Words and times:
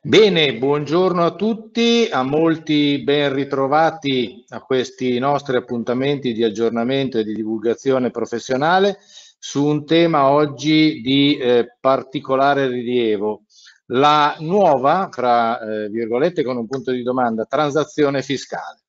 Bene, 0.00 0.54
buongiorno 0.54 1.24
a 1.24 1.34
tutti, 1.34 2.08
a 2.08 2.22
molti 2.22 3.02
ben 3.02 3.34
ritrovati 3.34 4.44
a 4.50 4.60
questi 4.60 5.18
nostri 5.18 5.56
appuntamenti 5.56 6.32
di 6.32 6.44
aggiornamento 6.44 7.18
e 7.18 7.24
di 7.24 7.34
divulgazione 7.34 8.12
professionale 8.12 8.98
su 9.40 9.64
un 9.64 9.84
tema 9.84 10.30
oggi 10.30 11.00
di 11.00 11.36
eh, 11.36 11.76
particolare 11.80 12.68
rilievo, 12.68 13.42
la 13.86 14.36
nuova, 14.38 15.08
fra 15.10 15.58
eh, 15.58 15.88
virgolette 15.88 16.44
con 16.44 16.56
un 16.56 16.68
punto 16.68 16.92
di 16.92 17.02
domanda, 17.02 17.44
transazione 17.44 18.22
fiscale. 18.22 18.82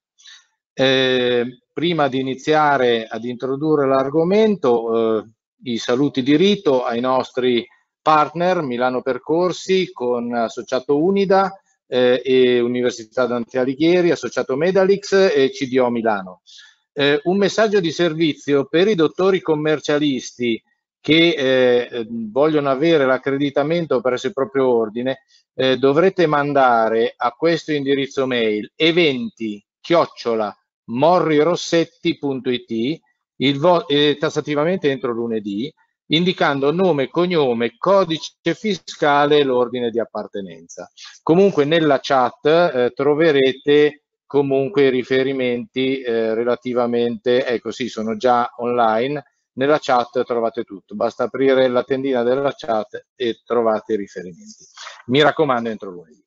Eh, 0.73 1.64
prima 1.73 2.07
di 2.07 2.19
iniziare 2.19 3.07
ad 3.07 3.23
introdurre 3.23 3.87
l'argomento, 3.87 5.18
eh, 5.18 5.23
i 5.64 5.78
saluti 5.79 6.21
di 6.21 6.36
rito 6.36 6.83
ai 6.83 7.00
nostri 7.00 7.65
partner 8.09 8.63
Milano 8.63 9.04
Percorsi 9.04 9.91
con 9.91 10.33
associato 10.33 10.97
Unida 10.97 11.61
eh, 11.86 12.19
e 12.25 12.59
Università 12.59 13.27
Dante 13.27 13.59
Alighieri, 13.59 14.09
associato 14.09 14.55
Medalix 14.55 15.13
e 15.13 15.51
CDO 15.51 15.91
Milano. 15.91 16.41
Eh, 16.91 17.21
un 17.25 17.37
messaggio 17.37 17.79
di 17.79 17.91
servizio 17.91 18.65
per 18.65 18.87
i 18.87 18.95
dottori 18.95 19.41
commercialisti 19.41 20.59
che 21.00 21.36
eh, 21.37 22.07
vogliono 22.09 22.71
avere 22.71 23.05
l'accreditamento 23.05 24.01
presso 24.01 24.25
il 24.25 24.33
proprio 24.33 24.69
ordine, 24.69 25.19
eh, 25.53 25.78
dovrete 25.78 26.25
mandare 26.25 27.14
a 27.15 27.29
questo 27.33 27.73
indirizzo 27.73 28.25
mail 28.25 28.71
eventi 28.75 29.64
chiocciola 29.79 30.51
morrirossetti.it 30.86 33.02
eh, 33.38 34.17
tassativamente 34.19 34.89
entro 34.89 35.11
lunedì 35.11 35.72
indicando 36.11 36.72
nome, 36.72 37.09
cognome, 37.09 37.75
codice 37.78 38.53
fiscale 38.53 39.39
e 39.39 39.44
l'ordine 39.44 39.89
di 39.89 40.00
appartenenza. 40.00 40.89
Comunque 41.22 41.66
nella 41.66 42.00
chat 42.02 42.45
eh, 42.45 42.92
troverete 42.94 44.03
comunque 44.25 44.89
riferimenti 44.89 46.02
eh, 46.02 46.34
relativamente, 46.34 47.45
ecco 47.45 47.72
sì, 47.72 47.89
sono 47.89 48.16
già 48.16 48.52
online, 48.58 49.23
nella 49.53 49.80
chat 49.80 50.23
trovate 50.23 50.64
tutto, 50.64 50.95
basta 50.95 51.23
aprire 51.25 51.67
la 51.67 51.84
tendina 51.84 52.23
della 52.23 52.53
chat 52.56 53.08
e 53.16 53.41
trovate 53.44 53.94
i 53.94 53.97
riferimenti. 53.97 54.66
Mi 55.08 55.22
raccomando 55.22 55.69
entro 55.69 55.89
lunedì. 55.89 56.23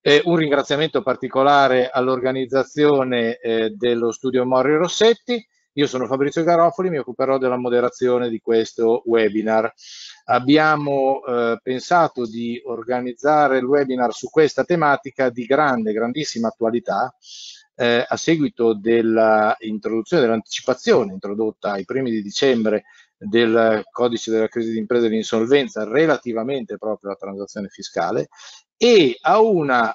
Eh, 0.00 0.22
un 0.24 0.36
ringraziamento 0.36 1.02
particolare 1.02 1.90
all'organizzazione 1.90 3.36
eh, 3.38 3.70
dello 3.70 4.12
studio 4.12 4.46
Mori 4.46 4.76
Rossetti, 4.76 5.44
io 5.74 5.86
sono 5.86 6.06
Fabrizio 6.06 6.42
Garofoli, 6.42 6.90
mi 6.90 6.98
occuperò 6.98 7.38
della 7.38 7.56
moderazione 7.56 8.28
di 8.28 8.40
questo 8.40 9.02
webinar. 9.06 9.72
Abbiamo 10.24 11.24
eh, 11.24 11.60
pensato 11.62 12.26
di 12.26 12.60
organizzare 12.64 13.58
il 13.58 13.64
webinar 13.64 14.12
su 14.12 14.28
questa 14.28 14.64
tematica 14.64 15.30
di 15.30 15.44
grande, 15.44 15.92
grandissima 15.92 16.48
attualità 16.48 17.14
eh, 17.76 18.04
a 18.06 18.16
seguito 18.16 18.74
dell'introduzione, 18.74 20.22
dell'anticipazione 20.22 21.12
introdotta 21.12 21.72
ai 21.72 21.84
primi 21.84 22.10
di 22.10 22.20
dicembre 22.20 22.84
del 23.16 23.84
codice 23.90 24.30
della 24.30 24.48
crisi 24.48 24.72
d'impresa 24.72 25.06
e 25.06 25.08
dell'insolvenza 25.08 25.84
relativamente 25.84 26.78
proprio 26.78 27.10
alla 27.10 27.18
transazione 27.18 27.68
fiscale 27.68 28.28
e 28.76 29.18
a 29.20 29.40
una 29.40 29.94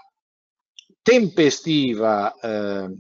tempestiva 1.01 2.33
eh, 2.39 2.97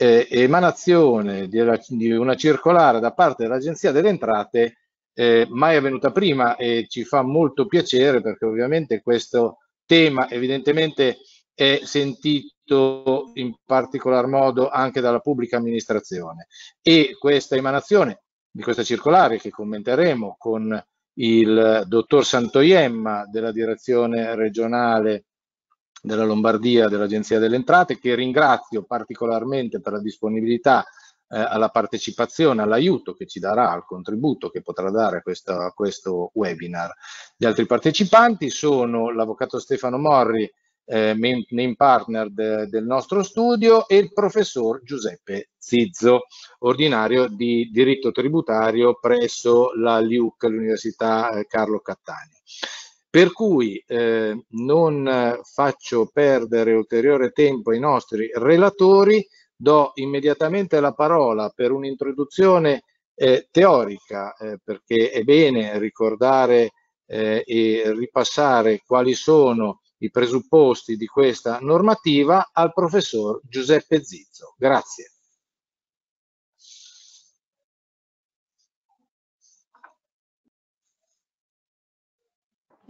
eh, 0.00 0.28
emanazione 0.30 1.48
di 1.48 1.58
una, 1.58 1.76
di 1.88 2.12
una, 2.12 2.36
circolare 2.36 3.00
da 3.00 3.12
parte 3.12 3.42
dell'Agenzia 3.42 3.90
delle 3.90 4.10
Entrate 4.10 4.78
eh, 5.12 5.44
mai 5.50 5.74
avvenuta 5.74 6.12
prima 6.12 6.54
e 6.54 6.86
ci 6.88 7.02
fa 7.04 7.22
molto 7.22 7.66
piacere 7.66 8.20
perché 8.20 8.44
ovviamente 8.44 9.02
questo 9.02 9.58
tema 9.84 10.30
evidentemente 10.30 11.18
è 11.52 11.80
sentito 11.82 13.32
in 13.34 13.56
particolar 13.64 14.28
modo 14.28 14.68
anche 14.68 15.00
dalla 15.00 15.18
pubblica 15.18 15.56
amministrazione. 15.56 16.46
E 16.80 17.16
questa 17.18 17.56
emanazione 17.56 18.22
di 18.48 18.62
questa 18.62 18.84
circolare 18.84 19.38
che 19.38 19.50
commenteremo 19.50 20.36
con 20.38 20.80
il 21.14 21.82
dottor 21.88 22.24
Santoiemma 22.24 23.26
della 23.28 23.50
direzione 23.50 24.36
regionale 24.36 25.24
della 26.02 26.24
Lombardia 26.24 26.88
dell'Agenzia 26.88 27.38
delle 27.38 27.56
Entrate, 27.56 27.98
che 27.98 28.14
ringrazio 28.14 28.84
particolarmente 28.84 29.80
per 29.80 29.92
la 29.92 30.00
disponibilità 30.00 30.84
eh, 31.30 31.38
alla 31.38 31.68
partecipazione, 31.68 32.62
all'aiuto 32.62 33.12
che 33.12 33.26
ci 33.26 33.38
darà, 33.38 33.70
al 33.70 33.84
contributo 33.84 34.48
che 34.48 34.62
potrà 34.62 34.90
dare 34.90 35.18
a 35.18 35.22
questo, 35.22 35.52
a 35.52 35.72
questo 35.72 36.30
webinar. 36.34 36.94
Gli 37.36 37.44
altri 37.44 37.66
partecipanti 37.66 38.50
sono 38.50 39.10
l'Avvocato 39.10 39.58
Stefano 39.58 39.98
Morri, 39.98 40.50
eh, 40.90 41.14
main 41.14 41.76
partner 41.76 42.30
de, 42.30 42.66
del 42.66 42.84
nostro 42.84 43.22
studio, 43.22 43.86
e 43.88 43.96
il 43.98 44.12
professor 44.12 44.82
Giuseppe 44.82 45.50
Zizzo, 45.58 46.22
ordinario 46.60 47.28
di 47.28 47.68
diritto 47.70 48.10
tributario 48.10 48.98
presso 48.98 49.72
la 49.74 50.00
LIUC, 50.00 50.44
l'Università 50.44 51.30
eh, 51.30 51.46
Carlo 51.46 51.80
Cattaneo. 51.80 52.38
Per 53.10 53.32
cui 53.32 53.82
eh, 53.86 54.44
non 54.48 55.40
faccio 55.42 56.10
perdere 56.12 56.74
ulteriore 56.74 57.30
tempo 57.30 57.70
ai 57.70 57.78
nostri 57.78 58.30
relatori, 58.34 59.26
do 59.56 59.90
immediatamente 59.94 60.78
la 60.78 60.92
parola 60.92 61.48
per 61.48 61.72
un'introduzione 61.72 62.82
eh, 63.14 63.48
teorica, 63.50 64.34
eh, 64.36 64.58
perché 64.62 65.10
è 65.10 65.22
bene 65.22 65.78
ricordare 65.78 66.70
eh, 67.06 67.42
e 67.44 67.92
ripassare 67.92 68.82
quali 68.86 69.14
sono 69.14 69.80
i 69.98 70.10
presupposti 70.10 70.96
di 70.96 71.06
questa 71.06 71.58
normativa 71.60 72.50
al 72.52 72.72
professor 72.72 73.40
Giuseppe 73.42 74.04
Zizzo. 74.04 74.54
Grazie. 74.56 75.17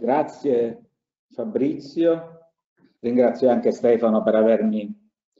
Grazie 0.01 0.91
Fabrizio, 1.27 2.51
ringrazio 2.99 3.49
anche 3.49 3.71
Stefano 3.71 4.23
per 4.23 4.33
avermi 4.33 4.97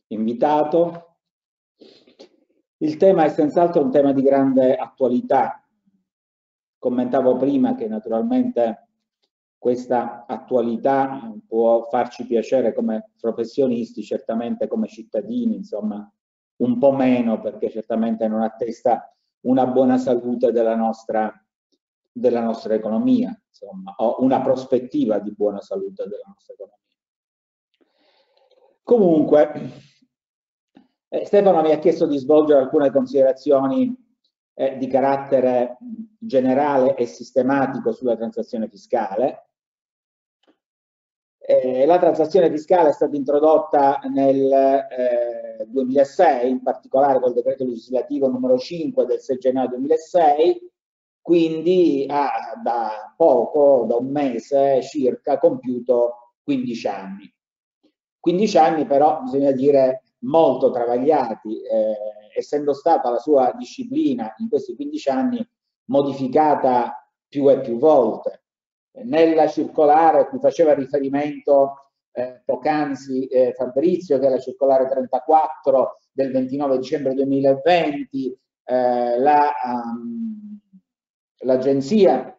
invitato. 0.07 1.15
Il 2.79 2.97
tema 2.97 3.23
è 3.23 3.29
senz'altro 3.29 3.81
un 3.81 3.89
tema 3.89 4.11
di 4.11 4.21
grande 4.21 4.75
attualità. 4.75 5.65
Commentavo 6.77 7.37
prima 7.37 7.75
che 7.75 7.87
naturalmente 7.87 8.89
questa 9.57 10.25
attualità 10.25 11.33
può 11.47 11.83
farci 11.83 12.27
piacere 12.27 12.73
come 12.73 13.11
professionisti, 13.17 14.03
certamente 14.03 14.67
come 14.67 14.87
cittadini, 14.87 15.55
insomma, 15.55 16.05
un 16.57 16.77
po' 16.77 16.91
meno 16.91 17.39
perché 17.39 17.69
certamente 17.69 18.27
non 18.27 18.41
attesta 18.41 19.09
una 19.45 19.65
buona 19.67 19.97
salute 19.97 20.51
della 20.51 20.75
nostra, 20.75 21.33
della 22.19 22.41
nostra 22.41 22.73
economia 22.73 23.37
insomma, 23.47 23.93
o 23.97 24.17
una 24.19 24.41
prospettiva 24.41 25.19
di 25.19 25.33
buona 25.33 25.61
salute 25.61 26.03
della 26.03 26.25
nostra 26.27 26.53
economia. 26.53 26.77
Comunque, 28.83 29.71
eh, 31.09 31.25
Stefano 31.25 31.61
mi 31.61 31.71
ha 31.71 31.79
chiesto 31.79 32.07
di 32.07 32.17
svolgere 32.17 32.61
alcune 32.61 32.91
considerazioni 32.91 33.95
eh, 34.53 34.77
di 34.77 34.87
carattere 34.87 35.77
generale 36.17 36.95
e 36.95 37.05
sistematico 37.05 37.91
sulla 37.91 38.15
transazione 38.15 38.67
fiscale. 38.67 39.45
Eh, 41.37 41.85
la 41.85 41.97
transazione 41.97 42.51
fiscale 42.51 42.89
è 42.89 42.93
stata 42.93 43.15
introdotta 43.15 44.01
nel 44.11 44.85
2006, 45.67 46.41
eh, 46.41 46.47
in 46.47 46.61
particolare 46.61 47.19
col 47.19 47.33
decreto 47.33 47.63
legislativo 47.63 48.27
numero 48.27 48.57
5 48.57 49.05
del 49.05 49.19
6 49.19 49.37
gennaio 49.37 49.69
2006, 49.69 50.71
quindi 51.21 52.05
ha 52.09 52.59
da 52.63 53.13
poco, 53.15 53.85
da 53.87 53.95
un 53.95 54.11
mese 54.11 54.81
circa, 54.81 55.37
compiuto 55.37 56.33
15 56.43 56.87
anni. 56.87 57.33
15 58.19 58.57
anni 58.57 58.85
però, 58.85 59.21
bisogna 59.21 59.51
dire, 59.51 60.03
molto 60.19 60.71
travagliati, 60.71 61.61
eh, 61.61 61.95
essendo 62.35 62.73
stata 62.73 63.09
la 63.09 63.19
sua 63.19 63.53
disciplina 63.57 64.33
in 64.37 64.49
questi 64.49 64.75
15 64.75 65.09
anni 65.09 65.49
modificata 65.85 67.07
più 67.27 67.49
e 67.49 67.61
più 67.61 67.77
volte. 67.77 68.43
Nella 69.03 69.47
circolare 69.47 70.27
cui 70.27 70.39
faceva 70.39 70.73
riferimento 70.73 71.91
eh, 72.11 72.41
poc'anzi 72.43 73.27
eh, 73.27 73.53
Fabrizio, 73.53 74.19
che 74.19 74.27
è 74.27 74.29
la 74.29 74.39
circolare 74.39 74.87
34 74.87 75.99
del 76.11 76.31
29 76.31 76.77
dicembre 76.77 77.13
2020, 77.13 78.39
eh, 78.65 79.19
la 79.19 79.51
um, 79.65 80.59
l'agenzia 81.39 82.33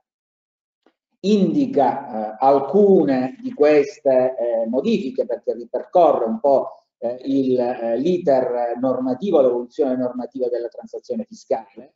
indica 1.21 2.33
eh, 2.33 2.37
alcune 2.39 3.37
di 3.43 3.53
queste 3.53 4.37
eh, 4.37 4.67
modifiche 4.67 5.27
perché 5.27 5.55
ripercorre 5.55 6.25
un 6.25 6.41
po' 6.41 6.71
eh, 6.99 7.19
eh 7.23 7.97
l'iter 7.99 8.77
normativo, 8.81 9.41
l'evoluzione 9.41 9.97
normativa 9.97 10.49
della 10.49 10.69
transazione 10.69 11.25
fiscale 11.25 11.95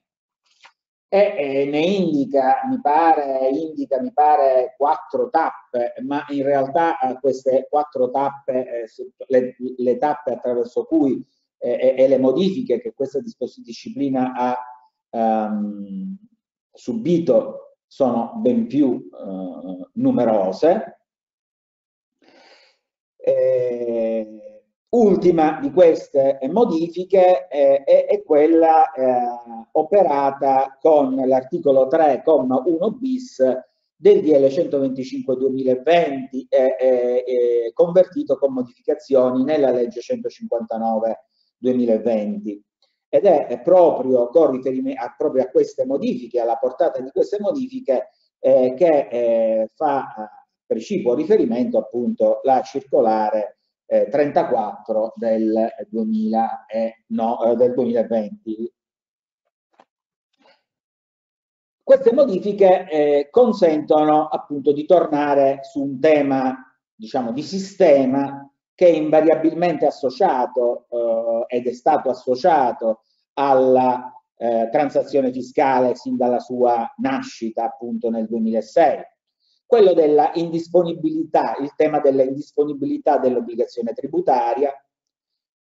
e, 1.08 1.68
ne 1.70 1.78
indica 1.78 2.62
mi, 2.68 2.80
pare, 2.80 3.48
indica, 3.50 4.00
mi 4.00 4.12
pare, 4.12 4.74
quattro 4.76 5.30
tappe, 5.30 5.94
ma 6.04 6.24
in 6.30 6.42
realtà 6.42 6.98
eh, 6.98 7.18
queste 7.20 7.68
quattro 7.70 8.10
tappe, 8.10 8.82
eh, 8.82 8.88
le, 9.28 9.56
le, 9.76 9.98
tappe 9.98 10.32
attraverso 10.32 10.84
cui 10.84 11.24
e 11.56 12.06
le 12.08 12.18
modifiche 12.18 12.78
che 12.78 12.92
questa 12.92 13.20
disciplina 13.62 14.34
ha 14.34 15.48
um, 15.48 16.14
subito 16.74 17.76
sono 17.86 18.32
ben 18.36 18.66
più 18.66 19.08
uh, 19.10 19.88
numerose. 19.94 20.98
Eh, 23.16 24.44
Ultima 24.94 25.58
di 25.60 25.72
queste 25.72 26.38
modifiche 26.52 27.48
eh, 27.48 27.82
è, 27.82 28.06
è, 28.06 28.22
quella 28.22 28.92
eh, 28.92 29.18
operata 29.72 30.78
con 30.80 31.16
l'articolo 31.16 31.88
3,1 31.88 32.96
bis 32.96 33.42
del 33.96 34.20
DL 34.20 34.48
125 34.48 35.36
2020 35.36 36.46
eh, 36.48 37.70
convertito 37.74 38.38
con 38.38 38.52
modificazioni 38.52 39.42
nella 39.42 39.72
legge 39.72 40.00
159 40.00 41.24
2020 41.58 42.64
ed 43.14 43.26
è 43.26 43.60
proprio 43.62 44.26
con 44.26 44.50
riferimento 44.50 45.00
a, 45.00 45.14
proprio 45.16 45.44
a 45.44 45.48
queste 45.48 45.86
modifiche, 45.86 46.40
alla 46.40 46.56
portata 46.56 47.00
di 47.00 47.10
queste 47.12 47.38
modifiche 47.38 48.08
eh, 48.40 48.74
che 48.76 49.08
eh, 49.08 49.70
fa 49.72 50.28
precipuo 50.66 51.14
riferimento 51.14 51.78
appunto 51.78 52.40
la 52.42 52.60
circolare 52.62 53.58
eh, 53.86 54.08
34 54.08 55.12
del, 55.14 55.68
2000 55.88 56.66
e, 56.66 57.04
no, 57.08 57.44
eh, 57.44 57.54
del 57.54 57.72
2020. 57.74 58.72
Queste 61.84 62.12
modifiche 62.12 62.88
eh, 62.88 63.28
consentono 63.30 64.26
appunto 64.26 64.72
di 64.72 64.86
tornare 64.86 65.60
su 65.62 65.80
un 65.80 66.00
tema 66.00 66.76
diciamo 66.92 67.30
di 67.30 67.42
sistema 67.42 68.48
che 68.74 68.86
è 68.86 68.90
invariabilmente 68.90 69.86
associato 69.86 70.86
eh, 70.90 71.56
ed 71.56 71.66
è 71.66 71.72
stato 71.72 72.10
associato 72.10 73.02
alla 73.34 74.12
eh, 74.36 74.68
transazione 74.70 75.32
fiscale 75.32 75.94
sin 75.94 76.16
dalla 76.16 76.40
sua 76.40 76.92
nascita 76.98 77.64
appunto 77.64 78.10
nel 78.10 78.26
2006 78.26 79.12
quello 79.66 79.92
della 79.92 80.30
indisponibilità, 80.34 81.56
il 81.60 81.72
tema 81.74 81.98
della 81.98 82.22
indisponibilità 82.22 83.18
dell'obbligazione 83.18 83.92
tributaria 83.92 84.72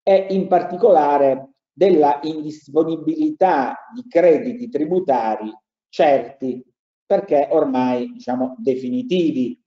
e 0.03 0.27
in 0.29 0.47
particolare 0.47 1.53
della 1.71 2.19
indisponibilità 2.23 3.75
di 3.93 4.05
crediti 4.07 4.69
tributari 4.69 5.51
certi 5.89 6.63
perché 7.05 7.47
ormai 7.51 8.11
diciamo 8.11 8.55
definitivi, 8.59 9.59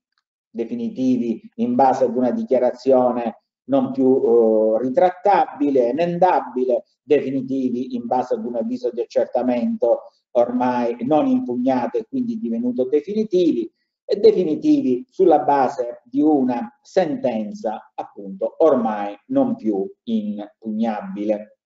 definitivi 0.56 1.40
in 1.56 1.76
base 1.76 2.04
ad 2.04 2.16
una 2.16 2.32
dichiarazione 2.32 3.42
non 3.68 3.92
più 3.92 4.16
eh, 4.16 4.78
ritrattabile, 4.82 5.90
emendabile, 5.90 6.84
definitivi 7.02 7.94
in 7.94 8.06
base 8.06 8.34
ad 8.34 8.44
un 8.44 8.56
avviso 8.56 8.90
di 8.90 9.00
accertamento 9.00 10.10
ormai 10.32 10.96
non 11.04 11.26
impugnato 11.26 11.98
e 11.98 12.06
quindi 12.08 12.38
divenuto 12.38 12.86
definitivi, 12.86 13.70
e 14.08 14.16
definitivi 14.16 15.04
sulla 15.10 15.40
base 15.40 16.02
di 16.04 16.20
una 16.20 16.78
sentenza 16.80 17.90
appunto 17.92 18.54
ormai 18.58 19.18
non 19.26 19.56
più 19.56 19.84
impugnabile. 20.04 21.58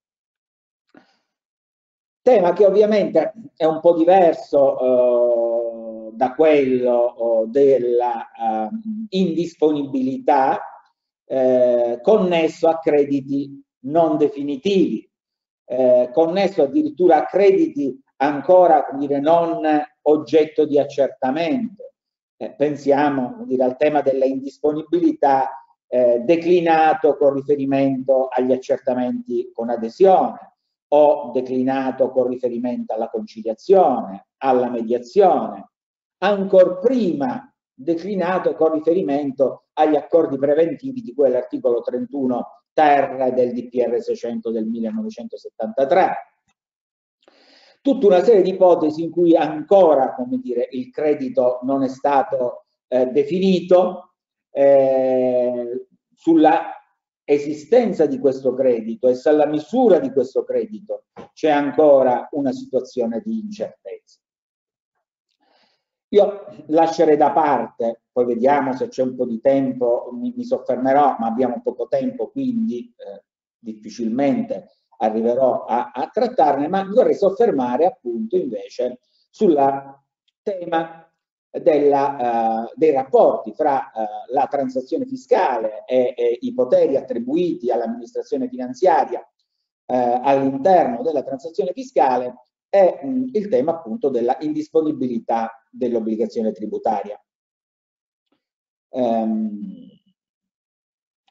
Tema 2.22 2.52
che 2.54 2.64
ovviamente 2.64 3.32
è 3.56 3.64
un 3.66 3.80
po' 3.80 3.94
diverso 3.94 4.78
eh, 4.78 5.89
da 6.12 6.34
quello 6.34 7.46
della 7.48 8.30
eh, 8.30 8.68
indisponibilità 9.10 10.60
eh, 11.26 12.00
connesso 12.02 12.68
a 12.68 12.78
crediti 12.78 13.62
non 13.84 14.16
definitivi, 14.16 15.08
eh, 15.66 16.10
connesso 16.12 16.62
addirittura 16.62 17.18
a 17.18 17.26
crediti 17.26 17.98
ancora 18.16 18.88
dire, 18.98 19.20
non 19.20 19.60
oggetto 20.02 20.66
di 20.66 20.78
accertamento. 20.78 21.92
Eh, 22.36 22.52
pensiamo 22.52 23.44
dire, 23.46 23.64
al 23.64 23.76
tema 23.76 24.00
della 24.00 24.24
indisponibilità 24.24 25.48
eh, 25.86 26.20
declinato 26.20 27.16
con 27.16 27.34
riferimento 27.34 28.28
agli 28.28 28.52
accertamenti 28.52 29.50
con 29.52 29.70
adesione 29.70 30.54
o 30.92 31.30
declinato 31.32 32.10
con 32.10 32.28
riferimento 32.28 32.94
alla 32.94 33.08
conciliazione, 33.08 34.28
alla 34.38 34.68
mediazione, 34.68 35.69
ancor 36.22 36.78
prima 36.78 37.52
declinato 37.72 38.54
con 38.54 38.72
riferimento 38.72 39.66
agli 39.74 39.96
accordi 39.96 40.38
preventivi 40.38 41.00
di 41.00 41.14
cui 41.14 41.26
è 41.26 41.30
l'articolo 41.30 41.80
31 41.80 42.64
ter 42.72 43.32
del 43.34 43.52
DPR 43.52 44.00
600 44.00 44.50
del 44.50 44.66
1973 44.66 46.14
tutta 47.82 48.06
una 48.06 48.22
serie 48.22 48.42
di 48.42 48.50
ipotesi 48.50 49.02
in 49.02 49.10
cui 49.10 49.34
ancora 49.34 50.14
come 50.14 50.38
dire, 50.38 50.68
il 50.72 50.90
credito 50.90 51.60
non 51.62 51.82
è 51.82 51.88
stato 51.88 52.66
eh, 52.88 53.06
definito 53.06 54.14
eh, 54.50 55.86
sulla 56.14 56.74
esistenza 57.24 58.06
di 58.06 58.18
questo 58.18 58.54
credito 58.54 59.08
e 59.08 59.14
sulla 59.14 59.46
misura 59.46 59.98
di 59.98 60.10
questo 60.10 60.42
credito 60.44 61.04
c'è 61.32 61.50
ancora 61.50 62.28
una 62.32 62.52
situazione 62.52 63.22
di 63.24 63.38
incertezza. 63.38 63.99
Io 66.12 66.46
lascerei 66.66 67.16
da 67.16 67.30
parte, 67.30 68.02
poi 68.10 68.24
vediamo 68.24 68.74
se 68.74 68.88
c'è 68.88 69.02
un 69.02 69.14
po' 69.14 69.26
di 69.26 69.40
tempo, 69.40 70.10
mi, 70.12 70.32
mi, 70.36 70.44
soffermerò, 70.44 71.16
ma 71.18 71.26
abbiamo 71.26 71.60
poco 71.62 71.86
tempo, 71.86 72.30
quindi 72.30 72.92
eh, 72.96 73.24
difficilmente 73.58 74.70
arriverò 74.98 75.64
a, 75.64 75.92
a 75.94 76.08
trattarne, 76.08 76.68
ma 76.68 76.84
vorrei 76.84 77.14
soffermare 77.14 77.86
appunto 77.86 78.36
invece 78.36 78.98
sul 79.30 79.56
tema 80.42 81.10
della, 81.50 82.66
uh, 82.68 82.72
dei 82.74 82.92
rapporti 82.92 83.52
fra 83.52 83.90
uh, 83.92 84.32
la 84.32 84.46
transazione 84.46 85.04
fiscale 85.04 85.84
e, 85.84 86.14
e, 86.16 86.38
i 86.40 86.54
poteri 86.54 86.96
attribuiti 86.96 87.70
all'amministrazione 87.70 88.48
finanziaria 88.48 89.20
uh, 89.20 90.20
all'interno 90.22 91.02
della 91.02 91.22
transazione 91.22 91.72
fiscale 91.72 92.34
e 92.70 93.00
mh, 93.02 93.30
il 93.32 93.48
tema 93.48 93.72
appunto 93.72 94.08
della 94.08 94.36
indisponibilità 94.40 95.62
dell'obbligazione 95.70 96.52
tributaria. 96.52 97.22
Um, 98.92 99.90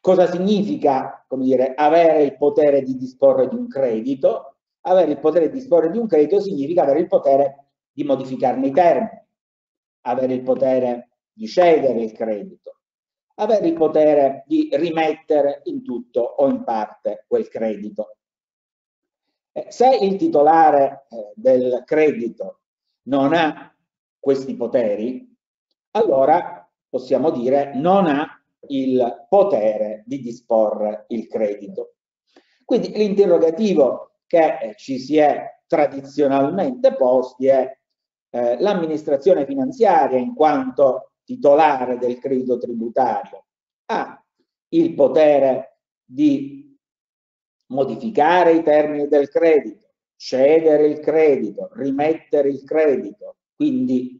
Cosa 0.01 0.27
significa, 0.31 1.25
come 1.27 1.43
dire, 1.43 1.73
avere 1.73 2.23
il 2.23 2.37
potere 2.37 2.83
di 2.83 2.95
disporre 2.95 3.49
di 3.49 3.55
un 3.55 3.67
credito? 3.67 4.59
Avere 4.81 5.11
il 5.11 5.19
potere 5.19 5.49
di 5.49 5.57
disporre 5.57 5.91
di 5.91 5.97
un 5.97 6.07
credito 6.07 6.39
significa 6.39 6.83
avere 6.83 6.99
il 6.99 7.07
potere 7.07 7.71
di 7.91 8.05
modificarne 8.05 8.67
i 8.67 8.71
termini, 8.71 9.27
avere 10.05 10.33
il 10.35 10.41
potere 10.41 11.09
di 11.33 11.47
cedere 11.47 12.01
il 12.01 12.13
credito, 12.13 12.79
avere 13.35 13.67
il 13.67 13.73
potere 13.73 14.45
di 14.47 14.69
rimettere 14.71 15.61
in 15.65 15.83
tutto 15.83 16.21
o 16.21 16.47
in 16.47 16.63
parte 16.63 17.25
quel 17.27 17.49
credito. 17.49 18.18
Eh, 19.51 19.65
se 19.69 19.97
il 20.01 20.15
titolare 20.15 21.05
eh, 21.09 21.31
del 21.35 21.83
credito 21.85 22.61
non 23.03 23.33
ha 23.33 23.75
questi 24.19 24.55
poteri, 24.55 25.27
allora 25.91 26.69
possiamo 26.87 27.31
dire 27.31 27.73
non 27.75 28.05
ha 28.05 28.41
il 28.67 29.25
potere 29.29 30.03
di 30.05 30.19
disporre 30.19 31.05
il 31.09 31.27
credito. 31.27 31.95
Quindi 32.65 32.91
l'interrogativo 32.91 34.19
che 34.27 34.57
eh, 34.59 34.75
ci 34.75 34.99
si 34.99 35.17
è 35.17 35.59
tradizionalmente 35.65 36.95
posti 36.95 37.47
è 37.47 37.77
eh, 38.31 38.59
l'amministrazione 38.59 39.45
finanziaria 39.45 40.17
in 40.17 40.35
quanto 40.35 41.13
titolare 41.23 41.97
del 41.97 42.19
credito 42.19 42.57
tributario 42.57 43.45
ha 43.85 44.23
il 44.69 44.93
potere 44.93 45.79
di 46.03 46.58
modificare 47.69 48.53
i 48.53 48.63
termini 48.63 49.07
del 49.07 49.29
credito, 49.29 49.87
cedere 50.15 50.87
il 50.87 50.99
credito, 50.99 51.69
rimettere 51.73 52.49
il 52.49 52.63
credito, 52.63 53.37
quindi 53.55 54.17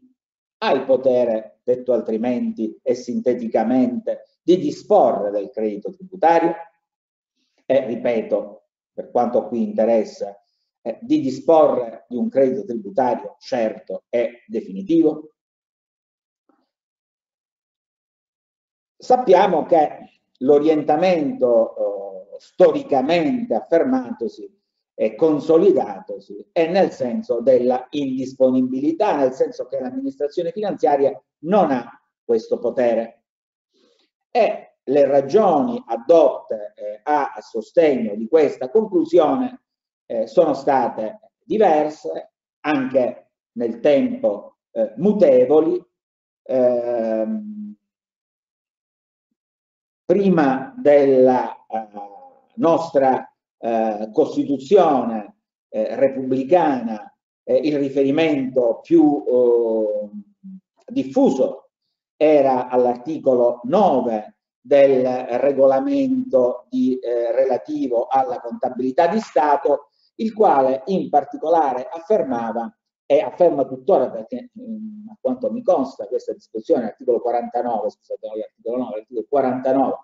ha 0.58 0.72
il 0.72 0.84
potere, 0.84 1.60
detto 1.62 1.92
altrimenti 1.92 2.78
e 2.82 2.94
sinteticamente, 2.94 4.24
di 4.42 4.58
disporre 4.58 5.30
del 5.30 5.50
credito 5.50 5.90
tributario 5.90 6.54
e, 7.66 7.86
ripeto, 7.86 8.64
per 8.92 9.10
quanto 9.10 9.46
qui 9.46 9.62
interessa, 9.62 10.36
eh, 10.82 10.98
di 11.02 11.20
disporre 11.20 12.06
di 12.08 12.16
un 12.16 12.28
credito 12.28 12.64
tributario 12.64 13.36
certo 13.38 14.04
e 14.08 14.42
definitivo. 14.46 15.34
Sappiamo 18.96 19.64
che 19.64 20.19
l'orientamento 20.40 21.76
eh, 21.76 22.36
storicamente 22.38 23.54
affermatosi 23.54 24.58
eh, 25.00 25.14
consolidatosi 25.14 26.50
è 26.52 26.68
nel 26.68 26.90
senso 26.90 27.40
della 27.40 27.86
indisponibilità, 27.88 29.16
nel 29.16 29.32
senso 29.32 29.66
che 29.66 29.80
l'amministrazione 29.80 30.52
finanziaria 30.52 31.18
non 31.44 31.70
ha 31.70 31.98
questo 32.22 32.58
potere. 32.58 33.22
E 34.30 34.74
le 34.84 35.06
ragioni 35.06 35.82
adotte 35.86 36.74
eh, 36.76 37.00
a, 37.02 37.32
a, 37.34 37.40
sostegno 37.40 38.14
di 38.14 38.28
questa 38.28 38.68
conclusione 38.68 39.62
eh, 40.04 40.26
sono 40.26 40.52
state 40.52 41.32
diverse, 41.42 42.32
anche 42.60 43.30
nel 43.52 43.80
tempo 43.80 44.58
eh, 44.72 44.92
mutevoli. 44.96 45.82
Ehm, 46.42 47.69
prima 50.10 50.74
della 50.76 51.54
eh, 51.68 51.86
nostra 52.54 53.32
eh, 53.60 54.10
Costituzione 54.12 55.36
eh, 55.68 55.94
repubblicana 55.94 57.04
il 57.44 57.78
riferimento 57.78 58.80
più 58.80 59.24
diffuso 60.86 61.70
era 62.16 62.68
all'articolo 62.68 63.60
9 63.64 64.36
del 64.60 65.04
regolamento 65.40 66.66
di, 66.68 66.96
eh, 66.98 67.32
relativo 67.32 68.06
alla 68.06 68.40
contabilità 68.40 69.08
di 69.08 69.18
Stato, 69.18 69.88
il 70.16 70.32
quale 70.32 70.82
in 70.86 71.08
particolare 71.08 71.88
affermava 71.90 72.72
e 73.10 73.18
afferma 73.22 73.64
tuttora 73.64 74.08
perché 74.08 74.52
mm, 74.56 75.08
a 75.08 75.16
quanto 75.20 75.50
mi 75.50 75.64
consta 75.64 76.06
questa 76.06 76.32
disposizione, 76.32 76.82
l'articolo 76.82 77.20
49, 77.20 77.90
scusate, 77.90 78.28
l'articolo 78.36 78.76
9, 78.76 78.96
l'articolo 78.98 79.26
49, 79.28 79.96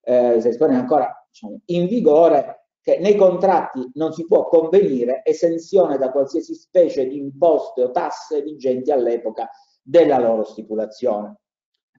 eh, 0.00 0.40
si 0.40 0.48
espone 0.48 0.74
ancora 0.74 1.24
diciamo, 1.30 1.60
in 1.66 1.86
vigore, 1.86 2.70
che 2.80 2.98
nei 2.98 3.14
contratti 3.14 3.92
non 3.94 4.12
si 4.12 4.26
può 4.26 4.48
convenire 4.48 5.22
esenzione 5.24 5.98
da 5.98 6.10
qualsiasi 6.10 6.54
specie 6.54 7.06
di 7.06 7.18
imposte 7.18 7.84
o 7.84 7.92
tasse 7.92 8.42
vigenti 8.42 8.90
all'epoca 8.90 9.48
della 9.80 10.18
loro 10.18 10.42
stipulazione. 10.42 11.38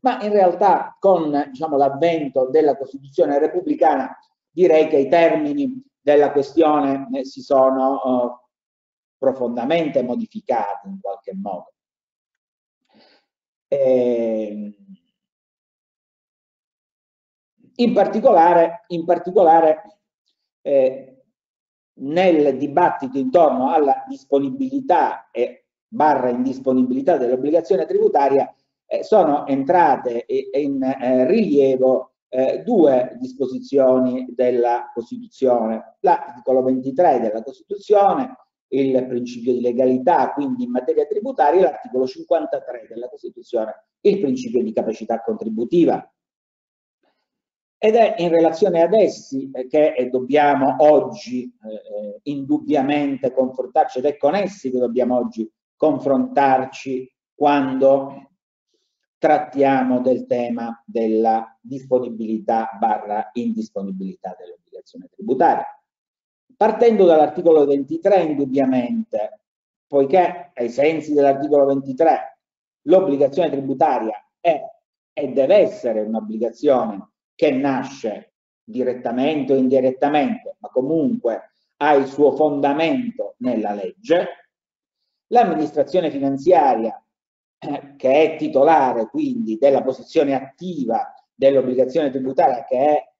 Ma 0.01 0.21
in 0.23 0.33
realtà 0.33 0.97
con 0.99 1.51
diciamo, 1.51 1.77
l'avvento 1.77 2.49
della 2.49 2.75
Costituzione 2.75 3.39
repubblicana 3.39 4.13
direi 4.49 4.89
che 4.89 4.97
i 4.97 5.07
termini 5.07 5.81
della 6.01 6.33
questione 6.33 7.07
eh, 7.13 7.23
si 7.23 7.41
sono 7.41 8.03
eh, 8.03 8.38
profondamente 9.19 10.01
modificati 10.01 10.87
in 10.87 10.99
qualche 10.99 11.35
modo. 11.35 11.73
E, 13.67 14.47
ehm, 14.47 14.75
in 17.75 17.93
particolare, 17.93 18.85
in 18.87 19.05
particolare 19.05 19.99
eh, 20.61 21.23
nel 21.99 22.57
dibattito 22.57 23.17
intorno 23.17 23.71
alla 23.71 24.03
disponibilità 24.07 25.29
e 25.31 25.65
barra 25.87 26.29
indisponibilità 26.29 27.17
dell'obbligazione 27.17 27.85
tributaria 27.85 28.53
eh, 28.85 29.03
sono 29.03 29.45
entrate 29.47 30.25
in 30.27 30.81
eh, 30.81 31.27
rilievo 31.27 32.13
eh, 32.29 32.61
due 32.63 33.15
disposizioni 33.19 34.27
della 34.35 34.91
Costituzione. 34.93 35.97
L'articolo 36.01 36.63
23 36.63 37.19
della 37.19 37.43
Costituzione, 37.43 38.35
il 38.69 39.07
principio 39.07 39.53
di 39.53 39.61
legalità, 39.61 40.31
quindi 40.31 40.63
in 40.63 40.71
materia 40.71 41.05
tributaria, 41.05 41.61
l'articolo 41.61 42.05
53 42.05 42.87
della 42.87 43.09
Costituzione, 43.09 43.85
il 44.01 44.19
principio 44.19 44.63
di 44.63 44.71
capacità 44.71 45.21
contributiva. 45.21 46.11
Ed 47.81 47.95
è 47.95 48.15
in 48.17 48.29
relazione 48.29 48.81
ad 48.81 48.93
essi 48.93 49.49
eh, 49.53 49.67
che 49.67 49.93
eh, 49.93 50.09
dobbiamo 50.09 50.75
oggi 50.79 51.45
eh, 51.45 52.19
indubbiamente 52.23 53.31
confrontarci, 53.31 53.99
ed 53.99 54.05
è 54.05 54.17
con 54.17 54.35
essi 54.35 54.69
che 54.69 54.77
dobbiamo 54.77 55.17
oggi 55.17 55.49
confrontarci 55.75 57.11
quando 57.33 58.31
trattiamo 59.17 60.01
del 60.01 60.25
tema 60.25 60.81
della 60.85 61.57
disponibilità 61.61 62.69
barra 62.77 63.29
indisponibilità 63.33 64.35
dell'obbligazione 64.37 65.07
tributaria. 65.09 65.65
Partendo 66.55 67.05
dall'articolo 67.05 67.65
23, 67.65 68.21
indubbiamente, 68.21 69.41
poiché 69.87 70.51
ai 70.53 70.69
sensi 70.69 71.13
dell'articolo 71.13 71.65
23 71.65 72.39
l'obbligazione 72.83 73.49
tributaria 73.49 74.13
è 74.39 74.61
e 75.13 75.27
deve 75.29 75.55
essere 75.55 76.01
un'obbligazione 76.01 77.11
che 77.35 77.51
nasce 77.51 78.33
direttamente 78.63 79.53
o 79.53 79.57
indirettamente, 79.57 80.55
ma 80.59 80.69
comunque 80.69 81.51
ha 81.77 81.93
il 81.93 82.07
suo 82.07 82.31
fondamento 82.35 83.35
nella 83.39 83.73
legge, 83.73 84.51
l'amministrazione 85.27 86.11
finanziaria 86.11 87.03
che 87.97 88.11
è 88.11 88.37
titolare 88.37 89.07
quindi 89.07 89.57
della 89.57 89.81
posizione 89.81 90.33
attiva 90.33 91.13
dell'obbligazione 91.33 92.09
tributaria 92.09 92.63
che 92.63 92.77
è 92.77 93.13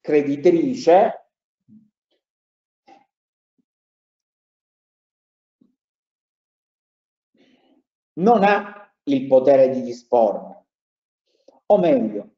creditrice, 0.00 1.19
non 8.20 8.44
ha 8.44 8.92
il 9.04 9.26
potere 9.26 9.70
di 9.70 9.82
disporre, 9.82 10.66
o 11.66 11.78
meglio, 11.78 12.34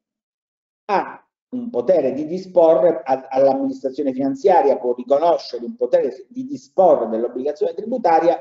ha 0.85 1.25
un 1.49 1.69
potere 1.69 2.13
di 2.13 2.25
disporre 2.25 3.03
all'amministrazione 3.03 4.11
finanziaria, 4.11 4.77
può 4.77 4.93
riconoscere 4.93 5.65
un 5.65 5.75
potere 5.75 6.25
di 6.29 6.45
disporre 6.45 7.07
dell'obbligazione 7.07 7.73
tributaria 7.73 8.39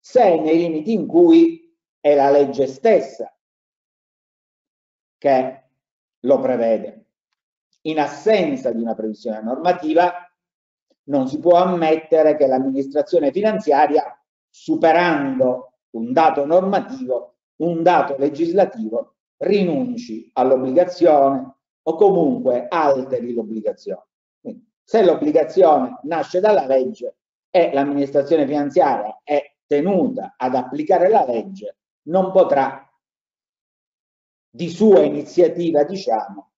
se 0.00 0.40
nei 0.40 0.58
limiti 0.58 0.92
in 0.92 1.06
cui 1.06 1.74
è 2.00 2.14
la 2.14 2.30
legge 2.30 2.66
stessa 2.66 3.32
che 5.16 5.62
lo 6.20 6.40
prevede. 6.40 7.06
In 7.82 8.00
assenza 8.00 8.72
di 8.72 8.80
una 8.80 8.94
previsione 8.94 9.40
normativa 9.42 10.12
non 11.04 11.28
si 11.28 11.38
può 11.38 11.56
ammettere 11.56 12.36
che 12.36 12.46
l'amministrazione 12.46 13.30
finanziaria, 13.30 14.18
superando 14.48 15.73
un 15.94 16.12
dato 16.12 16.44
normativo, 16.44 17.36
un 17.56 17.82
dato 17.82 18.16
legislativo, 18.18 19.16
rinunci 19.38 20.30
all'obbligazione 20.34 21.56
o 21.82 21.96
comunque 21.96 22.66
alteri 22.68 23.32
l'obbligazione. 23.32 24.06
Se 24.82 25.04
l'obbligazione 25.04 26.00
nasce 26.02 26.40
dalla 26.40 26.66
legge 26.66 27.16
e 27.50 27.72
l'amministrazione 27.72 28.46
finanziaria 28.46 29.20
è 29.22 29.56
tenuta 29.66 30.34
ad 30.36 30.54
applicare 30.54 31.08
la 31.08 31.24
legge, 31.24 31.78
non 32.08 32.32
potrà 32.32 32.86
di 34.50 34.68
sua 34.68 35.02
iniziativa, 35.02 35.84
diciamo, 35.84 36.52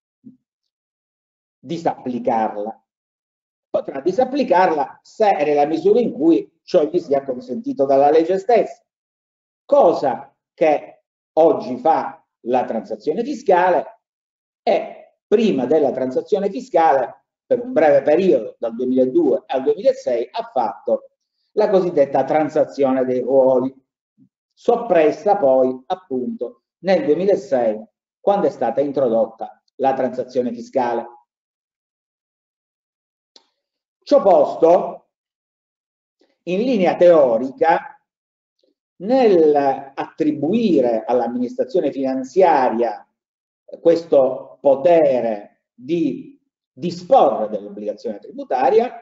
disapplicarla. 1.58 2.84
Potrà 3.70 4.00
disapplicarla 4.00 5.00
se 5.02 5.36
è 5.36 5.44
nella 5.44 5.66
misura 5.66 6.00
in 6.00 6.12
cui 6.12 6.50
ciò 6.62 6.84
gli 6.84 6.98
sia 6.98 7.22
consentito 7.22 7.84
dalla 7.84 8.10
legge 8.10 8.38
stessa, 8.38 8.85
cosa 9.66 10.34
che 10.54 11.02
oggi 11.34 11.76
fa 11.76 12.24
la 12.46 12.64
transazione 12.64 13.22
fiscale 13.22 14.00
e 14.62 15.18
prima 15.26 15.66
della 15.66 15.92
transazione 15.92 16.48
fiscale, 16.48 17.24
per 17.44 17.60
un 17.60 17.72
breve 17.72 18.02
periodo, 18.02 18.56
dal 18.58 18.74
2002 18.74 19.42
al 19.46 19.62
2006, 19.62 20.28
ha 20.32 20.50
fatto 20.52 21.10
la 21.52 21.68
cosiddetta 21.68 22.24
transazione 22.24 23.04
dei 23.04 23.20
ruoli 23.20 23.74
soppressa 24.52 25.36
poi 25.36 25.82
appunto 25.86 26.62
nel 26.78 27.04
2006 27.04 27.84
quando 28.20 28.46
è 28.46 28.50
stata 28.50 28.80
introdotta 28.80 29.62
la 29.76 29.92
transazione 29.94 30.52
fiscale. 30.52 31.06
Ciò 34.02 34.22
posto, 34.22 35.08
in 36.44 36.62
linea 36.62 36.96
teorica, 36.96 37.95
nel 38.98 39.92
attribuire 39.94 41.04
all'amministrazione 41.04 41.92
finanziaria 41.92 43.06
questo 43.80 44.58
potere 44.60 45.64
di 45.74 46.40
disporre 46.72 47.48
dell'obbligazione 47.48 48.18
tributaria, 48.18 49.00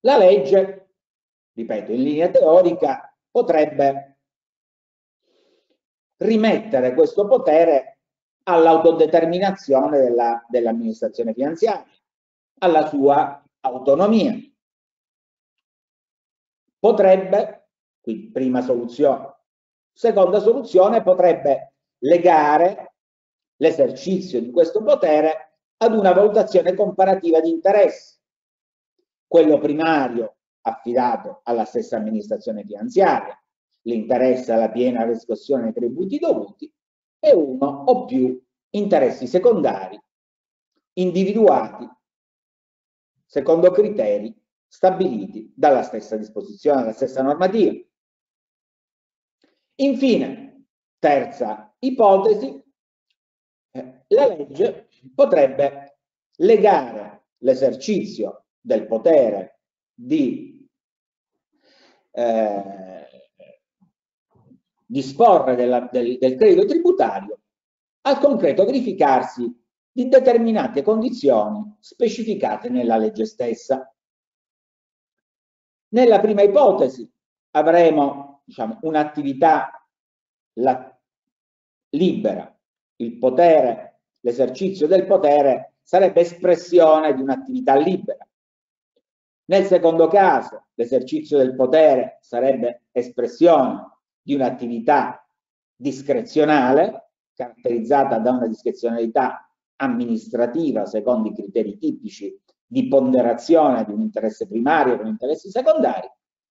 la 0.00 0.16
legge, 0.16 0.90
ripeto, 1.52 1.92
in 1.92 2.02
linea 2.02 2.30
teorica, 2.30 3.14
potrebbe 3.30 4.18
rimettere 6.18 6.94
questo 6.94 7.26
potere 7.26 7.98
all'autodeterminazione 8.44 10.12
dell'amministrazione 10.48 11.32
dell 11.32 11.42
finanziaria, 11.42 11.86
alla 12.60 12.86
sua 12.86 13.42
autonomia. 13.60 14.34
Potrebbe, 16.78 17.57
qui 18.08 18.30
prima 18.30 18.62
soluzione, 18.62 19.34
seconda 19.92 20.40
soluzione, 20.40 21.02
potrebbe 21.02 21.74
legare 21.98 22.94
l'esercizio 23.56 24.40
di 24.40 24.50
questo 24.50 24.82
potere 24.82 25.56
ad 25.76 25.94
una 25.94 26.12
valutazione 26.12 26.74
comparativa 26.74 27.40
di 27.40 27.50
interessi. 27.50 28.16
quello 29.26 29.58
primario 29.58 30.36
affidato 30.62 31.40
alla 31.44 31.66
stessa 31.66 31.98
amministrazione 31.98 32.64
finanziaria, 32.64 33.38
l'interesse 33.82 34.52
alla 34.52 34.70
piena 34.70 35.04
riscossione 35.04 35.64
dei 35.64 35.74
tributi 35.74 36.18
dovuti 36.18 36.72
e 37.18 37.34
uno 37.34 37.66
o 37.66 38.06
più 38.06 38.42
interessi 38.70 39.26
secondari 39.26 40.00
individuati 40.94 41.86
secondo 43.26 43.70
criteri 43.70 44.34
stabiliti 44.66 45.52
dalla 45.54 45.82
stessa 45.82 46.16
disposizione, 46.16 46.80
dalla 46.80 46.92
stessa 46.92 47.22
normativa. 47.22 47.78
Infine, 49.80 50.66
terza 50.98 51.72
ipotesi, 51.78 52.62
eh, 53.70 54.04
la 54.08 54.26
legge 54.26 54.88
potrebbe 55.14 55.98
legare 56.38 57.26
l'esercizio 57.38 58.46
del 58.60 58.86
potere 58.86 59.60
di 59.94 60.68
eh, 62.10 63.06
disporre 64.84 65.54
della, 65.54 65.88
del, 65.92 66.18
del 66.18 66.34
credito 66.34 66.66
tributario 66.66 67.40
al 68.02 68.18
concreto 68.18 68.64
verificarsi 68.64 69.64
di 69.92 70.08
determinate 70.08 70.82
condizioni 70.82 71.76
specificate 71.78 72.68
nella 72.68 72.96
legge 72.96 73.26
stessa. 73.26 73.94
Nella 75.90 76.18
prima 76.20 76.42
ipotesi 76.42 77.08
avremo 77.52 78.27
diciamo, 78.48 78.78
un'attività 78.80 79.70
libera, 81.90 82.58
il 82.96 83.18
potere, 83.18 84.00
l'esercizio 84.20 84.86
del 84.86 85.04
potere 85.04 85.74
sarebbe 85.82 86.22
espressione 86.22 87.14
di 87.14 87.20
un'attività 87.20 87.76
libera. 87.76 88.26
Nel 89.44 89.64
secondo 89.66 90.08
caso, 90.08 90.68
l'esercizio 90.74 91.36
del 91.36 91.54
potere 91.54 92.18
sarebbe 92.22 92.84
espressione 92.90 93.98
di 94.22 94.34
un'attività 94.34 95.26
discrezionale, 95.76 97.10
caratterizzata 97.34 98.18
da 98.18 98.30
una 98.32 98.46
discrezionalità 98.46 99.46
amministrativa 99.76 100.86
secondo 100.86 101.28
i 101.28 101.34
criteri 101.34 101.78
tipici 101.78 102.36
di 102.66 102.88
ponderazione 102.88 103.84
di 103.84 103.92
un 103.92 104.00
interesse 104.00 104.48
primario 104.48 104.96
con 104.96 105.06
interessi 105.06 105.50
secondari. 105.50 106.08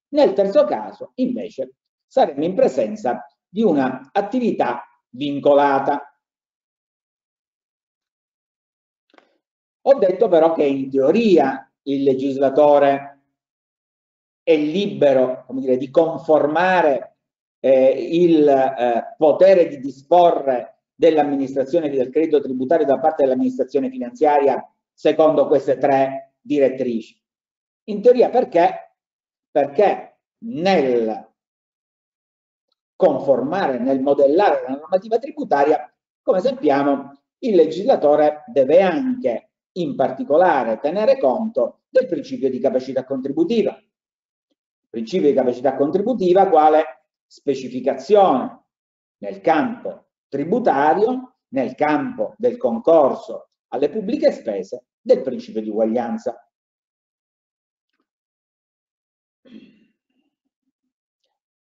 Nel 0.10 0.34
terzo 0.34 0.64
caso, 0.64 1.12
invece, 1.16 1.74
saremmo 2.08 2.46
in 2.46 2.56
presenza 2.56 3.26
di 3.48 3.62
un'attività 3.62 4.84
vincolata. 5.10 6.02
Ho 9.82 9.94
detto 9.96 10.28
però 10.28 10.54
che 10.54 10.64
in 10.64 10.90
teoria 10.90 11.72
il 11.84 12.04
legislatore 12.04 13.22
è 14.44 14.56
libero 14.56 15.46
dire, 15.50 15.78
di 15.78 15.90
conformare 15.90 17.18
eh, 17.60 18.08
il 18.12 18.48
eh, 18.48 19.16
potere 19.18 19.68
di 19.68 19.80
disporre 19.80 20.84
dell'amministrazione 20.94 21.90
del 21.90 22.10
credito 22.10 22.42
tributario 22.42 22.86
da 22.86 23.00
parte 23.00 23.24
dell'amministrazione 23.24 23.90
finanziaria 23.90 24.66
secondo 24.94 25.48
queste 25.48 25.78
tre 25.78 26.36
direttrici. 26.40 27.22
In 27.90 28.02
teoria 28.02 28.30
perché? 28.30 28.96
Perché 29.52 30.20
nel 30.46 31.28
conformare, 32.98 33.78
nel 33.78 34.02
modellare 34.02 34.64
la 34.68 34.76
normativa 34.76 35.18
tributaria, 35.20 35.90
come 36.22 36.42
sappiamo, 36.42 37.22
il 37.40 37.56
legislatore 37.56 38.44
deve 38.48 38.82
anche 38.82 39.52
in 39.74 39.96
particolare 39.96 40.80
tenere 40.80 41.20
conto 41.20 41.84
del 41.88 42.08
principio 42.08 42.50
di 42.50 42.60
capacità 42.60 43.06
contributiva. 43.06 43.80
Principio 44.90 45.30
di 45.30 45.36
capacità 45.36 45.76
contributiva 45.76 46.50
quale 46.50 47.06
specificazione 47.28 48.64
nel 49.20 49.42
campo 49.42 50.08
tributario, 50.28 51.36
nel 51.50 51.76
campo 51.76 52.34
del 52.38 52.58
concorso 52.58 53.52
alle 53.70 53.90
pubbliche 53.90 54.32
spese 54.32 54.86
del 55.00 55.22
principio 55.22 55.62
di 55.62 55.70
uguaglianza. 55.70 56.42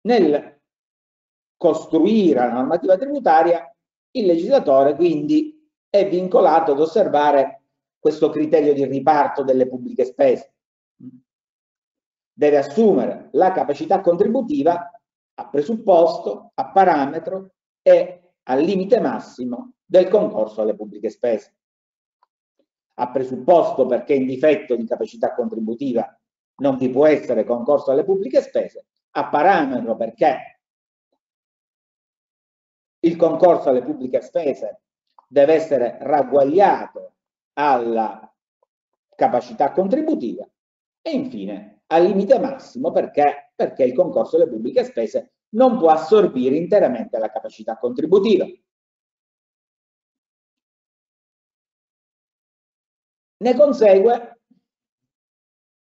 Nel 0.02 0.55
costruire 1.66 2.42
la 2.42 2.52
normativa 2.52 2.96
tributaria, 2.96 3.76
il 4.12 4.26
legislatore 4.28 4.96
quindi 4.96 5.68
è 5.90 6.08
vincolato 6.08 6.74
ad 6.74 6.80
osservare 6.80 7.64
questo 7.98 8.30
criterio 8.30 8.72
di 8.74 8.86
riparto 8.86 9.44
delle 9.44 9.68
pubbliche 9.68 10.06
spese. 10.06 10.54
Deve 12.32 12.58
assumere 12.58 13.30
la 13.32 13.52
capacità 13.52 14.02
contributiva 14.02 14.92
a 15.38 15.50
presupposto, 15.50 16.52
a 16.54 16.72
parametro 16.72 17.54
e 17.82 18.34
al 18.44 18.62
limite 18.62 19.00
massimo 19.00 19.74
del 19.84 20.08
concorso 20.08 20.62
alle 20.62 20.76
pubbliche 20.76 21.10
spese. 21.10 21.56
A 22.98 23.10
presupposto 23.10 23.88
perché 23.88 24.14
in 24.14 24.28
difetto 24.28 24.76
di 24.76 24.86
capacità 24.86 25.34
contributiva 25.34 26.16
non 26.58 26.78
vi 26.78 26.90
può 26.90 27.08
essere 27.08 27.44
concorso 27.44 27.90
alle 27.90 28.04
pubbliche 28.04 28.42
spese, 28.42 28.86
a 29.12 29.30
parametro 29.30 29.96
perché 29.96 30.55
il 33.06 33.16
concorso 33.16 33.70
alle 33.70 33.84
pubbliche 33.84 34.22
spese 34.22 34.82
deve 35.28 35.54
essere 35.54 35.98
ragguagliato 36.02 37.14
alla 37.54 38.34
capacità 39.16 39.72
contributiva 39.72 40.48
e 41.02 41.12
infine 41.12 41.84
al 41.88 42.04
limite 42.04 42.40
massimo 42.40 42.92
perché, 42.92 43.52
perché 43.56 43.84
il 43.84 43.94
concorso 43.94 44.36
alle 44.36 44.48
pubbliche 44.48 44.84
spese 44.84 45.34
non 45.50 45.78
può 45.78 45.90
assorbire 45.90 46.56
interamente 46.56 47.18
la 47.20 47.30
capacità 47.30 47.78
contributiva. 47.78 48.46
Ne 53.38 53.54
consegue 53.56 54.40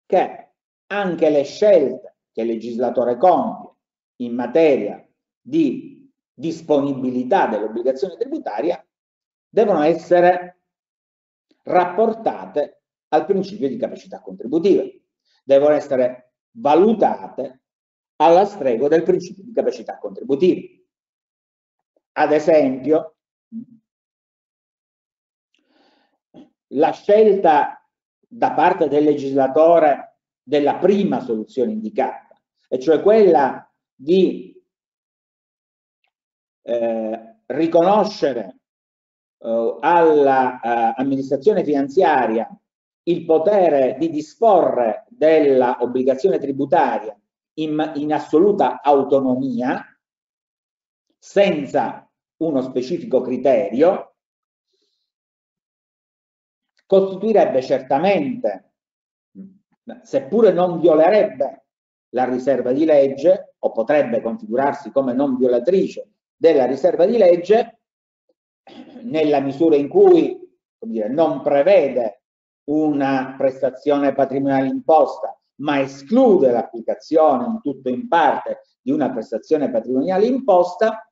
che 0.06 0.52
anche 0.86 1.30
le 1.30 1.42
scelte 1.42 2.18
che 2.30 2.42
il 2.42 2.46
legislatore 2.46 3.16
compie 3.16 3.74
in 4.16 4.34
materia 4.34 5.04
di 5.40 5.89
disponibilità 6.40 7.46
dell'obbligazione 7.46 8.16
tributaria 8.16 8.84
devono 9.48 9.82
essere 9.82 10.62
rapportate 11.62 12.82
al 13.08 13.26
principio 13.26 13.68
di 13.68 13.76
capacità 13.76 14.20
contributiva 14.20 14.82
devono 15.44 15.74
essere 15.74 16.34
valutate 16.52 17.62
alla 18.16 18.44
stregua 18.44 18.88
del 18.88 19.02
principio 19.02 19.42
di 19.42 19.52
capacità 19.52 19.98
contributiva. 19.98 20.60
Ad 22.12 22.32
esempio, 22.32 23.16
la 26.68 26.92
scelta 26.92 27.84
da 28.28 28.52
parte 28.52 28.88
del 28.88 29.04
legislatore 29.04 30.18
della 30.42 30.76
prima 30.76 31.20
soluzione 31.20 31.72
indicata, 31.72 32.40
e 32.68 32.78
cioè 32.78 33.02
quella 33.02 33.68
di 33.92 34.59
eh, 36.62 37.36
riconoscere 37.46 38.60
eh, 39.38 39.76
all'amministrazione 39.80 41.64
finanziaria 41.64 42.48
il 43.04 43.24
potere 43.24 43.96
di 43.98 44.10
disporre 44.10 45.06
dell'obbligazione 45.08 46.38
tributaria 46.38 47.18
in, 47.54 47.92
in 47.96 48.12
assoluta 48.12 48.80
autonomia, 48.82 49.84
senza 51.18 52.08
uno 52.38 52.62
specifico 52.62 53.20
criterio, 53.20 54.14
costituirebbe 56.86 57.62
certamente, 57.62 58.72
seppure 60.02 60.52
non 60.52 60.80
violerebbe 60.80 61.64
la 62.10 62.24
riserva 62.24 62.72
di 62.72 62.84
legge, 62.84 63.54
o 63.58 63.72
potrebbe 63.72 64.22
configurarsi 64.22 64.90
come 64.90 65.12
non 65.12 65.36
violatrice 65.36 66.08
della 66.40 66.64
riserva 66.64 67.04
di 67.04 67.18
legge, 67.18 67.80
nella 69.02 69.40
misura 69.40 69.76
in 69.76 69.88
cui 69.88 70.40
dire, 70.78 71.10
non 71.10 71.42
prevede 71.42 72.22
una 72.70 73.34
prestazione 73.36 74.14
patrimoniale 74.14 74.68
imposta, 74.68 75.38
ma 75.56 75.80
esclude 75.80 76.50
l'applicazione 76.50 77.44
in 77.44 77.60
tutto 77.60 77.90
o 77.90 77.92
in 77.92 78.08
parte 78.08 78.62
di 78.80 78.90
una 78.90 79.10
prestazione 79.10 79.70
patrimoniale 79.70 80.24
imposta, 80.24 81.06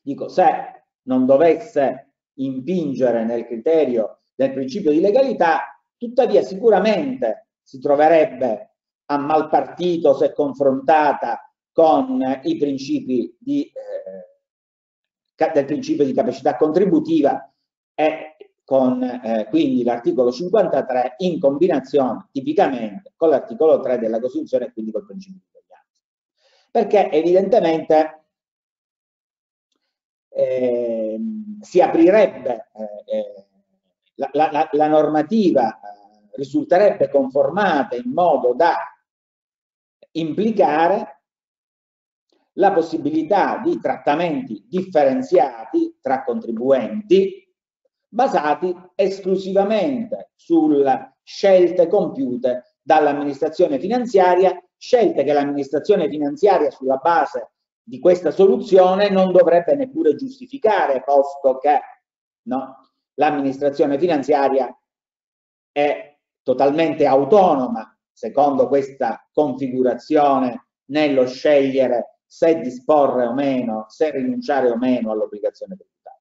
dico 0.00 0.26
se 0.26 0.86
non 1.02 1.24
dovesse 1.24 2.14
impingere 2.38 3.24
nel 3.24 3.46
criterio 3.46 4.22
del 4.34 4.52
principio 4.52 4.90
di 4.90 5.00
legalità, 5.00 5.80
tuttavia 5.96 6.42
sicuramente 6.42 7.50
si 7.62 7.78
troverebbe 7.78 8.74
a 9.10 9.16
mal 9.16 9.48
partito 9.48 10.12
se 10.14 10.32
confrontata 10.32 11.47
con 11.78 12.40
i 12.42 12.56
principi 12.56 13.36
di, 13.38 13.70
eh, 15.36 15.52
del 15.52 15.64
principio 15.64 16.04
di 16.04 16.12
capacità 16.12 16.56
contributiva 16.56 17.54
e 17.94 18.36
con 18.64 19.00
eh, 19.00 19.46
quindi 19.48 19.84
l'articolo 19.84 20.32
53 20.32 21.14
in 21.18 21.38
combinazione 21.38 22.30
tipicamente 22.32 23.12
con 23.14 23.28
l'articolo 23.28 23.78
3 23.78 23.96
della 24.00 24.18
Costituzione 24.18 24.64
e 24.64 24.72
quindi 24.72 24.90
col 24.90 25.06
principio 25.06 25.38
di 25.40 25.46
uguaglianza. 25.46 26.02
Perché 26.72 27.12
evidentemente 27.12 28.24
eh, 30.30 31.20
si 31.60 31.80
aprirebbe 31.80 32.70
eh, 32.74 33.16
eh 33.18 33.46
la, 34.16 34.30
la, 34.32 34.68
la, 34.72 34.88
normativa 34.88 35.78
eh, 35.78 36.28
risulterebbe 36.32 37.08
conformata 37.08 37.94
in 37.94 38.10
modo 38.10 38.52
da 38.52 38.74
implicare 40.10 41.17
la 42.58 42.72
possibilità 42.72 43.60
di 43.64 43.80
trattamenti 43.80 44.64
differenziati 44.68 45.96
tra 46.00 46.24
contribuenti 46.24 47.46
basati 48.08 48.74
esclusivamente 48.94 50.30
sulle 50.34 51.18
scelte 51.22 51.88
compiute 51.88 52.78
dall'amministrazione 52.82 53.78
finanziaria, 53.78 54.60
scelte 54.76 55.24
che 55.24 55.32
l'amministrazione 55.32 56.08
finanziaria 56.08 56.70
sulla 56.70 56.96
base 56.96 57.52
di 57.82 58.00
questa 58.00 58.30
soluzione 58.30 59.08
non 59.08 59.30
dovrebbe 59.32 59.74
neppure 59.74 60.14
giustificare, 60.14 61.02
posto 61.02 61.58
che 61.58 61.80
no, 62.42 62.90
l'amministrazione 63.14 63.98
finanziaria 63.98 64.74
è 65.70 66.18
totalmente 66.42 67.06
autonoma 67.06 67.96
secondo 68.10 68.66
questa 68.66 69.24
configurazione 69.32 70.70
nello 70.86 71.26
scegliere 71.26 72.17
se 72.30 72.60
disporre 72.60 73.24
o 73.24 73.32
meno, 73.32 73.86
se 73.88 74.10
rinunciare 74.10 74.68
o 74.68 74.76
meno 74.76 75.12
all'obbligazione 75.12 75.76
tributaria. 75.76 76.20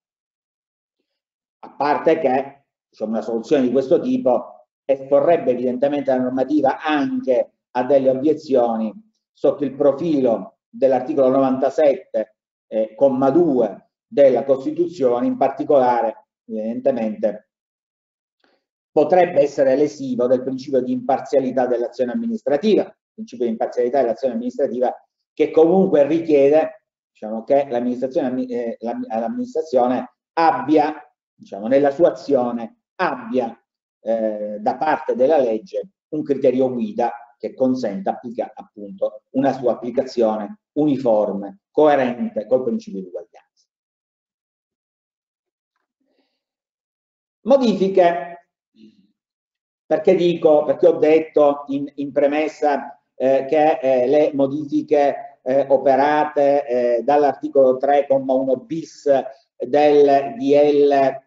A 1.59 1.75
parte 1.75 2.19
che 2.19 2.65
diciamo, 2.89 3.11
una 3.11 3.21
soluzione 3.21 3.63
di 3.63 3.71
questo 3.71 3.99
tipo 3.99 4.67
esporrebbe 4.85 5.51
evidentemente 5.51 6.11
la 6.11 6.21
normativa 6.21 6.81
anche 6.81 7.51
a 7.71 7.83
delle 7.83 8.09
obiezioni 8.09 8.93
sotto 9.33 9.65
il 9.65 9.75
profilo 9.75 10.59
dell'articolo 10.69 11.27
97, 11.27 12.35
eh, 12.67 12.95
comma 12.95 13.29
2 13.29 13.89
della 14.07 14.45
Costituzione, 14.45 15.27
in 15.27 15.35
particolare 15.35 16.27
evidentemente 16.45 17.49
potrebbe 18.89 19.41
essere 19.41 19.75
lesivo 19.75 20.25
del 20.25 20.41
principio 20.41 20.81
di 20.81 20.93
imparzialità 20.93 21.67
dell'azione 21.67 22.13
amministrativa, 22.13 22.91
principio 23.13 23.45
di 23.45 23.51
imparzialità 23.51 23.99
dell'azione 23.99 24.33
amministrativa 24.33 24.91
che 25.37 25.51
comunque 25.51 26.07
richiede 26.07 26.85
diciamo, 27.11 27.43
che 27.43 27.67
l'amministrazione, 27.69 28.47
eh, 28.47 28.77
l'amministrazione 28.79 30.15
abbia, 30.33 30.95
diciamo, 31.31 31.67
nella 31.67 31.91
sua 31.91 32.09
azione, 32.09 32.85
abbia 32.95 33.55
eh, 33.99 34.57
da 34.59 34.77
parte 34.77 35.13
della 35.13 35.37
legge 35.37 35.89
un 36.09 36.23
criterio 36.23 36.73
guida 36.73 37.11
che 37.37 37.53
consenta 37.53 38.13
applica, 38.13 38.51
appunto 38.51 39.25
una 39.33 39.53
sua 39.53 39.73
applicazione 39.73 40.61
uniforme, 40.71 41.59
coerente 41.69 42.47
col 42.47 42.63
principio 42.63 43.01
di 43.01 43.05
uguaglianza. 43.05 43.67
Modifiche, 47.41 48.49
perché 49.85 50.15
dico, 50.15 50.63
perché 50.63 50.87
ho 50.87 50.97
detto 50.97 51.65
in, 51.67 51.91
in 51.97 52.11
premessa 52.11 52.96
eh, 53.19 53.45
che 53.49 53.79
eh, 53.81 54.07
le 54.07 54.31
modifiche 54.33 55.39
eh, 55.41 55.65
operate 55.69 56.65
eh, 56.67 57.01
dall'articolo 57.03 57.77
3,1 57.77 58.65
bis 58.65 59.09
del 59.57 60.35
DL 60.37 61.25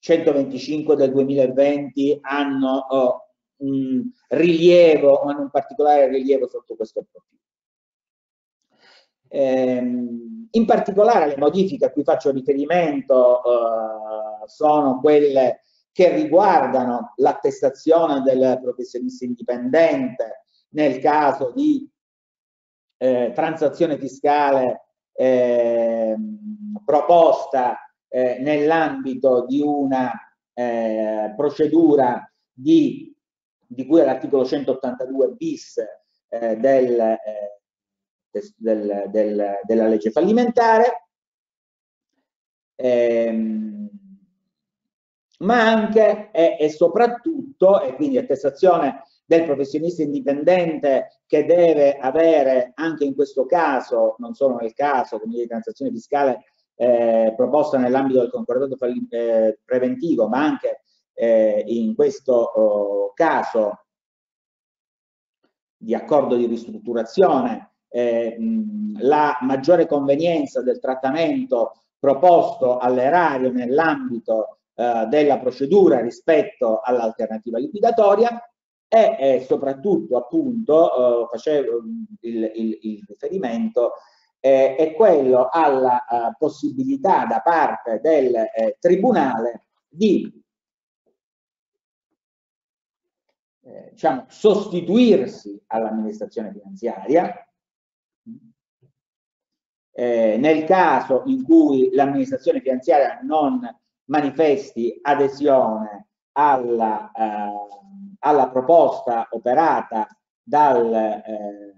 125 0.00 0.96
del 0.96 1.12
2020 1.12 2.18
hanno 2.22 2.86
oh, 2.88 3.28
un 3.58 4.02
rilievo, 4.28 5.22
hanno 5.22 5.42
un 5.42 5.50
particolare 5.50 6.08
rilievo 6.08 6.48
sotto 6.48 6.74
questo 6.74 7.06
profilo. 7.10 7.36
Ehm, 9.30 10.48
in 10.50 10.64
particolare 10.64 11.26
le 11.26 11.36
modifiche 11.36 11.84
a 11.84 11.90
cui 11.90 12.02
faccio 12.02 12.30
riferimento 12.30 13.42
eh, 13.44 14.46
sono 14.46 15.00
quelle 15.00 15.62
che 15.92 16.14
riguardano 16.14 17.12
l'attestazione 17.16 18.22
del 18.22 18.58
professionista 18.62 19.24
indipendente 19.24 20.44
nel 20.70 20.98
caso 21.00 21.52
di 21.54 21.88
eh, 22.98 23.32
transazione 23.34 23.98
fiscale 23.98 24.86
eh, 25.12 26.16
proposta 26.84 27.78
eh, 28.08 28.38
nell'ambito 28.40 29.44
di 29.46 29.60
una 29.60 30.12
eh, 30.52 31.32
procedura 31.36 32.30
di, 32.52 33.14
di 33.66 33.86
cui 33.86 34.00
all'articolo 34.00 34.44
182 34.44 35.32
bis 35.32 35.76
eh, 36.28 36.56
del 36.56 37.00
eh, 37.00 37.58
del, 38.56 39.04
del, 39.08 39.60
della 39.62 39.86
legge 39.86 40.10
fallimentare, 40.10 41.08
ehm, 42.76 43.88
ma 45.38 45.70
anche 45.70 46.30
e, 46.32 46.56
e 46.58 46.70
soprattutto, 46.70 47.80
e 47.82 47.94
quindi 47.94 48.18
attestazione 48.18 49.02
del 49.28 49.44
professionista 49.44 50.02
indipendente 50.02 51.20
che 51.26 51.44
deve 51.44 51.98
avere 51.98 52.72
anche 52.76 53.04
in 53.04 53.14
questo 53.14 53.44
caso, 53.44 54.14
non 54.20 54.32
solo 54.32 54.56
nel 54.56 54.72
caso 54.72 55.18
quindi 55.18 55.40
di 55.40 55.46
transazione 55.46 55.90
fiscale 55.90 56.44
eh, 56.76 57.34
proposta 57.36 57.76
nell'ambito 57.76 58.20
del 58.20 58.30
concordato 58.30 58.78
eh, 59.10 59.58
preventivo, 59.66 60.28
ma 60.28 60.42
anche 60.42 60.80
eh, 61.12 61.62
in 61.66 61.94
questo 61.94 62.32
oh, 62.32 63.12
caso 63.12 63.84
di 65.76 65.94
accordo 65.94 66.34
di 66.34 66.46
ristrutturazione 66.46 67.72
eh, 67.90 68.34
la 69.00 69.36
maggiore 69.42 69.86
convenienza 69.86 70.62
del 70.62 70.80
trattamento 70.80 71.82
proposto 71.98 72.78
all'erario 72.78 73.52
nell'ambito 73.52 74.60
eh, 74.74 75.04
della 75.10 75.38
procedura 75.38 76.00
rispetto 76.00 76.80
all'alternativa 76.80 77.58
liquidatoria 77.58 78.40
e, 78.88 79.16
e, 79.18 79.44
soprattutto 79.46 80.16
appunto 80.16 81.24
eh, 81.24 81.28
facevo 81.30 81.82
il, 82.20 82.52
il, 82.54 82.78
il 82.82 83.04
riferimento 83.06 83.92
eh, 84.40 84.76
è 84.76 84.94
quello 84.94 85.48
alla 85.50 86.04
uh, 86.08 86.36
possibilità 86.38 87.26
da 87.26 87.40
parte 87.40 88.00
del 88.00 88.34
eh, 88.34 88.76
Tribunale 88.78 89.66
di 89.88 90.32
eh, 93.64 93.88
diciamo, 93.90 94.26
sostituirsi 94.28 95.60
all'amministrazione 95.66 96.52
finanziaria 96.52 97.48
eh, 99.98 100.36
nel 100.38 100.62
caso 100.62 101.24
in 101.26 101.42
cui 101.42 101.90
l'amministrazione 101.92 102.60
finanziaria 102.60 103.18
non 103.22 103.60
manifesti 104.04 104.96
adesione 105.02 106.10
alla, 106.32 107.10
eh, 107.10 107.52
alla 108.20 108.48
proposta 108.50 109.28
operata 109.30 110.06
dal, 110.42 110.92
eh, 110.94 111.74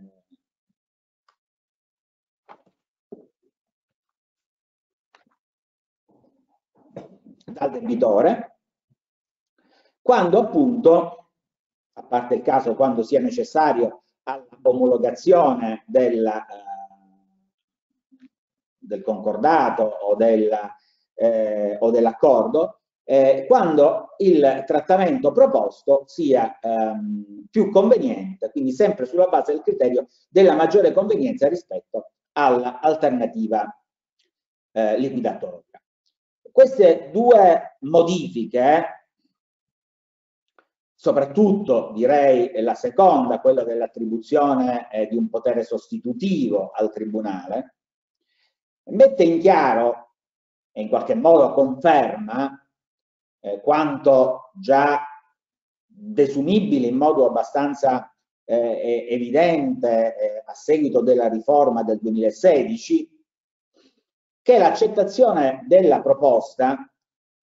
dal 7.45 7.71
debitore, 7.71 8.59
quando 10.01 10.39
appunto, 10.41 11.31
a 11.93 12.03
parte 12.03 12.37
il 12.37 12.43
caso 12.43 12.75
quando 12.75 13.03
sia 13.03 13.21
necessario 13.21 14.05
all'omologazione 14.23 15.85
della 15.87 16.47
eh, 16.47 16.71
del 18.91 19.03
concordato 19.03 19.83
o, 19.83 20.17
eh, 21.15 21.79
dell'accordo, 21.91 22.80
eh, 23.11 23.45
quando 23.49 24.15
il 24.19 24.63
trattamento 24.65 25.33
proposto 25.33 26.05
sia 26.07 26.61
ehm, 26.61 27.47
più 27.51 27.69
conveniente, 27.73 28.53
quindi 28.53 28.71
sempre 28.71 29.05
sulla 29.05 29.27
base 29.27 29.51
del 29.51 29.63
criterio 29.63 30.07
della 30.29 30.55
maggiore 30.55 30.93
convenienza 30.93 31.49
rispetto 31.49 32.13
all'alternativa 32.35 33.67
eh, 34.71 34.97
liquidatoria. 34.97 35.83
Queste 36.53 37.11
due 37.13 37.79
modifiche, 37.81 39.09
soprattutto 40.95 41.91
direi 41.93 42.63
la 42.63 42.75
seconda, 42.75 43.41
quella 43.41 43.65
dell'attribuzione 43.65 44.89
eh, 44.89 45.09
di 45.09 45.17
un 45.17 45.29
potere 45.29 45.65
sostitutivo 45.65 46.71
al 46.71 46.93
Tribunale, 46.93 47.75
mette 48.85 49.25
in 49.25 49.41
chiaro 49.41 50.13
e 50.71 50.83
in 50.83 50.89
qualche 50.89 51.17
modo 51.17 51.53
conferma 51.55 52.60
eh, 53.41 53.61
quanto 53.61 54.51
già 54.55 55.01
desumibile 55.87 56.87
in 56.87 56.97
modo 56.97 57.27
abbastanza 57.27 58.15
eh, 58.45 59.07
evidente 59.09 60.17
eh, 60.17 60.43
a 60.45 60.55
seguito 60.55 61.03
della 61.03 61.29
riforma 61.29 61.83
del 61.83 61.99
2016 62.01 63.19
che 64.43 64.59
l'accettazione 64.59 65.65
della 65.67 66.01
proposta 66.01 66.91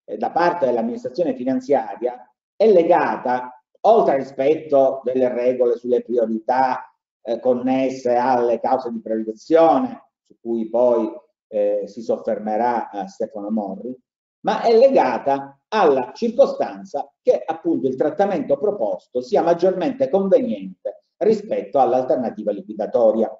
eh, 0.04 0.16
da 0.16 0.30
parte 0.30 0.66
dell'amministrazione 0.66 1.34
finanziaria 1.34 2.22
è 2.56 2.70
legata, 2.70 3.62
oltre 3.82 4.14
al 4.14 4.18
rispetto 4.18 5.00
delle 5.04 5.28
regole 5.28 5.76
sulle 5.76 6.02
priorità 6.02 6.92
eh, 7.22 7.38
connesse 7.40 8.14
alle 8.16 8.58
cause 8.60 8.90
di 8.90 9.00
priorizzazione, 9.00 10.10
su 10.26 10.36
cui 10.40 10.68
poi 10.68 11.08
eh, 11.48 11.84
si 11.86 12.02
soffermerà 12.02 12.90
eh, 12.90 13.08
Stefano 13.08 13.50
Morri, 13.50 13.96
ma 14.40 14.62
è 14.62 14.76
legata 14.76 15.57
alla 15.68 16.12
circostanza 16.14 17.10
che 17.20 17.42
appunto 17.44 17.88
il 17.88 17.96
trattamento 17.96 18.56
proposto 18.56 19.20
sia 19.20 19.42
maggiormente 19.42 20.08
conveniente 20.08 21.04
rispetto 21.18 21.78
all'alternativa 21.78 22.52
liquidatoria. 22.52 23.30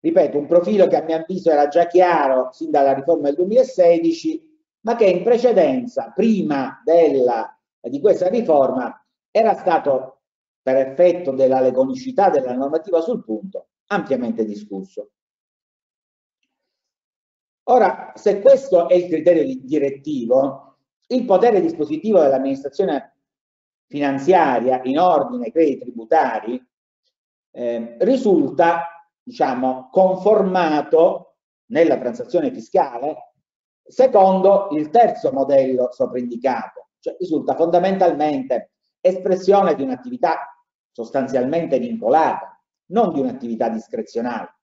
Ripeto, 0.00 0.38
un 0.38 0.46
profilo 0.46 0.86
che 0.86 0.96
a 0.96 1.02
mio 1.02 1.16
avviso 1.16 1.50
era 1.50 1.68
già 1.68 1.86
chiaro 1.86 2.50
sin 2.52 2.70
dalla 2.70 2.92
riforma 2.92 3.28
del 3.28 3.36
2016, 3.36 4.52
ma 4.80 4.96
che 4.96 5.06
in 5.06 5.22
precedenza, 5.22 6.12
prima 6.14 6.82
della, 6.84 7.58
di 7.80 8.00
questa 8.00 8.28
riforma, 8.28 9.02
era 9.30 9.54
stato, 9.54 10.20
per 10.60 10.76
effetto 10.76 11.32
della 11.32 11.60
legonicità 11.60 12.28
della 12.28 12.52
normativa 12.52 13.00
sul 13.00 13.24
punto, 13.24 13.68
ampiamente 13.86 14.44
discusso. 14.44 15.10
Ora, 17.64 18.12
se 18.14 18.40
questo 18.40 18.88
è 18.88 18.94
il 18.94 19.08
criterio 19.08 19.44
direttivo, 19.62 20.76
il 21.08 21.24
potere 21.24 21.60
dispositivo 21.60 22.20
dell'amministrazione 22.20 23.16
finanziaria 23.86 24.80
in 24.84 24.98
ordine 24.98 25.46
ai 25.46 25.52
crediti 25.52 25.80
tributari 25.80 26.62
eh, 27.52 27.96
risulta 28.00 29.08
diciamo, 29.22 29.88
conformato 29.90 31.36
nella 31.66 31.98
transazione 31.98 32.52
fiscale 32.52 33.32
secondo 33.86 34.68
il 34.72 34.90
terzo 34.90 35.32
modello 35.32 35.90
soprindicato, 35.92 36.88
cioè 37.00 37.16
risulta 37.18 37.54
fondamentalmente 37.54 38.72
espressione 39.00 39.74
di 39.74 39.82
un'attività 39.82 40.58
sostanzialmente 40.90 41.78
vincolata, 41.78 42.58
non 42.86 43.12
di 43.12 43.20
un'attività 43.20 43.68
discrezionale. 43.68 44.54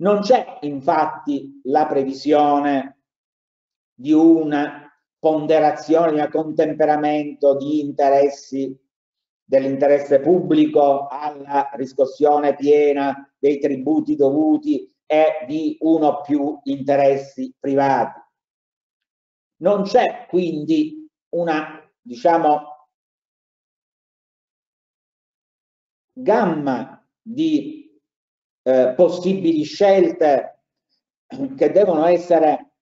Non 0.00 0.20
c'è 0.20 0.58
infatti 0.62 1.60
la 1.64 1.86
previsione 1.86 3.00
di 3.94 4.12
una 4.12 4.88
ponderazione, 5.18 6.12
di 6.12 6.20
un 6.20 6.30
contemperamento 6.30 7.56
di 7.56 7.80
interessi 7.80 8.78
dell'interesse 9.42 10.20
pubblico 10.20 11.06
alla 11.06 11.70
riscossione 11.72 12.54
piena 12.54 13.28
dei 13.38 13.58
tributi 13.58 14.14
dovuti 14.14 14.94
e 15.04 15.44
di 15.46 15.76
uno 15.80 16.06
o 16.06 16.20
più 16.20 16.60
interessi 16.64 17.52
privati. 17.58 18.20
Non 19.60 19.82
c'è 19.82 20.26
quindi 20.28 21.08
una, 21.30 21.82
diciamo, 22.00 22.88
gamma 26.12 27.04
di 27.20 27.87
eh, 28.68 28.92
possibili 28.94 29.62
scelte 29.62 30.64
che 31.56 31.72
devono 31.72 32.04
essere 32.04 32.72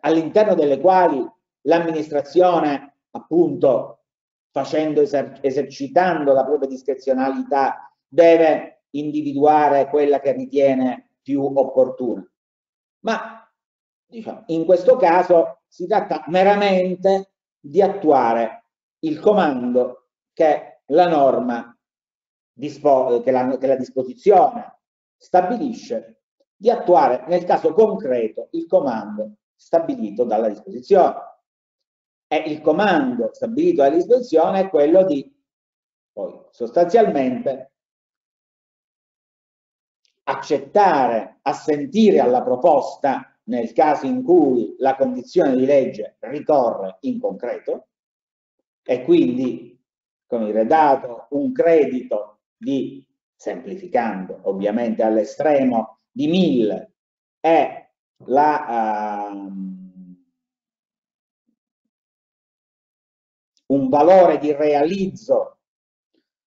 all'interno 0.00 0.54
delle 0.54 0.80
quali 0.80 1.22
l'amministrazione 1.62 2.96
appunto 3.10 4.04
facendo 4.50 5.02
eser 5.02 5.38
esercitando 5.42 6.32
la 6.32 6.46
propria 6.46 6.66
discrezionalità, 6.66 7.92
deve 8.08 8.84
individuare 8.90 9.86
quella 9.88 10.18
che 10.20 10.32
ritiene 10.32 11.10
più 11.20 11.42
opportuna. 11.42 12.26
Ma 13.00 13.46
diciamo, 14.06 14.44
in 14.46 14.64
questo 14.64 14.96
caso 14.96 15.60
si 15.68 15.86
tratta 15.86 16.24
meramente 16.28 17.32
di 17.60 17.82
attuare 17.82 18.64
il 19.00 19.20
comando 19.20 20.08
che 20.32 20.80
la 20.86 21.06
norma, 21.06 21.75
che 22.58 23.30
la, 23.30 23.56
che 23.58 23.66
la 23.66 23.76
disposizione 23.76 24.78
stabilisce, 25.16 26.20
di 26.58 26.70
attuare 26.70 27.24
nel 27.28 27.44
caso 27.44 27.74
concreto 27.74 28.48
il 28.52 28.66
comando 28.66 29.36
stabilito 29.54 30.24
dalla 30.24 30.48
disposizione. 30.48 31.14
E 32.28 32.36
il 32.46 32.60
comando 32.60 33.30
stabilito 33.32 33.82
dalla 33.82 33.94
disposizione 33.94 34.60
è 34.60 34.68
quello 34.68 35.04
di 35.04 35.32
poi 36.12 36.40
sostanzialmente 36.50 37.72
accettare, 40.24 41.38
assentire 41.42 42.20
alla 42.20 42.42
proposta 42.42 43.38
nel 43.44 43.72
caso 43.72 44.06
in 44.06 44.24
cui 44.24 44.74
la 44.78 44.96
condizione 44.96 45.54
di 45.54 45.64
legge 45.64 46.16
ricorre 46.20 46.96
in 47.00 47.20
concreto 47.20 47.88
e 48.82 49.04
quindi, 49.04 49.80
come 50.26 50.46
dire, 50.46 50.64
dato 50.64 51.26
un 51.30 51.52
credito 51.52 52.35
di, 52.56 53.04
semplificando 53.34 54.40
ovviamente 54.44 55.02
all'estremo, 55.02 56.00
di 56.10 56.26
1000 56.28 56.92
e 57.40 57.90
la... 58.24 59.30
Uh, 59.32 59.76
un 63.66 63.88
valore 63.88 64.38
di 64.38 64.52
realizzo 64.52 65.58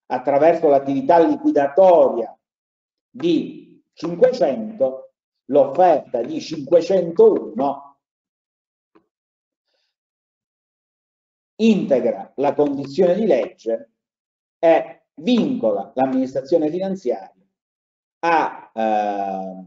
attraverso 0.06 0.68
l'attività 0.68 1.18
liquidatoria 1.18 2.36
di 3.08 3.82
500, 3.92 5.12
l'offerta 5.46 6.22
di 6.22 6.40
501 6.40 7.98
integra 11.56 12.32
la 12.36 12.54
condizione 12.54 13.14
di 13.14 13.26
legge 13.26 13.92
e 14.58 14.99
vincola 15.20 15.92
l'amministrazione 15.94 16.70
finanziaria 16.70 17.46
a 18.20 18.70
eh, 18.74 19.64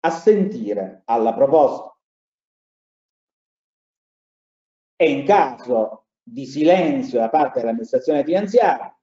assentire 0.00 1.02
alla 1.04 1.32
proposta. 1.34 1.96
E 4.96 5.10
in 5.10 5.24
caso 5.26 6.06
di 6.22 6.46
silenzio 6.46 7.18
da 7.18 7.28
parte 7.28 7.60
dell'amministrazione 7.60 8.24
finanziaria 8.24 8.96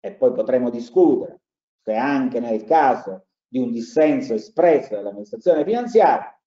e 0.00 0.14
poi 0.14 0.32
potremo 0.32 0.70
discutere 0.70 1.40
se 1.82 1.94
anche 1.94 2.40
nel 2.40 2.64
caso 2.64 3.26
di 3.46 3.58
un 3.58 3.70
dissenso 3.70 4.34
espresso 4.34 4.94
dall'amministrazione 4.94 5.64
finanziaria 5.64 6.40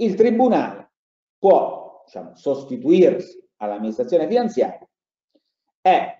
il 0.00 0.14
tribunale 0.14 0.92
può 1.38 2.02
diciamo, 2.04 2.34
sostituirsi 2.34 3.48
all'amministrazione 3.56 4.26
finanziaria 4.26 4.86
e 5.80 6.17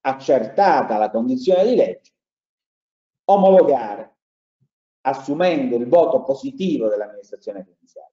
accertata 0.00 0.96
la 0.98 1.10
condizione 1.10 1.64
di 1.64 1.74
legge 1.74 2.12
omologare 3.24 4.16
assumendo 5.02 5.76
il 5.76 5.86
voto 5.86 6.22
positivo 6.22 6.88
dell'amministrazione 6.88 7.62
finanziaria 7.62 8.12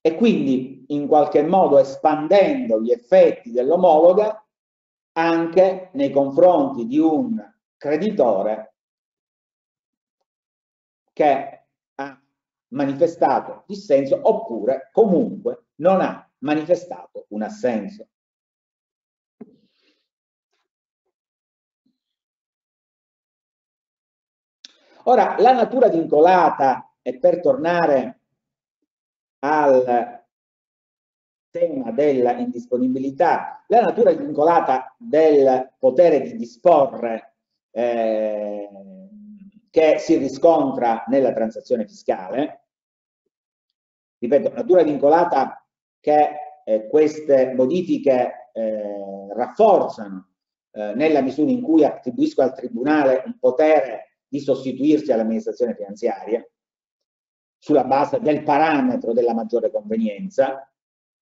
e 0.00 0.14
quindi 0.14 0.84
in 0.88 1.06
qualche 1.06 1.42
modo 1.42 1.78
espandendo 1.78 2.80
gli 2.80 2.90
effetti 2.90 3.50
dell'omologa 3.50 4.42
anche 5.12 5.90
nei 5.94 6.10
confronti 6.10 6.86
di 6.86 6.98
un 6.98 7.36
creditore 7.76 8.74
che 11.12 11.66
ha 11.96 12.22
manifestato 12.68 13.64
dissenso 13.66 14.20
oppure 14.22 14.90
comunque 14.92 15.66
non 15.76 16.00
ha 16.00 16.30
manifestato 16.38 17.26
un 17.30 17.42
assenso. 17.42 18.08
Ora, 25.08 25.36
la 25.38 25.52
natura 25.52 25.88
vincolata, 25.88 26.92
e 27.00 27.18
per 27.18 27.40
tornare 27.40 28.20
al 29.38 30.22
tema 31.50 31.90
della 31.92 32.32
indisponibilità, 32.32 33.64
la 33.68 33.80
natura 33.80 34.12
vincolata 34.12 34.94
del 34.98 35.76
potere 35.78 36.20
di 36.20 36.36
disporre 36.36 37.36
eh, 37.70 38.68
che 39.70 39.98
si 39.98 40.18
riscontra 40.18 41.04
nella 41.06 41.32
transazione 41.32 41.86
fiscale, 41.86 42.64
ripeto, 44.18 44.52
natura 44.52 44.82
vincolata 44.82 45.66
che 46.00 46.30
eh, 46.64 46.86
queste 46.86 47.54
modifiche 47.54 48.50
eh, 48.52 49.32
rafforzano 49.32 50.32
eh, 50.72 50.92
nella 50.94 51.22
misura 51.22 51.50
in 51.50 51.62
cui 51.62 51.82
attribuisco 51.82 52.42
al 52.42 52.54
Tribunale 52.54 53.22
un 53.24 53.38
potere 53.38 54.07
di 54.28 54.40
sostituirsi 54.40 55.10
all'amministrazione 55.10 55.74
finanziaria, 55.74 56.46
sulla 57.58 57.84
base 57.84 58.20
del 58.20 58.42
parametro 58.42 59.12
della 59.12 59.34
maggiore 59.34 59.70
convenienza. 59.70 60.70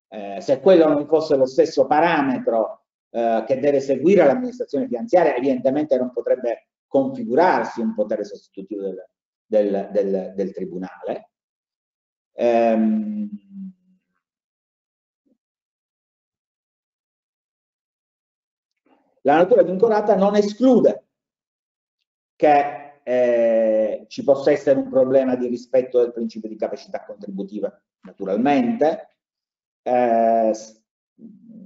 Eh, 0.08 0.40
se 0.40 0.60
quello 0.60 0.86
non 0.86 1.06
fosse 1.06 1.36
lo 1.36 1.46
stesso 1.46 1.86
parametro 1.86 2.84
eh, 3.10 3.44
che 3.46 3.58
deve 3.58 3.80
seguire 3.80 4.24
l'amministrazione 4.24 4.86
finanziaria, 4.86 5.34
evidentemente 5.34 5.96
non 5.96 6.12
potrebbe 6.12 6.68
configurarsi 6.86 7.80
un 7.80 7.94
potere 7.94 8.24
sostitutivo 8.24 8.82
del, 8.82 9.08
del, 9.46 9.88
del, 9.92 10.32
del 10.34 10.52
Tribunale. 10.52 11.30
Ehm, 12.32 13.28
la 19.22 19.36
natura 19.36 19.62
vincolata 19.62 20.14
non 20.14 20.36
esclude 20.36 21.04
che 22.36 22.85
eh, 23.08 24.04
ci 24.08 24.24
possa 24.24 24.50
essere 24.50 24.80
un 24.80 24.88
problema 24.88 25.36
di 25.36 25.46
rispetto 25.46 26.00
del 26.00 26.12
principio 26.12 26.48
di 26.48 26.56
capacità 26.56 27.04
contributiva, 27.04 27.72
naturalmente. 28.00 29.18
Eh, 29.82 30.52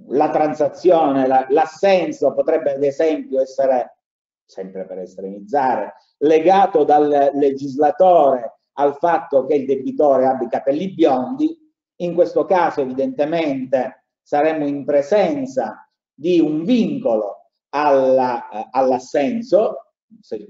la 0.09 0.31
transazione, 0.31 1.27
l'assenso 1.27 2.29
la, 2.29 2.35
potrebbe 2.35 2.75
ad 2.75 2.83
esempio 2.83 3.41
essere, 3.41 4.01
sempre 4.45 4.85
per 4.85 4.99
estremizzare, 4.99 5.95
legato 6.19 6.85
dal 6.85 7.31
legislatore 7.33 8.59
al 8.75 8.97
fatto 8.97 9.47
che 9.47 9.55
il 9.55 9.65
debitore 9.65 10.27
abbia 10.27 10.47
i 10.47 10.51
capelli 10.51 10.93
biondi, 10.93 11.57
in 12.01 12.13
questo 12.13 12.45
caso 12.45 12.83
evidentemente 12.83 14.05
saremmo 14.21 14.67
in 14.67 14.85
presenza 14.85 15.89
di 16.13 16.39
un 16.39 16.65
vincolo 16.65 17.47
eh, 17.71 18.69
all'assenso, 18.73 19.69
se 19.73 19.89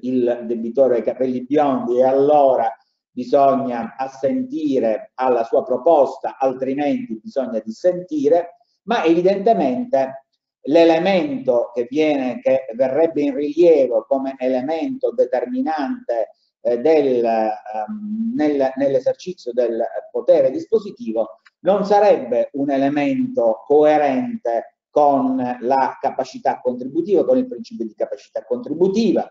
il 0.00 0.44
debitore 0.44 0.96
ha 0.96 0.98
i 0.98 1.02
capelli 1.02 1.44
biondi 1.44 1.98
e 1.98 2.04
allora 2.04 2.70
bisogna 3.10 3.96
assentire 3.96 5.12
alla 5.14 5.44
sua 5.44 5.62
proposta, 5.62 6.36
altrimenti 6.38 7.18
bisogna 7.22 7.60
dissentire, 7.60 8.56
ma 8.84 9.04
evidentemente 9.04 10.26
l'elemento 10.62 11.70
che, 11.74 11.86
viene, 11.88 12.40
che 12.40 12.66
verrebbe 12.74 13.22
in 13.22 13.34
rilievo 13.34 14.04
come 14.06 14.36
elemento 14.38 15.12
determinante 15.12 16.30
eh, 16.60 16.78
del, 16.78 17.24
um, 17.24 18.32
nel, 18.34 18.72
nell'esercizio 18.76 19.52
del 19.52 19.82
potere 20.10 20.50
dispositivo 20.50 21.40
non 21.60 21.84
sarebbe 21.84 22.50
un 22.52 22.70
elemento 22.70 23.62
coerente 23.66 24.76
con 24.90 25.36
la 25.60 25.98
capacità 26.00 26.60
contributiva, 26.60 27.24
con 27.24 27.38
il 27.38 27.46
principio 27.46 27.86
di 27.86 27.94
capacità 27.94 28.44
contributiva, 28.44 29.30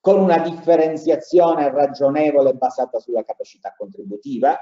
con 0.00 0.20
una 0.20 0.38
differenziazione 0.38 1.70
ragionevole 1.70 2.52
basata 2.52 2.98
sulla 2.98 3.24
capacità 3.24 3.74
contributiva 3.76 4.58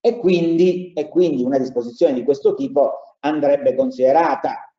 e 0.00 0.18
quindi, 0.18 0.92
e 0.92 1.08
quindi 1.08 1.42
una 1.42 1.58
disposizione 1.58 2.14
di 2.14 2.22
questo 2.22 2.54
tipo 2.54 3.16
andrebbe 3.20 3.74
considerata 3.74 4.72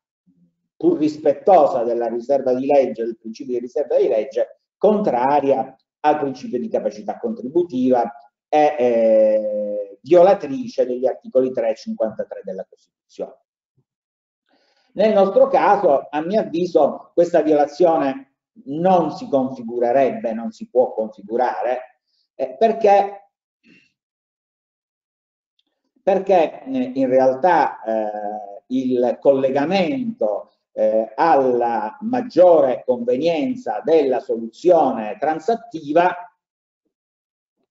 pur 0.78 0.98
rispettosa 0.98 1.84
della 1.84 2.08
riserva 2.08 2.54
di 2.54 2.66
legge, 2.66 3.04
del 3.04 3.18
principio 3.18 3.56
di 3.56 3.60
riserva 3.60 3.98
di 3.98 4.08
legge, 4.08 4.62
contraria 4.78 5.76
al 6.02 6.20
principio 6.20 6.58
di 6.58 6.70
capacità 6.70 7.20
contributiva 7.20 8.10
e 8.48 8.76
eh, 8.80 10.00
violatrice 10.02 10.86
degli 10.86 11.06
articoli 11.06 11.52
3 11.52 11.72
e 11.72 11.76
53 11.76 12.42
della 12.46 12.66
Costituzione. 12.70 13.39
Nel 15.00 15.14
nostro 15.14 15.48
caso, 15.48 16.10
a 16.10 16.20
mio 16.20 16.42
avviso, 16.42 17.12
questa 17.14 17.42
violazione 17.42 18.34
non 18.66 19.12
si 19.12 19.30
configurerebbe, 19.30 20.34
non 20.34 20.52
si 20.52 20.68
può 20.68 20.94
configurare, 20.94 22.02
eh, 22.36 22.58
perché, 22.58 23.30
perché 26.04 26.64
eh, 26.66 26.92
in 26.96 27.08
realtà 27.08 27.82
eh, 27.82 28.64
il 28.68 29.18
collegamento 29.22 30.52
eh, 30.74 31.14
alla 31.16 31.98
maggiore 32.02 32.84
convenienza 32.86 33.80
della 33.82 34.20
soluzione 34.20 35.16
transattiva, 35.18 36.14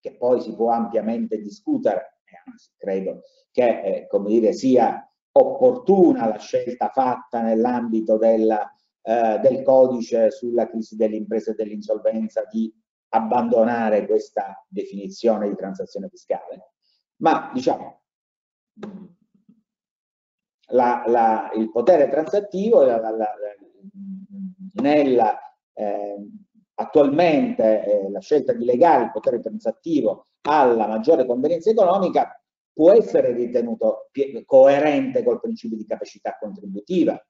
che 0.01 0.17
poi 0.17 0.41
si 0.41 0.55
può 0.55 0.71
ampiamente 0.71 1.38
discutere, 1.43 2.21
anzi 2.47 2.71
credo 2.79 3.21
che 3.51 3.83
eh, 3.83 4.07
come 4.07 4.31
dire, 4.31 4.55
sia 4.55 5.08
opportuna 5.38 6.29
la 6.29 6.38
scelta 6.38 6.88
fatta 6.88 7.40
nell'ambito 7.40 8.16
della, 8.16 8.70
eh, 9.03 9.38
del 9.40 9.62
codice 9.62 10.31
sulla 10.31 10.68
crisi 10.68 10.96
delle 10.96 11.16
imprese 11.16 11.53
e 11.53 11.55
dell'insolvenza 11.55 12.44
di 12.51 12.72
abbandonare 13.11 14.07
questa 14.07 14.64
definizione 14.68 15.48
di 15.48 15.57
transazione 15.57 16.09
fiscale. 16.09 16.72
Ma 17.16 17.51
diciamo, 17.53 18.03
la, 20.70 21.05
la, 21.07 21.51
il 21.55 21.70
potere 21.70 22.09
transattivo 22.09 22.83
la, 22.83 23.01
nella, 24.74 25.38
eh, 25.72 26.16
attualmente 26.74 27.85
eh, 27.85 28.11
la 28.11 28.20
scelta 28.20 28.53
di 28.53 28.64
legare 28.64 29.05
il 29.05 29.11
potere 29.11 29.40
transattivo 29.40 30.27
alla 30.42 30.87
maggiore 30.87 31.27
convenienza 31.27 31.70
economica 31.70 32.38
può 32.79 32.93
essere 32.93 33.33
ritenuto 33.33 34.09
coerente 34.45 35.25
col 35.25 35.41
principio 35.41 35.77
di 35.77 35.85
capacità 35.85 36.37
contributiva, 36.38 37.21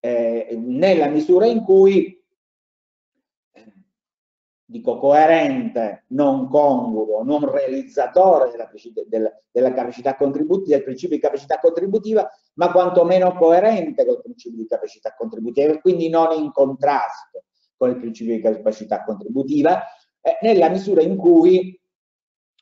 eh, 0.00 0.54
nella 0.60 1.06
misura 1.06 1.46
in 1.46 1.62
cui, 1.62 2.22
dico 4.66 4.98
coerente, 4.98 6.04
non 6.08 6.46
congruo, 6.46 7.22
non 7.22 7.50
realizzatore 7.50 8.50
della, 8.50 8.70
della, 9.06 9.42
della 9.50 9.72
capacità 9.72 10.14
contributiva, 10.14 10.76
del 10.76 10.84
principio 10.84 11.16
di 11.16 11.22
capacità 11.22 11.58
contributiva, 11.58 12.30
ma 12.56 12.70
quantomeno 12.70 13.32
coerente 13.32 14.04
col 14.04 14.20
principio 14.20 14.58
di 14.58 14.66
capacità 14.66 15.14
contributiva 15.14 15.72
e 15.72 15.80
quindi 15.80 16.10
non 16.10 16.38
in 16.38 16.52
contrasto 16.52 17.44
con 17.78 17.88
il 17.88 17.96
principio 17.96 18.34
di 18.34 18.42
capacità 18.42 19.04
contributiva, 19.04 19.84
eh, 20.20 20.36
nella 20.42 20.68
misura 20.68 21.00
in 21.00 21.16
cui 21.16 21.80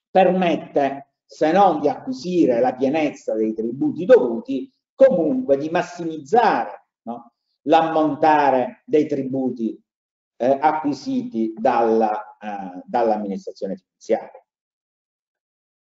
permette 0.09 1.10
se 1.33 1.53
non 1.53 1.79
di 1.79 1.89
acquisire 1.89 2.59
la 2.59 2.75
pienezza 2.75 3.35
dei 3.35 3.55
tributi 3.55 4.05
dovuti, 4.05 4.69
comunque 4.97 5.57
di 5.57 5.71
massimizzare 5.71 6.89
no? 7.03 7.35
l'ammontare 7.63 8.83
dei 8.85 9.07
tributi 9.07 9.81
eh, 10.37 10.59
acquisiti 10.61 11.55
dalla, 11.57 12.37
eh, 12.37 12.83
dall'amministrazione 12.85 13.77
finanziaria. 13.77 14.45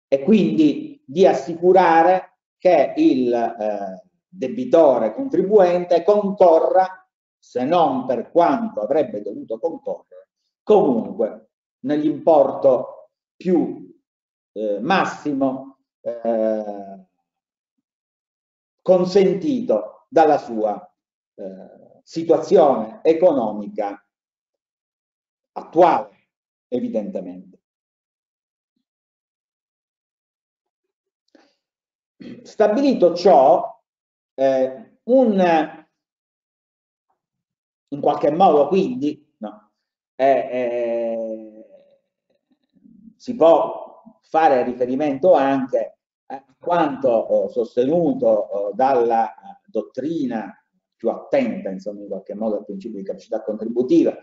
E 0.10 0.22
quindi 0.24 1.02
di 1.06 1.26
assicurare 1.26 2.40
che 2.58 2.94
il 2.98 3.34
eh, 3.34 4.04
debitore 4.28 5.14
contribuente 5.14 6.04
concorra, 6.04 7.10
se 7.40 7.64
non 7.64 8.06
per 8.06 8.32
quanto 8.32 8.82
avrebbe 8.82 9.22
dovuto 9.22 9.58
concorrere, 9.60 10.28
comunque 10.62 11.52
nell'importo 11.86 13.12
più 13.38 13.87
eh, 14.58 14.80
massimo 14.80 15.78
eh, 16.02 17.06
consentito 18.82 20.06
dalla 20.10 20.40
sua 20.40 20.94
eh, 21.36 22.00
situazione 22.04 23.02
economica 23.04 24.04
attuale, 25.52 26.30
evidentemente. 26.70 27.62
Stabilito 32.42 33.14
ciò, 33.14 33.80
eh, 34.34 35.00
un, 35.04 35.86
in 37.90 38.02
qualche 38.02 38.32
modo 38.32 38.68
quindi 38.68 39.36
no, 39.38 39.72
eh, 40.16 40.48
eh, 40.52 41.66
si 43.16 43.36
può 43.36 43.87
fare 44.30 44.64
riferimento 44.64 45.34
anche 45.34 45.98
a 46.28 46.44
quanto 46.60 47.48
sostenuto 47.50 48.72
dalla 48.74 49.34
dottrina 49.66 50.54
più 50.96 51.10
attenta, 51.10 51.70
insomma, 51.70 52.02
in 52.02 52.08
qualche 52.08 52.36
modo 52.36 52.58
al 52.58 52.66
principio 52.66 53.00
di 53.00 53.06
capacità 53.06 53.42
contributiva 53.44 54.18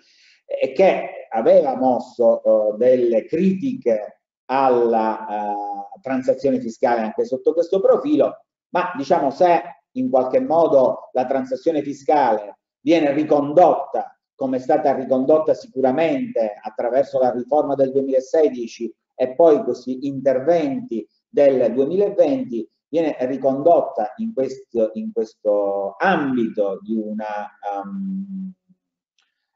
e 0.45 0.73
che 0.73 1.29
aveva 1.31 1.77
mosso 1.77 2.75
delle 2.77 3.25
critiche 3.25 4.21
alla 4.47 5.55
transazione 6.03 6.61
fiscale 6.61 7.01
anche 7.01 7.25
sotto 7.25 7.55
questo 7.55 7.81
profilo, 7.81 8.45
ma 8.71 8.93
diciamo 8.97 9.31
se 9.31 9.63
in 9.93 10.11
qualche 10.11 10.41
modo 10.41 11.09
la 11.13 11.25
transazione 11.25 11.83
fiscale 11.83 12.59
viene 12.81 13.13
ricondotta 13.13 14.15
come 14.35 14.57
è 14.57 14.61
stata 14.61 14.93
ricondotta 14.95 15.55
sicuramente 15.55 16.59
attraverso 16.61 17.21
la 17.21 17.31
riforma 17.31 17.75
del 17.75 17.93
2016 17.93 18.93
e 19.15 19.35
poi 19.35 19.63
questi 19.63 20.07
interventi 20.07 21.07
del 21.29 21.73
2020 21.73 22.69
viene 22.89 23.17
ricondotta 23.21 24.13
in 24.17 24.33
questo, 24.33 24.91
in 24.95 25.13
questo 25.13 25.97
ambito 25.99 26.79
di 26.83 26.95
una 26.95 27.51
um, 27.83 28.53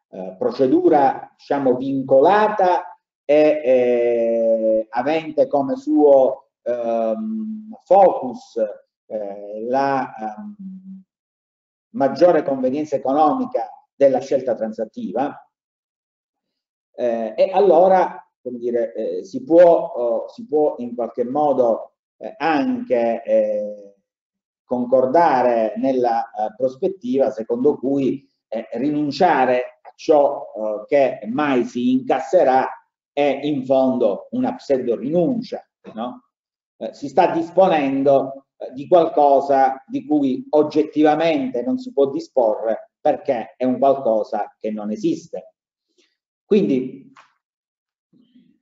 uh, 0.08 0.36
procedura 0.36 1.32
diciamo 1.36 1.76
vincolata 1.76 2.98
e 3.24 3.60
eh, 3.62 4.86
avente 4.90 5.46
come 5.46 5.76
suo 5.76 6.48
um, 6.62 7.70
focus 7.84 8.56
eh, 9.06 9.66
la 9.68 10.10
um, 10.18 11.02
maggiore 11.90 12.42
convenienza 12.42 12.96
economica 12.96 13.68
della 13.94 14.20
scelta 14.20 14.54
transattiva 14.54 15.46
eh, 16.94 17.34
e 17.36 17.50
allora 17.52 18.27
come 18.48 18.58
dire, 18.58 18.94
eh, 18.94 19.24
si, 19.24 19.44
può, 19.44 19.92
oh, 19.94 20.28
si 20.28 20.46
può 20.46 20.76
in 20.78 20.94
qualche 20.94 21.24
modo 21.24 21.92
eh, 22.16 22.34
anche 22.38 23.22
eh, 23.22 23.94
concordare 24.64 25.74
nella 25.76 26.30
eh, 26.30 26.54
prospettiva 26.56 27.30
secondo 27.30 27.76
cui 27.76 28.26
eh, 28.48 28.68
rinunciare 28.72 29.78
a 29.82 29.92
ciò 29.94 30.46
che 30.86 31.20
mai 31.26 31.64
si 31.64 31.90
incasserà 31.90 32.66
è 33.12 33.40
in 33.42 33.64
fondo 33.64 34.28
una 34.30 34.54
pseudo 34.54 34.94
rinuncia, 34.96 35.60
no? 35.92 36.28
si 36.92 37.08
sta 37.08 37.32
disponendo 37.32 38.46
di 38.72 38.86
qualcosa 38.86 39.82
di 39.88 40.06
cui 40.06 40.46
oggettivamente 40.50 41.62
non 41.62 41.78
si 41.78 41.92
può 41.92 42.10
disporre 42.10 42.92
perché 43.00 43.54
è 43.56 43.64
un 43.64 43.78
qualcosa 43.78 44.54
che 44.56 44.70
non 44.70 44.92
esiste. 44.92 45.54
Quindi 46.44 47.12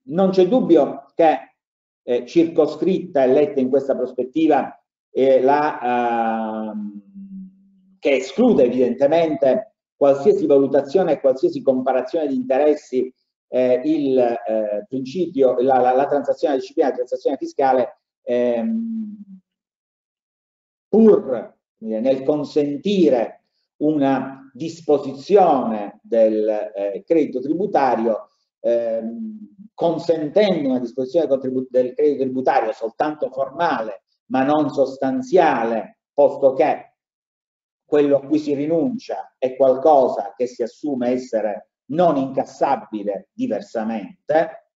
non 0.08 0.30
c'è 0.30 0.46
dubbio 0.46 1.06
che 1.14 1.56
eh, 2.02 2.26
circoscritta 2.26 3.24
e 3.24 3.26
letta 3.28 3.60
in 3.60 3.68
questa 3.68 3.96
prospettiva 3.96 4.78
eh, 5.10 5.40
la, 5.40 6.70
eh, 6.70 6.72
che 7.98 8.16
esclude 8.16 8.64
evidentemente 8.64 9.74
qualsiasi 9.96 10.46
valutazione 10.46 11.12
e 11.12 11.20
qualsiasi 11.20 11.62
comparazione 11.62 12.28
di 12.28 12.34
interessi 12.34 13.12
eh, 13.48 13.80
il 13.84 14.18
eh, 14.18 14.84
principio, 14.88 15.56
la, 15.60 15.78
la, 15.80 15.94
la 15.94 16.06
transazione 16.06 16.56
disciplina, 16.56 16.90
la 16.90 16.96
transazione 16.96 17.36
fiscale 17.36 17.98
ehm, 18.22 19.16
pur 20.88 21.54
nel 21.78 22.22
consentire 22.22 23.42
una 23.78 24.50
disposizione 24.52 26.00
del 26.02 26.48
eh, 26.48 27.02
credito 27.06 27.40
tributario 27.40 28.30
ehm, 28.60 29.54
consentendo 29.74 30.68
una 30.68 30.78
disposizione 30.78 31.26
del 31.26 31.94
credito 31.94 32.22
tributario 32.22 32.72
soltanto 32.72 33.30
formale 33.30 34.04
ma 34.26 34.42
non 34.42 34.70
sostanziale, 34.70 36.00
posto 36.12 36.52
che 36.52 36.94
quello 37.84 38.16
a 38.16 38.26
cui 38.26 38.38
si 38.38 38.54
rinuncia 38.54 39.34
è 39.38 39.54
qualcosa 39.54 40.34
che 40.36 40.46
si 40.46 40.62
assume 40.62 41.10
essere 41.10 41.70
non 41.90 42.16
incassabile 42.16 43.28
diversamente, 43.32 44.70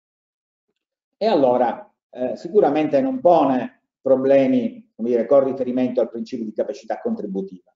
e 1.16 1.26
allora 1.26 1.92
eh, 2.10 2.36
sicuramente 2.36 3.00
non 3.00 3.20
pone 3.20 3.86
problemi 4.00 4.90
come 5.00 5.08
dire, 5.08 5.26
con 5.26 5.44
riferimento 5.44 6.00
al 6.00 6.10
principio 6.10 6.44
di 6.44 6.52
capacità 6.52 7.00
contributiva. 7.00 7.69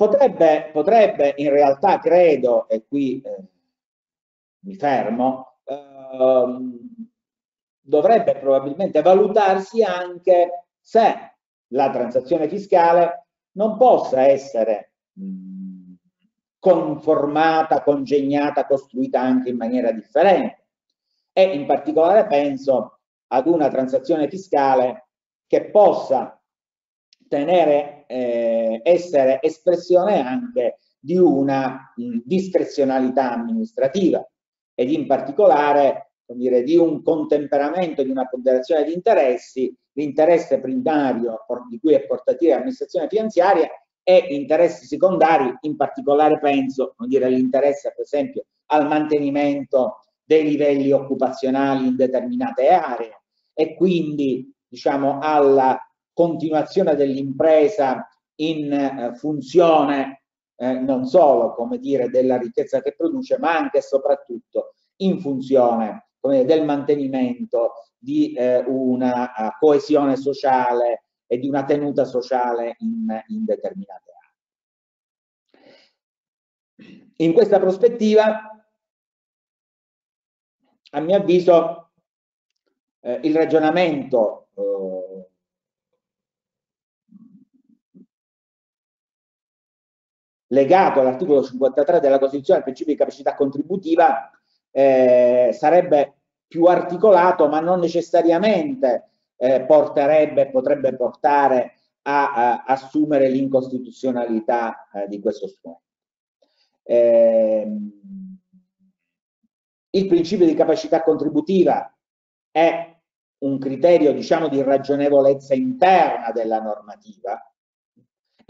Potrebbe, 0.00 0.70
potrebbe 0.72 1.34
in 1.36 1.50
realtà, 1.50 1.98
credo, 1.98 2.66
e 2.70 2.86
qui 2.88 3.20
eh, 3.20 3.44
mi 4.60 4.74
fermo, 4.74 5.58
ehm, 5.64 6.78
dovrebbe 7.82 8.38
probabilmente 8.38 9.02
valutarsi 9.02 9.82
anche 9.82 10.68
se 10.80 11.36
la 11.72 11.90
transazione 11.90 12.48
fiscale 12.48 13.26
non 13.56 13.76
possa 13.76 14.22
essere 14.22 14.92
conformata, 16.58 17.82
congegnata, 17.82 18.64
costruita 18.64 19.20
anche 19.20 19.50
in 19.50 19.58
maniera 19.58 19.92
differente. 19.92 20.68
E 21.30 21.42
in 21.42 21.66
particolare 21.66 22.26
penso 22.26 23.00
ad 23.26 23.46
una 23.46 23.68
transazione 23.68 24.30
fiscale 24.30 25.08
che 25.46 25.68
possa 25.70 26.39
tenere, 27.30 28.06
eh, 28.08 28.80
essere 28.82 29.38
espressione 29.40 30.20
anche 30.20 30.78
di 30.98 31.16
una 31.16 31.92
mh, 31.94 32.18
discrezionalità 32.24 33.32
amministrativa 33.32 34.28
ed 34.74 34.90
in 34.90 35.06
particolare 35.06 36.10
dire, 36.26 36.64
di 36.64 36.76
un 36.76 37.02
contemperamento, 37.02 38.02
di 38.02 38.10
una 38.10 38.26
ponderazione 38.26 38.84
di 38.84 38.92
interessi, 38.92 39.72
l'interesse 39.92 40.60
primario 40.60 41.44
di 41.68 41.78
cui 41.78 41.94
è 41.94 42.04
portativa 42.04 42.54
l'amministrazione 42.54 43.08
finanziaria 43.08 43.68
e 44.02 44.26
interessi 44.30 44.86
secondari, 44.86 45.54
in 45.60 45.76
particolare 45.76 46.38
penso 46.40 46.94
all'interesse 46.98 47.92
per 47.94 48.04
esempio 48.04 48.44
al 48.66 48.88
mantenimento 48.88 50.00
dei 50.24 50.44
livelli 50.44 50.90
occupazionali 50.90 51.86
in 51.86 51.96
determinate 51.96 52.68
aree 52.68 53.22
e 53.52 53.74
quindi 53.74 54.52
diciamo 54.66 55.18
alla 55.20 55.78
continuazione 56.20 56.96
dell'impresa 56.96 58.06
in 58.40 58.70
eh, 58.70 59.14
funzione 59.14 60.24
eh, 60.56 60.78
non 60.78 61.06
solo, 61.06 61.54
come 61.54 61.78
dire, 61.78 62.10
della 62.10 62.36
ricchezza 62.36 62.82
che 62.82 62.94
produce, 62.94 63.38
ma 63.38 63.56
anche 63.56 63.78
e 63.78 63.80
soprattutto 63.80 64.74
in 64.96 65.18
funzione 65.18 66.10
dire, 66.20 66.44
del 66.44 66.62
mantenimento 66.62 67.72
di 67.96 68.34
eh, 68.34 68.58
una 68.66 69.32
uh, 69.34 69.48
coesione 69.58 70.16
sociale 70.16 71.04
e 71.26 71.38
di 71.38 71.48
una 71.48 71.64
tenuta 71.64 72.04
sociale 72.04 72.76
in, 72.80 73.06
in 73.28 73.44
determinate 73.46 74.12
aree. 76.76 77.12
In 77.16 77.32
questa 77.32 77.58
prospettiva, 77.58 78.62
a 80.90 81.00
mio 81.00 81.16
avviso, 81.16 81.92
eh, 83.00 83.20
il 83.22 83.34
ragionamento 83.34 84.48
eh, 84.54 85.00
legato 90.52 91.00
all'articolo 91.00 91.42
53 91.42 92.00
della 92.00 92.18
Costituzione 92.18 92.58
al 92.58 92.64
principio 92.64 92.92
di 92.92 92.98
capacità 92.98 93.34
contributiva 93.34 94.30
eh, 94.70 95.50
sarebbe 95.52 96.14
più 96.46 96.64
articolato 96.64 97.48
ma 97.48 97.60
non 97.60 97.80
necessariamente 97.80 99.10
eh, 99.36 99.62
porterebbe, 99.62 100.50
potrebbe 100.50 100.94
portare 100.96 101.74
a, 102.02 102.32
a 102.32 102.64
assumere 102.64 103.28
l'incostituzionalità 103.28 104.88
eh, 104.92 105.08
di 105.08 105.20
questo 105.20 105.46
strumento. 105.46 105.84
Ehm, 106.82 107.98
il 109.90 110.06
principio 110.06 110.46
di 110.46 110.54
capacità 110.54 111.02
contributiva 111.02 111.96
è 112.50 112.96
un 113.38 113.58
criterio 113.58 114.12
diciamo 114.12 114.48
di 114.48 114.62
ragionevolezza 114.62 115.54
interna 115.54 116.30
della 116.32 116.60
normativa 116.60 117.49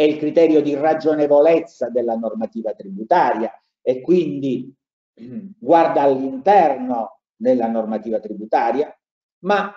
è 0.01 0.05
il 0.05 0.17
criterio 0.17 0.63
di 0.63 0.75
ragionevolezza 0.75 1.91
della 1.91 2.15
normativa 2.15 2.73
tributaria 2.73 3.53
e 3.83 4.01
quindi 4.01 4.75
guarda 5.59 6.01
all'interno 6.01 7.21
della 7.37 7.67
normativa 7.67 8.19
tributaria, 8.19 8.99
ma 9.41 9.71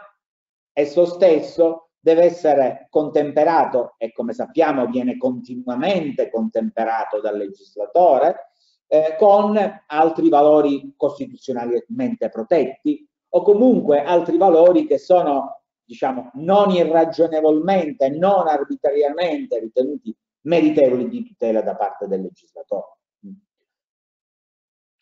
esso 0.71 1.05
stesso 1.07 1.89
deve 1.99 2.23
essere 2.23 2.87
contemperato 2.89 3.95
e 3.97 4.13
come 4.13 4.31
sappiamo 4.31 4.85
viene 4.85 5.17
continuamente 5.17 6.29
contemperato 6.29 7.19
dal 7.19 7.35
legislatore 7.35 8.53
eh, 8.87 9.17
con 9.19 9.57
altri 9.87 10.29
valori 10.29 10.93
costituzionalmente 10.95 12.29
protetti 12.29 13.05
o 13.27 13.41
comunque 13.41 14.01
altri 14.01 14.37
valori 14.37 14.87
che 14.87 14.99
sono 14.99 15.62
diciamo, 15.85 16.31
non 16.35 16.71
irragionevolmente, 16.71 18.09
non 18.09 18.47
arbitrariamente 18.47 19.59
ritenuti 19.59 20.15
meritevoli 20.41 21.07
di 21.07 21.23
tutela 21.23 21.61
da 21.61 21.75
parte 21.75 22.07
del 22.07 22.21
legislatore. 22.21 22.97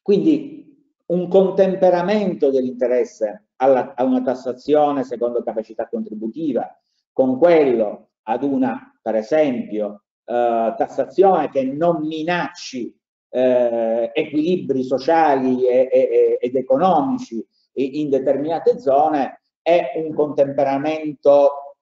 Quindi 0.01 0.61
un 1.07 1.27
contemperamento 1.27 2.49
dell'interesse 2.49 3.45
a 3.57 4.03
una 4.03 4.21
tassazione 4.21 5.03
secondo 5.03 5.43
capacità 5.43 5.87
contributiva 5.87 6.67
con 7.11 7.37
quello 7.37 8.09
ad 8.23 8.43
una, 8.43 8.97
per 9.01 9.15
esempio, 9.15 10.03
eh, 10.25 10.73
tassazione 10.77 11.49
che 11.49 11.63
non 11.63 12.07
minacci 12.07 12.97
eh, 13.29 14.11
equilibri 14.13 14.83
sociali 14.83 15.65
e, 15.65 15.89
e, 15.91 16.37
ed 16.41 16.55
economici 16.55 17.45
in 17.73 18.09
determinate 18.09 18.79
zone 18.79 19.40
è 19.61 19.93
un 19.95 20.13
contemperamento 20.13 21.77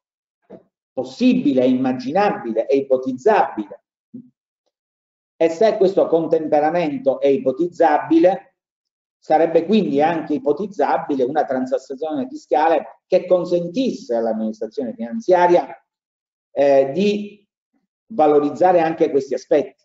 possibile, 0.91 1.65
immaginabile 1.65 2.67
e 2.67 2.77
ipotizzabile. 2.77 3.83
E 5.37 5.49
se 5.49 5.77
questo 5.77 6.07
contemperamento 6.07 7.19
è 7.19 7.27
ipotizzabile, 7.27 8.55
sarebbe 9.17 9.65
quindi 9.65 10.01
anche 10.01 10.33
ipotizzabile 10.33 11.23
una 11.23 11.45
transazione 11.45 12.27
fiscale 12.27 13.01
che 13.07 13.25
consentisse 13.25 14.15
all'amministrazione 14.15 14.93
finanziaria 14.93 15.67
eh, 16.51 16.91
di 16.93 17.47
valorizzare 18.07 18.81
anche 18.81 19.09
questi 19.09 19.33
aspetti. 19.33 19.83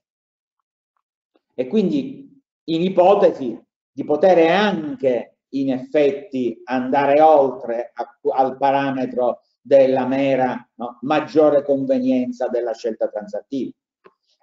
E 1.54 1.66
quindi 1.68 2.42
in 2.64 2.82
ipotesi 2.82 3.60
di 3.92 4.04
poter 4.04 4.50
anche 4.50 5.33
in 5.54 5.72
effetti 5.72 6.60
andare 6.64 7.20
oltre 7.20 7.92
a, 7.94 8.18
al 8.36 8.56
parametro 8.56 9.40
della 9.60 10.06
mera 10.06 10.68
no, 10.74 10.98
maggiore 11.02 11.62
convenienza 11.62 12.48
della 12.48 12.74
scelta 12.74 13.08
transattiva 13.08 13.72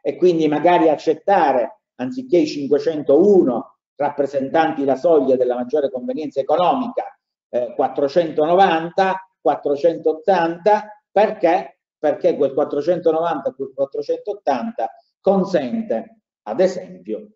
e 0.02 0.16
quindi 0.18 0.48
magari 0.48 0.90
accettare 0.90 1.82
anziché 1.96 2.38
i 2.38 2.48
501 2.48 3.78
rappresentanti 3.96 4.84
la 4.84 4.96
soglia 4.96 5.36
della 5.36 5.56
maggiore 5.56 5.92
convenienza 5.92 6.40
economica 6.40 7.06
eh, 7.50 7.74
490, 7.76 9.30
480, 9.42 11.04
perché? 11.12 11.80
Perché 12.00 12.36
quel 12.36 12.54
490 12.54 13.54
quel 13.54 13.72
480 13.76 14.90
consente, 15.20 16.22
ad 16.44 16.60
esempio, 16.60 17.28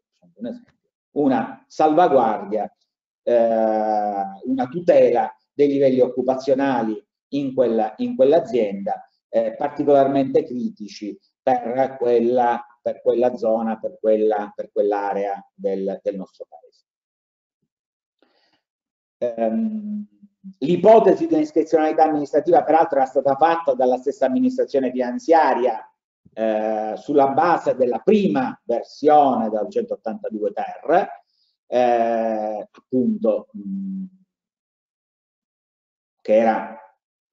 una 1.11 1.63
salvaguardia, 1.67 2.71
una 3.31 4.67
tutela 4.69 5.35
dei 5.53 5.67
livelli 5.67 5.99
occupazionali 5.99 7.03
in, 7.29 7.53
quella, 7.53 7.93
in 7.97 8.15
quell'azienda 8.15 9.09
eh, 9.29 9.55
particolarmente 9.55 10.43
critici 10.43 11.19
per 11.41 11.97
quella, 11.99 12.65
per 12.81 13.01
quella 13.01 13.35
zona, 13.35 13.77
per 13.77 13.97
quella, 13.99 14.51
per 14.55 14.71
quell'area 14.71 15.45
del, 15.53 15.99
del 16.01 16.15
nostro 16.15 16.45
paese. 16.47 16.83
Um, 19.17 20.07
L'ipotesi 20.59 21.25
di 21.25 21.37
discrezionalità 21.37 22.03
amministrativa 22.03 22.63
peraltro 22.63 22.99
era 22.99 23.07
stata 23.07 23.35
fatta 23.35 23.73
dalla 23.73 23.97
stessa 23.97 24.27
amministrazione 24.27 24.91
finanziaria 24.91 25.91
eh, 26.33 26.93
sulla 26.97 27.29
base 27.29 27.75
della 27.75 27.97
prima 27.97 28.59
versione 28.63 29.49
del 29.49 29.67
182 29.67 30.53
ter, 30.53 31.09
eh, 31.67 32.67
appunto 32.71 33.47
che 36.21 36.35
era 36.35 36.77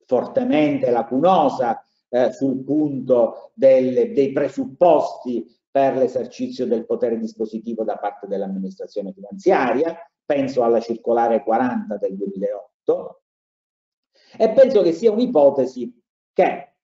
fortemente 0.04 0.90
lacunosa 0.90 1.82
eh, 2.08 2.32
sul 2.32 2.62
punto 2.62 3.52
del, 3.54 4.12
dei 4.12 4.32
presupposti 4.32 5.46
per 5.70 5.96
l'esercizio 5.96 6.66
del 6.66 6.84
potere 6.84 7.18
dispositivo 7.18 7.84
da 7.84 7.96
parte 7.96 8.26
dell'amministrazione 8.26 9.12
finanziaria, 9.12 9.96
penso 10.24 10.62
alla 10.62 10.80
circolare 10.80 11.42
40 11.42 11.96
del 11.96 12.14
2008, 12.14 13.22
e 14.36 14.50
penso 14.50 14.82
che 14.82 14.92
sia 14.92 15.10
un'ipotesi 15.10 15.98
che 16.32 16.74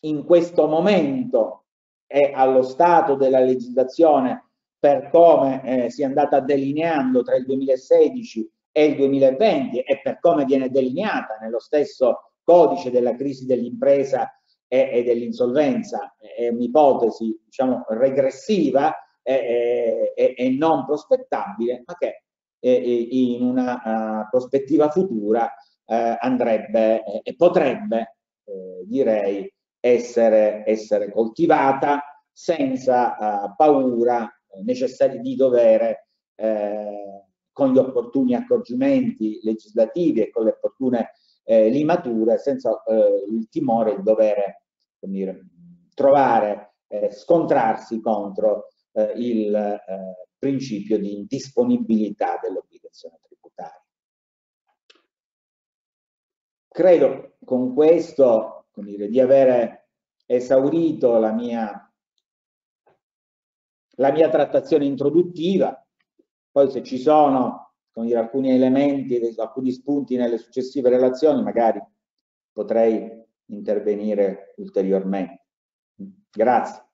in 0.00 0.24
questo 0.24 0.66
momento 0.66 1.66
è 2.06 2.32
allo 2.34 2.62
stato 2.62 3.14
della 3.14 3.40
legislazione 3.40 4.47
per 4.78 5.10
come 5.10 5.62
eh, 5.64 5.90
si 5.90 6.02
è 6.02 6.04
andata 6.04 6.40
delineando 6.40 7.22
tra 7.22 7.36
il 7.36 7.44
2016 7.44 8.50
e 8.70 8.84
il 8.84 8.96
2020 8.96 9.80
e 9.80 10.00
per 10.02 10.20
come 10.20 10.44
viene 10.44 10.70
delineata 10.70 11.36
nello 11.40 11.58
stesso 11.58 12.32
codice 12.44 12.90
della 12.90 13.14
crisi 13.14 13.44
dell'impresa 13.44 14.32
e, 14.68 14.90
e 14.92 15.02
dell'insolvenza, 15.02 16.14
è 16.18 16.48
un'ipotesi 16.48 17.42
diciamo 17.44 17.84
regressiva 17.88 18.94
e, 19.22 20.12
e, 20.14 20.34
e, 20.36 20.50
non 20.50 20.84
prospettabile, 20.84 21.82
ma 21.84 21.94
che 21.96 22.22
in 22.60 23.42
una 23.42 24.22
uh, 24.24 24.28
prospettiva 24.30 24.90
futura 24.90 25.44
uh, 25.44 26.16
andrebbe 26.18 27.22
e 27.22 27.36
potrebbe, 27.36 28.16
uh, 28.44 28.84
direi, 28.84 29.52
essere, 29.80 30.64
essere, 30.66 31.10
coltivata 31.10 32.02
senza 32.32 33.54
paura 33.56 34.28
necessaria 34.62 35.20
di 35.20 35.34
dovere 35.34 36.08
con 37.52 37.72
gli 37.72 37.78
opportuni 37.78 38.34
accorgimenti 38.34 39.40
legislativi 39.42 40.20
e 40.20 40.30
con 40.30 40.44
le 40.44 40.50
opportune 40.50 41.10
eh, 41.42 41.68
limature, 41.68 42.38
senza 42.38 42.82
eh, 42.84 43.24
il 43.28 43.48
timore 43.48 43.96
di 43.96 44.02
dover 44.02 44.62
dire, 45.00 45.46
trovare, 45.94 46.74
eh, 46.86 47.10
scontrarsi 47.10 48.00
contro 48.00 48.68
eh, 48.92 49.12
il 49.16 49.54
eh, 49.54 50.28
principio 50.38 50.98
di 50.98 51.14
indisponibilità 51.14 52.38
dell'obbligazione 52.40 53.18
tributaria. 53.22 53.84
Credo 56.68 57.36
con 57.44 57.74
questo 57.74 58.66
dire, 58.74 59.08
di 59.08 59.18
avere 59.18 59.88
esaurito 60.26 61.18
la 61.18 61.32
mia, 61.32 61.87
la 63.98 64.10
mia 64.12 64.28
trattazione 64.28 64.84
introduttiva 64.84 65.80
poi 66.50 66.70
se 66.70 66.82
ci 66.82 66.98
sono 66.98 67.74
dire, 67.92 68.18
alcuni 68.18 68.50
elementi, 68.50 69.34
alcuni 69.36 69.70
spunti 69.70 70.16
nelle 70.16 70.38
successive 70.38 70.88
relazioni, 70.88 71.42
magari 71.42 71.80
potrei 72.52 73.24
intervenire 73.46 74.54
ulteriormente. 74.56 75.46
Grazie. 76.30 76.87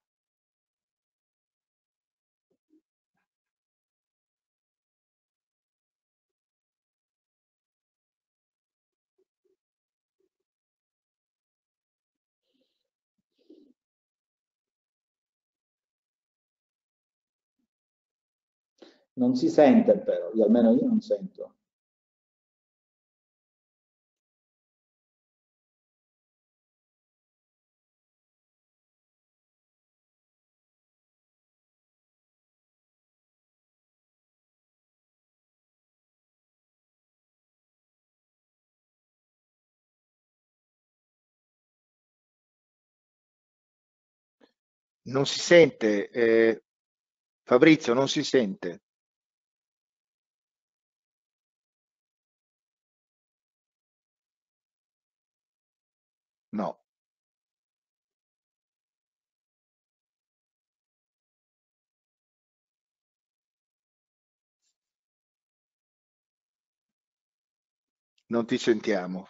Non 19.14 19.34
si 19.34 19.48
sente 19.48 19.98
però, 19.98 20.30
io, 20.34 20.44
almeno 20.44 20.72
io 20.72 20.86
non 20.86 21.00
sento. 21.00 21.54
Non 45.06 45.26
si 45.26 45.38
sente, 45.40 46.08
eh, 46.10 46.62
Fabrizio, 47.42 47.94
non 47.94 48.08
si 48.08 48.22
sente. 48.24 48.82
No. 56.55 56.78
Non 68.32 68.44
ti 68.44 68.59
sentiamo. 68.59 69.28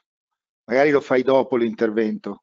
Magari 0.64 0.90
lo 0.90 1.00
fai 1.00 1.22
dopo 1.22 1.56
l'intervento. 1.56 2.42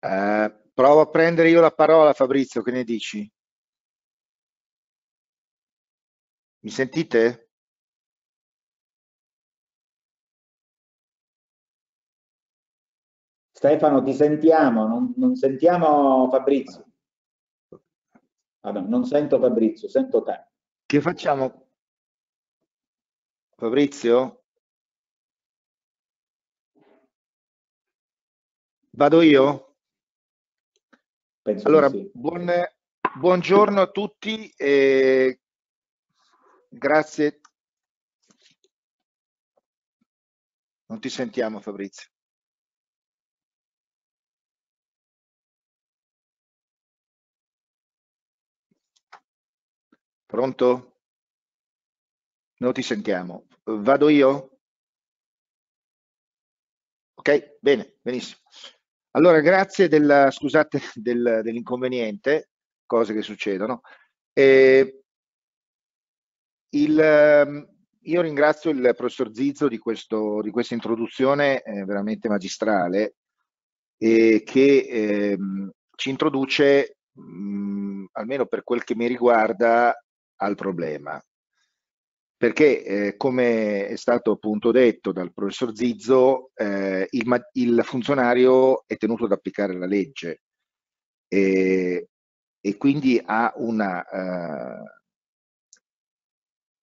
Eh, 0.00 0.52
provo 0.74 1.00
a 1.00 1.08
prendere 1.08 1.48
io 1.48 1.60
la 1.60 1.70
parola, 1.70 2.12
Fabrizio, 2.12 2.62
che 2.62 2.70
ne 2.72 2.84
dici? 2.84 3.28
Mi 6.64 6.70
sentite? 6.70 7.48
Stefano, 13.50 14.02
ti 14.02 14.12
sentiamo, 14.12 14.86
non, 14.86 15.12
non 15.16 15.34
sentiamo 15.34 16.28
Fabrizio. 16.30 16.86
Vabbè, 18.60 18.80
non 18.80 19.04
sento 19.04 19.40
Fabrizio, 19.40 19.88
sento 19.88 20.22
te. 20.22 20.46
Che 20.86 21.00
facciamo? 21.00 21.66
Fabrizio? 23.56 24.44
Vado 28.90 29.20
io? 29.20 29.76
Penso 31.42 31.66
allora, 31.66 31.88
sì. 31.88 32.08
buon, 32.14 32.48
buongiorno 33.18 33.80
a 33.80 33.90
tutti 33.90 34.48
e 34.56 35.41
Grazie. 36.74 37.40
Non 40.86 41.00
ti 41.00 41.08
sentiamo 41.10 41.60
Fabrizio. 41.60 42.08
Pronto? 50.26 50.96
Non 52.60 52.72
ti 52.72 52.82
sentiamo. 52.82 53.46
Vado 53.64 54.08
io? 54.08 54.58
Ok, 57.14 57.58
bene, 57.60 57.96
benissimo. 58.00 58.40
Allora, 59.10 59.40
grazie 59.40 59.88
del, 59.88 60.28
scusate 60.30 60.80
del, 60.94 61.40
dell'inconveniente, 61.42 62.50
cose 62.86 63.12
che 63.12 63.22
succedono. 63.22 63.82
Eh, 64.32 65.01
il, 66.74 66.98
ehm, 66.98 67.68
io 68.02 68.20
ringrazio 68.20 68.70
il 68.70 68.92
professor 68.96 69.32
Zizzo 69.32 69.68
di, 69.68 69.78
questo, 69.78 70.40
di 70.42 70.50
questa 70.50 70.74
introduzione 70.74 71.62
eh, 71.62 71.84
veramente 71.84 72.28
magistrale 72.28 73.16
e 73.96 74.42
che 74.44 74.86
ehm, 74.88 75.70
ci 75.94 76.10
introduce, 76.10 76.96
mh, 77.12 78.04
almeno 78.12 78.46
per 78.46 78.64
quel 78.64 78.84
che 78.84 78.94
mi 78.94 79.06
riguarda, 79.06 79.96
al 80.36 80.54
problema. 80.56 81.22
Perché, 82.36 82.82
eh, 82.84 83.16
come 83.16 83.86
è 83.86 83.96
stato 83.96 84.32
appunto 84.32 84.72
detto 84.72 85.12
dal 85.12 85.32
professor 85.32 85.76
Zizzo, 85.76 86.50
eh, 86.54 87.06
il, 87.08 87.46
il, 87.52 87.80
funzionario 87.84 88.82
è 88.86 88.96
tenuto 88.96 89.26
ad 89.26 89.32
applicare 89.32 89.74
la 89.74 89.86
legge 89.86 90.40
e, 91.28 92.08
e 92.60 92.76
quindi 92.76 93.22
ha 93.24 93.52
una 93.56 94.04
uh, 94.10 95.01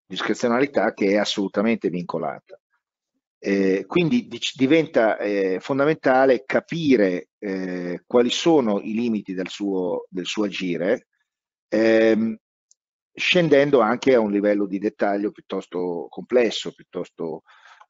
discrezionalità 0.09 0.93
che 0.93 1.11
è 1.11 1.17
assolutamente 1.17 1.89
vincolata. 1.89 2.59
Eh, 3.41 3.85
quindi 3.87 4.27
diventa 4.55 5.17
eh, 5.17 5.59
fondamentale 5.61 6.43
capire 6.45 7.29
eh, 7.37 8.03
quali 8.05 8.31
sono 8.31 8.81
i 8.81 8.93
limiti 8.93 9.33
del 9.33 9.47
suo, 9.47 10.07
del 10.09 10.25
suo 10.25 10.45
agire, 10.45 11.07
ehm, 11.69 12.35
scendendo 13.13 13.79
anche 13.81 14.15
a 14.15 14.19
un 14.19 14.31
livello 14.31 14.65
di 14.65 14.79
dettaglio 14.79 15.31
piuttosto 15.31 16.07
complesso, 16.09 16.73
piuttosto, 16.73 17.43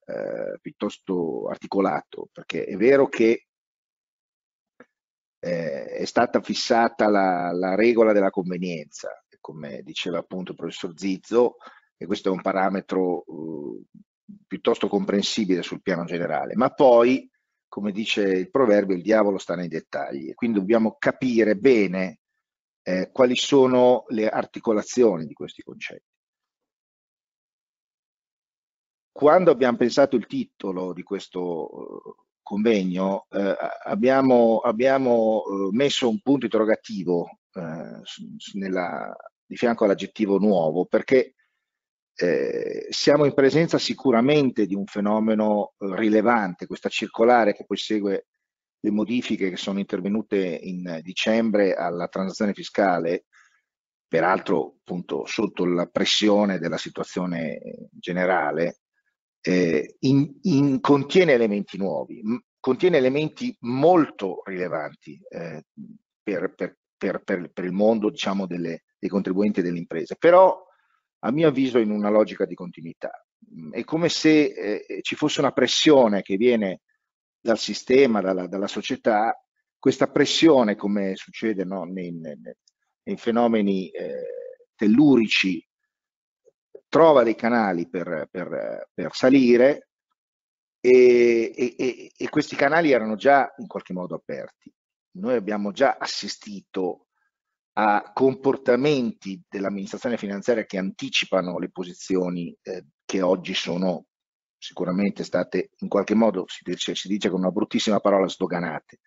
eh, 0.05 0.59
piuttosto 0.61 1.47
articolato, 1.47 2.30
perché 2.32 2.65
è 2.65 2.76
vero 2.76 3.07
che 3.07 3.45
eh, 5.39 5.86
è 5.86 6.05
stata 6.05 6.41
fissata 6.41 7.07
la, 7.07 7.51
la, 7.53 7.76
regola 7.76 8.11
della 8.11 8.30
convenienza, 8.30 9.09
come 9.39 9.82
diceva 9.84 10.20
appunto 10.20 10.51
il 10.51 10.57
professor 10.57 10.93
Zizzo, 10.95 11.55
e 12.02 12.06
questo 12.06 12.30
è 12.30 12.32
un 12.32 12.41
parametro 12.41 13.24
uh, 13.28 13.86
piuttosto 14.47 14.88
comprensibile 14.88 15.62
sul 15.62 15.82
piano 15.82 16.06
generale, 16.06 16.56
ma 16.56 16.70
poi, 16.70 17.30
come 17.68 17.91
dice 17.91 18.22
il 18.24 18.50
proverbio, 18.50 18.95
il 18.95 19.02
diavolo 19.02 19.38
sta 19.38 19.56
nei 19.56 19.68
dettagli, 19.68 20.34
quindi 20.34 20.60
dobbiamo 20.60 20.95
capire 20.97 21.58
bene 21.58 22.20
eh, 22.84 23.10
quali 23.12 23.36
sono 23.36 24.06
le 24.08 24.30
articolazioni 24.30 25.26
di 25.26 25.34
questi 25.34 25.62
concetti. 25.62 26.08
Quando 29.12 29.52
abbiamo 29.52 29.76
pensato 29.76 30.16
il 30.16 30.26
titolo 30.26 30.93
di 30.93 31.04
questo 31.04 31.41
uh, 31.41 32.16
convegno, 32.41 33.26
eh, 33.30 33.58
abbiamo, 33.84 34.60
abbiamo, 34.60 35.41
uh, 35.41 35.70
messo 35.72 36.08
un 36.08 36.22
punto 36.22 36.45
interrogativo 36.45 37.39
eh, 37.52 38.02
nella, 38.54 39.14
di 39.45 39.58
fianco 39.58 39.84
all'aggettivo 39.84 40.38
nuovo, 40.38 40.86
perché 40.86 41.34
eh, 42.22 42.88
siamo 42.89 43.24
in 43.24 43.34
presenza 43.34 43.78
sicuramente 43.78 44.65
di 44.65 44.76
un 44.76 44.86
fenomeno 44.86 45.74
eh, 45.78 45.95
rilevante, 45.95 46.67
questa 46.67 46.89
circolare 46.89 47.53
che 47.55 47.63
poi 47.65 47.78
segue 47.78 48.28
le 48.82 48.91
modifiche 48.91 49.49
che 49.49 49.55
sono 49.55 49.80
intervenute 49.80 50.38
in 50.38 50.99
dicembre 51.01 51.76
alla 51.76 52.09
transazione 52.09 52.53
fiscale, 52.53 53.26
peraltro 54.05 54.76
appunto 54.80 55.26
sotto 55.26 55.65
la 55.65 55.86
pressione 55.86 56.59
della 56.59 56.78
situazione 56.78 57.88
generale, 57.91 58.80
eh, 59.41 59.95
in, 59.99 60.39
in, 60.41 60.82
contiene 60.82 61.32
elementi 61.34 61.78
nuovi, 61.78 62.22
contiene 62.59 62.97
elementi 62.97 63.55
molto 63.61 64.41
rilevanti 64.43 65.22
eh, 65.30 65.63
per, 66.22 66.53
per, 66.53 66.78
per, 66.97 67.24
per, 67.24 67.63
il 67.63 67.72
mondo 67.72 68.09
diciamo, 68.09 68.45
delle, 68.45 68.84
dei 68.97 69.09
contribuenti 69.09 69.61
e 69.61 69.63
delle 69.63 69.78
imprese, 69.78 70.17
però 70.17 70.67
a 71.20 71.32
mio 71.32 71.47
avviso 71.49 71.80
in 71.80 71.91
una 71.91 72.09
logica 72.09 72.45
di 72.45 72.55
continuità. 72.55 73.11
Mm, 73.53 73.74
è 73.74 73.84
come 73.84 74.09
se 74.09 74.86
eh, 74.88 74.99
ci 75.01 75.15
fosse 75.15 75.39
una 75.41 75.51
pressione 75.51 76.22
che 76.22 76.38
viene 76.38 76.82
dal 77.39 77.57
sistema, 77.57 78.22
dalla, 78.22 78.47
dalla 78.47 78.67
società, 78.67 79.36
questa 79.78 80.07
pressione, 80.07 80.76
come 80.76 81.15
succede 81.15 81.63
no, 81.63 81.86
nei, 81.86 82.11
nei, 82.11 83.17
fenomeni 83.17 83.89
eh, 83.89 84.67
tellurici, 84.76 85.65
trova 86.89 87.24
dei 87.24 87.36
canali 87.36 87.88
per, 87.88 88.28
per, 88.30 88.89
per 88.93 89.13
salire 89.13 89.89
e, 90.82 91.53
e, 91.55 92.11
e, 92.15 92.30
questi 92.30 92.55
canali 92.55 92.91
erano 92.91 93.15
già 93.15 93.53
in 93.57 93.67
qualche 93.67 93.93
modo 93.93 94.15
aperti. 94.15 94.74
Noi 95.11 95.36
abbiamo 95.36 95.72
già 95.72 95.97
assistito 95.97 97.09
a 97.82 98.12
comportamenti 98.14 99.42
dell'amministrazione 99.48 100.18
finanziaria 100.18 100.66
che 100.66 100.78
anticipano 100.78 101.58
le 101.60 101.70
posizioni 101.70 102.54
eh, 102.62 102.88
che 103.06 103.22
oggi 103.22 103.54
sono 103.54 104.08
sicuramente 104.58 105.24
state 105.24 105.70
in 105.78 105.88
qualche 105.88 106.14
modo, 106.14 106.44
si 106.48 106.60
dice, 106.62 106.94
si 106.94 107.08
dice 107.08 107.30
con 107.30 107.40
una 107.40 107.52
bruttissima 107.52 108.02
parola, 108.02 108.28
sdoganate. 108.28 109.00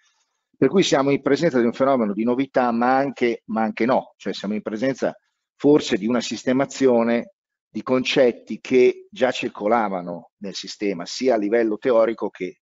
Per 0.56 0.70
cui 0.70 0.82
siamo 0.82 1.10
in 1.10 1.20
presenza 1.20 1.60
di 1.60 1.66
un 1.66 1.74
fenomeno 1.74 2.14
di 2.14 2.24
novità, 2.24 2.70
ma 2.70 2.96
anche, 2.96 3.42
ma 3.46 3.60
anche 3.60 3.84
no, 3.84 4.14
cioè 4.16 4.32
siamo 4.32 4.54
in 4.54 4.62
presenza 4.62 5.14
forse 5.54 5.98
di 5.98 6.06
una 6.06 6.22
sistemazione 6.22 7.34
di 7.68 7.82
concetti 7.82 8.58
che 8.58 9.06
già 9.10 9.30
circolavano 9.32 10.30
nel 10.38 10.54
sistema, 10.54 11.04
sia 11.04 11.34
a 11.34 11.38
livello 11.38 11.76
teorico 11.76 12.30
che 12.30 12.60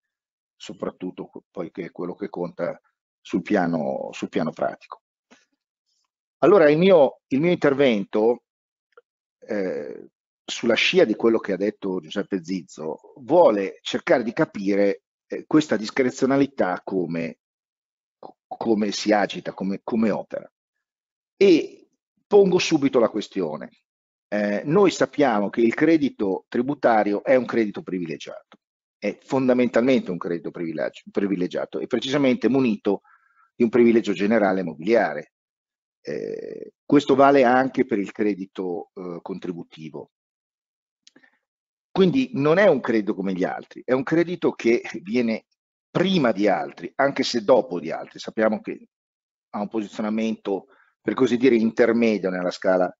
soprattutto 0.55 1.31
poi 1.49 1.71
che 1.71 1.85
è 1.85 1.91
quello 1.91 2.13
che 2.13 2.29
conta 2.29 2.79
sul 3.19 3.41
piano, 3.41 4.09
sul 4.11 4.29
piano 4.29 4.51
pratico. 4.51 4.99
Allora 6.45 6.69
il 6.69 6.77
mio, 6.77 7.21
il 7.29 7.39
mio 7.39 7.49
intervento, 7.49 8.43
eh, 9.47 10.09
sulla 10.45 10.75
scia 10.75 11.03
di 11.03 11.15
quello 11.15 11.39
che 11.39 11.53
ha 11.53 11.57
detto 11.57 11.99
Giuseppe 11.99 12.43
Zizzo, 12.43 13.13
vuole 13.15 13.79
cercare 13.81 14.21
di 14.21 14.31
capire 14.31 15.01
eh, 15.25 15.45
questa 15.47 15.75
discrezionalità 15.75 16.81
come, 16.83 17.39
come 18.45 18.91
si 18.91 19.11
agita, 19.11 19.53
come, 19.53 19.81
come, 19.83 20.11
opera. 20.11 20.47
E 21.35 21.87
pongo 22.27 22.59
subito 22.59 22.99
la 22.99 23.09
questione. 23.09 23.71
Eh, 24.27 24.61
noi 24.65 24.91
sappiamo 24.91 25.49
che 25.49 25.61
il 25.61 25.73
credito 25.73 26.45
tributario 26.47 27.23
è 27.23 27.33
un 27.33 27.45
credito 27.45 27.81
privilegiato, 27.81 28.59
è 28.99 29.17
fondamentalmente 29.19 30.11
un 30.11 30.19
credito 30.19 30.51
privilegiato 30.51 31.79
e 31.79 31.87
precisamente 31.87 32.49
munito 32.49 33.01
di 33.55 33.63
un 33.63 33.69
privilegio 33.69 34.13
generale 34.13 34.59
immobiliare, 34.59 35.34
eh, 36.05 36.73
questo 36.85 37.15
vale 37.15 37.43
anche 37.43 37.85
per 37.85 37.97
il 37.97 38.11
credito 38.11 38.91
eh, 38.93 39.19
contributivo. 39.21 40.11
Quindi 41.89 42.29
non 42.33 42.57
è 42.57 42.67
un 42.67 42.79
credito 42.79 43.15
come 43.15 43.33
gli 43.33 43.43
altri, 43.43 43.81
è 43.83 43.93
un 43.93 44.03
credito 44.03 44.51
che 44.51 44.83
viene 45.01 45.45
prima 45.89 46.31
di 46.31 46.47
altri, 46.47 46.91
anche 46.95 47.23
se 47.23 47.43
dopo 47.43 47.79
di 47.79 47.89
altri. 47.89 48.19
Sappiamo 48.19 48.59
che 48.59 48.89
ha 49.51 49.61
un 49.61 49.69
posizionamento, 49.69 50.67
per 51.01 51.13
così 51.13 51.37
dire, 51.37 51.55
intermedio 51.55 52.29
nella 52.29 52.51
scala 52.51 52.93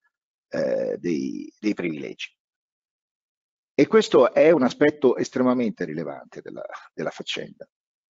eh, 0.48 0.98
dei, 0.98 1.52
dei 1.60 1.74
privilegi. 1.74 2.34
E 3.78 3.88
questo 3.88 4.34
è 4.34 4.50
un 4.52 4.64
aspetto 4.64 5.18
estremamente 5.18 5.84
rilevante 5.84 6.42
della, 6.42 6.66
della 6.94 7.10
faccenda, 7.10 7.68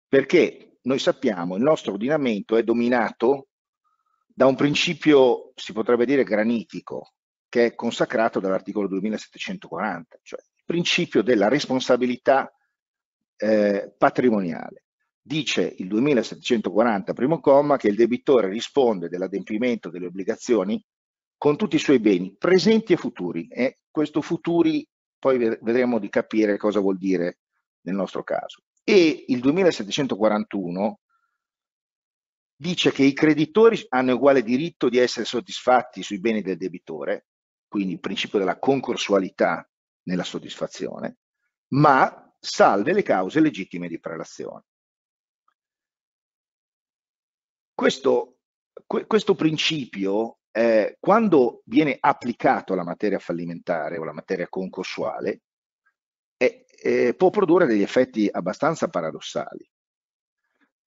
perché 0.06 0.76
noi 0.82 0.98
sappiamo 0.98 1.54
che 1.54 1.58
il 1.60 1.64
nostro 1.64 1.92
ordinamento 1.92 2.56
è 2.56 2.62
dominato 2.62 3.48
da 4.34 4.46
un 4.46 4.56
principio, 4.56 5.52
si 5.54 5.72
potrebbe 5.72 6.04
dire, 6.04 6.24
granitico, 6.24 7.12
che 7.48 7.66
è 7.66 7.74
consacrato 7.76 8.40
dall'articolo 8.40 8.88
2740, 8.88 10.18
cioè 10.22 10.40
il 10.40 10.62
principio 10.64 11.22
della 11.22 11.46
responsabilità 11.46 12.52
eh, 13.36 13.94
patrimoniale. 13.96 14.86
Dice 15.22 15.72
il 15.78 15.86
2740, 15.86 17.12
primo 17.12 17.38
comma, 17.38 17.76
che 17.76 17.88
il 17.88 17.94
debitore 17.94 18.48
risponde 18.48 19.08
dell'adempimento 19.08 19.88
delle 19.88 20.06
obbligazioni 20.06 20.84
con 21.38 21.56
tutti 21.56 21.76
i 21.76 21.78
suoi 21.78 22.00
beni, 22.00 22.34
presenti 22.36 22.92
e 22.92 22.96
futuri. 22.96 23.46
E 23.48 23.78
questo 23.88 24.20
futuri 24.20 24.86
poi 25.16 25.38
vedremo 25.38 26.00
di 26.00 26.08
capire 26.08 26.56
cosa 26.56 26.80
vuol 26.80 26.98
dire 26.98 27.38
nel 27.82 27.94
nostro 27.94 28.24
caso. 28.24 28.62
E 28.82 29.24
il 29.28 29.40
2741 29.40 30.98
dice 32.64 32.92
che 32.92 33.02
i 33.02 33.12
creditori 33.12 33.84
hanno 33.90 34.14
uguale 34.14 34.42
diritto 34.42 34.88
di 34.88 34.96
essere 34.96 35.26
soddisfatti 35.26 36.02
sui 36.02 36.18
beni 36.18 36.40
del 36.40 36.56
debitore, 36.56 37.26
quindi 37.68 37.92
il 37.92 38.00
principio 38.00 38.38
della 38.38 38.58
concorsualità 38.58 39.68
nella 40.04 40.24
soddisfazione, 40.24 41.18
ma 41.74 42.34
salve 42.40 42.94
le 42.94 43.02
cause 43.02 43.40
legittime 43.40 43.86
di 43.86 44.00
prelazione. 44.00 44.62
Questo, 47.74 48.38
questo 48.86 49.34
principio, 49.34 50.38
eh, 50.50 50.96
quando 50.98 51.60
viene 51.66 51.98
applicato 52.00 52.72
alla 52.72 52.84
materia 52.84 53.18
fallimentare 53.18 53.98
o 53.98 54.04
alla 54.04 54.14
materia 54.14 54.48
concorsuale, 54.48 55.42
eh, 56.38 56.64
eh, 56.66 57.14
può 57.14 57.28
produrre 57.28 57.66
degli 57.66 57.82
effetti 57.82 58.26
abbastanza 58.32 58.88
paradossali 58.88 59.70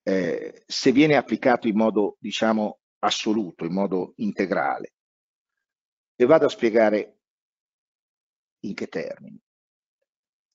eh, 0.07 0.63
se 0.65 0.93
viene 0.93 1.17
applicato 1.17 1.67
in 1.67 1.75
modo, 1.75 2.15
diciamo, 2.21 2.79
assoluto, 2.99 3.65
in 3.65 3.73
modo 3.73 4.13
integrale. 4.17 4.93
E 6.15 6.25
vado 6.25 6.45
a 6.45 6.49
spiegare 6.49 7.19
in 8.61 8.73
che 8.73 8.87
termini. 8.87 9.37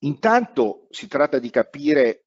intanto 0.04 0.86
si 0.90 1.06
tratta 1.06 1.38
di 1.38 1.50
capire 1.50 2.24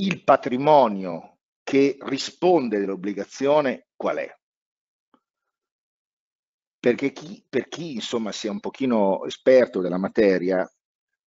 il 0.00 0.24
patrimonio 0.24 1.38
che 1.62 1.96
risponde 2.00 2.80
dell'obbligazione 2.80 3.86
qual 3.94 4.16
è. 4.16 4.38
Perché 6.80 7.12
chi, 7.12 7.44
per 7.48 7.68
chi 7.68 7.94
insomma 7.94 8.32
sia 8.32 8.50
un 8.50 8.60
pochino 8.60 9.24
esperto 9.24 9.80
della 9.80 9.96
materia, 9.96 10.68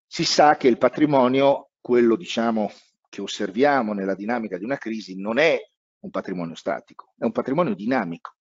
si 0.05 0.25
sa 0.25 0.57
che 0.57 0.67
il 0.67 0.77
patrimonio, 0.77 1.71
quello 1.79 2.17
diciamo 2.17 2.69
che 3.09 3.21
osserviamo 3.21 3.93
nella 3.93 4.15
dinamica 4.15 4.57
di 4.57 4.63
una 4.63 4.77
crisi, 4.77 5.19
non 5.19 5.37
è 5.39 5.59
un 6.01 6.09
patrimonio 6.11 6.55
statico, 6.55 7.13
è 7.17 7.25
un 7.25 7.31
patrimonio 7.31 7.75
dinamico. 7.75 8.35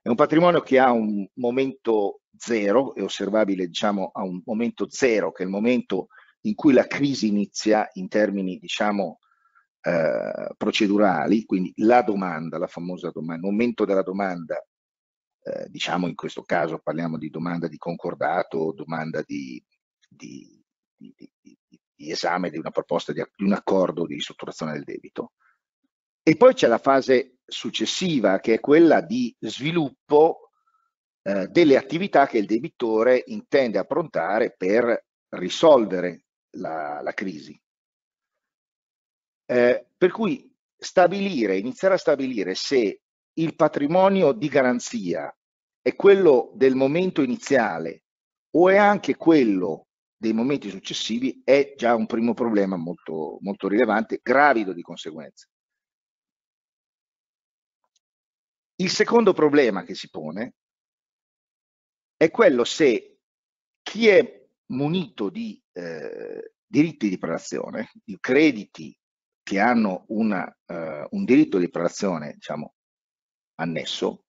È 0.00 0.08
un 0.08 0.14
patrimonio 0.14 0.60
che 0.60 0.78
ha 0.78 0.92
un 0.92 1.26
momento 1.34 2.20
zero, 2.36 2.94
è 2.94 3.02
osservabile 3.02 3.66
diciamo 3.66 4.12
a 4.14 4.22
un 4.22 4.40
momento 4.44 4.88
zero, 4.88 5.32
che 5.32 5.42
è 5.42 5.46
il 5.46 5.50
momento 5.50 6.08
in 6.42 6.54
cui 6.54 6.72
la 6.72 6.86
crisi 6.86 7.26
inizia 7.26 7.88
in 7.94 8.06
termini 8.06 8.56
diciamo 8.58 9.18
eh, 9.80 10.54
procedurali, 10.56 11.44
quindi 11.44 11.72
la 11.78 12.02
domanda, 12.02 12.56
la 12.56 12.68
famosa 12.68 13.10
domanda, 13.10 13.46
il 13.46 13.52
momento 13.52 13.84
della 13.84 14.02
domanda, 14.02 14.64
eh, 15.42 15.68
diciamo 15.68 16.06
in 16.06 16.14
questo 16.14 16.44
caso 16.44 16.78
parliamo 16.78 17.18
di 17.18 17.28
domanda 17.28 17.66
di 17.66 17.76
concordato, 17.76 18.72
domanda 18.76 19.22
di, 19.26 19.60
di, 20.08 20.64
di, 20.96 21.14
di 21.40 21.80
esame 21.96 22.50
di 22.50 22.58
una 22.58 22.70
proposta 22.70 23.12
di, 23.12 23.22
un 23.38 23.52
accordo 23.52 24.06
di 24.06 24.14
ristrutturazione 24.14 24.72
del 24.72 24.84
debito. 24.84 25.32
E 26.22 26.36
poi 26.36 26.54
c'è 26.54 26.66
la 26.66 26.78
fase 26.78 27.38
successiva 27.46 28.40
che 28.40 28.54
è 28.54 28.60
quella 28.60 29.00
di 29.00 29.34
sviluppo 29.38 30.50
eh, 31.22 31.46
delle 31.48 31.76
attività 31.76 32.26
che 32.26 32.38
il 32.38 32.46
debitore 32.46 33.22
intende 33.26 33.78
approntare 33.78 34.54
per 34.56 35.06
risolvere 35.30 36.24
la, 36.56 37.00
la 37.02 37.12
crisi. 37.12 37.58
Eh, 39.48 39.86
per 39.96 40.10
cui 40.10 40.52
stabilire, 40.76 41.56
iniziare 41.56 41.94
a 41.94 41.98
stabilire 41.98 42.54
se 42.54 43.00
il 43.32 43.54
patrimonio 43.54 44.32
di 44.32 44.48
garanzia 44.48 45.34
è 45.80 45.94
quello 45.94 46.52
del 46.54 46.74
momento 46.74 47.22
iniziale 47.22 48.04
o 48.56 48.68
è 48.68 48.76
anche 48.76 49.16
quello 49.16 49.85
dei 50.16 50.32
momenti 50.32 50.70
successivi 50.70 51.42
è 51.44 51.74
già 51.76 51.94
un 51.94 52.06
primo 52.06 52.34
problema 52.34 52.76
molto, 52.76 53.38
molto 53.40 53.68
rilevante, 53.68 54.20
gravido 54.22 54.72
di 54.72 54.82
conseguenze. 54.82 55.48
Il 58.76 58.90
secondo 58.90 59.32
problema 59.32 59.82
che 59.82 59.94
si 59.94 60.10
pone 60.10 60.54
è 62.16 62.30
quello 62.30 62.64
se 62.64 63.18
chi 63.82 64.08
è 64.08 64.46
munito 64.66 65.28
di 65.30 65.62
eh, 65.72 66.54
diritti 66.66 67.08
di 67.08 67.18
prelazione, 67.18 67.90
di 68.04 68.18
crediti 68.18 68.96
che 69.42 69.60
hanno 69.60 70.04
una, 70.08 70.44
uh, 70.44 71.06
un 71.10 71.24
diritto 71.24 71.58
di 71.58 71.70
prelazione 71.70 72.32
diciamo, 72.32 72.74
annesso, 73.60 74.24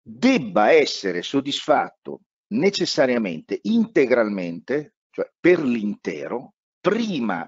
debba 0.00 0.70
essere 0.70 1.22
soddisfatto 1.22 2.20
necessariamente, 2.52 3.58
integralmente, 3.62 4.94
cioè 5.18 5.32
per 5.40 5.60
l'intero, 5.60 6.54
prima 6.80 7.44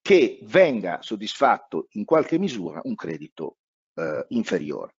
che 0.00 0.40
venga 0.42 0.98
soddisfatto 1.00 1.86
in 1.92 2.04
qualche 2.04 2.40
misura 2.40 2.80
un 2.82 2.96
credito 2.96 3.58
uh, 3.94 4.24
inferiore. 4.28 4.94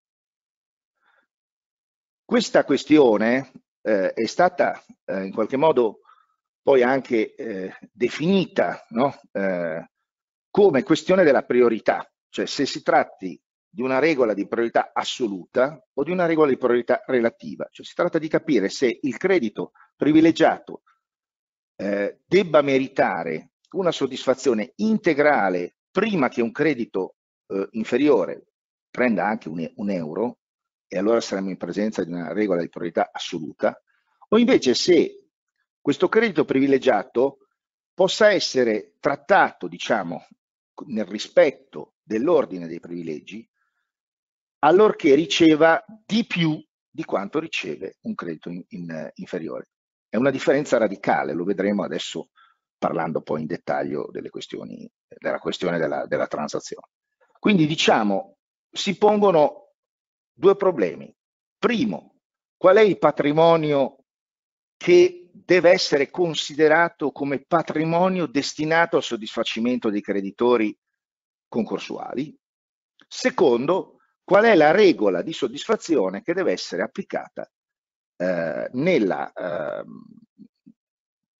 Questa 2.23 2.63
questione 2.63 3.51
eh, 3.81 4.13
è 4.13 4.25
stata 4.27 4.81
eh, 5.05 5.25
in 5.25 5.33
qualche 5.33 5.57
modo 5.57 6.01
poi 6.61 6.83
anche 6.83 7.33
eh, 7.33 7.75
definita 7.91 8.85
no? 8.89 9.19
Eh, 9.31 9.89
come 10.51 10.83
questione 10.83 11.23
della 11.23 11.43
priorità, 11.43 12.07
cioè 12.29 12.45
se 12.45 12.67
si 12.67 12.83
tratti 12.83 13.41
di 13.67 13.81
una 13.81 13.97
regola 13.97 14.33
di 14.33 14.47
priorità 14.47 14.91
assoluta 14.93 15.83
o 15.91 16.03
di 16.03 16.11
una 16.11 16.27
regola 16.27 16.49
di 16.49 16.57
priorità 16.57 17.01
relativa, 17.07 17.67
cioè 17.71 17.85
si 17.85 17.95
tratta 17.95 18.19
di 18.19 18.27
capire 18.27 18.69
se 18.69 18.99
il 19.01 19.17
credito 19.17 19.71
privilegiato 19.95 20.83
eh, 21.81 22.19
debba 22.25 22.61
meritare 22.61 23.51
una 23.71 23.91
soddisfazione 23.91 24.73
integrale 24.77 25.77
prima 25.89 26.27
che 26.27 26.41
un 26.41 26.51
credito 26.51 27.15
eh, 27.47 27.69
inferiore 27.71 28.47
prenda 28.91 29.25
anche 29.25 29.47
un, 29.47 29.65
un 29.75 29.89
euro 29.89 30.39
e 30.89 30.97
allora 30.97 31.21
saremmo 31.21 31.51
in 31.51 31.57
presenza 31.57 32.03
di 32.03 32.11
una 32.11 32.33
regola 32.33 32.61
di 32.61 32.69
priorità 32.69 33.11
assoluta, 33.13 33.79
o 34.27 34.37
invece 34.37 34.73
se 34.73 35.29
questo 35.79 36.09
credito 36.09 36.43
privilegiato 36.43 37.47
possa 37.93 38.31
essere 38.31 38.95
trattato, 38.99 39.67
diciamo, 39.67 40.27
nel 40.87 41.05
rispetto 41.05 41.93
dell'ordine 42.01 42.67
dei 42.67 42.79
privilegi, 42.79 43.47
allorché 44.59 45.15
riceva 45.15 45.81
di 46.05 46.25
più 46.25 46.61
di 46.89 47.05
quanto 47.05 47.39
riceve 47.39 47.97
un 48.01 48.15
credito 48.15 48.49
in, 48.49 48.63
in, 48.69 49.11
inferiore. 49.15 49.69
È 50.09 50.17
una 50.17 50.31
differenza 50.31 50.79
radicale, 50.79 51.33
lo 51.33 51.43
vedremo 51.43 51.83
adesso 51.83 52.29
parlando 52.79 53.21
poi 53.21 53.41
in 53.41 53.47
dettaglio 53.47 54.09
della 54.11 54.29
questione 54.29 55.77
della, 55.77 56.07
della 56.07 56.27
transazione. 56.27 56.87
Quindi 57.37 57.67
diciamo, 57.67 58.37
si 58.71 58.97
pongono 58.97 59.73
due 60.33 60.55
problemi. 60.55 61.13
Primo, 61.57 62.15
qual 62.57 62.77
è 62.77 62.81
il 62.81 62.97
patrimonio 62.97 64.05
che 64.77 65.29
deve 65.31 65.71
essere 65.71 66.09
considerato 66.09 67.11
come 67.11 67.43
patrimonio 67.45 68.25
destinato 68.25 68.95
al 68.95 69.03
soddisfacimento 69.03 69.89
dei 69.89 70.01
creditori 70.01 70.75
concorsuali? 71.47 72.35
Secondo, 73.07 73.99
qual 74.23 74.45
è 74.45 74.55
la 74.55 74.71
regola 74.71 75.21
di 75.21 75.33
soddisfazione 75.33 76.23
che 76.23 76.33
deve 76.33 76.51
essere 76.51 76.81
applicata 76.81 77.49
eh, 78.21 78.69
nella, 78.73 79.31
eh, 79.31 79.85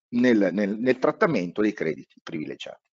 nel, 0.10 0.50
nel, 0.54 0.78
nel 0.78 0.98
trattamento 0.98 1.62
dei 1.62 1.74
crediti 1.74 2.16
privilegiati? 2.24 2.88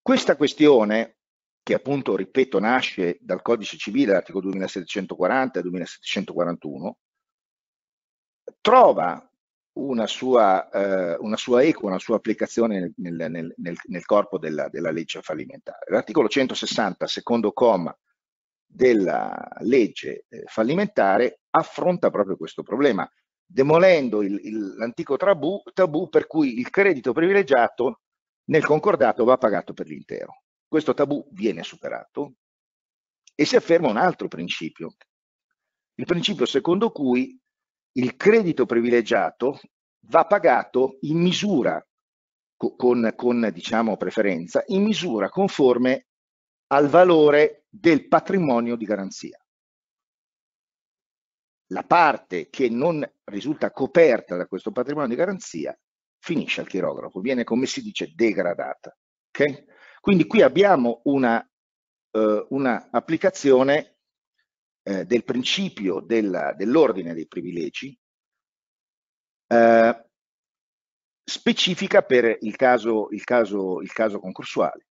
Questa 0.00 0.36
questione 0.36 1.16
che 1.62 1.74
appunto, 1.74 2.16
ripeto, 2.16 2.58
nasce 2.58 3.18
dal 3.20 3.40
codice 3.40 3.76
civile, 3.76 4.12
l'articolo 4.12 4.50
2740 4.50 5.58
e 5.58 5.62
2741, 5.62 6.98
trova 8.60 9.30
una 9.74 10.06
sua, 10.06 10.68
eh, 10.70 11.16
una 11.20 11.36
sua 11.36 11.62
eco, 11.62 11.86
una 11.86 11.98
sua 11.98 12.16
applicazione 12.16 12.92
nel, 12.96 13.14
nel, 13.14 13.54
nel, 13.56 13.76
nel 13.84 14.04
corpo 14.04 14.38
della, 14.38 14.68
della, 14.68 14.90
legge 14.90 15.22
fallimentare. 15.22 15.86
L'articolo 15.88 16.28
160, 16.28 17.06
secondo 17.06 17.52
comma 17.52 17.96
della 18.72 19.48
legge 19.60 20.24
eh, 20.28 20.44
fallimentare, 20.46 21.40
affronta 21.50 22.10
proprio 22.10 22.36
questo 22.36 22.62
problema, 22.62 23.08
demolendo 23.44 24.22
l'antico 24.22 25.16
tabù, 25.16 25.60
tabù 25.74 26.08
per 26.08 26.26
cui 26.26 26.58
il 26.58 26.70
credito 26.70 27.12
privilegiato 27.12 28.00
nel 28.44 28.64
concordato 28.64 29.24
va 29.24 29.36
pagato 29.36 29.74
per 29.74 29.86
l'intero. 29.86 30.44
Questo 30.66 30.94
tabù 30.94 31.28
viene 31.32 31.62
superato 31.62 32.36
e 33.34 33.44
si 33.44 33.56
afferma 33.56 33.88
un 33.88 33.98
altro 33.98 34.28
principio, 34.28 34.94
il 35.96 36.06
principio 36.06 36.46
secondo 36.46 36.90
cui 36.90 37.38
il 37.96 38.16
credito 38.16 38.64
privilegiato 38.64 39.60
va 40.06 40.24
pagato 40.24 40.96
in 41.00 41.18
misura, 41.18 41.84
con, 42.56 43.12
con 43.14 43.50
diciamo, 43.52 43.98
preferenza, 43.98 44.62
in 44.68 44.82
misura 44.82 45.28
conforme 45.28 46.06
al 46.72 46.88
valore 46.88 47.66
del 47.68 48.08
patrimonio 48.08 48.76
di 48.76 48.86
garanzia. 48.86 49.38
La 51.66 51.84
parte 51.84 52.48
che 52.48 52.68
non 52.70 53.06
risulta 53.24 53.70
coperta 53.70 54.36
da 54.36 54.46
questo 54.46 54.72
patrimonio 54.72 55.08
di 55.10 55.14
garanzia 55.14 55.78
finisce 56.18 56.60
al 56.60 56.68
chirografo, 56.68 57.20
viene 57.20 57.44
come 57.44 57.66
si 57.66 57.82
dice 57.82 58.12
degradata. 58.14 58.96
Okay? 59.28 59.64
Quindi 60.00 60.26
qui 60.26 60.40
abbiamo 60.40 61.02
una, 61.04 61.46
eh, 62.10 62.46
una 62.48 62.88
applicazione 62.90 63.98
eh, 64.82 65.04
del 65.04 65.24
principio 65.24 66.00
dell'ordine 66.00 67.12
dei 67.12 67.26
privilegi 67.26 67.98
eh, 69.46 70.06
specifica 71.22 72.02
per 72.02 72.38
il 72.40 72.56
caso, 72.56 73.08
il 73.10 73.24
caso, 73.24 73.80
il 73.80 73.92
caso 73.92 74.18
concorsuale, 74.18 74.86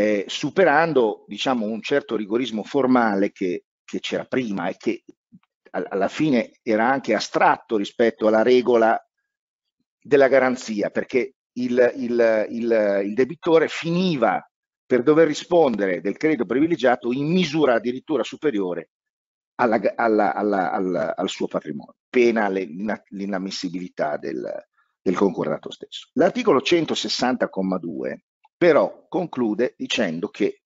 eh, 0.00 0.24
superando 0.28 1.26
diciamo, 1.26 1.66
un 1.66 1.82
certo 1.82 2.16
rigorismo 2.16 2.64
formale 2.64 3.32
che, 3.32 3.66
che 3.84 4.00
c'era 4.00 4.24
prima 4.24 4.68
e 4.68 4.76
che 4.78 5.04
alla 5.72 6.08
fine 6.08 6.52
era 6.62 6.88
anche 6.90 7.14
astratto 7.14 7.76
rispetto 7.76 8.26
alla 8.26 8.42
regola 8.42 8.98
della 10.00 10.26
garanzia, 10.28 10.88
perché 10.88 11.34
il, 11.58 11.92
il, 11.96 12.46
il, 12.48 13.00
il 13.04 13.14
debitore 13.14 13.68
finiva 13.68 14.42
per 14.86 15.02
dover 15.02 15.26
rispondere 15.26 16.00
del 16.00 16.16
credito 16.16 16.46
privilegiato 16.46 17.12
in 17.12 17.30
misura 17.30 17.74
addirittura 17.74 18.24
superiore 18.24 18.90
alla, 19.56 19.80
alla, 19.94 20.32
alla, 20.32 21.14
al 21.14 21.28
suo 21.28 21.46
patrimonio, 21.46 21.96
pena 22.08 22.48
l'inammissibilità 22.48 24.16
del, 24.16 24.50
del 25.02 25.14
concordato 25.14 25.70
stesso. 25.70 26.08
L'articolo 26.14 26.60
160,2 26.60 28.16
però 28.60 29.06
conclude 29.08 29.72
dicendo 29.74 30.28
che 30.28 30.60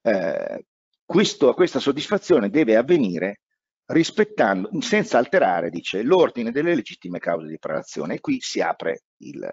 eh, 0.00 0.66
questo, 1.04 1.52
questa 1.52 1.78
soddisfazione 1.78 2.48
deve 2.48 2.74
avvenire 2.74 3.42
rispettando, 3.84 4.70
senza 4.80 5.18
alterare, 5.18 5.68
dice, 5.68 6.00
l'ordine 6.00 6.50
delle 6.50 6.74
legittime 6.74 7.18
cause 7.18 7.48
di 7.48 7.58
prelazione. 7.58 8.14
E 8.14 8.20
qui 8.20 8.40
si 8.40 8.62
apre 8.62 9.02
il, 9.18 9.46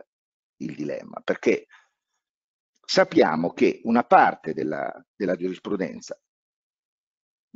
il 0.62 0.74
dilemma, 0.74 1.20
perché 1.22 1.66
sappiamo 2.80 3.52
che 3.52 3.82
una 3.84 4.06
parte 4.06 4.54
della, 4.54 4.90
della 5.14 5.36
giurisprudenza, 5.36 6.18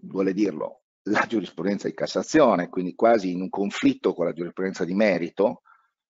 vuole 0.02 0.34
dirlo, 0.34 0.84
la 1.04 1.26
giurisprudenza 1.26 1.88
di 1.88 1.94
Cassazione, 1.94 2.68
quindi 2.68 2.94
quasi 2.94 3.32
in 3.32 3.40
un 3.40 3.50
conflitto 3.50 4.14
con 4.14 4.26
la 4.26 4.34
giurisprudenza 4.34 4.84
di 4.84 4.96
merito, 4.96 5.62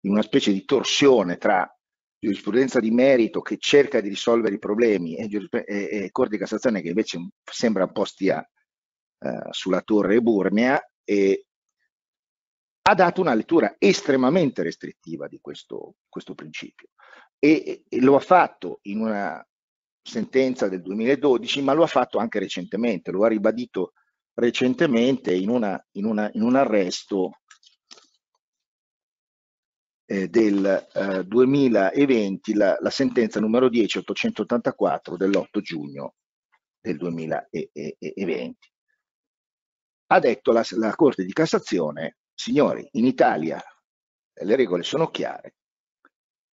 in 0.05 0.13
una 0.13 0.23
specie 0.23 0.51
di 0.51 0.65
torsione 0.65 1.38
tra 1.38 1.71
giurisprudenza 2.20 2.80
di 2.80 2.91
merito 2.91 3.41
che 3.41 3.57
cerca 3.57 4.01
di 4.01 4.09
risolvere 4.09 4.55
i 4.55 4.59
problemi 4.59 5.15
e, 5.15 5.30
e, 5.32 5.65
e 5.65 6.09
Corte 6.11 6.32
di 6.32 6.38
Cassazione 6.38 6.82
che 6.82 6.89
invece 6.89 7.30
sembra 7.43 7.86
un 7.86 7.91
po' 7.93 8.05
stia 8.05 8.41
eh, 8.41 9.47
sulla 9.51 9.82
torre 9.82 10.15
eburnea 10.15 10.82
e 11.03 11.45
ha 12.82 12.93
dato 12.93 13.22
una 13.22 13.34
lettura 13.34 13.76
estremamente 13.78 14.63
restrittiva 14.63 15.28
di 15.28 15.39
questo, 15.39 15.95
questo 16.09 16.34
principio. 16.34 16.89
E, 17.38 17.84
e 17.88 18.01
lo 18.01 18.15
ha 18.15 18.20
fatto 18.20 18.80
in 18.84 18.99
una 18.99 19.45
sentenza 20.01 20.67
del 20.67 20.82
2012 20.82 21.61
ma 21.61 21.74
lo 21.74 21.84
ha 21.84 21.88
fatto 21.88 22.17
anche 22.17 22.39
recentemente, 22.39 23.11
lo 23.11 23.24
ha 23.24 23.28
ribadito 23.28 23.93
recentemente 24.34 25.34
in, 25.34 25.49
una, 25.49 25.82
in, 25.91 26.05
una, 26.05 26.30
in 26.34 26.41
un 26.41 26.55
arresto 26.55 27.39
eh, 30.12 30.28
del 30.28 30.88
eh, 30.91 31.24
2020 31.24 32.55
la, 32.55 32.76
la, 32.80 32.89
sentenza 32.89 33.39
numero 33.39 33.70
10 33.70 33.99
884 33.99 35.16
dell'8 35.16 35.60
giugno 35.60 36.16
del 36.82 36.97
2020. 36.97 38.57
Ha 40.07 40.20
detto 40.20 40.51
la, 40.51 40.66
la 40.72 40.95
Corte 40.95 41.24
di 41.24 41.32
Cassazione, 41.32 42.18
signori, 42.34 42.88
in 42.93 43.05
Italia 43.05 43.64
le 44.41 44.55
regole 44.55 44.82
sono 44.82 45.12
chiare, 45.12 45.57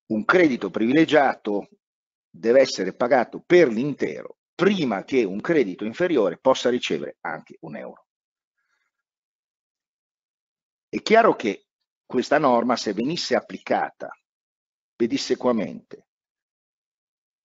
un 0.07 0.25
credito 0.25 0.69
privilegiato 0.69 1.69
deve 2.29 2.59
essere 2.59 2.93
pagato 2.93 3.41
per 3.45 3.69
l'intero 3.69 4.39
prima 4.53 5.05
che 5.05 5.23
un 5.23 5.39
credito 5.39 5.85
inferiore 5.85 6.37
possa 6.37 6.69
ricevere 6.69 7.17
anche 7.21 7.55
un 7.61 7.77
euro. 7.77 8.07
È 10.89 11.01
chiaro 11.01 11.35
che 11.35 11.64
questa 12.05 12.37
norma, 12.37 12.75
se 12.75 12.93
venisse 12.93 13.35
applicata 13.35 14.09
pedissequamente 14.95 16.07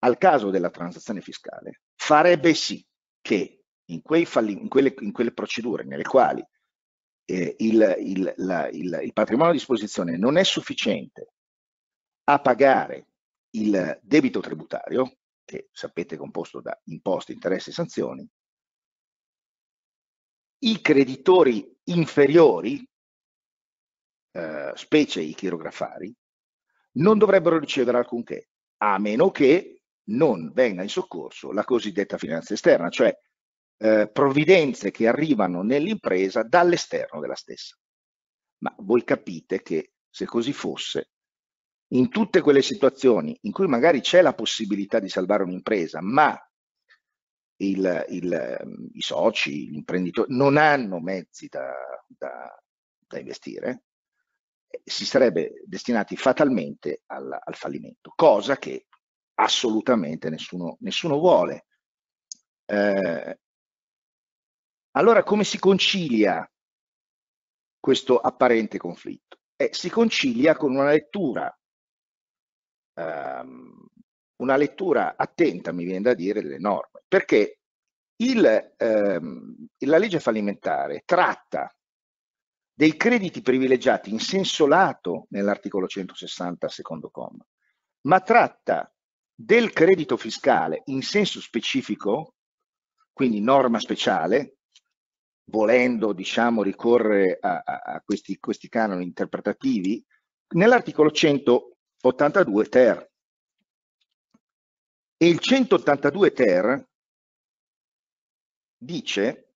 al 0.00 0.18
caso 0.18 0.50
della 0.50 0.70
transazione 0.70 1.20
fiscale, 1.20 1.82
farebbe 1.94 2.54
sì 2.54 2.84
che 3.20 3.64
in, 3.86 4.00
in, 4.04 4.68
quelle, 4.68 4.94
in 5.00 5.12
quelle, 5.12 5.32
procedure 5.32 5.84
nelle 5.84 6.04
quali 6.04 6.44
eh, 7.24 7.56
il, 7.58 7.96
il, 7.98 8.34
la, 8.36 8.68
il, 8.68 9.00
il 9.02 9.12
patrimonio 9.12 9.50
a 9.50 9.54
disposizione 9.54 10.16
non 10.16 10.36
è 10.36 10.44
sufficiente 10.44 11.32
a 12.24 12.40
pagare 12.40 13.06
il 13.50 13.98
debito 14.02 14.40
tributario, 14.40 15.18
che 15.44 15.68
sapete 15.72 16.14
è 16.14 16.18
composto 16.18 16.60
da 16.60 16.78
imposte, 16.84 17.32
interessi 17.32 17.70
e 17.70 17.72
sanzioni, 17.72 18.28
i 20.62 20.80
creditori 20.80 21.78
inferiori 21.84 22.86
eh, 24.32 24.72
specie 24.74 25.20
i 25.20 25.34
chirografari, 25.34 26.14
non 26.92 27.18
dovrebbero 27.18 27.58
ricevere 27.58 27.98
alcunché, 27.98 28.48
a 28.78 28.98
meno 28.98 29.30
che 29.30 29.82
non 30.10 30.50
venga 30.52 30.82
in 30.82 30.88
soccorso 30.88 31.52
la 31.52 31.64
cosiddetta 31.64 32.18
finanza 32.18 32.54
esterna, 32.54 32.88
cioè 32.88 33.16
eh, 33.78 34.10
provvidenze 34.12 34.90
che 34.90 35.06
arrivano 35.06 35.62
nell'impresa 35.62 36.42
dall'esterno 36.42 37.20
della 37.20 37.34
stessa. 37.34 37.76
Ma 38.58 38.74
voi 38.78 39.04
capite 39.04 39.62
che 39.62 39.92
se 40.08 40.26
così 40.26 40.52
fosse, 40.52 41.10
in 41.92 42.08
tutte 42.08 42.40
quelle 42.40 42.62
situazioni 42.62 43.36
in 43.42 43.52
cui 43.52 43.66
magari 43.66 44.00
c'è 44.00 44.22
la 44.22 44.34
possibilità 44.34 45.00
di 45.00 45.08
salvare 45.08 45.42
un'impresa, 45.42 46.00
ma 46.00 46.38
il, 47.56 48.06
il, 48.08 48.90
i 48.92 49.00
soci, 49.00 49.70
gli 49.70 49.74
imprenditori 49.74 50.34
non 50.34 50.56
hanno 50.56 51.00
mezzi 51.00 51.48
da, 51.48 51.72
da, 52.06 52.62
da 53.06 53.18
investire, 53.18 53.84
si 54.84 55.04
sarebbe 55.04 55.62
destinati 55.66 56.16
fatalmente 56.16 57.02
al, 57.06 57.30
al 57.30 57.54
fallimento, 57.54 58.12
cosa 58.14 58.56
che 58.56 58.86
assolutamente 59.34 60.30
nessuno, 60.30 60.76
nessuno 60.80 61.18
vuole. 61.18 61.66
Eh, 62.66 63.38
allora 64.92 65.22
come 65.22 65.44
si 65.44 65.58
concilia 65.58 66.48
questo 67.78 68.18
apparente 68.18 68.78
conflitto? 68.78 69.38
Eh, 69.56 69.70
si 69.72 69.90
concilia 69.90 70.56
con 70.56 70.74
una 70.74 70.90
lettura, 70.90 71.58
ehm, 72.94 73.88
una 74.36 74.56
lettura 74.56 75.16
attenta, 75.16 75.72
mi 75.72 75.84
viene 75.84 76.00
da 76.00 76.14
dire, 76.14 76.42
delle 76.42 76.58
norme, 76.58 77.02
perché 77.06 77.60
il, 78.16 78.74
ehm, 78.76 79.66
la 79.78 79.98
legge 79.98 80.20
fallimentare 80.20 81.02
tratta 81.04 81.74
dei 82.80 82.96
crediti 82.96 83.42
privilegiati 83.42 84.08
in 84.08 84.20
senso 84.20 84.66
lato 84.66 85.26
nell'articolo 85.32 85.86
160 85.86 86.66
secondo 86.70 87.10
comma, 87.10 87.46
ma 88.06 88.20
tratta 88.20 88.90
del 89.34 89.70
credito 89.74 90.16
fiscale 90.16 90.80
in 90.86 91.02
senso 91.02 91.42
specifico, 91.42 92.36
quindi 93.12 93.42
norma 93.42 93.78
speciale, 93.80 94.60
volendo 95.50 96.14
diciamo 96.14 96.62
ricorrere 96.62 97.36
a, 97.38 97.62
a, 97.62 98.00
questi, 98.02 98.38
questi 98.38 98.70
canoni 98.70 99.04
interpretativi, 99.04 100.02
nell'articolo 100.54 101.10
182 101.10 102.68
ter. 102.70 103.10
E 105.18 105.28
il 105.28 105.38
182 105.38 106.32
ter 106.32 106.88
dice 108.74 109.49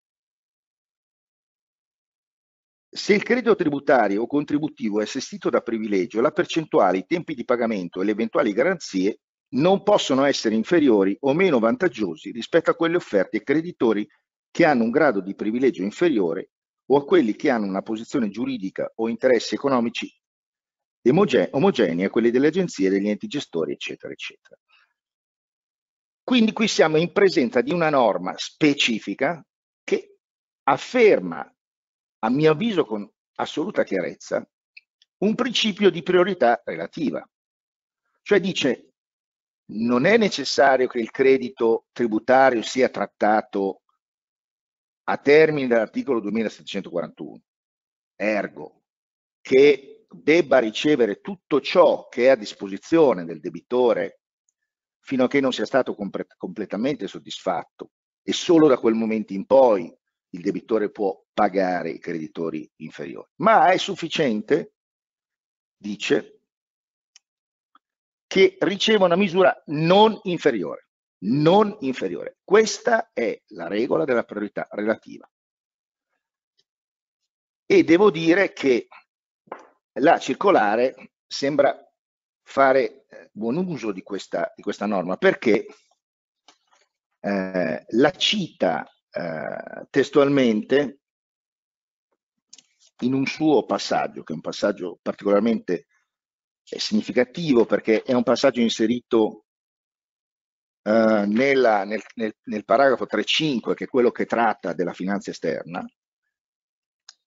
Se 2.96 3.12
il 3.12 3.24
credito 3.24 3.56
tributario 3.56 4.22
o 4.22 4.26
contributivo 4.28 5.00
è 5.00 5.02
assistito 5.02 5.50
da 5.50 5.62
privilegio, 5.62 6.20
la 6.20 6.30
percentuale, 6.30 6.98
i 6.98 7.06
tempi 7.06 7.34
di 7.34 7.44
pagamento 7.44 8.00
e 8.00 8.04
le 8.04 8.12
eventuali 8.12 8.52
garanzie 8.52 9.18
non 9.54 9.82
possono 9.82 10.22
essere 10.22 10.54
inferiori 10.54 11.16
o 11.22 11.34
meno 11.34 11.58
vantaggiosi 11.58 12.30
rispetto 12.30 12.70
a 12.70 12.76
quelle 12.76 12.94
offerte 12.94 13.38
ai 13.38 13.42
creditori 13.42 14.06
che 14.48 14.64
hanno 14.64 14.84
un 14.84 14.90
grado 14.90 15.20
di 15.20 15.34
privilegio 15.34 15.82
inferiore 15.82 16.50
o 16.86 16.98
a 16.98 17.04
quelli 17.04 17.34
che 17.34 17.50
hanno 17.50 17.66
una 17.66 17.82
posizione 17.82 18.28
giuridica 18.28 18.92
o 18.94 19.08
interessi 19.08 19.56
economici 19.56 20.08
omogenei 21.02 22.04
a 22.04 22.10
quelli 22.10 22.30
delle 22.30 22.46
agenzie, 22.46 22.90
degli 22.90 23.08
enti 23.08 23.26
gestori, 23.26 23.72
eccetera, 23.72 24.12
eccetera. 24.12 24.56
Quindi 26.22 26.52
qui 26.52 26.68
siamo 26.68 26.96
in 26.96 27.10
presenza 27.10 27.60
di 27.60 27.72
una 27.72 27.90
norma 27.90 28.34
specifica 28.36 29.44
che 29.82 30.18
afferma 30.62 31.53
a 32.24 32.30
mio 32.30 32.52
avviso 32.52 32.86
con 32.86 33.08
assoluta 33.36 33.84
chiarezza, 33.84 34.46
un 35.18 35.34
principio 35.34 35.90
di 35.90 36.02
priorità 36.02 36.60
relativa. 36.64 37.26
Cioè 38.22 38.40
dice, 38.40 38.94
non 39.66 40.06
è 40.06 40.16
necessario 40.16 40.86
che 40.86 41.00
il 41.00 41.10
credito 41.10 41.86
tributario 41.92 42.62
sia 42.62 42.88
trattato 42.88 43.82
a 45.04 45.18
termine 45.18 45.66
dell'articolo 45.66 46.20
2741, 46.20 47.42
ergo 48.16 48.84
che 49.42 50.06
debba 50.08 50.58
ricevere 50.60 51.20
tutto 51.20 51.60
ciò 51.60 52.08
che 52.08 52.26
è 52.26 52.28
a 52.30 52.36
disposizione 52.36 53.26
del 53.26 53.40
debitore 53.40 54.20
fino 55.00 55.24
a 55.24 55.28
che 55.28 55.40
non 55.40 55.52
sia 55.52 55.66
stato 55.66 55.94
completamente 55.94 57.06
soddisfatto 57.06 57.90
e 58.22 58.32
solo 58.32 58.66
da 58.66 58.78
quel 58.78 58.94
momento 58.94 59.34
in 59.34 59.44
poi 59.44 59.94
il 60.34 60.40
debitore 60.40 60.90
può 60.90 61.24
pagare 61.32 61.90
i 61.90 61.98
creditori 61.98 62.68
inferiori, 62.76 63.28
ma 63.36 63.70
è 63.70 63.78
sufficiente, 63.78 64.74
dice, 65.76 66.40
che 68.26 68.56
riceva 68.60 69.04
una 69.04 69.16
misura 69.16 69.62
non 69.66 70.18
inferiore, 70.24 70.88
non 71.24 71.76
inferiore. 71.80 72.38
Questa 72.42 73.10
è 73.12 73.40
la 73.48 73.68
regola 73.68 74.04
della 74.04 74.24
priorità 74.24 74.66
relativa. 74.70 75.28
E 77.66 77.84
devo 77.84 78.10
dire 78.10 78.52
che 78.52 78.88
la 80.00 80.18
circolare 80.18 81.12
sembra 81.26 81.78
fare 82.42 83.06
eh, 83.06 83.30
buon 83.32 83.56
uso 83.56 83.92
di 83.92 84.02
questa, 84.02 84.52
di 84.54 84.62
questa 84.62 84.86
norma 84.86 85.16
perché 85.16 85.66
eh, 87.20 87.84
la 87.86 88.10
cita 88.10 88.93
eh, 89.16 89.86
testualmente 89.90 90.98
in 93.00 93.14
un 93.14 93.26
suo 93.26 93.64
passaggio, 93.64 94.22
che 94.24 94.32
è 94.32 94.36
un 94.36 94.40
passaggio 94.40 94.98
particolarmente 95.00 95.86
è 96.66 96.78
significativo 96.78 97.66
perché 97.66 98.02
è 98.02 98.12
un 98.12 98.22
passaggio 98.22 98.60
inserito 98.60 99.44
uh, 100.82 101.24
nella, 101.26 101.84
nel, 101.84 102.02
nel, 102.14 102.34
nel, 102.44 102.64
paragrafo 102.64 103.04
3.5, 103.04 103.74
che 103.74 103.84
è 103.84 103.88
quello 103.88 104.10
che 104.10 104.26
tratta 104.26 104.72
della 104.72 104.94
finanza 104.94 105.30
esterna, 105.30 105.84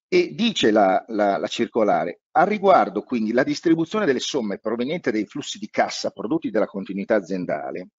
e 0.09 0.33
dice 0.33 0.71
la, 0.71 1.05
la, 1.09 1.37
la 1.37 1.47
circolare, 1.47 2.21
al 2.31 2.47
riguardo 2.47 3.03
quindi 3.03 3.31
la 3.31 3.43
distribuzione 3.43 4.05
delle 4.05 4.19
somme 4.19 4.57
provenienti 4.57 5.11
dai 5.11 5.25
flussi 5.25 5.59
di 5.59 5.69
cassa 5.69 6.11
prodotti 6.11 6.49
dalla 6.49 6.65
continuità 6.65 7.15
aziendale 7.15 7.89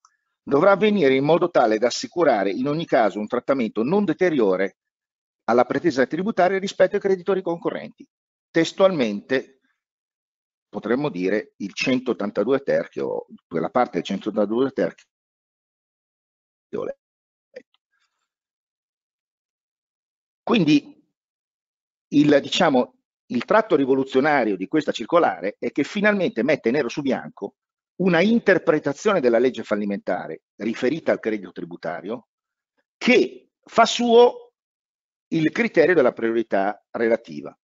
dovrà 0.48 0.70
avvenire 0.70 1.14
in 1.14 1.24
modo 1.24 1.50
tale 1.50 1.76
da 1.76 1.88
assicurare 1.88 2.50
in 2.50 2.66
ogni 2.66 2.86
caso 2.86 3.18
un 3.18 3.26
trattamento 3.26 3.82
non 3.82 4.06
deteriore 4.06 4.78
alla 5.44 5.66
pretesa 5.66 6.06
tributaria 6.06 6.58
rispetto 6.58 6.94
ai 6.94 7.02
creditori 7.02 7.42
concorrenti. 7.42 8.06
Testualmente 8.50 9.60
potremmo 10.70 11.10
dire 11.10 11.52
il 11.56 11.72
182 11.74 12.60
ter, 12.60 12.88
che 12.88 13.02
ho, 13.02 13.26
quella 13.46 13.68
parte 13.68 13.98
del 13.98 14.04
182 14.04 14.70
ter 14.70 14.94
che 14.94 16.76
ho 16.76 16.84
letto. 16.84 16.98
Quindi 20.42 21.06
il, 22.08 22.38
diciamo, 22.40 22.94
il 23.26 23.44
tratto 23.44 23.76
rivoluzionario 23.76 24.56
di 24.56 24.66
questa 24.66 24.92
circolare 24.92 25.56
è 25.58 25.70
che 25.72 25.84
finalmente 25.84 26.42
mette 26.42 26.70
nero 26.70 26.88
su 26.88 27.02
bianco 27.02 27.56
una 27.98 28.20
interpretazione 28.20 29.20
della 29.20 29.38
legge 29.38 29.62
fallimentare 29.62 30.42
riferita 30.56 31.12
al 31.12 31.20
credito 31.20 31.52
tributario 31.52 32.28
che 32.96 33.50
fa 33.60 33.84
suo 33.84 34.52
il 35.28 35.50
criterio 35.50 35.94
della 35.94 36.12
priorità 36.12 36.82
relativa. 36.90 37.56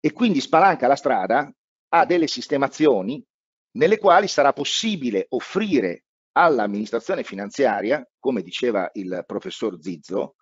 E 0.00 0.12
quindi 0.12 0.40
spalanca 0.40 0.86
la 0.86 0.96
strada 0.96 1.52
a 1.90 2.04
delle 2.04 2.26
sistemazioni 2.26 3.24
nelle 3.72 3.98
quali 3.98 4.26
sarà 4.26 4.52
possibile 4.52 5.26
offrire 5.30 6.04
all'amministrazione 6.32 7.24
finanziaria, 7.24 8.06
come 8.18 8.42
diceva 8.42 8.88
il 8.94 9.22
professor 9.26 9.80
Zizzo, 9.80 10.36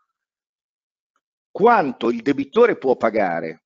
quanto 1.50 2.10
il 2.10 2.22
debitore 2.22 2.76
può 2.76 2.96
pagare 2.96 3.64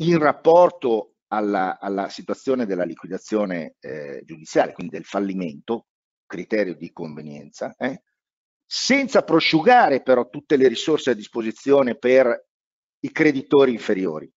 in 0.00 0.18
rapporto 0.18 1.14
alla, 1.32 1.78
alla 1.78 2.08
situazione 2.08 2.66
della 2.66 2.84
liquidazione 2.84 3.74
eh, 3.80 4.22
giudiziaria, 4.24 4.72
quindi 4.72 4.96
del 4.96 5.04
fallimento, 5.04 5.86
criterio 6.26 6.74
di 6.74 6.92
convenienza, 6.92 7.74
eh, 7.76 8.02
senza 8.64 9.22
prosciugare 9.22 10.02
però 10.02 10.28
tutte 10.28 10.56
le 10.56 10.68
risorse 10.68 11.10
a 11.10 11.14
disposizione 11.14 11.96
per 11.96 12.46
i 13.00 13.10
creditori 13.10 13.72
inferiori, 13.72 14.30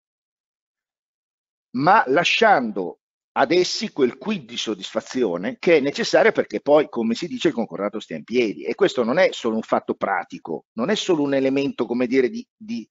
ma 1.76 2.04
lasciando 2.06 3.00
ad 3.32 3.52
essi 3.52 3.92
quel 3.92 4.18
quid 4.18 4.44
di 4.44 4.56
soddisfazione 4.56 5.56
che 5.58 5.76
è 5.76 5.80
necessario 5.80 6.32
perché 6.32 6.60
poi, 6.60 6.88
come 6.88 7.14
si 7.14 7.28
dice, 7.28 7.48
il 7.48 7.54
concordato 7.54 8.00
stia 8.00 8.16
in 8.16 8.24
piedi. 8.24 8.64
E 8.64 8.74
questo 8.74 9.04
non 9.04 9.18
è 9.18 9.28
solo 9.32 9.54
un 9.56 9.62
fatto 9.62 9.94
pratico, 9.94 10.66
non 10.72 10.90
è 10.90 10.94
solo 10.96 11.22
un 11.22 11.34
elemento, 11.34 11.86
come 11.86 12.06
dire, 12.06 12.28
di, 12.28 12.46
di, 12.56 12.86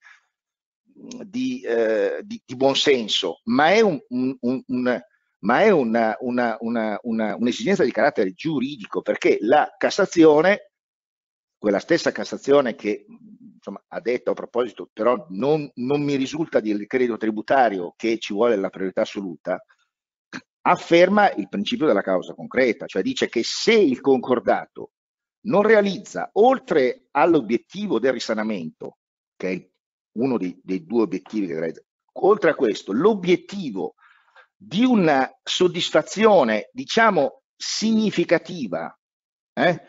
di, 1.26 1.60
eh, 1.62 2.22
di 2.24 2.56
buonsenso, 2.56 3.40
ma 3.44 3.70
è, 3.72 3.80
un, 3.80 3.98
un, 4.08 4.36
un, 4.40 5.02
ma 5.38 5.62
è 5.62 5.70
una, 5.70 6.16
una, 6.20 6.56
una, 6.60 6.98
un'esigenza 7.02 7.84
di 7.84 7.90
carattere 7.90 8.32
giuridico, 8.32 9.00
perché 9.00 9.38
la 9.40 9.74
Cassazione, 9.76 10.72
quella 11.58 11.78
stessa 11.78 12.12
Cassazione 12.12 12.74
che 12.74 13.06
insomma, 13.54 13.82
ha 13.88 14.00
detto 14.00 14.30
a 14.30 14.34
proposito, 14.34 14.90
però 14.92 15.26
non, 15.30 15.70
non 15.76 16.02
mi 16.02 16.16
risulta 16.16 16.60
del 16.60 16.86
credito 16.86 17.16
tributario 17.16 17.94
che 17.96 18.18
ci 18.18 18.32
vuole 18.32 18.56
la 18.56 18.70
priorità 18.70 19.02
assoluta, 19.02 19.62
afferma 20.62 21.32
il 21.32 21.48
principio 21.48 21.86
della 21.86 22.02
causa 22.02 22.34
concreta, 22.34 22.86
cioè 22.86 23.02
dice 23.02 23.28
che 23.28 23.42
se 23.42 23.72
il 23.72 24.00
concordato 24.00 24.92
non 25.42 25.62
realizza, 25.62 26.28
oltre 26.34 27.06
all'obiettivo 27.12 27.98
del 27.98 28.12
risanamento, 28.12 28.98
che 29.36 29.50
è 29.50 29.70
uno 30.12 30.38
dei, 30.38 30.58
dei 30.62 30.84
due 30.84 31.02
obiettivi 31.02 31.46
che 31.46 31.54
realizza, 31.54 31.82
oltre 32.12 32.50
a 32.50 32.54
questo, 32.54 32.92
l'obiettivo 32.92 33.94
di 34.56 34.84
una 34.84 35.30
soddisfazione, 35.42 36.68
diciamo, 36.72 37.42
significativa 37.56 38.96
eh, 39.52 39.80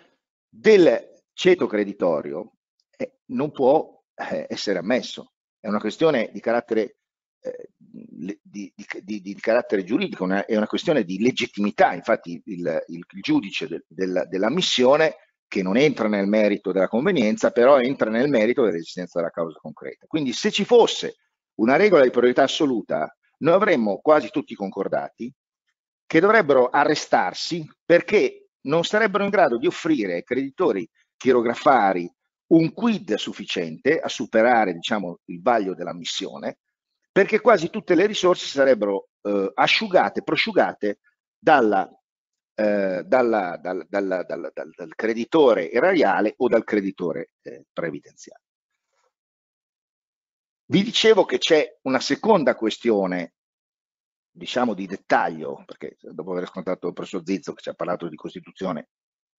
del 0.48 1.20
ceto 1.34 1.68
creditorio, 1.68 2.54
eh, 2.98 3.20
non 3.28 3.52
può 3.52 4.02
eh, 4.16 4.46
essere 4.50 4.80
ammesso. 4.80 5.34
È 5.60 5.68
una 5.68 5.80
questione 5.80 6.30
di 6.32 6.40
carattere 6.40 6.98
eh, 7.42 7.70
di, 7.78 8.40
di, 9.04 9.22
di, 9.22 9.36
carattere 9.36 9.84
giuridico, 9.84 10.24
una, 10.24 10.46
è 10.46 10.56
una 10.56 10.68
questione 10.68 11.04
di 11.04 11.20
legittimità. 11.20 11.94
Infatti 11.94 12.42
il, 12.46 12.84
il, 12.88 13.06
il 13.10 13.22
giudice 13.22 13.68
del, 13.68 13.84
del, 13.88 14.26
dell'ammissione, 14.30 15.16
che 15.52 15.62
non 15.62 15.76
entra 15.76 16.08
nel 16.08 16.28
merito 16.28 16.72
della 16.72 16.88
convenienza, 16.88 17.52
però 17.52 17.78
entra 17.78 18.10
nel 18.10 18.30
merito 18.30 18.64
dell'esistenza 18.64 19.20
della 19.20 19.32
causa 19.32 19.60
concreta. 19.60 20.06
Quindi 20.08 20.32
se 20.32 20.50
ci 20.50 20.64
fosse 20.64 21.16
una 21.56 21.76
regola 21.76 22.04
di 22.04 22.10
priorità 22.10 22.44
assoluta, 22.44 23.14
noi 23.40 23.54
avremmo 23.54 23.98
quasi 23.98 24.30
tutti 24.30 24.56
concordati 24.56 25.30
che 26.06 26.20
dovrebbero 26.22 26.70
arrestarsi 26.70 27.70
perché 27.86 28.52
non 28.62 28.86
sarebbero 28.86 29.26
in 29.26 29.30
grado 29.30 29.58
di 29.58 29.68
offrire 29.68 30.14
ai 30.14 30.24
creditori 30.24 30.90
chirografari 31.18 32.10
un 32.54 32.72
quid 32.72 33.16
sufficiente 33.16 34.00
a 34.00 34.08
superare 34.08 34.72
diciamo, 34.72 35.20
il 35.26 35.42
vaglio 35.42 35.76
dell'ammissione 35.76 36.60
perché 37.12 37.42
quasi 37.42 37.70
tutte 37.70 37.94
le 37.94 38.06
risorse 38.06 38.46
sarebbero 38.46 39.10
eh, 39.24 39.52
asciugate, 39.54 40.24
prosciugate 40.24 41.00
dalla, 41.38 41.90
eh, 42.62 43.04
dalla, 43.06 43.58
dal, 43.58 43.88
dal, 43.90 44.24
dal, 44.28 44.52
dal, 44.54 44.96
creditore 44.96 45.72
erariale 45.72 46.36
o 46.38 46.48
dal 46.48 46.64
creditore 46.64 47.32
eh, 47.42 47.66
previdenziale. 47.74 48.44
Vi 50.66 50.84
dicevo 50.84 51.26
che 51.26 51.40
c'è 51.40 51.80
una 51.84 52.00
seconda 52.00 52.56
questione, 52.56 53.34
diciamo 54.30 54.76
di 54.76 54.86
dettaglio, 54.86 55.64
perché 55.66 55.98
dopo 56.00 56.32
aver 56.32 56.44
ascoltato 56.44 56.88
il 56.88 56.94
professor 56.94 57.24
Zizzo 57.26 57.54
che 57.54 57.62
ci 57.64 57.70
ha 57.70 57.74
parlato 57.74 58.08
di 58.08 58.16
Costituzione, 58.16 58.90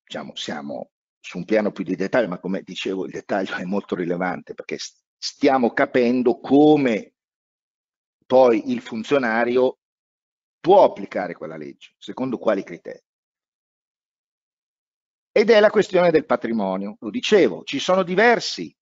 diciamo, 0.05 0.35
siamo 0.35 0.91
su 1.21 1.39
un 1.39 1.45
piano 1.45 1.71
più 1.71 1.85
di 1.85 1.95
dettaglio, 1.95 2.29
ma 2.29 2.41
come 2.41 2.63
dicevo 2.63 3.05
il 3.05 3.13
dettaglio 3.13 3.55
è 3.55 3.65
molto 3.65 3.95
rilevante 3.95 4.55
perché 4.55 4.77
stiamo 5.17 5.73
capendo 5.73 6.41
come 6.41 7.15
poi 8.27 8.73
il 8.73 8.81
funzionario 8.81 9.79
può 10.59 10.83
applicare 10.83 11.35
quella 11.35 11.57
legge, 11.57 11.95
secondo 11.99 12.37
quali 12.39 12.65
criteri. 12.65 13.03
Ed 15.35 15.49
è 15.49 15.61
la 15.61 15.71
questione 15.71 16.11
del 16.11 16.27
patrimonio, 16.27 16.99
lo 17.01 17.09
dicevo, 17.09 17.65
ci 17.65 17.79
sono 17.79 18.03
diversi, 18.03 18.75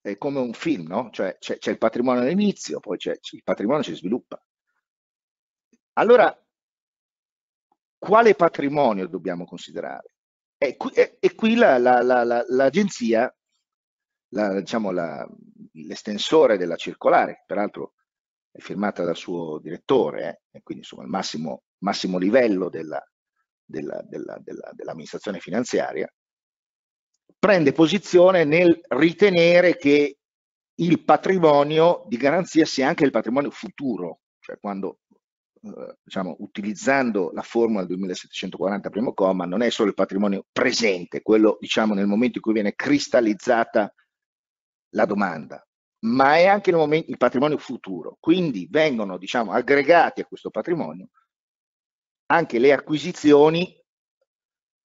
è 0.00 0.16
come 0.18 0.40
un 0.40 0.52
film, 0.52 0.88
no? 0.88 1.10
Cioè 1.12 1.36
c'è, 1.38 1.70
il 1.70 1.78
patrimonio 1.78 2.22
all'inizio, 2.22 2.80
poi 2.80 2.98
il 3.00 3.42
patrimonio 3.44 3.84
si 3.84 3.94
sviluppa. 3.94 4.42
Allora, 5.92 6.36
quale 7.98 8.34
patrimonio 8.34 9.06
dobbiamo 9.06 9.44
considerare? 9.44 10.16
E 10.58 10.76
qui, 10.76 10.90
e, 10.92 11.18
e 11.20 11.34
qui 11.36 11.54
l'agenzia, 11.54 13.32
la, 14.30 14.52
la, 14.52 14.60
diciamo 14.60 14.90
l'estensore 14.90 16.56
della 16.56 16.76
circolare, 16.76 17.44
peraltro 17.46 17.94
è 18.50 18.58
firmata 18.58 19.04
dal 19.04 19.16
suo 19.16 19.60
direttore, 19.60 20.42
eh, 20.50 20.58
e 20.58 20.62
quindi 20.62 20.82
insomma 20.82 21.04
il 21.04 21.10
massimo, 21.10 21.62
massimo 21.78 22.18
livello 22.18 22.68
dell'amministrazione 22.68 23.09
della, 23.70 24.02
della, 24.06 24.38
della, 24.42 24.94
finanziaria, 25.38 26.12
prende 27.38 27.72
posizione 27.72 28.44
nel 28.44 28.80
ritenere 28.88 29.76
che 29.76 30.18
il 30.74 31.04
patrimonio 31.04 32.04
di 32.08 32.16
garanzia 32.16 32.64
sia 32.64 32.88
anche 32.88 33.04
il 33.04 33.10
patrimonio 33.10 33.50
futuro, 33.50 34.20
cioè 34.40 34.58
quando 34.58 35.00
eh, 35.62 35.96
diciamo, 36.02 36.36
utilizzando 36.40 37.30
la 37.32 37.42
formula 37.42 37.84
2740 37.84 38.90
primo 38.90 39.12
comma, 39.12 39.44
non 39.44 39.62
è 39.62 39.70
solo 39.70 39.88
il 39.88 39.94
patrimonio 39.94 40.46
presente, 40.50 41.22
quello 41.22 41.56
diciamo 41.60 41.94
nel 41.94 42.06
momento 42.06 42.38
in 42.38 42.42
cui 42.42 42.54
viene 42.54 42.74
cristallizzata 42.74 43.94
la 44.94 45.04
domanda, 45.04 45.64
ma 46.06 46.36
è 46.36 46.46
anche 46.46 46.70
il, 46.70 46.76
momento, 46.76 47.10
il 47.10 47.18
patrimonio 47.18 47.58
futuro. 47.58 48.16
Quindi 48.18 48.66
vengono 48.70 49.18
diciamo, 49.18 49.52
aggregati 49.52 50.22
a 50.22 50.26
questo 50.26 50.50
patrimonio 50.50 51.10
anche 52.30 52.58
le 52.58 52.72
acquisizioni 52.72 53.76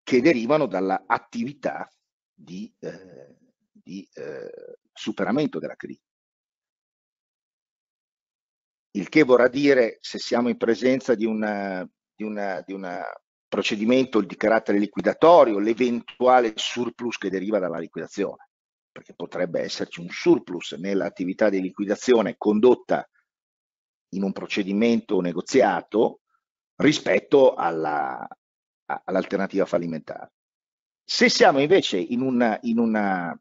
che 0.03 0.21
derivano 0.21 0.67
dall'attività 0.67 1.89
di, 2.33 2.73
eh, 2.81 3.37
di 3.71 4.09
eh, 4.15 4.79
superamento 4.93 5.59
della 5.59 5.77
crisi. 5.77 6.03
Il 8.93 9.09
che 9.09 9.25
vorrà 9.25 9.49
dire, 9.49 9.99
se 10.01 10.19
siamo 10.19 10.49
in 10.49 10.57
presenza 10.57 11.15
di 11.15 11.25
un 11.25 11.89
procedimento 13.49 14.21
di 14.21 14.37
carattere 14.37 14.79
liquidatorio, 14.79 15.59
l'eventuale 15.59 16.53
surplus 16.55 17.19
che 17.19 17.31
deriva 17.31 17.59
dalla 17.59 17.79
liquidazione 17.79 18.49
perché 18.95 19.13
potrebbe 19.13 19.61
esserci 19.61 20.01
un 20.01 20.09
surplus 20.09 20.73
nell'attività 20.75 21.49
di 21.49 21.61
liquidazione 21.61 22.37
condotta 22.37 23.09
in 24.11 24.23
un 24.23 24.31
procedimento 24.31 25.21
negoziato 25.21 26.21
rispetto 26.77 27.55
all'alternativa 27.55 29.62
all 29.62 29.68
fallimentare. 29.68 30.33
Se 31.05 31.29
siamo 31.29 31.61
invece 31.61 31.99
in 31.99 32.20
una, 32.20 32.59
in 32.62 32.79
una 32.79 33.39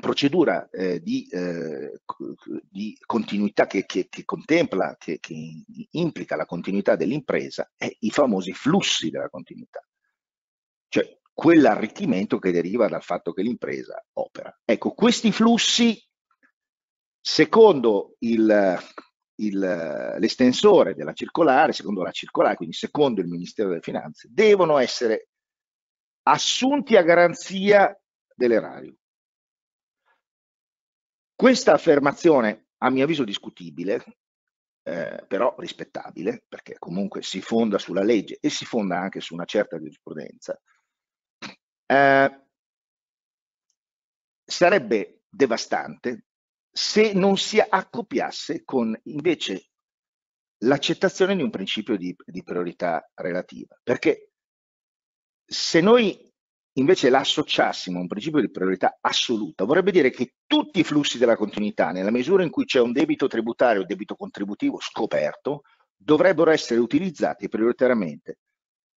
procedura 0.00 0.68
eh, 0.70 1.02
di, 1.02 1.26
eh, 1.28 2.00
di, 2.70 2.96
continuità 3.04 3.66
che, 3.66 3.84
che, 3.84 4.08
che 4.08 4.24
contempla, 4.24 4.96
che, 4.98 5.18
che, 5.20 5.64
implica 5.90 6.36
la 6.36 6.46
continuità 6.46 6.96
dell'impresa, 6.96 7.70
è 7.76 7.90
i 8.00 8.10
famosi 8.10 8.52
flussi 8.52 9.10
della 9.10 9.28
continuità, 9.28 9.86
cioè 10.88 11.18
quell'arricchimento 11.34 12.38
che 12.38 12.52
deriva 12.52 12.88
dal 12.88 13.02
fatto 13.02 13.32
che 13.32 13.42
l'impresa 13.42 14.02
opera. 14.14 14.56
Ecco, 14.64 14.92
questi 14.92 15.32
flussi, 15.32 16.00
secondo 17.20 18.16
l'estensore 19.50 20.94
della 20.94 21.12
circolare, 21.12 21.72
secondo 21.72 22.02
la 22.02 22.10
circolare, 22.12 22.56
quindi 22.56 22.74
secondo 22.74 23.20
il 23.20 23.28
Ministero 23.28 23.68
delle 23.68 23.80
Finanze, 23.80 24.28
devono 24.30 24.78
essere 24.78 25.28
assunti 26.22 26.96
a 26.96 27.02
garanzia 27.02 27.98
dell'erario. 28.34 28.96
Questa 31.34 31.72
affermazione, 31.72 32.68
a 32.78 32.90
mio 32.90 33.02
avviso 33.02 33.24
discutibile, 33.24 34.04
eh, 34.84 35.24
però 35.26 35.54
rispettabile, 35.58 36.44
perché 36.48 36.76
comunque 36.78 37.22
si 37.22 37.40
fonda 37.40 37.78
sulla 37.78 38.02
legge 38.02 38.38
e 38.40 38.48
si 38.48 38.64
fonda 38.64 38.98
anche 38.98 39.20
su 39.20 39.34
una 39.34 39.44
certa 39.44 39.78
giurisprudenza, 39.78 40.60
eh, 41.86 42.46
sarebbe 44.44 45.22
devastante 45.28 46.26
se 46.72 47.12
non 47.12 47.36
si 47.36 47.60
accoppiasse 47.60 48.64
con 48.64 48.98
invece 49.04 49.66
l'accettazione 50.62 51.36
di 51.36 51.42
un 51.42 51.50
principio 51.50 51.96
di, 51.96 52.16
di 52.24 52.42
priorità 52.42 53.10
relativa. 53.14 53.78
Perché 53.82 54.30
se 55.44 55.80
noi 55.80 56.30
invece 56.76 57.10
l'associassimo 57.10 57.98
a 57.98 58.00
un 58.00 58.06
principio 58.06 58.40
di 58.40 58.50
priorità 58.50 58.96
assoluta, 59.00 59.64
vorrebbe 59.64 59.90
dire 59.90 60.10
che 60.10 60.36
tutti 60.46 60.80
i 60.80 60.84
flussi 60.84 61.18
della 61.18 61.36
continuità, 61.36 61.90
nella 61.90 62.10
misura 62.10 62.42
in 62.42 62.50
cui 62.50 62.64
c'è 62.64 62.80
un 62.80 62.92
debito 62.92 63.26
tributario 63.26 63.82
o 63.82 63.84
debito 63.84 64.14
contributivo 64.14 64.80
scoperto, 64.80 65.62
dovrebbero 65.94 66.50
essere 66.50 66.80
utilizzati 66.80 67.48
prioritariamente, 67.48 68.38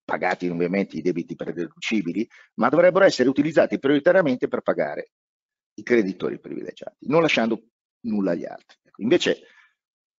pagati 0.05 0.47
ovviamente 0.47 0.95
i 0.95 1.01
debiti 1.01 1.35
prededucibili, 1.35 2.25
ma 2.55 2.69
dovrebbero 2.69 3.03
essere 3.03 3.27
utilizzati 3.27 3.77
prioritariamente 3.77 4.47
per 4.47 4.61
pagare 4.61 5.09
i 5.75 5.83
creditori 5.83 6.39
privilegiati, 6.39 7.07
non 7.07 7.21
lasciando 7.21 7.69
nulla 8.01 8.31
agli 8.31 8.45
altri. 8.45 8.77
Ecco, 8.83 9.01
invece, 9.01 9.41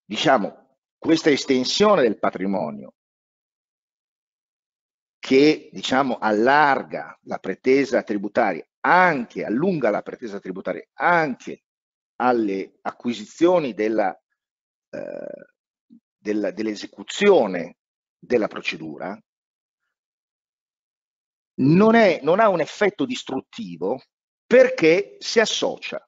diciamo, 0.04 0.78
questa 0.98 1.30
estensione 1.30 2.02
del 2.02 2.18
patrimonio 2.18 2.94
che 5.18 5.70
diciamo 5.72 6.18
allarga 6.18 7.18
la 7.22 7.38
pretesa 7.38 8.02
tributaria 8.02 8.64
anche, 8.80 9.44
allunga 9.44 9.90
la 9.90 10.02
pretesa 10.02 10.38
tributaria 10.38 10.86
anche 10.94 11.64
alle 12.16 12.78
acquisizioni 12.82 13.74
della, 13.74 14.16
eh, 14.90 15.46
della, 16.16 16.50
dell'esecuzione 16.52 17.78
della 18.18 18.46
procedura, 18.46 19.20
non, 21.58 21.94
è, 21.94 22.20
non 22.22 22.38
ha 22.38 22.48
un 22.48 22.60
effetto 22.60 23.04
distruttivo 23.04 24.00
perché 24.46 25.16
si 25.18 25.40
associa 25.40 26.06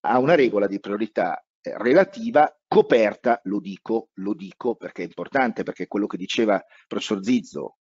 a 0.00 0.18
una 0.18 0.34
regola 0.34 0.66
di 0.66 0.78
priorità 0.78 1.42
eh, 1.60 1.76
relativa 1.78 2.54
coperta, 2.68 3.40
lo 3.44 3.58
dico, 3.60 4.10
lo 4.14 4.34
dico 4.34 4.76
perché 4.76 5.02
è 5.02 5.06
importante, 5.06 5.62
perché 5.62 5.86
quello 5.86 6.06
che 6.06 6.16
diceva 6.16 6.54
il 6.54 6.84
professor 6.86 7.24
Zizzo 7.24 7.78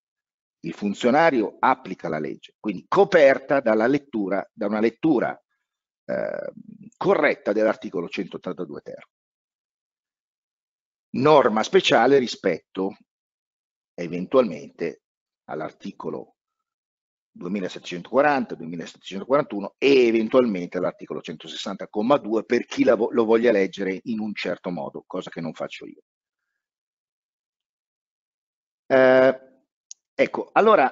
il 0.65 0.73
funzionario 0.73 1.57
applica 1.59 2.09
la 2.09 2.17
legge, 2.17 2.55
quindi 2.59 2.85
coperta 2.87 3.59
dalla 3.59 3.85
lettura, 3.85 4.47
da 4.51 4.65
una 4.65 4.79
lettura 4.79 5.39
eh, 6.05 6.51
corretta 6.97 7.53
dell'articolo 7.53 8.09
182 8.09 8.81
ter. 8.81 9.07
Norma 11.17 11.61
speciale 11.61 12.17
rispetto 12.17 12.97
eventualmente 13.93 15.03
all'articolo 15.45 16.34
2740, 17.35 18.55
2741 18.55 19.75
e 19.77 20.07
eventualmente 20.07 20.77
all'articolo 20.77 21.19
160,2 21.19 22.43
per 22.45 22.65
chi 22.65 22.83
lo 22.83 23.25
voglia 23.25 23.51
leggere 23.51 23.99
in 24.03 24.19
un 24.19 24.33
certo 24.33 24.69
modo, 24.69 25.03
cosa 25.05 25.29
che 25.29 25.41
non 25.41 25.53
faccio 25.53 25.85
io. 25.85 26.01
Eh, 28.87 29.45
Ecco, 30.17 30.49
allora, 30.53 30.89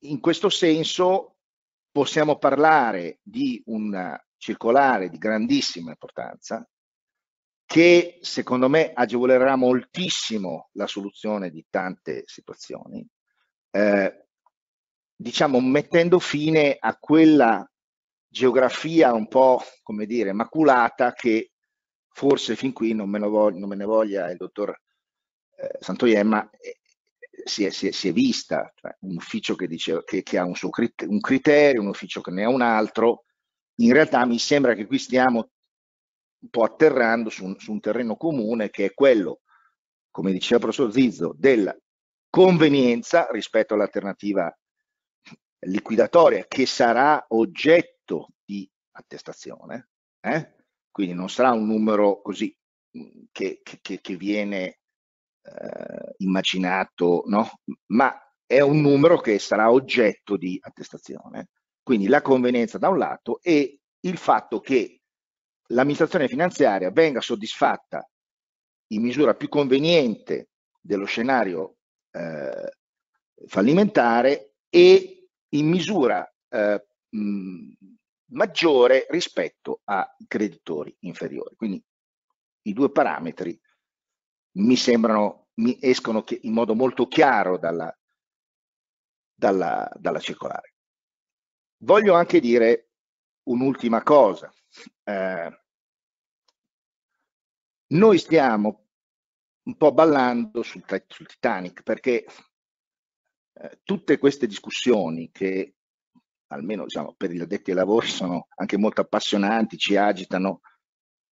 in 0.00 0.20
questo 0.20 0.50
senso 0.50 1.38
possiamo 1.90 2.36
parlare 2.36 3.20
di 3.22 3.62
una 3.66 4.22
circolare 4.36 5.08
di 5.08 5.16
grandissima 5.16 5.92
importanza 5.92 6.68
che 7.64 8.18
secondo 8.20 8.68
me 8.68 8.92
agevolerà 8.92 9.56
moltissimo 9.56 10.68
la 10.72 10.86
soluzione 10.86 11.48
di 11.48 11.64
tante 11.70 12.24
situazioni, 12.26 13.04
eh, 13.70 14.25
diciamo 15.16 15.60
mettendo 15.60 16.18
fine 16.18 16.76
a 16.78 16.96
quella 16.96 17.68
geografia 18.28 19.14
un 19.14 19.28
po' 19.28 19.62
come 19.82 20.04
dire 20.04 20.32
maculata 20.32 21.12
che 21.12 21.52
forse 22.08 22.54
fin 22.54 22.72
qui 22.72 22.92
non 22.92 23.08
me, 23.08 23.18
voglia, 23.18 23.58
non 23.58 23.68
me 23.68 23.76
ne 23.76 23.84
voglia 23.84 24.30
il 24.30 24.36
dottor 24.36 24.78
eh, 25.58 25.78
Santoiemma 25.80 26.50
si 27.44 27.64
è, 27.64 27.70
si 27.70 27.88
è, 27.88 27.90
si 27.92 28.08
è 28.08 28.12
vista, 28.12 28.72
cioè 28.74 28.94
un 29.00 29.16
ufficio 29.16 29.54
che, 29.54 29.66
dice, 29.66 30.02
che, 30.04 30.22
che 30.22 30.38
ha 30.38 30.44
un, 30.44 30.54
suo 30.54 30.70
crit 30.70 31.02
un 31.02 31.20
criterio, 31.20 31.80
un 31.80 31.88
ufficio 31.88 32.20
che 32.20 32.30
ne 32.30 32.44
ha 32.44 32.48
un 32.48 32.60
altro, 32.62 33.24
in 33.76 33.92
realtà 33.92 34.24
mi 34.24 34.38
sembra 34.38 34.74
che 34.74 34.86
qui 34.86 34.98
stiamo 34.98 35.50
un 36.38 36.48
po' 36.48 36.64
atterrando 36.64 37.30
su 37.30 37.44
un, 37.44 37.58
su 37.58 37.72
un 37.72 37.80
terreno 37.80 38.16
comune 38.16 38.70
che 38.70 38.86
è 38.86 38.94
quello, 38.94 39.40
come 40.10 40.32
diceva 40.32 40.56
il 40.56 40.60
professor 40.62 40.92
Zizzo, 40.92 41.34
della 41.36 41.76
convenienza 42.28 43.28
rispetto 43.30 43.74
all'alternativa 43.74 44.54
liquidatoria 45.66 46.44
che 46.46 46.66
sarà 46.66 47.24
oggetto 47.28 48.30
di 48.44 48.68
attestazione, 48.92 49.88
eh? 50.20 50.54
quindi 50.90 51.14
non 51.14 51.28
sarà 51.28 51.52
un 51.52 51.66
numero 51.66 52.20
così 52.22 52.56
che, 53.30 53.60
che, 53.62 54.00
che 54.00 54.16
viene 54.16 54.78
eh, 55.42 56.14
immaginato, 56.18 57.24
no? 57.26 57.60
ma 57.86 58.18
è 58.46 58.60
un 58.60 58.80
numero 58.80 59.18
che 59.18 59.38
sarà 59.38 59.70
oggetto 59.70 60.36
di 60.36 60.58
attestazione. 60.62 61.48
Quindi 61.82 62.06
la 62.06 62.22
convenienza 62.22 62.78
da 62.78 62.88
un 62.88 62.98
lato 62.98 63.40
e 63.42 63.80
il 64.00 64.16
fatto 64.16 64.60
che 64.60 65.02
l'amministrazione 65.68 66.28
finanziaria 66.28 66.90
venga 66.90 67.20
soddisfatta 67.20 68.08
in 68.88 69.02
misura 69.02 69.34
più 69.34 69.48
conveniente 69.48 70.50
dello 70.80 71.04
scenario 71.04 71.76
eh, 72.12 72.72
fallimentare 73.46 74.54
e 74.68 75.15
in 75.50 75.68
misura 75.68 76.28
eh, 76.48 76.86
maggiore 78.30 79.06
rispetto 79.10 79.80
ai 79.84 80.06
creditori 80.26 80.94
inferiori. 81.00 81.54
Quindi 81.56 81.82
i 82.62 82.72
due 82.72 82.90
parametri 82.90 83.58
mi 84.56 84.76
sembrano, 84.76 85.48
mi 85.54 85.78
escono 85.80 86.24
in 86.40 86.52
modo 86.52 86.74
molto 86.74 87.06
chiaro 87.06 87.58
dalla, 87.58 87.94
dalla, 89.34 89.90
dalla 89.96 90.18
circolare. 90.18 90.74
Voglio 91.78 92.14
anche 92.14 92.40
dire 92.40 92.90
un'ultima 93.44 94.02
cosa. 94.02 94.52
Eh, 95.04 95.60
noi 97.88 98.18
stiamo 98.18 98.88
un 99.66 99.76
po' 99.76 99.92
ballando 99.92 100.62
sul, 100.62 100.84
sul 101.06 101.26
Titanic 101.26 101.82
perché 101.82 102.24
eh, 103.60 103.80
tutte 103.82 104.18
queste 104.18 104.46
discussioni 104.46 105.30
che 105.32 105.74
almeno 106.48 106.84
diciamo, 106.84 107.14
per 107.16 107.30
gli 107.30 107.40
addetti 107.40 107.70
ai 107.70 107.76
lavori 107.76 108.06
sono 108.06 108.46
anche 108.56 108.76
molto 108.76 109.00
appassionanti, 109.00 109.76
ci 109.76 109.96
agitano, 109.96 110.60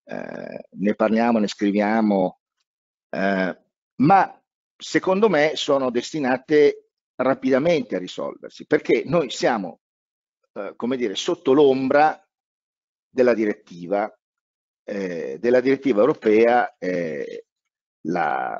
eh, 0.05 0.67
ne 0.69 0.95
parliamo, 0.95 1.39
ne 1.39 1.47
scriviamo 1.47 2.41
eh, 3.11 3.57
ma 3.95 4.43
secondo 4.77 5.29
me 5.29 5.55
sono 5.55 5.91
destinate 5.91 6.91
rapidamente 7.15 7.95
a 7.95 7.99
risolversi 7.99 8.65
perché 8.65 9.03
noi 9.05 9.29
siamo, 9.29 9.81
eh, 10.53 10.73
come 10.75 10.97
dire, 10.97 11.15
sotto 11.15 11.53
l'ombra 11.53 12.19
della 13.09 13.33
direttiva, 13.33 14.11
eh, 14.83 15.37
della 15.39 15.59
direttiva 15.59 15.99
europea, 15.99 16.75
eh, 16.77 17.45
la, 18.05 18.59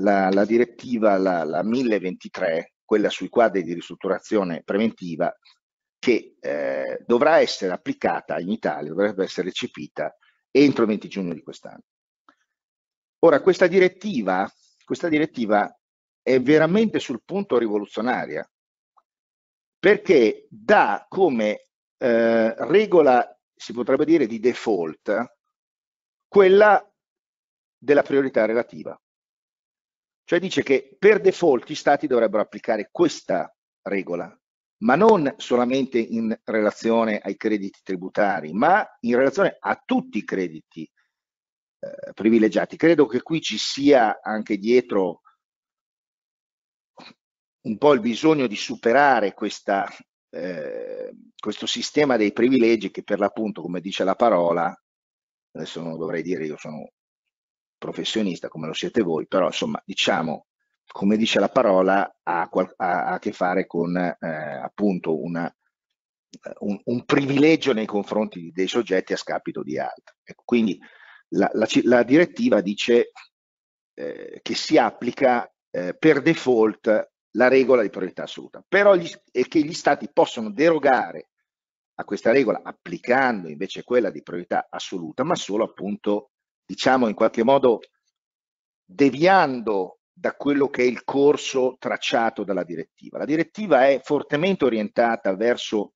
la, 0.00 0.30
la, 0.30 0.44
direttiva 0.44 1.16
la, 1.16 1.44
la 1.44 1.62
1023, 1.62 2.74
quella 2.84 3.08
sui 3.08 3.28
quadri 3.28 3.62
di 3.62 3.74
ristrutturazione 3.74 4.62
preventiva, 4.64 5.34
che 5.98 6.36
eh, 6.40 7.02
dovrà 7.06 7.38
essere 7.38 7.72
applicata 7.72 8.38
in 8.38 8.50
Italia, 8.50 8.90
dovrebbe 8.90 9.24
essere 9.24 9.48
recepita 9.48 10.16
entro 10.50 10.82
il 10.82 10.88
20 10.88 11.08
giugno 11.08 11.34
di 11.34 11.42
quest'anno. 11.42 11.84
Ora, 13.20 13.40
questa 13.42 13.66
direttiva, 13.66 14.50
questa 14.84 15.08
direttiva 15.08 15.72
è 16.22 16.40
veramente 16.40 16.98
sul 16.98 17.22
punto 17.24 17.58
rivoluzionaria, 17.58 18.48
perché 19.78 20.46
dà 20.48 21.04
come 21.08 21.66
eh, 21.98 22.54
regola, 22.66 23.38
si 23.54 23.72
potrebbe 23.72 24.04
dire, 24.06 24.26
di 24.26 24.40
default, 24.40 25.36
quella 26.26 26.82
della 27.76 28.02
priorità 28.02 28.46
relativa. 28.46 28.98
Cioè 30.30 30.38
dice 30.38 30.62
che 30.62 30.94
per 30.96 31.20
default 31.20 31.68
gli 31.68 31.74
stati 31.74 32.06
dovrebbero 32.06 32.40
applicare 32.40 32.90
questa 32.92 33.52
regola, 33.82 34.32
ma 34.84 34.94
non 34.94 35.34
solamente 35.38 35.98
in 35.98 36.32
relazione 36.44 37.18
ai 37.18 37.36
crediti 37.36 37.80
tributari, 37.82 38.52
ma 38.52 38.88
in 39.00 39.16
relazione 39.16 39.56
a 39.58 39.82
tutti 39.84 40.18
i 40.18 40.24
crediti 40.24 40.88
eh, 41.80 42.12
privilegiati. 42.14 42.76
Credo 42.76 43.06
che 43.06 43.22
qui 43.22 43.40
ci 43.40 43.58
sia 43.58 44.20
anche 44.22 44.56
dietro 44.56 45.22
un 47.62 47.76
po' 47.76 47.92
il 47.92 48.00
bisogno 48.00 48.46
di 48.46 48.54
superare 48.54 49.34
questa, 49.34 49.84
eh, 50.28 51.12
questo 51.36 51.66
sistema 51.66 52.16
dei 52.16 52.32
privilegi 52.32 52.92
che 52.92 53.02
per 53.02 53.18
l'appunto, 53.18 53.62
come 53.62 53.80
dice 53.80 54.04
la 54.04 54.14
parola, 54.14 54.72
adesso 55.56 55.82
non 55.82 55.98
dovrei 55.98 56.22
dire 56.22 56.46
io 56.46 56.56
sono 56.56 56.88
professionista 57.80 58.48
come 58.48 58.66
lo 58.66 58.74
siete 58.74 59.00
voi, 59.00 59.26
però 59.26 59.46
insomma 59.46 59.82
diciamo, 59.84 60.46
come 60.86 61.16
dice 61.16 61.40
la 61.40 61.48
parola, 61.48 62.18
ha, 62.22 62.48
ha 62.48 63.04
a 63.06 63.18
che 63.18 63.32
fare 63.32 63.66
con 63.66 63.96
eh, 63.96 64.16
appunto 64.20 65.20
una, 65.20 65.52
un, 66.60 66.78
un, 66.84 67.04
privilegio 67.04 67.72
nei 67.72 67.86
confronti 67.86 68.52
dei 68.52 68.68
soggetti 68.68 69.14
a 69.14 69.16
scapito 69.16 69.62
di 69.62 69.78
altri. 69.78 70.14
Ecco, 70.22 70.42
quindi 70.44 70.78
la, 71.30 71.48
la, 71.54 71.66
la, 71.84 72.02
direttiva 72.02 72.60
dice 72.60 73.12
eh, 73.94 74.40
che 74.42 74.54
si 74.54 74.76
applica 74.76 75.50
eh, 75.70 75.94
per 75.96 76.22
default 76.22 77.12
la 77.32 77.48
regola 77.48 77.82
di 77.82 77.90
priorità 77.90 78.24
assoluta, 78.24 78.64
però 78.66 78.94
gli, 78.94 79.08
e 79.30 79.46
che 79.48 79.60
gli 79.60 79.72
stati 79.72 80.10
possono 80.12 80.50
derogare 80.50 81.30
a 81.94 82.04
questa 82.04 82.32
regola 82.32 82.60
applicando 82.64 83.48
invece 83.48 83.84
quella 83.84 84.10
di 84.10 84.22
priorità 84.22 84.66
assoluta, 84.68 85.22
ma 85.22 85.34
solo 85.36 85.64
appunto, 85.64 86.30
diciamo 86.70 87.08
in 87.08 87.14
qualche 87.14 87.42
modo 87.42 87.80
deviando 88.84 89.98
da 90.12 90.36
quello 90.36 90.68
che 90.68 90.82
è 90.82 90.84
il 90.84 91.02
corso 91.02 91.76
tracciato 91.80 92.44
dalla 92.44 92.62
direttiva. 92.62 93.18
La 93.18 93.24
direttiva 93.24 93.88
è 93.88 94.00
fortemente 94.04 94.64
orientata 94.64 95.34
verso 95.34 95.94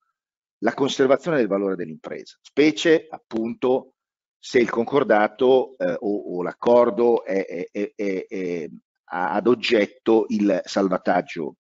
la 0.59 0.75
conservazione 0.75 1.37
del 1.37 1.47
valore 1.47 1.77
dell'impresa, 1.77 2.37
specie 2.41 3.07
appunto 3.09 3.93
se 4.37 4.59
il 4.59 4.69
concordato 4.69 5.77
eh, 5.79 5.97
o, 6.01 6.39
o 6.39 6.43
l'accordo 6.43 7.25
è, 7.25 7.69
è, 7.71 7.93
è, 7.95 8.69
ad 9.05 9.47
oggetto 9.47 10.25
il 10.29 10.61
salvataggio 10.65 11.59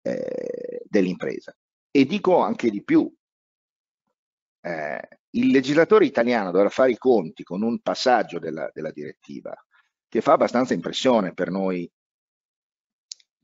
eh, 0.00 0.82
dell'impresa. 0.84 1.54
E 1.90 2.06
dico 2.06 2.38
anche 2.38 2.70
di 2.70 2.82
più, 2.82 3.12
eh, 4.62 5.15
il 5.36 5.50
legislatore 5.50 6.06
italiano 6.06 6.50
dovrà 6.50 6.68
fare 6.68 6.90
i 6.90 6.98
conti 6.98 7.42
con 7.42 7.62
un 7.62 7.80
passaggio 7.80 8.38
della, 8.38 8.70
della 8.72 8.90
direttiva 8.90 9.54
che 10.08 10.20
fa 10.20 10.32
abbastanza 10.32 10.72
impressione 10.72 11.34
per 11.34 11.50
noi, 11.50 11.90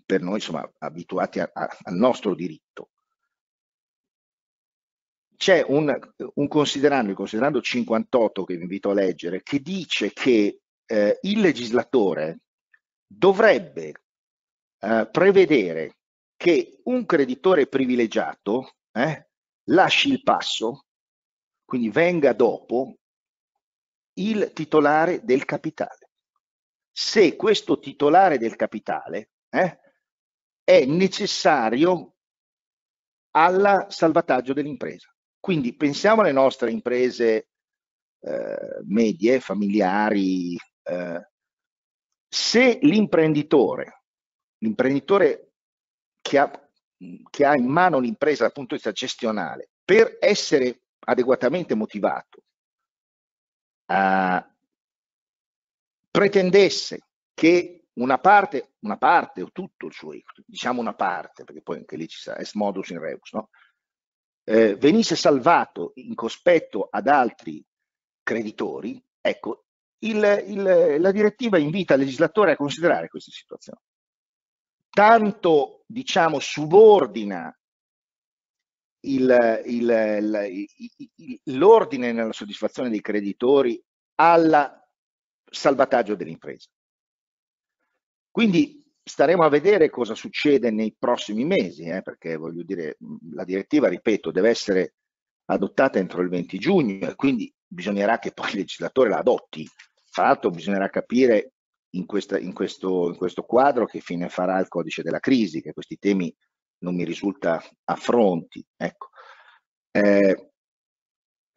per 0.05 0.23
noi 0.23 0.35
insomma, 0.35 0.69
abituati 0.79 1.41
a, 1.41 1.51
a, 1.53 1.69
al 1.83 1.95
nostro 1.95 2.35
diritto. 2.35 2.91
C'è 5.37 5.65
un, 5.67 5.99
un 6.35 6.49
considerando, 6.49 7.11
il 7.11 7.17
considerando 7.17 7.61
58 7.61 8.45
che 8.45 8.55
vi 8.55 8.63
invito 8.63 8.91
a 8.91 8.95
leggere, 8.95 9.43
che 9.43 9.61
dice 9.61 10.13
che 10.13 10.61
eh, 10.87 11.19
il 11.23 11.41
legislatore 11.41 12.43
dovrebbe 13.05 13.93
eh, 14.79 15.09
prevedere 15.11 15.97
che 16.37 16.81
un 16.85 17.05
creditore 17.05 17.67
privilegiato 17.67 18.77
eh, 18.93 19.29
lasci 19.65 20.11
il 20.11 20.23
passo, 20.23 20.87
quindi 21.73 21.89
venga 21.89 22.35
dopo 22.35 22.99
il 24.19 24.53
titolare 24.53 25.25
del 25.25 25.47
capitale. 25.47 26.11
Se 26.95 27.35
questo 27.35 27.79
titolare 27.79 28.37
del 28.37 28.57
capitale 28.57 29.31
eh, 29.49 29.81
è 30.63 30.85
necessario 30.85 32.17
al 33.31 33.87
salvataggio 33.89 34.53
dell'impresa. 34.53 35.11
Quindi 35.41 35.75
pensiamo 35.75 36.21
alle 36.21 36.33
nostre 36.33 36.71
imprese 36.71 37.49
eh, 38.21 38.81
medie, 38.83 39.41
familiari, 39.41 40.55
eh, 40.83 41.31
se 42.29 42.81
l'imprenditore, 42.83 44.03
l'imprenditore 44.59 45.53
che 46.21 46.37
ha, 46.37 46.69
che 47.31 47.47
ha 47.47 47.57
in 47.57 47.67
mano 47.67 47.99
l'impresa 47.99 48.43
dal 48.43 48.53
punto 48.53 48.75
di 48.75 48.83
vista 48.83 48.93
gestionale, 48.93 49.71
per 49.83 50.19
essere 50.21 50.82
adeguatamente 51.05 51.75
motivato, 51.75 52.43
uh, 53.87 54.43
pretendesse 56.11 57.07
che 57.35 57.85
una 57.95 58.19
parte, 58.19 58.75
una 58.81 58.97
parte 58.97 59.43
o 59.43 59.51
tutto 59.53 59.87
il 59.87 59.93
suo 59.93 60.13
equity, 60.13 60.45
diciamo 60.47 60.81
una 60.81 60.95
parte, 60.95 61.45
perché 61.45 61.63
poi 61.63 61.79
anche 61.79 61.97
lì 61.97 62.09
ci 62.09 62.19
sarà 62.19 62.41
es 62.41 62.55
modus 62.55 62.91
in 62.91 63.01
rebus, 63.01 63.33
no? 63.33 63.51
eh, 64.45 64.77
venisse 64.77 65.17
salvato 65.17 65.93
in 65.97 66.15
cospetto 66.15 66.89
ad 66.91 67.07
altri 67.07 67.65
creditori, 68.23 69.03
ecco, 69.21 69.67
il, 70.03 70.45
il, 70.47 71.01
la 71.01 71.13
direttiva 71.13 71.59
invita 71.59 71.95
il 71.95 72.01
legislatore 72.01 72.53
a 72.53 72.57
considerare 72.57 73.09
questa 73.09 73.31
situazione. 73.31 73.81
Tanto, 74.91 75.85
diciamo, 75.87 76.39
subordina 76.39 77.57
l'ordine 81.45 82.13
nella 82.13 82.33
soddisfazione 82.33 82.91
dei 82.91 83.01
creditori 83.01 83.83
al 84.17 84.81
salvataggio 85.45 86.15
dell'impresa. 86.15 86.69
Quindi 88.31 88.81
staremo 89.03 89.45
a 89.45 89.49
vedere 89.49 89.91
cosa 89.91 90.15
succede 90.15 90.71
nei 90.71 90.95
prossimi 90.99 91.45
mesi, 91.45 91.85
eh, 91.85 92.03
perché 92.03 92.37
voglio 92.37 92.63
dire, 92.63 92.97
la 93.33 93.45
direttiva, 93.45 93.89
ripeto, 93.89 94.31
deve 94.31 94.51
essere 94.51 94.95
adottata 95.47 95.99
entro 95.99 96.23
il 96.23 96.29
20 96.29 96.59
giugno 96.59 97.09
e 97.09 97.15
quindi 97.15 97.53
bisognerà 97.67 98.19
che 98.19 98.33
poi 98.33 98.51
il 98.51 98.59
legislatore 98.59 99.09
la 99.11 99.19
adotti 99.19 99.69
tra 100.13 100.25
l'altro 100.25 100.51
bisognerà 100.51 100.91
capire 100.91 101.55
in, 101.95 102.05
questa, 102.05 102.39
in, 102.39 102.53
questo, 102.53 103.09
in, 103.09 103.17
questo, 103.17 103.43
quadro 103.45 103.87
che 103.87 104.01
fine 104.01 104.29
farà 104.29 104.61
il 104.61 104.69
codice 104.69 105.03
della 105.03 105.21
crisi, 105.21 105.63
che 105.63 105.73
questi 105.73 105.99
temi 105.99 106.33
non 106.83 106.95
mi 106.95 107.05
risulta 107.05 107.63
affronti. 107.85 108.65
Ecco. 108.77 109.09
Eh, 109.91 110.53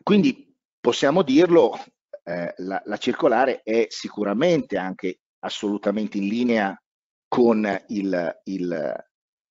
quindi 0.02 0.56
possiamo 0.80 1.22
dirlo, 1.22 1.78
eh, 2.24 2.54
la, 2.58 2.82
la, 2.86 2.98
circolare 2.98 3.62
è 3.62 3.86
sicuramente 3.90 4.78
anche 4.78 5.20
assolutamente 5.40 6.18
in 6.18 6.28
linea 6.28 6.84
con 7.28 7.66
il, 7.88 8.40
il, 8.44 9.06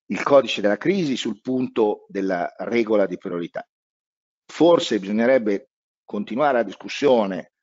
il 0.06 0.22
codice 0.22 0.60
della 0.60 0.76
crisi 0.76 1.16
sul 1.16 1.40
punto 1.40 2.06
della 2.09 2.52
regola 2.59 3.06
di 3.06 3.16
priorità. 3.16 3.66
Forse 4.46 4.98
bisognerebbe 4.98 5.70
continuare 6.05 6.59
la 6.59 6.62
discussione 6.62 7.55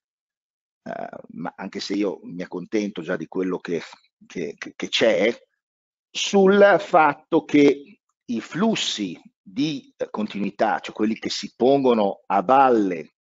eh, 0.83 1.09
ma 1.33 1.53
anche 1.55 1.79
se 1.79 1.93
io 1.93 2.19
mi 2.23 2.41
accontento 2.41 3.01
già 3.01 3.15
di 3.15 3.27
quello 3.27 3.59
che, 3.59 3.81
che, 4.25 4.55
che 4.57 4.87
c'è, 4.87 5.31
sul 6.09 6.77
fatto 6.79 7.45
che 7.45 8.00
i 8.35 8.41
flussi 8.41 9.19
di 9.41 9.93
continuità, 10.09 10.79
cioè 10.79 10.93
quelli 10.93 11.15
che 11.15 11.29
si 11.29 11.53
pongono 11.55 12.21
a 12.27 12.41
valle 12.41 13.15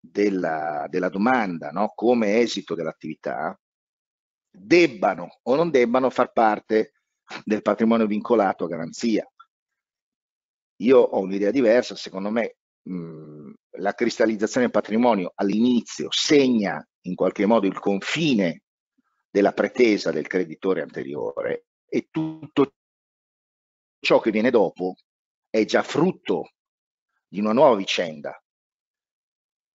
della, 0.00 0.86
della 0.88 1.08
domanda 1.08 1.70
no? 1.70 1.92
come 1.94 2.38
esito 2.38 2.74
dell'attività, 2.74 3.58
debbano 4.50 5.38
o 5.42 5.54
non 5.54 5.70
debbano 5.70 6.10
far 6.10 6.32
parte 6.32 6.94
del 7.44 7.62
patrimonio 7.62 8.06
vincolato 8.06 8.64
a 8.64 8.68
garanzia. 8.68 9.30
Io 10.78 10.98
ho 10.98 11.20
un'idea 11.20 11.50
diversa, 11.50 11.94
secondo 11.94 12.30
me 12.30 12.56
mh, 12.82 13.52
la 13.78 13.92
cristallizzazione 13.92 14.66
del 14.66 14.74
patrimonio 14.74 15.32
all'inizio 15.34 16.08
segna 16.10 16.84
in 17.02 17.14
qualche 17.14 17.46
modo 17.46 17.66
il 17.66 17.78
confine 17.78 18.62
della 19.30 19.52
pretesa 19.52 20.10
del 20.10 20.26
creditore 20.26 20.82
anteriore 20.82 21.66
e 21.86 22.08
tutto 22.10 22.72
ciò 24.00 24.18
che 24.18 24.30
viene 24.30 24.50
dopo 24.50 24.96
è 25.48 25.64
già 25.64 25.82
frutto 25.82 26.50
di 27.28 27.38
una 27.38 27.52
nuova 27.52 27.76
vicenda, 27.76 28.42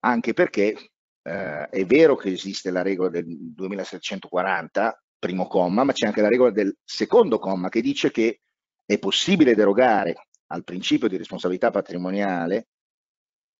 anche 0.00 0.34
perché 0.34 0.90
eh, 1.22 1.68
è 1.68 1.86
vero 1.86 2.16
che 2.16 2.30
esiste 2.30 2.70
la 2.70 2.82
regola 2.82 3.08
del 3.08 3.24
2740, 3.26 5.02
primo 5.18 5.46
comma, 5.46 5.84
ma 5.84 5.92
c'è 5.92 6.06
anche 6.06 6.20
la 6.20 6.28
regola 6.28 6.50
del 6.50 6.76
secondo 6.84 7.38
comma 7.38 7.68
che 7.68 7.80
dice 7.80 8.10
che 8.10 8.42
è 8.84 8.98
possibile 8.98 9.54
derogare 9.54 10.28
al 10.48 10.64
principio 10.64 11.08
di 11.08 11.16
responsabilità 11.16 11.70
patrimoniale 11.70 12.68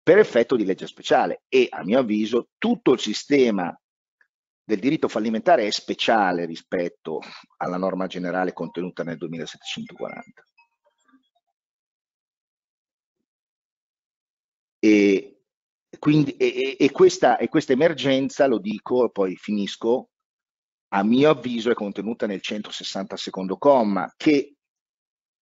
per 0.02 0.18
effetto 0.18 0.54
di 0.54 0.64
legge 0.64 0.86
speciale 0.86 1.42
e 1.48 1.66
a 1.68 1.82
mio 1.82 1.98
avviso 1.98 2.50
tutto 2.58 2.92
il 2.92 3.00
sistema 3.00 3.76
del 4.62 4.78
diritto 4.78 5.08
fallimentare 5.08 5.66
è 5.66 5.70
speciale 5.70 6.44
rispetto 6.44 7.20
alla 7.56 7.76
norma 7.76 8.06
generale 8.06 8.52
contenuta 8.52 9.02
nel 9.02 9.16
2740. 9.16 10.45
E, 14.86 15.40
quindi, 15.98 16.36
e, 16.36 16.76
e, 16.78 16.90
questa, 16.92 17.38
e 17.38 17.48
questa 17.48 17.72
emergenza, 17.72 18.46
lo 18.46 18.58
dico, 18.58 19.10
poi 19.10 19.34
finisco, 19.34 20.10
a 20.92 21.02
mio 21.02 21.30
avviso 21.30 21.70
è 21.70 21.74
contenuta 21.74 22.26
nel 22.26 22.40
160 22.40 23.16
secondo 23.16 23.56
comma, 23.56 24.12
che 24.16 24.54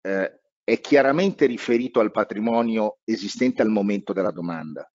eh, 0.01 0.41
è 0.63 0.81
chiaramente 0.81 1.47
riferito 1.47 1.99
al 1.99 2.13
patrimonio 2.13 2.99
esistente 3.05 3.63
al 3.63 3.69
momento 3.69 4.13
della 4.13 4.31
domanda. 4.31 4.89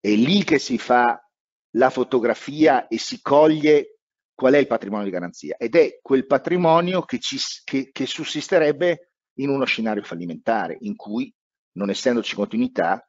È 0.00 0.10
lì 0.10 0.42
che 0.42 0.58
si 0.58 0.76
fa 0.76 1.20
la 1.76 1.90
fotografia 1.90 2.88
e 2.88 2.98
si 2.98 3.20
coglie 3.22 4.00
qual 4.34 4.54
è 4.54 4.58
il 4.58 4.66
patrimonio 4.66 5.04
di 5.04 5.10
garanzia 5.10 5.56
ed 5.56 5.74
è 5.76 5.98
quel 6.00 6.26
patrimonio 6.26 7.02
che, 7.02 7.18
ci, 7.18 7.38
che, 7.64 7.90
che 7.92 8.06
sussisterebbe 8.06 9.12
in 9.38 9.48
uno 9.48 9.64
scenario 9.64 10.02
fallimentare 10.02 10.76
in 10.80 10.96
cui, 10.96 11.32
non 11.72 11.90
essendoci 11.90 12.34
continuità, 12.34 13.07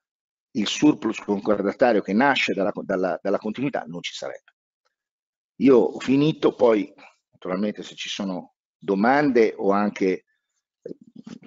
il 0.52 0.68
surplus 0.68 1.20
concordatario 1.20 2.02
che 2.02 2.14
nasce 2.14 2.54
dalla, 2.54 2.72
dalla, 2.76 3.20
dalla 3.22 3.38
continuità 3.38 3.84
non 3.84 4.02
ci 4.02 4.14
sarebbe. 4.14 4.56
Io 5.58 5.78
ho 5.78 6.00
finito, 6.00 6.56
poi 6.56 6.92
naturalmente 7.32 7.84
se 7.84 7.96
ci 7.96 8.10
sono 8.10 8.56
domande 8.78 9.54
o 9.58 9.72
anche 9.72 10.26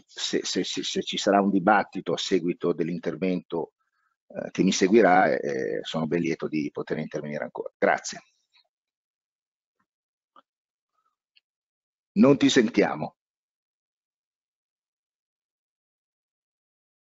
se, 0.06 0.40
se, 0.44 0.64
se, 0.64 0.82
se 0.82 1.02
ci 1.02 1.16
sarà 1.16 1.40
un 1.40 1.50
dibattito 1.50 2.12
a 2.12 2.18
seguito 2.18 2.72
dell'intervento 2.72 3.72
eh, 4.28 4.50
che 4.50 4.62
mi 4.62 4.72
seguirà 4.72 5.34
e 5.34 5.80
sono 5.82 6.06
ben 6.06 6.20
lieto 6.20 6.48
di 6.48 6.70
poter 6.70 6.98
intervenire 6.98 7.44
ancora. 7.44 7.72
Grazie. 7.78 8.22
Non 12.14 12.36
ti 12.36 12.50
sentiamo. 12.50 13.16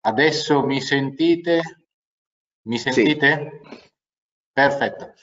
Adesso 0.01 0.65
mi 0.65 0.81
sentite? 0.81 1.84
Mi 2.65 2.79
sentite? 2.79 3.61
Sì. 3.63 3.93
Perfetto. 4.55 5.15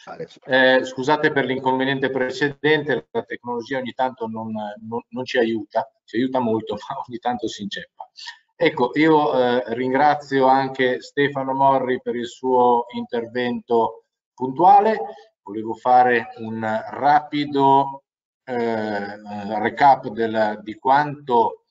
Eh, 0.45 0.83
scusate 0.83 1.31
per 1.31 1.45
l'inconveniente 1.45 2.09
precedente, 2.09 3.07
la 3.11 3.23
tecnologia 3.23 3.77
ogni 3.77 3.93
tanto 3.93 4.27
non, 4.27 4.51
non, 4.51 5.01
non, 5.07 5.23
ci 5.23 5.37
aiuta, 5.37 5.89
ci 6.03 6.17
aiuta 6.17 6.39
molto, 6.39 6.75
ma 6.89 7.01
ogni 7.07 7.17
tanto 7.17 7.47
si 7.47 7.63
inceppa. 7.63 8.09
Ecco, 8.55 8.91
io 8.95 9.33
eh, 9.33 9.73
ringrazio 9.73 10.47
anche 10.47 11.01
Stefano 11.01 11.53
Morri 11.53 12.01
per 12.01 12.15
il 12.15 12.27
suo 12.27 12.85
intervento 12.93 14.03
puntuale. 14.33 14.99
Volevo 15.41 15.75
fare 15.75 16.33
un 16.39 16.61
rapido 16.89 18.03
eh, 18.43 19.15
recap 19.59 20.09
del, 20.09 20.59
di 20.61 20.75
quanto 20.75 21.63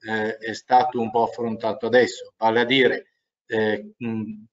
eh, 0.00 0.36
è 0.36 0.52
stato 0.54 1.00
un 1.00 1.10
po' 1.10 1.24
affrontato 1.24 1.86
adesso, 1.86 2.32
vale 2.36 2.60
a 2.60 2.64
dire 2.64 3.07
eh, 3.48 3.94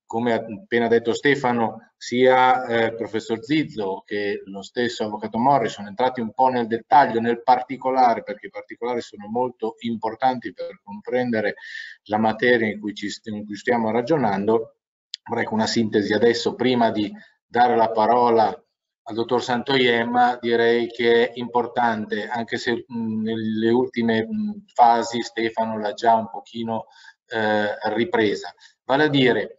come 0.06 0.34
ha 0.34 0.36
appena 0.38 0.88
detto 0.88 1.14
Stefano, 1.14 1.92
sia 1.98 2.66
eh, 2.66 2.86
il 2.86 2.96
professor 2.96 3.44
Zizzo 3.44 4.04
che 4.06 4.42
lo 4.46 4.62
stesso 4.62 5.04
avvocato 5.04 5.38
Morri 5.38 5.70
sono 5.70 5.88
entrati 5.88 6.22
un 6.22 6.34
po' 6.34 6.48
nel 6.48 6.68
dettaglio, 6.68 7.20
nel 7.20 7.44
particolare, 7.44 8.24
perché 8.24 8.48
i 8.48 8.52
particolari 8.52 9.02
sono 9.02 9.28
molto 9.28 9.76
importanti 9.80 10.54
per 10.54 10.80
comprendere 10.82 11.56
la 12.04 12.18
materia 12.18 12.68
in 12.68 12.80
cui, 12.80 12.94
ci, 12.94 13.10
in 13.26 13.46
cui 13.46 13.56
stiamo 13.56 13.92
ragionando. 13.92 14.78
Vorrei 15.28 15.48
una 15.50 15.68
sintesi 15.68 16.14
adesso, 16.14 16.56
prima 16.56 16.92
di 16.92 17.12
dare 17.46 17.76
la 17.76 17.92
parola 17.92 18.48
al 19.08 19.16
dottor 19.16 19.44
Santoyem, 19.44 20.40
direi 20.40 20.88
che 20.88 21.30
è 21.30 21.32
importante, 21.36 22.28
anche 22.28 22.58
se 22.58 22.86
mh, 22.88 23.22
nelle 23.22 23.70
ultime 23.72 24.26
mh, 24.26 24.66
fasi 24.74 25.22
Stefano 25.22 25.78
l'ha 25.80 25.94
già 25.94 26.16
un 26.16 26.30
pochino 26.30 26.86
eh, 27.28 27.76
ripresa 27.94 28.54
vale 28.86 29.04
a 29.04 29.08
dire 29.08 29.58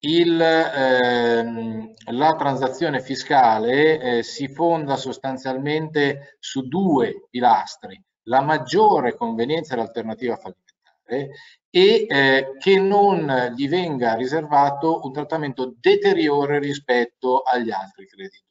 il, 0.00 0.40
ehm, 0.40 1.92
la 2.12 2.36
transazione 2.36 3.00
fiscale 3.00 4.18
eh, 4.18 4.22
si 4.22 4.48
fonda 4.48 4.96
sostanzialmente 4.96 6.36
su 6.38 6.68
due 6.68 7.26
pilastri, 7.28 8.00
la 8.24 8.40
maggiore 8.40 9.16
convenienza 9.16 9.74
dell'alternativa 9.74 10.36
fallimentare 10.36 11.36
e 11.70 12.06
eh, 12.08 12.56
che 12.58 12.78
non 12.78 13.52
gli 13.56 13.68
venga 13.68 14.14
riservato 14.14 15.00
un 15.04 15.12
trattamento 15.12 15.74
deteriore 15.80 16.58
rispetto 16.58 17.42
agli 17.42 17.70
altri 17.70 18.06
creditori. 18.06 18.46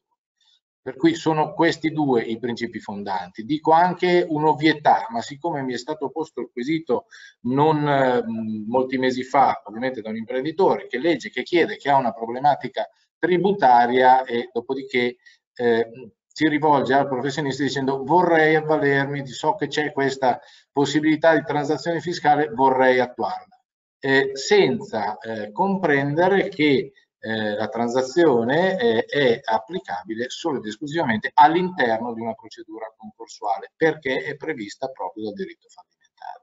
Per 0.87 0.95
cui 0.95 1.15
sono 1.15 1.51
questi 1.51 1.91
due 1.91 2.21
i 2.21 2.39
principi 2.39 2.79
fondanti. 2.79 3.43
Dico 3.43 3.73
anche 3.73 4.25
un'ovvietà, 4.25 5.07
ma 5.09 5.21
siccome 5.21 5.61
mi 5.61 5.73
è 5.73 5.77
stato 5.77 6.09
posto 6.09 6.39
il 6.39 6.49
quesito 6.49 7.07
non 7.41 7.85
eh, 7.85 8.23
molti 8.25 8.97
mesi 8.97 9.23
fa, 9.23 9.63
ovviamente 9.65 9.99
da 9.99 10.07
un 10.07 10.15
imprenditore 10.15 10.87
che 10.87 10.97
legge, 10.97 11.29
che 11.29 11.43
chiede, 11.43 11.75
che 11.75 11.89
ha 11.89 11.97
una 11.97 12.13
problematica 12.13 12.89
tributaria 13.19 14.23
e 14.23 14.49
dopodiché 14.53 15.17
eh, 15.55 15.91
si 16.25 16.47
rivolge 16.47 16.93
al 16.93 17.09
professionista 17.09 17.63
dicendo 17.63 18.05
vorrei 18.05 18.55
avvalermi, 18.55 19.27
so 19.27 19.55
che 19.55 19.67
c'è 19.67 19.91
questa 19.91 20.39
possibilità 20.71 21.35
di 21.35 21.43
transazione 21.43 21.99
fiscale, 21.99 22.47
vorrei 22.53 23.01
attuarla, 23.01 23.61
eh, 23.99 24.29
senza 24.35 25.17
eh, 25.17 25.51
comprendere 25.51 26.47
che 26.47 26.93
eh, 27.19 27.55
la 27.55 27.67
transazione 27.67 28.79
eh, 28.79 29.05
è 29.05 29.39
applicabile 29.43 30.29
solo 30.29 30.57
ed 30.57 30.65
esclusivamente 30.65 31.31
all'interno 31.33 32.13
di 32.13 32.21
una 32.21 32.33
procedura 32.33 32.93
concorsuale 32.95 33.71
perché 33.75 34.23
è 34.23 34.35
prevista 34.35 34.87
proprio 34.89 35.25
dal 35.25 35.33
diritto 35.33 35.67
fallimentare. 35.69 36.41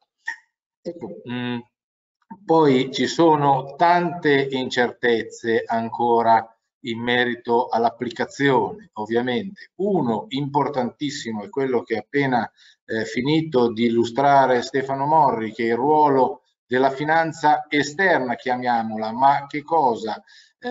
Ecco, 0.83 1.23
mm, 1.31 1.59
poi 2.45 2.93
ci 2.93 3.07
sono 3.07 3.75
tante 3.77 4.49
incertezze 4.51 5.63
ancora 5.65 6.49
in 6.85 7.01
merito 7.01 7.69
all'applicazione, 7.69 8.91
ovviamente. 8.95 9.71
Uno 9.77 10.27
importantissimo 10.29 11.45
è 11.45 11.49
quello 11.49 11.83
che 11.83 11.97
ha 11.97 12.01
appena 12.01 12.51
eh, 12.85 13.05
finito 13.05 13.73
di 13.73 13.87
illustrare 13.87 14.63
Stefano 14.63 15.07
Morri, 15.07 15.53
che 15.53 15.65
è 15.65 15.69
il 15.69 15.77
ruolo 15.77 16.43
della 16.67 16.91
finanza 16.91 17.67
esterna, 17.69 18.35
chiamiamola, 18.35 19.13
ma 19.13 19.47
che 19.47 19.63
cosa? 19.63 20.23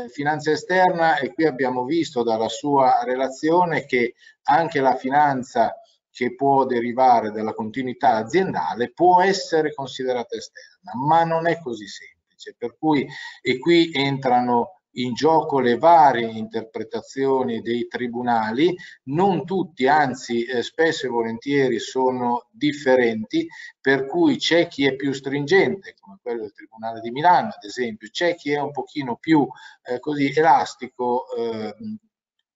Finanza 0.09 0.51
esterna 0.51 1.17
e 1.17 1.33
qui 1.33 1.45
abbiamo 1.45 1.83
visto 1.83 2.23
dalla 2.23 2.49
sua 2.49 3.03
relazione 3.03 3.85
che 3.85 4.15
anche 4.43 4.79
la 4.79 4.95
finanza 4.95 5.75
che 6.09 6.35
può 6.35 6.65
derivare 6.65 7.31
dalla 7.31 7.53
continuità 7.53 8.15
aziendale 8.15 8.91
può 8.91 9.21
essere 9.21 9.73
considerata 9.73 10.35
esterna, 10.35 10.91
ma 10.95 11.23
non 11.23 11.47
è 11.47 11.59
così 11.59 11.87
semplice. 11.87 12.55
Per 12.57 12.77
cui, 12.77 13.07
e 13.41 13.59
qui 13.59 13.91
entrano 13.93 14.81
in 14.93 15.13
gioco 15.13 15.59
le 15.59 15.77
varie 15.77 16.27
interpretazioni 16.27 17.61
dei 17.61 17.87
tribunali, 17.87 18.75
non 19.05 19.45
tutti, 19.45 19.87
anzi 19.87 20.43
eh, 20.43 20.61
spesso 20.61 21.05
e 21.05 21.09
volentieri 21.09 21.79
sono 21.79 22.47
differenti, 22.51 23.47
per 23.79 24.05
cui 24.05 24.37
c'è 24.37 24.67
chi 24.67 24.85
è 24.85 24.95
più 24.95 25.13
stringente, 25.13 25.95
come 25.99 26.19
quello 26.21 26.41
del 26.41 26.53
Tribunale 26.53 26.99
di 26.99 27.11
Milano 27.11 27.47
ad 27.47 27.63
esempio, 27.63 28.09
c'è 28.09 28.35
chi 28.35 28.51
è 28.51 28.59
un 28.59 28.71
pochino 28.71 29.17
più 29.17 29.47
eh, 29.83 29.99
così 29.99 30.31
elastico, 30.33 31.25
eh, 31.35 31.75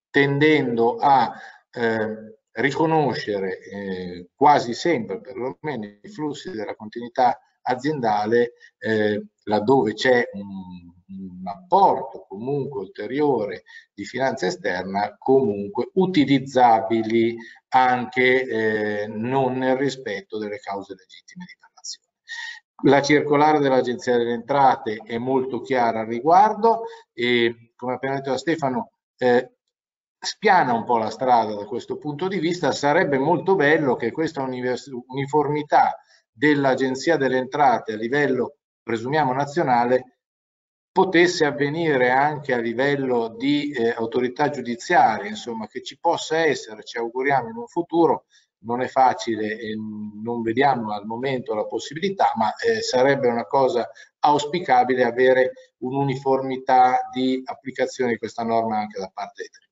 tendendo 0.09 0.97
a 0.97 1.33
eh, 1.71 2.37
riconoscere 2.51 3.59
eh, 3.59 4.29
quasi 4.35 4.73
sempre, 4.73 5.21
perlomeno, 5.21 5.85
i 5.85 6.09
flussi 6.09 6.51
della 6.51 6.75
continuità 6.75 7.39
aziendale 7.67 8.53
eh, 8.79 9.23
laddove 9.43 9.93
c'è 9.93 10.29
un 10.33 10.95
un 11.09 11.47
apporto 11.47 12.25
comunque 12.27 12.81
ulteriore 12.81 13.63
di 13.93 14.03
finanza 14.03 14.47
esterna 14.47 15.15
comunque 15.17 15.89
utilizzabili 15.93 17.35
anche 17.69 19.03
eh, 19.03 19.07
non 19.07 19.57
nel 19.57 19.77
rispetto 19.77 20.37
delle 20.37 20.59
cause 20.59 20.95
legittime 20.95 21.45
di 21.47 21.55
parlazione. 21.59 22.05
La 22.83 23.01
circolare 23.01 23.59
dell'Agenzia 23.59 24.17
delle 24.17 24.33
Entrate 24.33 25.01
è 25.05 25.17
molto 25.17 25.61
chiara 25.61 26.01
al 26.01 26.07
riguardo 26.07 26.83
e 27.13 27.71
come 27.75 27.93
appena 27.93 28.15
detto 28.15 28.31
da 28.31 28.37
Stefano 28.37 28.91
eh, 29.17 29.51
spiana 30.19 30.73
un 30.73 30.83
po' 30.83 30.97
la 30.97 31.09
strada 31.09 31.55
da 31.55 31.65
questo 31.65 31.97
punto 31.97 32.27
di 32.27 32.39
vista, 32.39 32.71
sarebbe 32.71 33.17
molto 33.17 33.55
bello 33.55 33.95
che 33.95 34.11
questa 34.11 34.41
uniformità 34.41 35.97
dell'Agenzia 36.37 37.17
delle 37.17 37.37
Entrate 37.37 37.93
a 37.93 37.97
livello, 37.97 38.57
presumiamo, 38.83 39.33
nazionale 39.33 40.19
potesse 40.91 41.45
avvenire 41.45 42.11
anche 42.11 42.53
a 42.53 42.59
livello 42.59 43.29
di 43.29 43.71
eh, 43.71 43.89
autorità 43.89 44.49
giudiziaria, 44.49 45.29
insomma, 45.29 45.67
che 45.67 45.81
ci 45.81 45.97
possa 45.99 46.37
essere, 46.37 46.83
ci 46.83 46.97
auguriamo 46.97 47.49
in 47.49 47.55
un 47.55 47.67
futuro, 47.67 48.25
non 48.59 48.81
è 48.81 48.87
facile 48.87 49.57
e 49.59 49.75
non 49.75 50.41
vediamo 50.41 50.93
al 50.93 51.05
momento 51.05 51.53
la 51.53 51.65
possibilità, 51.65 52.31
ma 52.35 52.55
eh, 52.55 52.81
sarebbe 52.81 53.27
una 53.27 53.45
cosa 53.45 53.89
auspicabile 54.19 55.03
avere 55.03 55.73
un'uniformità 55.77 57.09
di 57.11 57.41
applicazione 57.45 58.11
di 58.11 58.17
questa 58.17 58.43
norma 58.43 58.77
anche 58.77 58.99
da 58.99 59.11
parte 59.13 59.43
dei 59.43 59.49
tribunali. 59.49 59.69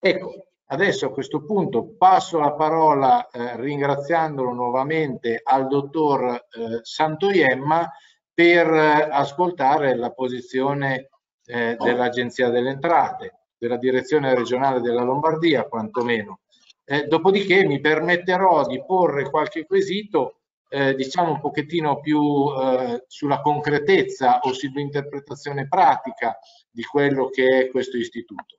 Ecco, 0.00 0.53
adesso 0.66 1.06
a 1.06 1.12
questo 1.12 1.44
punto 1.44 1.94
passo 1.96 2.38
la 2.38 2.52
parola 2.52 3.28
eh, 3.28 3.56
ringraziandolo 3.56 4.52
nuovamente 4.52 5.40
al 5.42 5.66
dottor 5.68 6.32
eh, 6.32 6.80
Santoiemma 6.82 7.90
per 8.32 8.66
eh, 8.72 9.08
ascoltare 9.10 9.94
la 9.94 10.10
posizione 10.10 11.10
eh, 11.46 11.76
dell'Agenzia 11.78 12.48
delle 12.48 12.70
Entrate, 12.70 13.40
della 13.58 13.76
Direzione 13.76 14.34
Regionale 14.34 14.80
della 14.80 15.02
Lombardia 15.02 15.64
quantomeno. 15.64 16.40
Eh, 16.84 17.04
dopodiché 17.06 17.64
mi 17.64 17.80
permetterò 17.80 18.66
di 18.66 18.82
porre 18.84 19.30
qualche 19.30 19.64
quesito 19.64 20.40
eh, 20.68 20.94
diciamo 20.94 21.32
un 21.32 21.40
pochettino 21.40 22.00
più 22.00 22.20
eh, 22.50 23.04
sulla 23.06 23.40
concretezza 23.40 24.40
o 24.40 24.52
sull'interpretazione 24.52 25.68
pratica 25.68 26.36
di 26.68 26.82
quello 26.82 27.28
che 27.28 27.60
è 27.60 27.70
questo 27.70 27.96
istituto. 27.96 28.58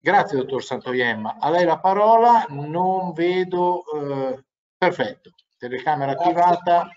Grazie 0.00 0.38
dottor 0.38 0.62
Santoiemma. 0.62 1.38
A 1.40 1.50
lei 1.50 1.64
la 1.64 1.78
parola, 1.78 2.46
non 2.50 3.12
vedo... 3.12 3.82
Eh, 3.92 4.44
perfetto, 4.76 5.32
telecamera 5.58 6.12
attivata. 6.12 6.88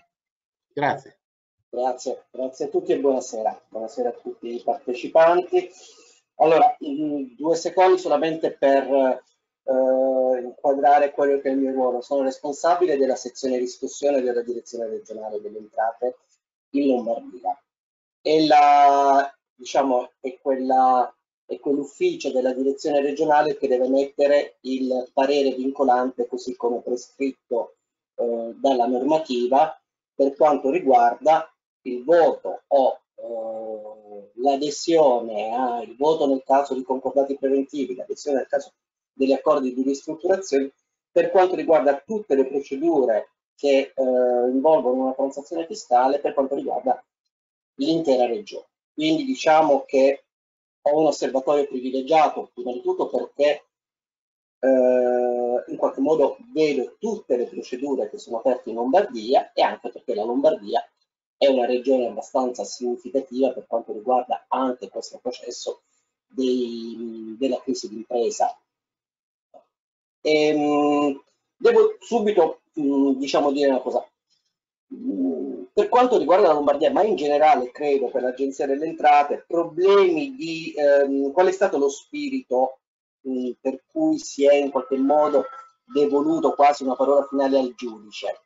Grazie. 0.72 1.18
Grazie, 1.68 2.26
grazie 2.30 2.66
a 2.66 2.68
tutti 2.68 2.92
e 2.92 3.00
buonasera. 3.00 3.64
Buonasera 3.68 4.10
a 4.10 4.12
tutti 4.12 4.54
i 4.54 4.62
partecipanti. 4.62 5.68
Allora, 6.36 6.76
due 6.78 7.56
secondi 7.56 7.98
solamente 7.98 8.52
per 8.52 8.84
eh, 8.84 10.40
inquadrare 10.40 11.10
quello 11.10 11.40
che 11.40 11.48
è 11.48 11.52
il 11.52 11.58
mio 11.58 11.72
ruolo. 11.72 12.02
Sono 12.02 12.22
responsabile 12.22 12.96
della 12.96 13.16
sezione 13.16 13.58
discussione 13.58 14.20
della 14.20 14.42
direzione 14.42 14.86
regionale 14.86 15.40
delle 15.40 15.58
entrate 15.58 16.18
in 16.70 16.86
Lombardia. 16.86 17.60
E 18.20 18.46
la, 18.46 19.34
diciamo, 19.54 20.12
è 20.20 20.38
quella 20.40 21.12
è 21.52 21.60
quell'ufficio 21.60 22.32
della 22.32 22.52
direzione 22.52 23.02
regionale 23.02 23.56
che 23.56 23.68
deve 23.68 23.88
mettere 23.88 24.56
il 24.62 25.10
parere 25.12 25.52
vincolante 25.52 26.26
così 26.26 26.56
come 26.56 26.80
prescritto 26.80 27.76
eh, 28.14 28.54
dalla 28.56 28.86
normativa 28.86 29.78
per 30.14 30.34
quanto 30.34 30.70
riguarda 30.70 31.52
il 31.82 32.04
voto 32.04 32.62
o 32.68 33.00
eh, 33.16 34.30
l'adesione, 34.36 35.84
il 35.84 35.96
voto 35.96 36.26
nel 36.26 36.42
caso 36.44 36.74
di 36.74 36.82
concordati 36.82 37.36
preventivi, 37.36 37.94
l'adesione 37.94 38.38
nel 38.38 38.46
caso 38.46 38.72
degli 39.12 39.32
accordi 39.32 39.74
di 39.74 39.82
ristrutturazione, 39.82 40.72
per 41.10 41.30
quanto 41.30 41.54
riguarda 41.54 42.02
tutte 42.04 42.34
le 42.34 42.46
procedure 42.46 43.28
che 43.54 43.92
eh, 43.94 44.02
involvono 44.50 45.02
una 45.02 45.12
transazione 45.12 45.66
fiscale 45.66 46.18
per 46.18 46.32
quanto 46.32 46.54
riguarda 46.54 47.02
l'intera 47.74 48.26
regione. 48.26 48.66
Quindi 48.94 49.24
diciamo 49.24 49.84
che 49.86 50.24
ho 50.82 50.98
un 50.98 51.06
osservatorio 51.06 51.66
privilegiato, 51.66 52.50
prima 52.52 52.72
di 52.72 52.82
tutto 52.82 53.08
perché 53.08 53.66
eh, 54.58 55.64
in 55.66 55.76
qualche 55.76 56.00
modo 56.00 56.36
vedo 56.52 56.96
tutte 56.98 57.36
le 57.36 57.46
procedure 57.46 58.08
che 58.10 58.18
sono 58.18 58.38
aperte 58.38 58.70
in 58.70 58.76
Lombardia 58.76 59.52
e 59.52 59.62
anche 59.62 59.90
perché 59.90 60.14
la 60.14 60.24
Lombardia 60.24 60.84
è 61.36 61.48
una 61.48 61.66
regione 61.66 62.06
abbastanza 62.06 62.64
significativa 62.64 63.52
per 63.52 63.66
quanto 63.66 63.92
riguarda 63.92 64.44
anche 64.48 64.88
questo 64.88 65.18
processo 65.20 65.82
dei, 66.28 67.34
della 67.38 67.60
crisi 67.60 67.88
d'impresa. 67.88 68.56
Ehm, 70.20 71.20
devo 71.56 71.96
subito 71.98 72.60
diciamo, 72.72 73.50
dire 73.50 73.70
una 73.70 73.80
cosa. 73.80 74.06
Per 75.72 75.88
quanto 75.88 76.18
riguarda 76.18 76.48
la 76.48 76.52
Lombardia, 76.54 76.90
ma 76.90 77.02
in 77.02 77.16
generale 77.16 77.70
credo 77.70 78.10
per 78.10 78.22
l'Agenzia 78.22 78.66
delle 78.66 78.86
Entrate, 78.86 79.44
problemi 79.46 80.34
di 80.34 80.74
ehm, 80.76 81.32
qual 81.32 81.46
è 81.46 81.52
stato 81.52 81.78
lo 81.78 81.88
spirito 81.88 82.80
mh, 83.22 83.52
per 83.60 83.82
cui 83.90 84.18
si 84.18 84.46
è 84.46 84.54
in 84.54 84.70
qualche 84.70 84.98
modo 84.98 85.46
devoluto 85.84 86.54
quasi 86.54 86.82
una 86.84 86.94
parola 86.94 87.26
finale 87.26 87.58
al 87.58 87.74
giudice. 87.74 88.42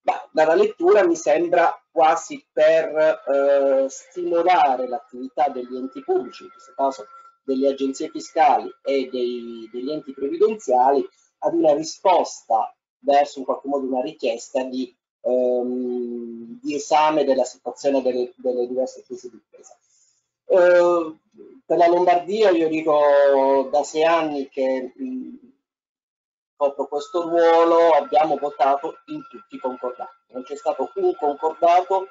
Bah, 0.00 0.28
dalla 0.32 0.54
lettura 0.54 1.06
mi 1.06 1.16
sembra 1.16 1.82
quasi 1.90 2.46
per 2.52 3.22
eh, 3.26 3.86
stimolare 3.88 4.86
l'attività 4.86 5.48
degli 5.48 5.76
enti 5.76 6.02
pubblici, 6.02 6.44
in 6.44 6.50
questo 6.50 6.72
caso 6.76 7.06
delle 7.42 7.68
agenzie 7.68 8.10
fiscali 8.10 8.70
e 8.82 9.08
dei, 9.10 9.68
degli 9.72 9.90
enti 9.90 10.12
previdenziali, 10.12 11.06
ad 11.38 11.54
una 11.54 11.74
risposta 11.74 12.74
verso 12.98 13.38
in 13.38 13.44
qualche 13.44 13.68
modo 13.68 13.86
una 13.86 14.02
richiesta 14.02 14.62
di, 14.64 14.94
ehm, 15.24 16.60
di 16.62 16.74
esame 16.74 17.24
della 17.24 17.44
situazione 17.44 18.02
delle, 18.02 18.32
delle 18.36 18.66
diverse 18.66 19.02
crisi 19.04 19.30
di 19.30 19.36
impresa. 19.36 19.76
Eh, 20.46 21.16
per 21.66 21.78
la 21.78 21.88
Lombardia 21.88 22.50
io 22.50 22.68
dico 22.68 23.68
da 23.70 23.82
sei 23.82 24.04
anni 24.04 24.48
che 24.48 24.92
mh, 24.94 25.52
sotto 26.56 26.86
questo 26.86 27.28
ruolo 27.28 27.92
abbiamo 27.92 28.36
votato 28.36 28.98
in 29.06 29.22
tutti 29.28 29.56
i 29.56 29.58
concordati. 29.58 30.12
Non 30.28 30.42
c'è 30.42 30.56
stato 30.56 30.90
un 30.96 31.14
concordato 31.16 32.08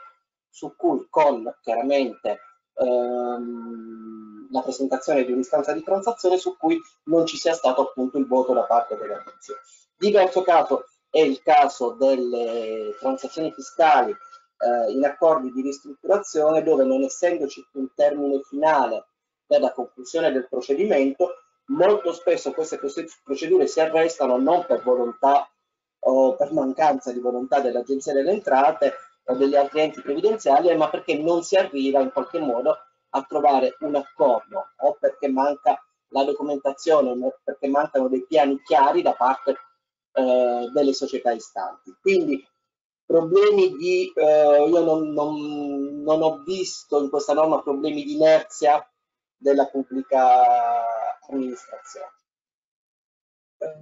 su 0.50 0.76
cui 0.76 1.08
con 1.10 1.56
chiaramente 1.62 2.40
ehm, 2.76 4.48
la 4.52 4.62
presentazione 4.62 5.24
di 5.26 5.32
un'istanza 5.32 5.74
di 5.74 5.84
transazione 5.84 6.38
su 6.38 6.56
cui 6.58 6.80
non 7.06 7.26
ci 7.26 7.38
sia 7.38 7.54
stato 7.54 7.82
appunto 7.82 8.18
il 8.18 8.28
voto 8.28 8.54
da 8.54 8.64
parte 8.64 8.96
delle 8.98 9.16
agenzie. 9.16 9.56
Diverso 9.96 10.42
caso 10.42 10.86
è 11.14 11.20
il 11.20 11.44
caso 11.44 11.92
delle 11.92 12.96
transazioni 13.00 13.52
fiscali 13.52 14.10
eh, 14.10 14.92
in 14.92 15.06
accordi 15.06 15.52
di 15.52 15.62
ristrutturazione 15.62 16.64
dove 16.64 16.86
non 16.86 17.04
essendoci 17.04 17.64
un 17.74 17.88
termine 17.94 18.42
finale 18.42 19.06
per 19.46 19.62
la 19.62 19.72
conclusione 19.72 20.32
del 20.32 20.48
procedimento 20.50 21.36
molto 21.66 22.14
spesso 22.14 22.52
queste 22.52 22.80
procedure 23.24 23.68
si 23.68 23.80
arrestano 23.80 24.38
non 24.38 24.66
per 24.66 24.82
volontà 24.82 25.48
o 26.06 26.36
per 26.36 26.52
mancanza 26.52 27.12
di 27.12 27.20
volontà 27.20 27.60
dell'Agenzia 27.60 28.14
delle 28.14 28.32
Entrate 28.32 28.96
o 29.26 29.36
degli 29.36 29.56
altri 29.56 29.82
enti 29.82 30.02
previdenziali, 30.02 30.76
ma 30.76 30.90
perché 30.90 31.16
non 31.16 31.44
si 31.44 31.56
arriva 31.56 32.02
in 32.02 32.12
qualche 32.12 32.40
modo 32.40 32.76
a 33.10 33.22
trovare 33.22 33.78
un 33.82 33.96
accordo 33.96 34.72
o 34.78 34.98
perché 35.00 35.30
manca 35.30 35.80
la 36.08 36.24
documentazione 36.24 37.16
perché 37.44 37.68
mancano 37.68 38.08
dei 38.08 38.26
piani 38.26 38.60
chiari 38.64 39.04
da 39.04 39.14
parte 39.14 39.56
eh, 40.14 40.70
delle 40.72 40.94
società 40.94 41.32
istanti. 41.32 41.96
Quindi 42.00 42.46
problemi 43.06 43.76
di, 43.76 44.12
eh, 44.16 44.66
io 44.68 44.80
non, 44.82 45.12
non, 45.12 46.02
non 46.02 46.22
ho 46.22 46.42
visto 46.44 47.02
in 47.02 47.10
questa 47.10 47.34
norma 47.34 47.62
problemi 47.62 48.04
di 48.04 48.14
inerzia 48.14 48.88
della 49.36 49.66
pubblica 49.68 50.84
amministrazione. 51.30 52.12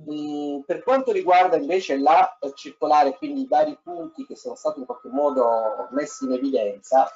Um, 0.06 0.64
per 0.66 0.84
quanto 0.84 1.12
riguarda 1.12 1.56
invece 1.56 1.98
la 1.98 2.38
circolare, 2.53 3.18
quindi 3.18 3.41
i 3.41 3.48
vari 3.48 3.78
punti 3.82 4.26
che 4.26 4.36
sono 4.36 4.56
stati 4.56 4.80
in 4.80 4.86
qualche 4.86 5.10
modo 5.10 5.88
messi 5.91 6.26
in 6.26 6.34
evidenza, 6.34 7.10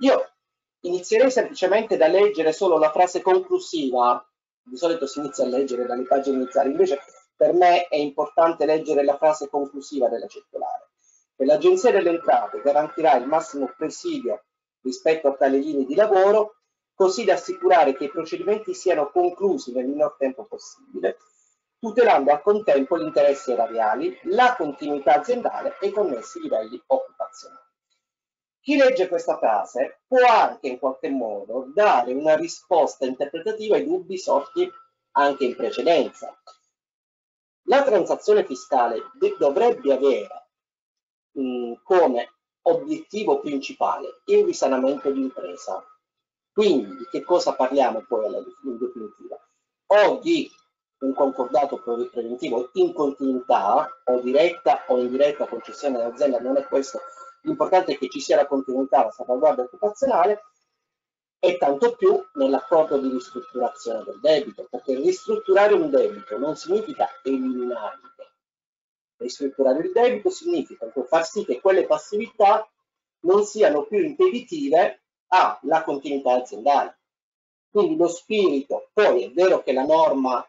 io 0.00 0.30
inizierei 0.80 1.30
semplicemente 1.30 1.96
da 1.96 2.06
leggere 2.06 2.52
solo 2.52 2.78
la 2.78 2.90
frase 2.90 3.22
conclusiva, 3.22 4.22
di 4.62 4.76
solito 4.76 5.06
si 5.06 5.20
inizia 5.20 5.44
a 5.44 5.48
leggere 5.48 5.86
dalle 5.86 6.04
pagine 6.04 6.36
iniziali, 6.36 6.70
invece 6.70 6.98
per 7.36 7.52
me 7.52 7.86
è 7.88 7.96
importante 7.96 8.64
leggere 8.64 9.04
la 9.04 9.16
frase 9.16 9.48
conclusiva 9.48 10.08
della 10.08 10.26
circolare. 10.26 10.90
E 11.36 11.44
l'Agenzia 11.44 11.92
delle 11.92 12.10
Entrate 12.10 12.62
garantirà 12.62 13.16
il 13.16 13.26
massimo 13.26 13.70
presidio 13.76 14.44
rispetto 14.80 15.28
a 15.28 15.34
tali 15.34 15.62
linee 15.62 15.84
di 15.84 15.94
lavoro 15.94 16.56
così 16.94 17.24
da 17.24 17.34
assicurare 17.34 17.94
che 17.94 18.04
i 18.04 18.10
procedimenti 18.10 18.72
siano 18.72 19.10
conclusi 19.10 19.72
nel 19.72 19.84
minor 19.84 20.16
tempo 20.18 20.46
possibile, 20.46 21.18
tutelando 21.78 22.30
al 22.30 22.40
contempo 22.40 22.98
gli 22.98 23.02
interessi 23.02 23.52
erariali, 23.52 24.18
la 24.24 24.54
continuità 24.56 25.16
aziendale 25.16 25.76
e 25.78 25.88
i 25.88 25.90
connessi 25.90 26.40
livelli 26.40 26.82
occupazionali. 26.86 27.64
Chi 28.60 28.76
legge 28.76 29.08
questa 29.08 29.36
frase 29.36 30.00
può 30.08 30.24
anche 30.26 30.68
in 30.68 30.78
qualche 30.78 31.10
modo 31.10 31.70
dare 31.72 32.12
una 32.14 32.34
risposta 32.34 33.04
interpretativa 33.04 33.76
ai 33.76 33.84
dubbi 33.84 34.18
sorti 34.18 34.68
anche 35.12 35.44
in 35.44 35.54
precedenza. 35.54 36.34
La 37.68 37.82
transazione 37.82 38.44
fiscale 38.44 39.02
dovrebbe 39.38 39.92
avere 39.92 40.48
mh, 41.32 41.74
come 41.82 42.32
obiettivo 42.62 43.40
principale 43.40 44.20
il 44.26 44.44
risanamento 44.44 45.10
di 45.10 45.20
impresa, 45.20 45.84
quindi 46.52 46.96
di 46.96 47.04
che 47.10 47.22
cosa 47.22 47.54
parliamo 47.54 48.04
poi 48.06 48.26
in 48.64 48.78
definitiva? 48.78 49.36
O 49.86 50.18
di 50.20 50.50
un 50.98 51.12
concordato 51.12 51.80
preventivo 51.80 52.70
in 52.74 52.92
continuità 52.92 53.88
o 54.04 54.20
diretta 54.20 54.84
o 54.88 54.98
indiretta 54.98 55.46
concessione 55.46 55.98
dell'azienda, 55.98 56.38
non 56.38 56.56
è 56.56 56.64
questo, 56.66 57.00
l'importante 57.42 57.92
è 57.92 57.98
che 57.98 58.08
ci 58.08 58.20
sia 58.20 58.36
la 58.36 58.46
continuità, 58.46 59.04
la 59.04 59.10
salvaguardia 59.10 59.64
occupazionale 59.64 60.42
e 61.38 61.58
tanto 61.58 61.94
più 61.96 62.18
nell'accordo 62.34 62.98
di 62.98 63.08
ristrutturazione 63.08 64.04
del 64.04 64.20
debito, 64.20 64.66
perché 64.70 64.94
ristrutturare 64.96 65.74
un 65.74 65.90
debito 65.90 66.38
non 66.38 66.56
significa 66.56 67.08
eliminare 67.22 67.96
il 67.96 68.12
debito, 68.16 68.34
Ristrutturare 69.18 69.78
il 69.80 69.92
debito 69.92 70.30
significa 70.30 70.90
far 71.08 71.24
sì 71.24 71.44
che 71.44 71.60
quelle 71.60 71.86
passività 71.86 72.68
non 73.20 73.44
siano 73.44 73.84
più 73.84 73.98
impeditive 73.98 75.02
alla 75.28 75.82
continuità 75.84 76.32
aziendale. 76.32 76.98
Quindi 77.70 77.96
lo 77.96 78.08
spirito, 78.08 78.90
poi 78.92 79.24
è 79.24 79.30
vero 79.32 79.62
che 79.62 79.72
la 79.72 79.84
norma, 79.84 80.46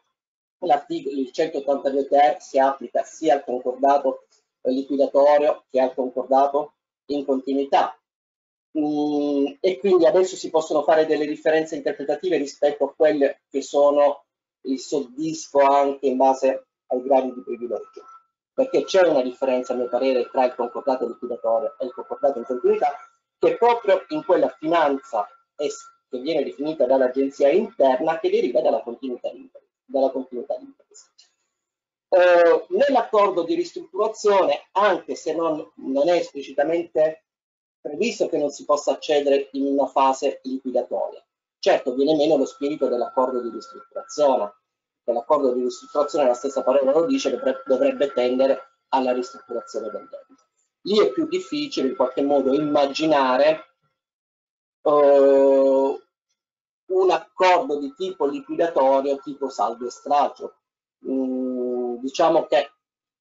il 0.60 1.32
182 1.32 2.08
ter 2.08 2.42
si 2.42 2.58
applica 2.58 3.04
sia 3.04 3.36
al 3.36 3.44
concordato 3.44 4.28
liquidatorio 4.62 5.66
che 5.70 5.80
al 5.80 5.94
concordato 5.94 6.74
in 7.08 7.26
continuità. 7.26 7.98
Mm, 8.78 9.54
e 9.60 9.80
quindi 9.80 10.06
adesso 10.06 10.36
si 10.36 10.50
possono 10.50 10.84
fare 10.84 11.06
delle 11.06 11.26
differenze 11.26 11.76
interpretative 11.76 12.38
rispetto 12.38 12.86
a 12.86 12.94
quelle 12.94 13.42
che 13.50 13.62
sono 13.62 14.26
il 14.62 14.80
soddisfo 14.80 15.60
anche 15.60 16.08
in 16.08 16.18
base 16.18 16.68
ai 16.88 17.02
gradi 17.02 17.34
di 17.34 17.42
privilegio 17.42 18.06
perché 18.58 18.86
c'è 18.86 19.08
una 19.08 19.22
differenza 19.22 19.74
a 19.74 19.76
mio 19.76 19.88
parere 19.88 20.28
tra 20.32 20.46
il 20.46 20.56
concordato 20.56 21.06
liquidatorio 21.06 21.76
e 21.78 21.86
il 21.86 21.94
concordato 21.94 22.40
in 22.40 22.46
continuità 22.46 22.92
che 23.38 23.56
proprio 23.56 24.04
in 24.08 24.26
quella 24.26 24.50
finanza 24.58 25.28
che 25.56 26.20
viene 26.20 26.44
definita 26.44 26.88
dall'agenzia 26.88 27.52
interna 27.52 28.18
che 28.18 28.32
deriva 28.32 28.60
dalla 28.60 28.82
continuità 28.82 29.30
di 29.30 29.52
impresa. 30.64 31.06
Eh, 32.10 32.66
Nell'accordo 32.70 33.44
di 33.44 33.54
ristrutturazione, 33.54 34.70
anche 34.72 35.14
se 35.14 35.36
non, 35.36 35.72
non, 35.76 36.10
è 36.10 36.14
esplicitamente 36.14 37.26
previsto 37.88 38.28
che 38.28 38.38
non 38.38 38.50
si 38.50 38.66
possa 38.66 38.92
accedere 38.92 39.50
in 39.54 39.66
una 39.66 39.88
fase 39.88 40.42
liquidatoria, 40.44 41.26
certo 41.60 41.96
viene 41.96 42.16
meno 42.16 42.36
lo 42.36 42.46
spirito 42.46 42.88
dell'accordo 42.88 43.42
di 43.42 43.50
ristrutturazione, 43.50 44.54
che 45.04 45.14
l'accordo 45.14 45.54
di 45.54 45.64
ristrutturazione, 45.64 46.28
la 46.28 46.34
stessa 46.34 46.64
parola 46.64 46.92
lo 46.92 47.06
dice, 47.06 47.30
dovrebbe, 47.66 48.12
tendere 48.12 48.60
alla 48.90 49.14
ristrutturazione 49.14 49.90
del 49.90 50.08
debito. 50.10 50.44
Lì 50.82 51.00
è 51.00 51.12
più 51.12 51.28
difficile 51.28 51.90
in 51.90 51.96
qualche 51.96 52.22
modo 52.22 52.54
immaginare 52.54 53.76
uh, 54.82 56.02
un 56.88 57.12
accordo 57.12 57.80
di 57.80 57.94
tipo 57.96 58.26
liquidatorio, 58.26 59.20
tipo 59.20 59.50
saldo 59.50 59.88
e 59.88 59.92
stralcio. 59.92 60.56
Mm, 61.06 61.96
diciamo 61.98 62.46
che 62.46 62.72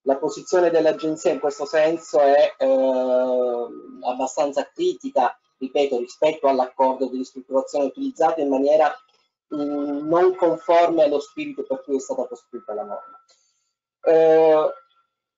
la 0.07 0.17
posizione 0.17 0.71
dell'agenzia 0.71 1.31
in 1.31 1.39
questo 1.39 1.67
senso 1.67 2.21
è 2.21 2.55
eh, 2.59 3.67
abbastanza 4.03 4.69
critica, 4.73 5.39
ripeto, 5.59 5.99
rispetto 5.99 6.49
all'accordo 6.49 7.09
di 7.09 7.19
ristrutturazione 7.19 7.87
utilizzato 7.87 8.41
in 8.41 8.49
maniera 8.49 8.93
Mm, 9.55 10.09
non 10.09 10.35
conforme 10.35 11.05
allo 11.05 11.21
spirito 11.21 11.63
per 11.63 11.83
cui 11.85 11.97
è 11.97 12.01
stata 12.01 12.27
costruita 12.27 12.75
la 12.75 12.83
norma. 12.83 13.21
Eh, 14.03 14.73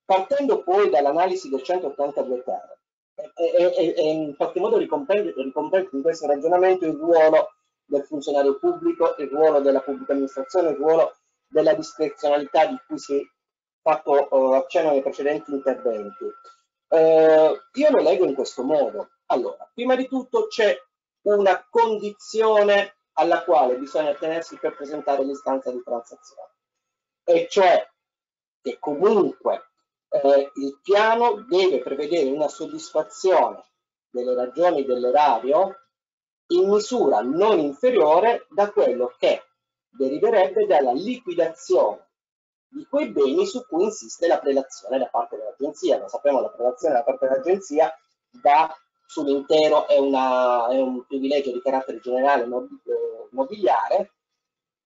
partendo 0.04 0.62
poi 0.62 0.88
dall'analisi 0.88 1.50
del 1.50 1.62
182 1.62 2.42
ter, 2.42 2.78
e, 3.34 4.10
in 4.10 4.34
qualche 4.36 4.60
modo 4.60 4.78
ricomprende 4.78 5.34
in 5.36 6.02
questo 6.02 6.26
ragionamento 6.26 6.86
il 6.86 6.94
ruolo 6.96 7.52
del 7.84 8.04
funzionario 8.04 8.58
pubblico, 8.58 9.14
il 9.18 9.28
ruolo 9.28 9.60
della 9.60 9.80
pubblica 9.80 10.12
amministrazione, 10.12 10.70
il 10.70 10.76
ruolo 10.76 11.16
della 11.46 11.74
discrezionalità 11.74 12.66
di 12.66 12.78
cui 12.86 12.98
si 12.98 13.16
è 13.16 13.22
fatto 13.80 14.28
uh, 14.30 14.52
accenno 14.52 14.90
nei 14.90 15.02
precedenti 15.02 15.52
interventi. 15.52 16.24
Uh, 16.88 17.56
io 17.72 17.90
lo 17.90 18.02
leggo 18.02 18.24
in 18.24 18.34
questo 18.34 18.62
modo. 18.62 19.10
Allora, 19.26 19.70
prima 19.74 19.94
di 19.94 20.08
tutto 20.08 20.46
c'è 20.46 20.76
una 21.22 21.66
condizione 21.68 22.96
alla 23.18 23.42
quale 23.42 23.76
bisogna 23.76 24.10
attenersi 24.10 24.56
per 24.58 24.76
presentare 24.76 25.24
l'istanza 25.24 25.70
di 25.70 25.82
transazione, 25.82 26.52
e 27.24 27.46
cioè 27.50 27.86
che 28.62 28.78
comunque 28.78 29.70
eh, 30.08 30.50
il 30.54 30.78
piano 30.82 31.44
deve 31.48 31.80
prevedere 31.80 32.30
una 32.30 32.48
soddisfazione 32.48 33.64
delle 34.08 34.34
ragioni 34.34 34.84
dell'erario 34.84 35.74
in 36.52 36.68
misura 36.68 37.20
non 37.20 37.58
inferiore 37.58 38.46
da 38.50 38.70
quello 38.70 39.14
che 39.18 39.42
deriverebbe 39.90 40.66
dalla 40.66 40.92
liquidazione 40.92 42.07
di 42.68 42.86
quei 42.86 43.08
beni 43.10 43.46
su 43.46 43.66
cui 43.66 43.84
insiste 43.84 44.26
la 44.26 44.38
prelazione 44.38 44.98
da 44.98 45.06
parte 45.06 45.36
dell'agenzia. 45.36 45.98
Lo 45.98 46.08
sappiamo, 46.08 46.40
la 46.40 46.50
prelazione 46.50 46.94
da 46.94 47.02
parte 47.02 47.26
dell'agenzia 47.26 47.92
da 48.30 48.74
sull'intero 49.06 49.88
è, 49.88 49.98
una, 49.98 50.68
è, 50.68 50.78
un 50.80 51.04
privilegio 51.06 51.50
di 51.50 51.62
carattere 51.62 51.98
generale 51.98 52.44
eh, 52.44 52.48
mobiliare, 53.30 54.12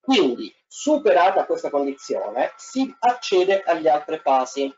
quindi 0.01 0.55
superata 0.67 1.45
questa 1.45 1.71
condizione 1.71 2.53
si 2.57 2.95
accede 3.01 3.63
agli 3.63 3.89
altre 3.89 4.19
fasi. 4.19 4.73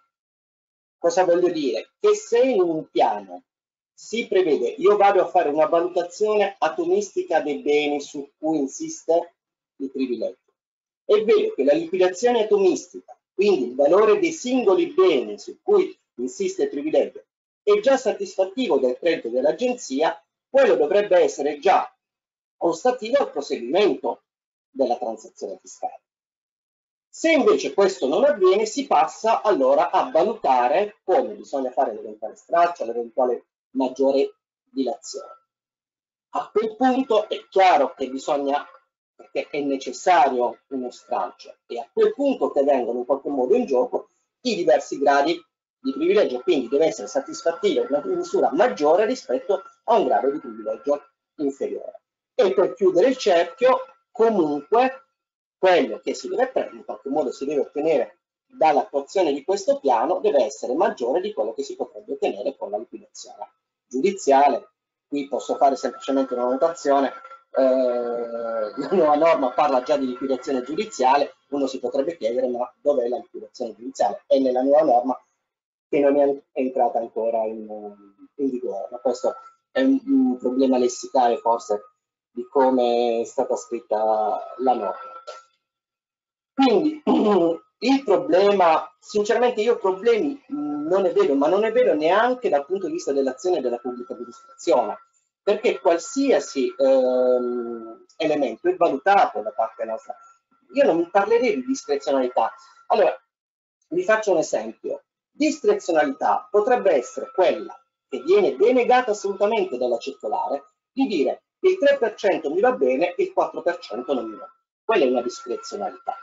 Cosa 0.98 1.24
voglio 1.24 1.50
dire? 1.50 1.90
Che 2.00 2.14
se 2.14 2.40
in 2.40 2.62
un 2.62 2.88
piano 2.88 3.44
si 3.92 4.26
prevede, 4.26 4.68
io 4.68 4.96
vado 4.96 5.20
a 5.20 5.26
fare 5.26 5.50
una 5.50 5.66
valutazione 5.66 6.56
atomistica 6.58 7.40
dei 7.40 7.60
beni 7.60 8.00
su 8.00 8.32
cui 8.38 8.58
insiste 8.58 9.34
il 9.76 9.90
privilegio, 9.90 10.43
è 11.04 11.22
vero 11.24 11.54
che 11.54 11.64
la 11.64 11.74
liquidazione 11.74 12.44
atomistica, 12.44 13.18
quindi 13.34 13.68
il 13.68 13.74
valore 13.74 14.18
dei 14.18 14.32
singoli 14.32 14.92
beni 14.92 15.38
su 15.38 15.58
cui 15.62 15.96
insiste 16.16 16.64
il 16.64 16.68
privilegio, 16.70 17.24
è 17.62 17.78
già 17.80 17.96
satisfattivo 17.96 18.78
del 18.78 18.96
credito 18.98 19.28
dell'agenzia, 19.28 20.22
quello 20.48 20.76
dovrebbe 20.76 21.18
essere 21.18 21.58
già 21.58 21.92
ostativo 22.58 23.18
al 23.18 23.30
proseguimento 23.30 24.22
della 24.70 24.96
transazione 24.96 25.58
fiscale. 25.60 26.02
Se 27.08 27.30
invece 27.30 27.74
questo 27.74 28.08
non 28.08 28.24
avviene, 28.24 28.66
si 28.66 28.86
passa 28.86 29.40
allora 29.42 29.90
a 29.90 30.10
valutare 30.10 30.96
come 31.04 31.34
bisogna 31.34 31.70
fare 31.70 31.94
l'eventuale 31.94 32.34
straccio, 32.34 32.84
l'eventuale 32.84 33.46
maggiore 33.70 34.34
dilazione. 34.62 35.42
A 36.30 36.50
quel 36.50 36.74
punto 36.74 37.28
è 37.28 37.46
chiaro 37.48 37.94
che 37.94 38.10
bisogna, 38.10 38.66
perché 39.14 39.48
è 39.50 39.60
necessario 39.60 40.58
uno 40.68 40.90
stralcio, 40.90 41.56
e 41.66 41.78
a 41.78 41.88
quel 41.92 42.12
punto 42.14 42.50
che 42.50 42.62
vengono 42.62 43.00
in 43.00 43.04
qualche 43.04 43.28
modo 43.28 43.54
in 43.54 43.64
gioco 43.64 44.08
i 44.42 44.56
diversi 44.56 44.98
gradi 44.98 45.40
di 45.78 45.92
privilegio, 45.92 46.40
quindi 46.40 46.68
deve 46.68 46.86
essere 46.86 47.08
satisfattivo 47.08 47.82
in 47.82 47.86
una 47.90 48.02
misura 48.04 48.50
maggiore 48.52 49.04
rispetto 49.04 49.62
a 49.84 49.96
un 49.96 50.06
grado 50.06 50.30
di 50.30 50.38
privilegio 50.38 51.02
inferiore. 51.36 52.00
E 52.34 52.52
per 52.52 52.74
chiudere 52.74 53.08
il 53.08 53.16
cerchio, 53.16 53.80
comunque, 54.10 55.02
quello 55.58 56.00
che 56.00 56.14
si 56.14 56.28
deve 56.28 56.48
prendere, 56.48 56.76
in 56.76 56.84
qualche 56.84 57.08
modo 57.08 57.30
si 57.30 57.44
deve 57.44 57.60
ottenere 57.60 58.18
dall'attuazione 58.46 59.32
di 59.32 59.44
questo 59.44 59.78
piano, 59.78 60.20
deve 60.20 60.44
essere 60.44 60.74
maggiore 60.74 61.20
di 61.20 61.32
quello 61.32 61.52
che 61.52 61.62
si 61.62 61.76
potrebbe 61.76 62.12
ottenere 62.12 62.56
con 62.56 62.70
la 62.70 62.78
liquidazione 62.78 63.52
giudiziale. 63.86 64.70
Qui 65.06 65.28
posso 65.28 65.56
fare 65.56 65.76
semplicemente 65.76 66.34
una 66.34 66.48
notazione, 66.48 67.12
eh, 67.56 68.72
la 68.76 68.88
nuova 68.90 69.14
norma 69.14 69.50
parla 69.52 69.82
già 69.82 69.96
di 69.96 70.06
liquidazione 70.06 70.62
giudiziale, 70.62 71.36
uno 71.50 71.66
si 71.66 71.78
potrebbe 71.78 72.16
chiedere 72.16 72.48
ma 72.48 72.72
dov'è 72.80 73.06
la 73.08 73.18
liquidazione 73.18 73.74
giudiziale? 73.74 74.24
E 74.26 74.40
nella 74.40 74.62
nuova 74.62 74.82
norma 74.82 75.24
che 75.88 76.00
non 76.00 76.18
è 76.18 76.42
entrata 76.52 76.98
ancora 76.98 77.44
in, 77.44 77.66
in 78.36 78.50
vigore. 78.50 78.88
Ma 78.90 78.98
questo 78.98 79.36
è 79.70 79.82
un, 79.82 80.00
un, 80.04 80.38
problema 80.38 80.78
lessicale 80.78 81.36
forse 81.38 81.82
di 82.30 82.44
come 82.50 83.20
è 83.20 83.24
stata 83.24 83.54
scritta 83.54 84.54
la 84.58 84.74
norma. 84.74 85.12
Quindi 86.52 87.02
il 87.78 88.02
problema, 88.04 88.92
sinceramente 88.98 89.60
io 89.60 89.78
problemi 89.78 90.42
non 90.48 91.02
ne 91.02 91.12
vedo, 91.12 91.34
ma 91.36 91.46
non 91.46 91.60
ne 91.60 91.70
vedo 91.70 91.94
neanche 91.94 92.48
dal 92.48 92.66
punto 92.66 92.86
di 92.86 92.94
vista 92.94 93.12
dell'azione 93.12 93.60
della 93.60 93.78
pubblica 93.78 94.14
amministrazione, 94.14 94.98
perché 95.44 95.78
qualsiasi 95.78 96.74
ehm, 96.74 98.06
elemento 98.16 98.68
è 98.68 98.74
valutato 98.76 99.42
da 99.42 99.50
parte 99.50 99.84
nostra. 99.84 100.16
Io 100.72 100.84
non 100.84 101.10
parlerei 101.10 101.56
di 101.56 101.66
discrezionalità. 101.66 102.52
Allora, 102.88 103.14
vi 103.88 104.02
faccio 104.02 104.32
un 104.32 104.38
esempio. 104.38 105.04
Discrezionalità 105.30 106.48
potrebbe 106.50 106.92
essere 106.92 107.30
quella 107.30 107.78
che 108.08 108.22
viene 108.22 108.56
denegata 108.56 109.10
assolutamente 109.10 109.76
dalla 109.76 109.98
circolare 109.98 110.64
di 110.90 111.06
dire 111.06 111.42
il 111.60 111.78
3% 111.78 112.50
mi 112.50 112.60
va 112.60 112.72
bene, 112.72 113.14
il 113.18 113.32
4% 113.36 114.14
non 114.14 114.30
mi 114.30 114.36
va. 114.36 114.50
Quella 114.82 115.04
è 115.04 115.08
una 115.08 115.22
discrezionalità. 115.22 116.16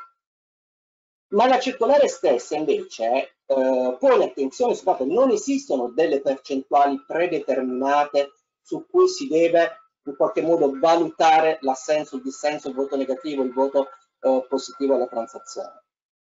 Ma 1.29 1.47
la 1.47 1.59
circolare 1.59 2.07
stessa 2.07 2.55
invece 2.55 3.37
eh, 3.45 3.97
pone 3.99 4.23
attenzione 4.23 4.73
sul 4.73 4.83
fatto 4.83 5.05
che 5.05 5.13
non 5.13 5.29
esistono 5.29 5.89
delle 5.89 6.21
percentuali 6.21 7.03
predeterminate 7.05 8.33
su 8.61 8.85
cui 8.89 9.07
si 9.07 9.27
deve 9.27 9.81
in 10.03 10.15
qualche 10.15 10.41
modo 10.41 10.71
valutare 10.79 11.57
l'assenso, 11.61 12.15
il 12.15 12.23
dissenso, 12.23 12.69
il 12.69 12.75
voto 12.75 12.95
negativo, 12.95 13.43
il 13.43 13.53
voto 13.53 13.89
eh, 14.19 14.45
positivo 14.47 14.95
alla 14.95 15.07
transazione. 15.07 15.83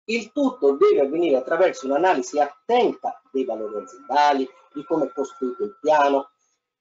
Il 0.04 0.32
tutto 0.32 0.76
deve 0.76 1.02
avvenire 1.02 1.36
attraverso 1.36 1.86
un'analisi 1.86 2.40
attenta 2.40 3.20
dei 3.30 3.44
valori 3.44 3.82
aziendali, 3.82 4.48
di 4.72 4.84
come 4.84 5.06
è 5.06 5.12
costruito 5.12 5.64
il 5.64 5.76
piano. 5.80 6.30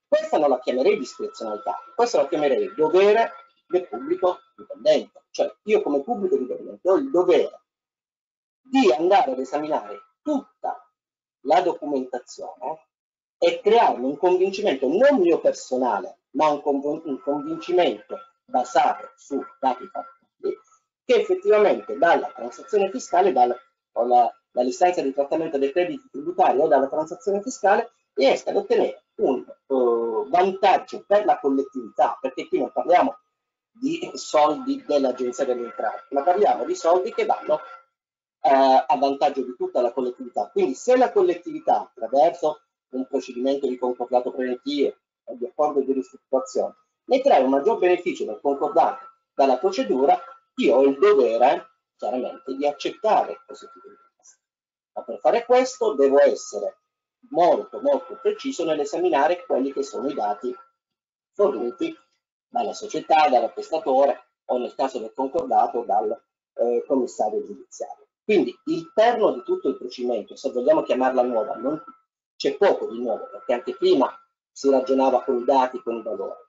Questa 0.07 0.37
non 0.37 0.49
la 0.49 0.59
chiamerei 0.59 0.97
discrezionalità, 0.97 1.75
questa 1.93 2.21
la 2.21 2.27
chiamerei 2.29 2.73
dovere 2.73 3.33
del 3.67 3.87
pubblico 3.89 4.39
dipendente. 4.55 5.25
Cioè 5.31 5.53
io 5.63 5.81
come 5.81 6.01
pubblico 6.01 6.37
dipendente 6.37 6.89
ho 6.89 6.95
il 6.95 7.11
dovere 7.11 7.61
di 8.61 8.91
andare 8.91 9.31
ad 9.31 9.39
esaminare 9.39 9.99
tutta 10.21 10.81
la 11.41 11.61
documentazione 11.61 12.87
e 13.37 13.61
crearmi 13.61 14.05
un 14.05 14.17
convincimento 14.17 14.87
non 14.87 15.19
mio 15.19 15.39
personale, 15.39 16.19
ma 16.31 16.49
un, 16.49 16.61
conv 16.61 16.83
un 17.05 17.19
convincimento 17.21 18.17
basato 18.45 19.11
su 19.15 19.41
dati 19.59 19.85
fattuali, 19.85 20.59
che 21.05 21.15
effettivamente 21.15 21.97
dalla 21.97 22.31
transazione 22.35 22.89
fiscale, 22.89 23.31
dal, 23.31 23.55
dall'istanza 24.51 25.01
di 25.01 25.13
trattamento 25.13 25.57
dei 25.57 25.71
crediti 25.71 26.07
tributari 26.09 26.59
o 26.59 26.67
dalla 26.67 26.87
transazione 26.87 27.41
fiscale, 27.41 27.91
riesca 28.13 28.49
ad 28.49 28.57
ottenere 28.57 29.03
un 29.17 29.45
uh, 29.67 30.27
vantaggio 30.29 31.03
per 31.05 31.25
la 31.25 31.39
collettività, 31.39 32.17
perché 32.19 32.47
qui 32.47 32.59
non 32.59 32.71
parliamo 32.71 33.17
di 33.79 34.11
soldi 34.15 34.83
dell'Agenzia 34.85 35.45
delle 35.45 35.65
Entrate, 35.65 36.07
ma 36.09 36.23
parliamo 36.23 36.65
di 36.65 36.75
soldi 36.75 37.13
che 37.13 37.25
vanno 37.25 37.59
eh, 38.41 38.49
a 38.49 38.97
vantaggio 38.97 39.43
di 39.43 39.55
tutta 39.55 39.81
la 39.81 39.91
collettività. 39.91 40.49
Quindi 40.51 40.73
se 40.73 40.97
la 40.97 41.11
collettività 41.11 41.81
attraverso 41.81 42.61
un 42.89 43.07
procedimento 43.07 43.67
di 43.67 43.77
concordato 43.77 44.31
preventivo 44.31 44.95
o 45.25 45.35
di 45.35 45.45
accordo 45.45 45.81
di 45.81 45.93
ristrutturazione 45.93 46.75
ne 47.07 47.21
trae 47.21 47.43
un 47.43 47.49
maggior 47.49 47.77
beneficio 47.77 48.25
dal 48.25 48.41
concordato, 48.41 49.05
dalla 49.33 49.57
procedura, 49.57 50.19
io 50.55 50.75
ho 50.75 50.83
il 50.83 50.97
dovere 50.97 51.67
chiaramente 51.95 52.55
di 52.55 52.67
accettare 52.67 53.41
questo 53.45 53.69
tipo 53.73 53.87
di 53.89 53.95
proposta. 53.95 54.37
Ma 54.93 55.03
per 55.03 55.19
fare 55.19 55.45
questo 55.45 55.93
devo 55.93 56.19
essere 56.19 56.79
molto 57.29 57.81
molto 57.81 58.19
preciso 58.21 58.63
nell'esaminare 58.65 59.43
quelli 59.45 59.71
che 59.71 59.83
sono 59.83 60.07
i 60.07 60.13
dati 60.13 60.53
forniti 61.33 61.95
dalla 62.47 62.73
società, 62.73 63.27
dall'attestatore 63.29 64.29
o 64.45 64.57
nel 64.57 64.75
caso 64.75 64.99
del 64.99 65.13
concordato 65.13 65.83
dal 65.83 66.11
eh, 66.55 66.83
commissario 66.87 67.45
giudiziario. 67.45 68.07
Quindi 68.23 68.53
il 68.65 68.91
perno 68.93 69.31
di 69.31 69.43
tutto 69.43 69.69
il 69.69 69.77
procedimento, 69.77 70.35
se 70.35 70.51
vogliamo 70.51 70.83
chiamarla 70.83 71.21
nuova, 71.21 71.55
c'è 72.37 72.55
poco 72.55 72.87
di 72.87 72.99
nuovo, 73.01 73.27
perché 73.29 73.53
anche 73.53 73.75
prima 73.75 74.09
si 74.49 74.69
ragionava 74.69 75.23
con 75.23 75.39
i 75.39 75.43
dati, 75.43 75.81
con 75.81 75.97
i 75.97 76.01
valori. 76.01 76.39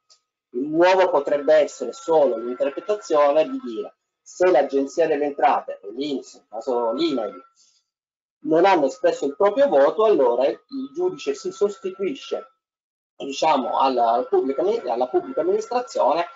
Il 0.50 0.68
nuovo 0.68 1.10
potrebbe 1.10 1.54
essere 1.54 1.92
solo 1.92 2.36
l'interpretazione 2.36 3.48
di 3.48 3.58
dire 3.64 3.96
se 4.22 4.50
l'Agenzia 4.50 5.06
delle 5.06 5.24
Entrate, 5.24 5.80
l'INPS, 5.94 6.34
nel 6.34 6.46
caso 6.48 6.92
l'INAIL, 6.92 7.42
non 8.40 8.64
hanno 8.64 8.86
espresso 8.86 9.24
il 9.24 9.34
proprio 9.34 9.68
voto, 9.68 10.04
allora 10.04 10.46
il 10.46 10.60
giudice 10.94 11.34
si 11.34 11.50
sostituisce 11.50 12.52
diciamo, 13.16 13.78
alla, 13.80 14.24
pubblica, 14.28 14.62
alla 14.86 15.08
pubblica 15.08 15.40
amministrazione 15.40 16.26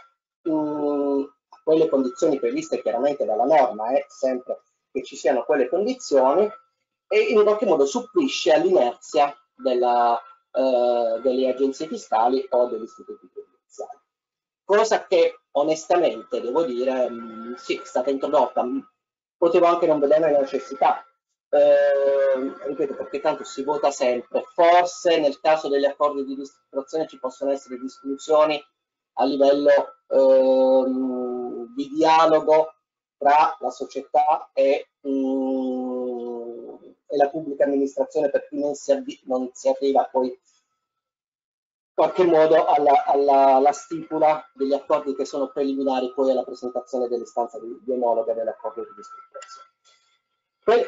in, 0.44 1.28
a 1.48 1.60
quelle 1.62 1.88
condizioni 1.88 2.38
previste 2.38 2.80
chiaramente 2.80 3.24
dalla 3.24 3.44
norma, 3.44 3.90
è 3.92 4.04
sempre 4.08 4.62
che 4.90 5.02
ci 5.02 5.16
siano 5.16 5.44
quelle 5.44 5.68
condizioni 5.68 6.50
e 7.06 7.20
in 7.20 7.42
qualche 7.42 7.66
modo 7.66 7.84
supplisce 7.84 8.52
all'inerzia 8.52 9.34
eh, 9.70 11.20
delle 11.22 11.48
agenzie 11.48 11.86
fiscali 11.86 12.46
o 12.50 12.66
degli 12.66 12.82
istituti 12.82 13.28
previdenziali. 13.32 13.98
Cosa 14.64 15.06
che 15.06 15.40
onestamente 15.52 16.40
devo 16.40 16.64
dire, 16.64 17.08
mh, 17.08 17.14
mm, 17.14 17.54
sì, 17.54 17.76
è 17.76 17.84
stata 17.84 18.10
introdotta, 18.10 18.62
mh, 18.62 18.88
potevo 19.36 19.66
anche 19.66 19.86
non 19.86 19.98
vederne 19.98 20.30
la 20.32 20.40
necessità, 20.40 21.04
eh, 21.48 22.66
ripeto 22.66 22.94
perché 22.94 23.20
tanto 23.20 23.44
si 23.44 23.62
vota 23.62 23.90
sempre, 23.90 24.42
forse 24.54 25.18
nel 25.18 25.38
caso 25.40 25.68
degli 25.68 25.84
accordi 25.84 26.24
di 26.24 26.34
ristrutturazione 26.34 27.06
ci 27.06 27.18
possono 27.18 27.50
essere 27.50 27.78
disfunzioni 27.78 28.62
a 29.14 29.24
livello 29.24 29.70
eh, 30.08 30.84
di 31.74 31.88
dialogo 31.88 32.74
tra 33.18 33.56
la 33.60 33.70
società 33.70 34.50
e, 34.52 34.88
mm, 35.06 35.51
e, 37.12 37.16
la 37.16 37.28
pubblica 37.28 37.64
amministrazione 37.64 38.30
per 38.30 38.48
cui 38.48 38.58
non 38.58 38.74
si, 38.74 38.92
non 39.24 39.50
si 39.52 39.68
arriva 39.68 40.08
poi 40.10 40.28
in 40.28 40.38
qualche 41.94 42.24
modo 42.24 42.64
alla, 42.64 43.04
alla, 43.04 43.56
alla, 43.56 43.72
stipula 43.72 44.50
degli 44.54 44.72
accordi 44.72 45.14
che 45.14 45.26
sono 45.26 45.48
preliminari 45.48 46.10
poi 46.14 46.30
alla 46.30 46.42
presentazione 46.42 47.06
dell'istanza 47.06 47.60
di, 47.60 47.78
di 47.84 47.92
omologa 47.92 48.32
dell'accordo 48.32 48.82
di 48.82 48.90
ristrutturazione. 48.96 49.70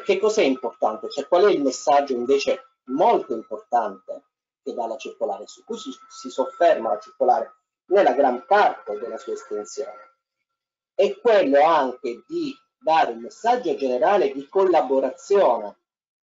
Che 0.03 0.19
cos'è 0.19 0.41
importante? 0.41 1.09
Cioè, 1.09 1.27
qual 1.27 1.43
è 1.43 1.51
il 1.51 1.61
messaggio 1.61 2.13
invece 2.13 2.69
molto 2.85 3.33
importante 3.33 4.23
che 4.63 4.73
dà 4.73 4.87
la 4.87 4.97
circolare, 4.97 5.45
su 5.45 5.63
cui 5.63 5.77
si, 5.77 5.91
si 6.09 6.29
sofferma 6.29 6.89
la 6.89 6.99
circolare 6.99 7.55
nella 7.87 8.13
gran 8.13 8.43
parte 8.47 8.97
della 8.97 9.17
sua 9.17 9.33
estensione? 9.33 10.13
È 10.95 11.19
quello 11.19 11.63
anche 11.63 12.23
di 12.25 12.51
dare 12.79 13.11
un 13.11 13.19
messaggio 13.19 13.75
generale 13.75 14.31
di 14.31 14.47
collaborazione 14.47 15.77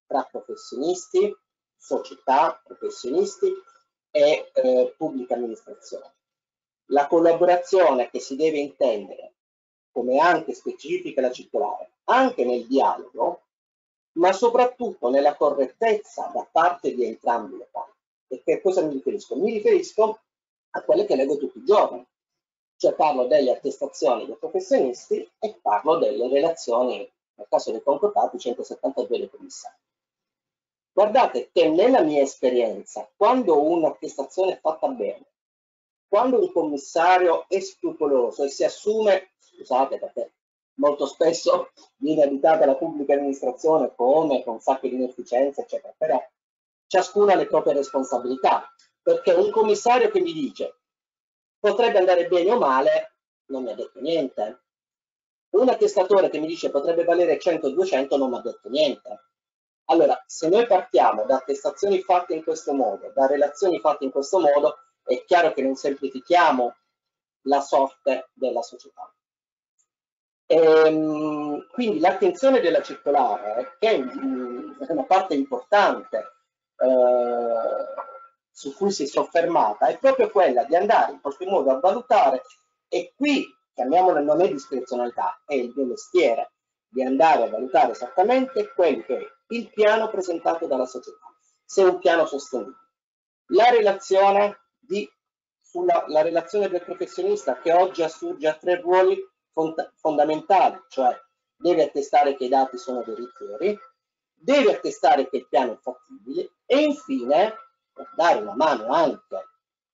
tra 0.09 0.23
professionisti, 0.23 1.31
società, 1.77 2.59
professionisti 2.65 3.53
e 4.09 4.49
eh, 4.51 4.95
pubblica 4.97 5.35
amministrazione. 5.35 6.15
La 6.87 7.05
collaborazione 7.05 8.09
che 8.09 8.19
si 8.19 8.35
deve 8.35 8.57
intendere, 8.57 9.35
come 9.91 10.17
anche 10.17 10.55
specifica 10.55 11.21
la 11.21 11.31
circolare, 11.31 11.91
anche 12.05 12.43
nel 12.43 12.65
dialogo, 12.65 13.43
ma 14.13 14.33
soprattutto 14.33 15.09
nella 15.09 15.35
correttezza 15.35 16.31
da 16.33 16.47
parte 16.51 16.95
di 16.95 17.05
entrambi 17.05 17.57
le 17.57 17.69
parti. 17.71 17.97
E 18.29 18.41
che 18.43 18.61
cosa 18.61 18.81
mi 18.81 18.93
riferisco? 18.93 19.35
Mi 19.35 19.51
riferisco 19.51 20.21
a 20.71 20.81
quelle 20.81 21.05
che 21.05 21.15
leggo 21.15 21.37
tutti 21.37 21.59
i 21.59 21.65
giorni, 21.65 22.03
cioè 22.77 22.93
parlo 22.93 23.27
delle 23.27 23.51
attestazioni 23.51 24.25
dei 24.25 24.37
professionisti 24.37 25.31
e 25.37 25.59
parlo 25.61 25.97
delle 25.97 26.27
relazioni, 26.27 26.97
nel 27.35 27.47
caso 27.47 27.69
dei 27.69 27.83
concordati, 27.83 28.39
172 28.39 29.17
dei 29.19 29.29
commissari. 29.29 29.75
Guardate 30.91 31.49
che 31.51 31.69
nella 31.69 32.01
mia 32.01 32.21
esperienza, 32.21 33.09
quando 33.15 33.61
un'attestazione 33.61 34.53
è 34.53 34.59
fatta 34.59 34.87
bene, 34.87 35.25
quando 36.07 36.39
un 36.39 36.51
commissario 36.51 37.45
è 37.47 37.59
scrupoloso 37.59 38.43
e 38.43 38.49
si 38.49 38.63
assume, 38.63 39.31
scusate 39.39 39.99
perché 39.99 40.33
molto 40.79 41.05
spesso 41.05 41.71
viene 41.97 42.23
abitata 42.23 42.65
la 42.65 42.75
pubblica 42.75 43.13
amministrazione 43.13 43.93
come 43.95 44.43
con 44.43 44.59
sacco 44.59 44.87
di 44.87 44.95
inefficienza, 44.95 45.61
eccetera, 45.61 45.93
però 45.97 46.21
ciascuno 46.87 47.31
ha 47.31 47.35
le 47.35 47.45
proprie 47.45 47.73
responsabilità, 47.73 48.67
perché 49.01 49.31
un 49.33 49.51
commissario 49.51 50.09
che 50.09 50.19
mi 50.19 50.33
dice 50.33 50.79
potrebbe 51.59 51.99
andare 51.99 52.27
bene 52.27 52.51
o 52.51 52.57
male, 52.57 53.15
non 53.47 53.63
mi 53.63 53.71
ha 53.71 53.75
detto 53.75 53.99
niente. 53.99 54.63
Un 55.51 55.69
attestatore 55.69 56.29
che 56.29 56.39
mi 56.39 56.47
dice 56.47 56.69
potrebbe 56.69 57.03
valere 57.03 57.37
100-200 57.39 58.17
non 58.17 58.29
mi 58.29 58.37
ha 58.37 58.41
detto 58.41 58.69
niente. 58.69 59.28
Allora, 59.91 60.21
se 60.27 60.49
noi 60.49 60.67
partiamo 60.67 61.23
da 61.23 61.37
attestazioni 61.37 62.01
fatte 62.01 62.35
in 62.35 62.43
questo 62.43 62.73
modo, 62.73 63.11
da 63.13 63.25
relazioni 63.25 63.79
fatte 63.79 64.05
in 64.05 64.11
questo 64.11 64.39
modo, 64.39 64.77
è 65.03 65.23
chiaro 65.25 65.51
che 65.51 65.63
non 65.63 65.75
semplifichiamo 65.75 66.75
la 67.43 67.61
sorte 67.61 68.29
della 68.33 68.61
società. 68.61 69.11
Ehm, 70.45 71.67
quindi 71.71 71.99
l'attenzione 71.99 72.59
della 72.59 72.81
circolare, 72.83 73.77
che 73.79 73.89
è 73.89 74.91
una 74.91 75.05
parte 75.05 75.33
importante 75.33 76.17
eh, 76.77 78.03
su 78.51 78.75
cui 78.75 78.91
si 78.91 79.03
è 79.03 79.07
soffermata, 79.07 79.87
è 79.87 79.97
proprio 79.97 80.29
quella 80.29 80.65
di 80.65 80.75
andare 80.75 81.13
in 81.13 81.21
qualche 81.21 81.47
modo 81.47 81.71
a 81.71 81.79
valutare, 81.79 82.43
e 82.87 83.13
qui 83.15 83.47
chiamiamola 83.73 84.19
non 84.19 84.41
è 84.41 84.49
discrezionalità, 84.49 85.41
è 85.45 85.55
il 85.55 85.73
mio 85.75 85.85
mestiere, 85.85 86.51
di 86.89 87.03
andare 87.03 87.43
a 87.43 87.49
valutare 87.49 87.91
esattamente 87.91 88.73
quello 88.73 89.03
che 89.03 89.17
è 89.17 89.27
il 89.49 89.69
piano 89.71 90.09
presentato 90.09 90.65
dalla 90.65 90.85
società, 90.85 91.33
se 91.63 91.83
è 91.83 91.85
un 91.85 91.99
piano 91.99 92.25
sostenibile. 92.25 92.75
La 93.51 93.69
relazione, 93.69 94.59
di, 94.79 95.09
sulla, 95.61 96.05
la 96.07 96.21
relazione 96.21 96.67
del 96.67 96.83
professionista 96.83 97.59
che 97.59 97.71
oggi 97.71 98.03
assurge 98.03 98.47
a 98.47 98.55
tre 98.55 98.79
ruoli 98.79 99.17
fondamentale, 99.95 100.85
cioè 100.89 101.17
deve 101.55 101.83
attestare 101.83 102.35
che 102.35 102.45
i 102.45 102.49
dati 102.49 102.77
sono 102.77 103.03
veritieri, 103.03 103.77
deve 104.33 104.75
attestare 104.75 105.27
che 105.29 105.37
il 105.37 105.47
piano 105.47 105.73
è 105.73 105.77
fattibile 105.77 106.51
e 106.65 106.81
infine 106.81 107.53
dare 108.15 108.39
una 108.39 108.55
mano 108.55 108.87
anche 108.93 109.47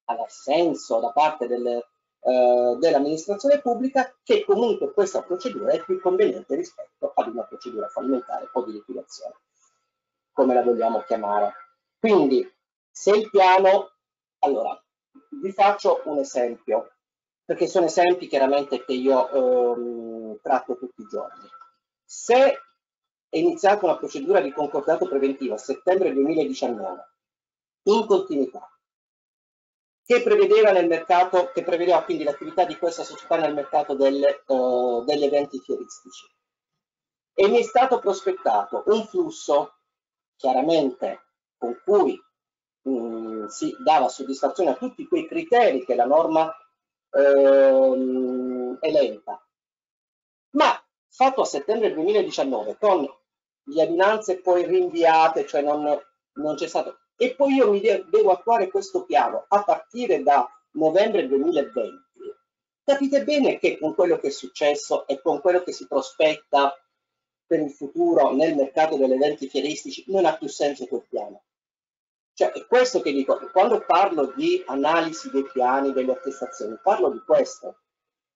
all'assenso 0.06 1.00
da 1.00 1.12
parte 1.12 1.48
del, 1.48 1.84
eh, 2.28 2.78
dell'amministrazione 2.80 3.62
pubblica 3.62 4.12
che 4.24 4.44
comunque 4.44 4.92
questa 4.94 5.22
procedura 5.22 5.72
è 5.72 5.84
più 5.84 6.02
conveniente 6.02 6.56
rispetto 6.56 7.12
ad 7.14 7.28
una 7.28 7.44
procedura 7.44 7.88
fallimentare 7.88 8.50
o 8.52 8.64
di 8.64 8.72
liquidazione, 8.72 9.36
come 10.32 10.56
la 10.56 10.64
vogliamo 10.64 11.04
chiamare. 11.04 11.54
Quindi 12.00 12.52
se 12.90 13.12
il 13.12 13.30
piano, 13.30 13.92
allora 14.40 14.84
vi 15.40 15.52
faccio 15.52 16.02
un 16.06 16.18
esempio 16.18 16.94
perché 17.46 17.68
sono 17.68 17.86
esempi 17.86 18.28
chiaramente 18.28 18.84
che 18.84 18.94
io 18.94 19.76
ehm, 19.76 20.40
tratto 20.42 20.78
tutti 20.78 21.04
i 21.04 21.08
giorni. 21.08 21.48
Se 22.04 22.60
è 23.30 23.38
iniziata 23.38 23.86
una 23.86 23.98
procedura 23.98 24.40
di 24.42 24.52
concordato 24.52 25.08
preventivo 25.08 25.54
a 25.54 25.60
settembre 25.60 26.12
2019, 26.12 27.08
in 27.84 28.06
continuità, 28.08 28.68
che 30.06 30.22
prevedeva 30.22 30.72
mercato, 30.88 31.50
che 31.52 31.64
prevedeva 31.64 32.04
quindi 32.04 32.24
l'attività 32.24 32.64
di 32.64 32.78
questa 32.78 33.04
società 33.04 33.38
nel 33.38 33.56
mercato 33.56 33.96
delle, 33.96 34.44
uh, 34.46 35.04
degli 35.04 35.24
eventi 35.24 35.60
fieristici. 35.60 36.32
E 37.34 37.48
mi 37.48 37.58
è 37.58 37.64
stato 37.64 38.00
prospettato 38.00 38.84
un 38.86 39.04
flusso 39.08 39.80
chiaramente 40.36 41.24
con 41.58 41.82
cui 41.84 42.22
mh, 42.84 42.92
mm, 42.92 43.46
si 43.48 43.76
dava 43.84 44.08
soddisfazione 44.08 44.70
a 44.70 44.76
tutti 44.76 45.08
quei 45.08 45.28
criteri 45.28 45.84
che 45.84 45.96
la 45.96 46.06
norma 46.06 46.56
ehm, 47.10 48.78
elenca. 48.82 49.44
Ma 50.52 50.86
fatto 51.10 51.42
a 51.42 51.46
settembre 51.46 51.94
2019 51.94 52.78
con 52.78 53.08
le 53.68 53.82
adunanze 53.82 54.40
poi 54.40 54.66
rinviate, 54.66 55.48
cioè 55.48 55.62
non, 55.62 56.00
non 56.34 56.56
c'è 56.56 56.68
stato, 56.68 57.00
e 57.18 57.36
poi 57.36 57.54
io 57.54 57.72
mi 57.72 57.80
de 57.80 58.06
devo 58.10 58.32
attuare 58.32 58.70
questo 58.70 59.06
piano 59.06 59.46
a 59.48 59.64
partire 59.64 60.22
da 60.22 60.50
novembre 60.72 61.28
2020, 61.28 62.04
capite 62.84 63.24
bene 63.24 63.58
che 63.58 63.78
con 63.80 63.96
quello 63.96 64.18
che 64.18 64.28
è 64.28 64.32
successo 64.32 65.08
e 65.08 65.22
con 65.22 65.42
quello 65.42 65.64
che 65.64 65.72
si 65.72 65.88
prospetta 65.88 66.74
per 67.48 67.60
il 67.60 67.72
futuro 67.72 68.34
nel 68.34 68.56
mercato 68.56 68.98
degli 68.98 69.12
eventi 69.14 69.48
fieristici 69.48 70.04
non 70.08 70.26
ha 70.26 70.36
più 70.36 70.48
senso 70.48 70.88
quel 70.88 71.06
piano. 71.08 71.44
Cioè, 72.34 72.52
è 72.52 72.66
questo 72.66 73.00
che 73.00 73.14
dico, 73.14 73.40
quando 73.52 73.86
parlo 73.86 74.34
di 74.36 74.62
analisi 74.66 75.30
dei 75.30 75.46
piani, 75.50 75.94
delle 75.94 76.12
attestazioni, 76.12 76.78
parlo 76.84 77.10
di 77.10 77.20
questo. 77.20 77.84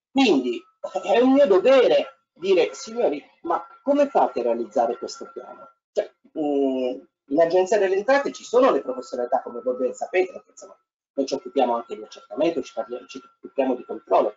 Quindi 0.10 0.62
è 1.04 1.20
un 1.20 1.34
mio 1.34 1.46
dovere 1.46 2.22
dire, 2.32 2.74
signori, 2.74 3.22
ma 3.42 3.62
come 3.84 4.08
fate 4.08 4.40
a 4.40 4.44
realizzare 4.44 4.98
questo 4.98 5.30
piano? 5.34 5.70
Cioè, 5.92 6.10
mh, 6.32 6.42
mm, 6.42 7.00
in 7.30 7.40
Agenzia 7.40 7.78
delle 7.78 7.96
Entrate 7.96 8.32
ci 8.32 8.44
sono 8.44 8.72
le 8.72 8.82
professionalità, 8.82 9.42
come 9.42 9.62
voi 9.62 9.76
ben 9.76 9.94
sapete, 9.94 10.32
perché 10.32 10.52
insomma, 10.52 10.78
noi 11.14 11.26
ci 11.26 11.34
occupiamo 11.34 11.76
anche 11.76 11.96
di 11.96 12.04
accertamento, 12.04 12.62
ci, 12.62 12.74
parliamo, 12.74 13.06
ci 13.06 13.22
occupiamo 13.38 13.76
di 13.76 13.84
controllo. 13.84 14.36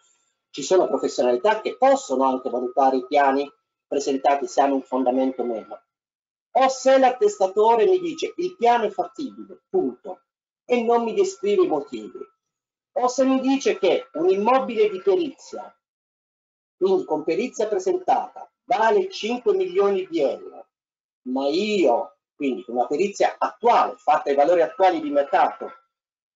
Ci 0.50 0.62
sono 0.62 0.86
professionalità 0.86 1.60
che 1.60 1.76
possono 1.76 2.24
anche 2.24 2.50
valutare 2.50 2.98
i 2.98 3.06
piani 3.06 3.50
presentati 3.86 4.46
se 4.46 4.60
hanno 4.60 4.74
un 4.74 4.82
fondamento 4.82 5.42
o 5.42 5.46
meno. 5.46 5.82
O 6.54 6.68
se 6.68 6.98
l'attestatore 6.98 7.86
mi 7.86 7.98
dice 7.98 8.34
il 8.36 8.56
piano 8.56 8.84
è 8.84 8.90
fattibile, 8.90 9.62
punto, 9.70 10.24
e 10.64 10.82
non 10.82 11.04
mi 11.04 11.14
descrive 11.14 11.64
i 11.64 11.68
motivi. 11.68 12.18
O 12.94 13.08
se 13.08 13.24
mi 13.24 13.40
dice 13.40 13.78
che 13.78 14.08
un 14.14 14.28
immobile 14.28 14.90
di 14.90 15.00
perizia, 15.00 15.74
quindi 16.76 17.04
con 17.04 17.24
perizia 17.24 17.68
presentata, 17.68 18.50
vale 18.64 19.08
5 19.08 19.54
milioni 19.54 20.06
di 20.06 20.20
euro, 20.20 20.66
ma 21.28 21.48
io, 21.48 22.16
quindi 22.42 22.64
una 22.66 22.86
perizia 22.86 23.36
attuale, 23.38 23.94
fatta 23.98 24.28
ai 24.28 24.34
valori 24.34 24.62
attuali 24.62 25.00
di 25.00 25.10
mercato, 25.10 25.72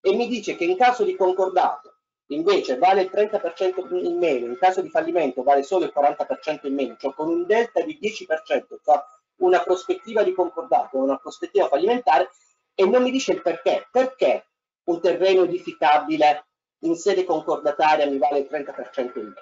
e 0.00 0.14
mi 0.14 0.28
dice 0.28 0.54
che 0.54 0.62
in 0.62 0.76
caso 0.76 1.02
di 1.02 1.16
concordato 1.16 1.94
invece 2.26 2.78
vale 2.78 3.02
il 3.02 3.10
30% 3.12 4.04
in 4.04 4.16
meno, 4.16 4.46
in 4.46 4.56
caso 4.56 4.82
di 4.82 4.88
fallimento 4.88 5.42
vale 5.42 5.64
solo 5.64 5.84
il 5.84 5.92
40% 5.92 6.68
in 6.68 6.74
meno, 6.74 6.96
cioè 6.96 7.12
con 7.12 7.28
un 7.28 7.44
delta 7.44 7.80
di 7.80 7.98
10% 8.00 8.76
tra 8.84 9.04
una 9.38 9.58
prospettiva 9.60 10.22
di 10.22 10.32
concordato 10.32 10.96
e 10.96 11.00
una 11.00 11.16
prospettiva 11.16 11.66
fallimentare 11.66 12.30
e 12.74 12.86
non 12.86 13.02
mi 13.02 13.10
dice 13.10 13.32
il 13.32 13.42
perché. 13.42 13.88
Perché 13.90 14.46
un 14.84 15.00
terreno 15.00 15.42
edificabile 15.42 16.46
in 16.80 16.94
sede 16.94 17.24
concordataria 17.24 18.06
mi 18.06 18.18
vale 18.18 18.40
il 18.40 18.48
30% 18.48 19.18
in 19.18 19.24
meno? 19.24 19.34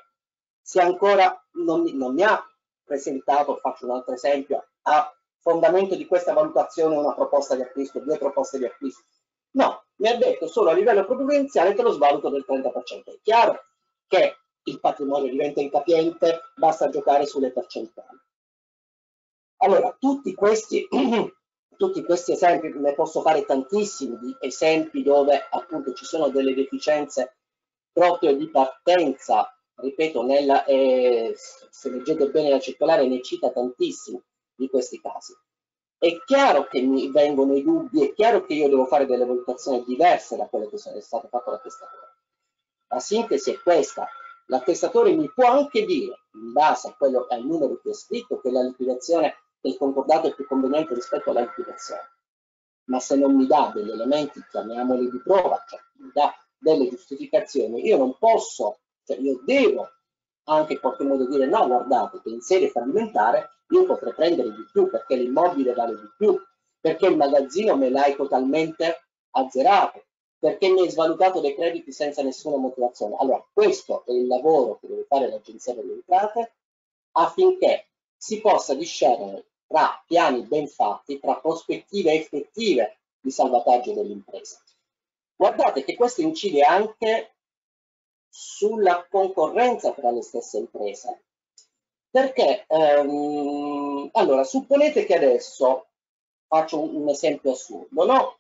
Se 0.63 0.81
ancora 0.81 1.39
non, 1.53 1.85
non 1.93 2.15
mi 2.15 2.23
ha 2.23 2.43
presentato, 2.83 3.57
faccio 3.57 3.85
un 3.85 3.93
altro 3.93 4.15
esempio, 4.15 4.67
a 4.83 5.15
fondamento 5.45 5.95
di 5.95 6.07
questa 6.07 6.33
valutazione 6.33 6.97
una 6.97 7.15
proposta 7.15 7.55
di 7.55 7.61
acquisto, 7.61 8.01
due 8.01 8.17
proposte 8.17 8.57
di 8.57 8.65
acquisto, 8.65 9.05
No, 9.55 9.85
mi 9.97 10.09
ha 10.09 10.17
detto 10.17 10.49
solo 10.49 10.71
a 10.71 10.73
livello 10.73 11.05
prudenziale 11.05 11.75
che 11.75 11.83
lo 11.83 11.93
svaluto 11.93 12.29
del 12.29 12.45
30%. 12.47 13.05
È 13.05 13.19
chiaro 13.23 13.61
che 14.07 14.37
il 14.65 14.81
patrimonio 14.81 15.31
diventa 15.31 15.61
incapiente, 15.61 16.41
basta 16.57 16.89
giocare 16.89 17.27
sulle 17.27 17.53
percentuali. 17.53 18.19
Allora, 19.59 19.97
tutti 19.99 20.35
questi, 20.35 20.87
tutti 21.77 22.05
questi 22.05 22.33
esempi, 22.33 22.73
ne 22.75 22.95
posso 22.95 23.21
fare 23.21 23.45
tantissimi 23.45 24.19
di 24.19 24.37
esempi 24.41 25.03
dove 25.03 25.47
appunto 25.51 25.93
ci 25.93 26.05
sono 26.05 26.29
delle 26.29 26.55
deficienze 26.55 27.37
proprio 27.93 28.35
di 28.35 28.51
partenza, 28.51 29.57
ripeto, 29.77 30.25
nella, 30.25 30.65
eh, 30.65 31.33
se 31.37 31.91
leggete 31.91 32.29
bene 32.31 32.51
la 32.51 32.59
circolare 32.59 33.07
ne 33.07 33.23
cita 33.23 33.51
tantissimi 33.51 34.21
di 34.55 34.69
questi 34.69 35.01
casi. 35.01 35.35
È 35.97 36.23
chiaro 36.25 36.67
che 36.67 36.83
mi 36.83 37.11
vengono 37.11 37.55
i 37.55 37.63
dubbi, 37.63 38.07
è 38.07 38.13
chiaro 38.13 38.45
che 38.45 38.55
io 38.55 38.69
devo 38.69 38.85
fare 38.87 39.07
delle 39.07 39.25
valutazioni 39.25 39.85
diverse 39.85 40.37
da 40.37 40.47
quelle 40.47 40.69
che 40.69 40.77
sono 40.77 41.01
state 41.01 41.29
fatte 41.29 41.45
dall'attestatore. 41.47 42.13
La 42.89 43.01
sintesi 43.01 43.53
è 43.53 43.59
questa. 43.59 44.07
L'attestatore 44.47 45.15
mi 45.15 45.31
può 45.33 45.51
anche 45.51 45.85
dire, 45.85 46.27
in 46.35 46.53
base 46.53 46.89
a 46.89 46.95
quello, 46.95 47.27
al 47.29 47.45
numero 47.45 47.81
che 47.81 47.89
ho 47.89 47.95
scritto, 47.95 48.39
che 48.41 48.51
la 48.51 48.63
liquidazione 48.63 49.37
del 49.61 49.79
concordato 49.79 50.27
è 50.29 50.35
più 50.35 50.47
conveniente 50.47 50.95
rispetto 50.95 51.31
alla 51.31 51.41
liquidazione. 51.41 52.11
Ma 52.85 53.01
se 53.01 53.17
non 53.17 53.35
mi 53.35 53.47
dà 53.47 53.73
degli 53.75 53.91
elementi, 53.91 54.45
chiamiamoli 54.51 55.11
di 55.11 55.21
prova, 55.23 55.65
cioè 55.67 55.81
mi 56.01 56.11
dà 56.13 56.35
delle 56.59 56.89
giustificazioni, 56.91 57.87
io 57.87 57.97
non 57.97 58.15
posso, 58.19 58.81
cioè 59.05 59.17
io 59.17 59.41
devo 59.43 59.89
anche 60.45 60.75
in 60.75 60.81
qualche 60.81 61.05
modo 61.05 61.27
dire 61.27 61.47
no, 61.47 61.67
guardate 61.67 62.21
che 62.23 62.31
in 62.31 62.41
sede 62.41 62.69
fallimentare 62.69 63.51
io 63.69 63.87
potrei 63.87 64.13
prendere 64.13 64.51
di 64.51 64.67
più 64.71 64.91
perché 64.91 65.17
l'immobile 65.17 65.73
vale 65.73 65.95
di 65.95 66.11
più, 66.17 66.39
perché 66.81 67.07
il 67.07 67.17
magazzino 67.17 67.77
me 67.77 67.89
l'hai 67.89 68.15
totalmente 68.15 69.07
azzerato, 69.31 70.05
perché 70.39 70.69
mi 70.69 70.83
hai 70.83 70.91
svalutato 70.91 71.41
dei 71.41 71.55
crediti 71.55 71.93
senza 71.93 72.23
nessuna 72.23 72.57
motivazione. 72.57 73.17
Allora, 73.19 73.45
questo 73.53 74.05
è 74.07 74.13
il 74.13 74.27
lavoro 74.27 74.79
che 74.79 74.89
deve 74.89 75.05
fare 75.09 75.29
l'Agenzia 75.29 75.75
delle 75.75 75.95
Entrate 75.95 76.53
affinché 77.13 77.89
si 78.17 78.41
possa 78.41 78.75
discernere 78.75 79.47
tra 79.67 80.03
piani 80.07 80.43
ben 80.43 80.69
fatti, 80.69 81.19
tra 81.19 81.37
prospettive 81.37 82.13
effettive 82.13 82.99
di 83.21 83.31
salvataggio 83.31 83.93
dell'impresa. 83.95 84.61
Guardate 85.37 85.85
che 85.85 85.97
questo 85.97 86.21
incide 86.21 86.63
anche 86.63 87.34
sulla 88.37 89.07
concorrenza 89.09 89.93
tra 89.93 90.11
le 90.11 90.21
stesse 90.21 90.59
imprese. 90.59 91.23
Perché, 92.11 92.65
ehm, 92.67 94.09
allora, 94.13 94.43
supponete 94.43 95.05
che 95.05 95.15
adesso, 95.15 95.87
faccio 96.49 96.81
un, 96.81 96.97
un 96.97 97.09
esempio 97.09 97.53
assurdo, 97.53 98.05
no? 98.05 98.39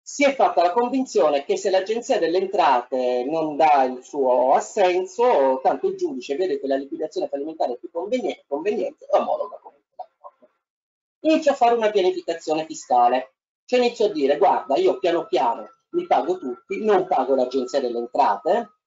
Si 0.00 0.24
è 0.24 0.32
fatta 0.32 0.62
la 0.62 0.70
convinzione 0.70 1.44
che 1.44 1.56
se 1.56 1.70
l'Agenzia 1.70 2.20
delle 2.20 2.38
Entrate 2.38 3.24
non 3.24 3.56
dà 3.56 3.82
il 3.82 4.04
suo 4.04 4.54
assenso, 4.54 5.58
tanto 5.60 5.88
il 5.88 5.96
giudice 5.96 6.36
vede 6.36 6.60
che 6.60 6.68
la 6.68 6.76
liquidazione 6.76 7.28
fallimentare 7.28 7.72
è 7.72 7.78
più 7.78 7.90
conveniente, 7.90 8.44
conveniente 8.46 9.06
e 9.06 9.16
omologa 9.16 9.58
comunque 9.60 9.96
l'accordo. 9.96 10.48
Inizio 11.20 11.50
a 11.50 11.56
fare 11.56 11.74
una 11.74 11.90
pianificazione 11.90 12.64
fiscale, 12.64 13.34
cioè 13.64 13.80
inizio 13.80 14.06
a 14.06 14.12
dire, 14.12 14.38
guarda, 14.38 14.76
io 14.76 14.98
piano 14.98 15.26
piano 15.26 15.68
mi 15.90 16.06
pago 16.06 16.38
tutti, 16.38 16.84
non 16.84 17.06
pago 17.06 17.34
l'Agenzia 17.34 17.80
delle 17.80 17.98
Entrate, 17.98 18.79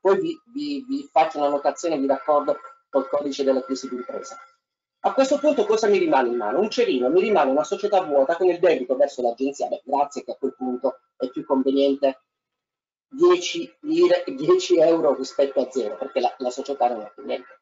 poi 0.00 0.20
vi, 0.20 0.40
vi, 0.52 0.84
vi 0.88 1.08
faccio 1.10 1.38
una 1.38 1.48
notazione 1.48 1.98
di 1.98 2.06
raccordo 2.06 2.58
col 2.88 3.08
codice 3.08 3.44
della 3.44 3.62
crisi 3.62 3.88
d'impresa. 3.88 4.36
A 5.00 5.12
questo 5.12 5.38
punto 5.38 5.64
cosa 5.64 5.86
mi 5.86 5.98
rimane 5.98 6.28
in 6.28 6.36
mano? 6.36 6.58
Un 6.58 6.70
cerino, 6.70 7.08
mi 7.08 7.20
rimane 7.20 7.50
una 7.50 7.64
società 7.64 8.02
vuota 8.02 8.36
con 8.36 8.48
il 8.48 8.58
debito 8.58 8.96
verso 8.96 9.22
l'agenzia. 9.22 9.68
Beh, 9.68 9.82
grazie 9.84 10.24
che 10.24 10.32
a 10.32 10.36
quel 10.36 10.54
punto 10.56 10.98
è 11.16 11.28
più 11.30 11.44
conveniente 11.44 12.22
10, 13.10 13.78
lire, 13.82 14.24
10 14.26 14.78
euro 14.78 15.14
rispetto 15.14 15.60
a 15.60 15.70
zero, 15.70 15.96
perché 15.96 16.20
la, 16.20 16.34
la 16.38 16.50
società 16.50 16.88
non 16.88 17.00
ha 17.02 17.12
più 17.14 17.24
niente. 17.24 17.60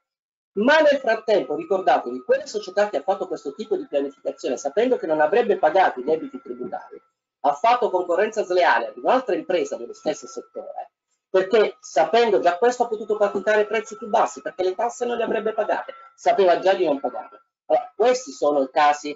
Ma 0.56 0.78
nel 0.78 0.98
frattempo 0.98 1.54
ricordatevi, 1.54 2.22
quella 2.22 2.46
società 2.46 2.88
che 2.88 2.96
ha 2.96 3.02
fatto 3.02 3.26
questo 3.28 3.54
tipo 3.54 3.76
di 3.76 3.86
pianificazione, 3.86 4.56
sapendo 4.56 4.96
che 4.96 5.06
non 5.06 5.20
avrebbe 5.20 5.58
pagato 5.58 6.00
i 6.00 6.04
debiti 6.04 6.40
tributari, 6.40 7.00
ha 7.40 7.52
fatto 7.52 7.90
concorrenza 7.90 8.42
sleale 8.42 8.88
ad 8.88 8.96
un'altra 8.96 9.34
impresa 9.34 9.76
dello 9.76 9.92
stesso 9.92 10.26
settore, 10.26 10.92
perché 11.36 11.76
sapendo 11.80 12.40
già 12.40 12.56
questo 12.56 12.84
ha 12.84 12.88
potuto 12.88 13.18
praticare 13.18 13.66
prezzi 13.66 13.94
più 13.98 14.08
bassi 14.08 14.40
perché 14.40 14.64
le 14.64 14.74
tasse 14.74 15.04
non 15.04 15.18
le 15.18 15.24
avrebbe 15.24 15.52
pagate, 15.52 15.92
sapeva 16.14 16.58
già 16.60 16.72
di 16.72 16.86
non 16.86 16.98
pagarle. 16.98 17.42
Allora, 17.66 17.92
questi 17.94 18.32
sono 18.32 18.62
i 18.62 18.70
casi 18.70 19.14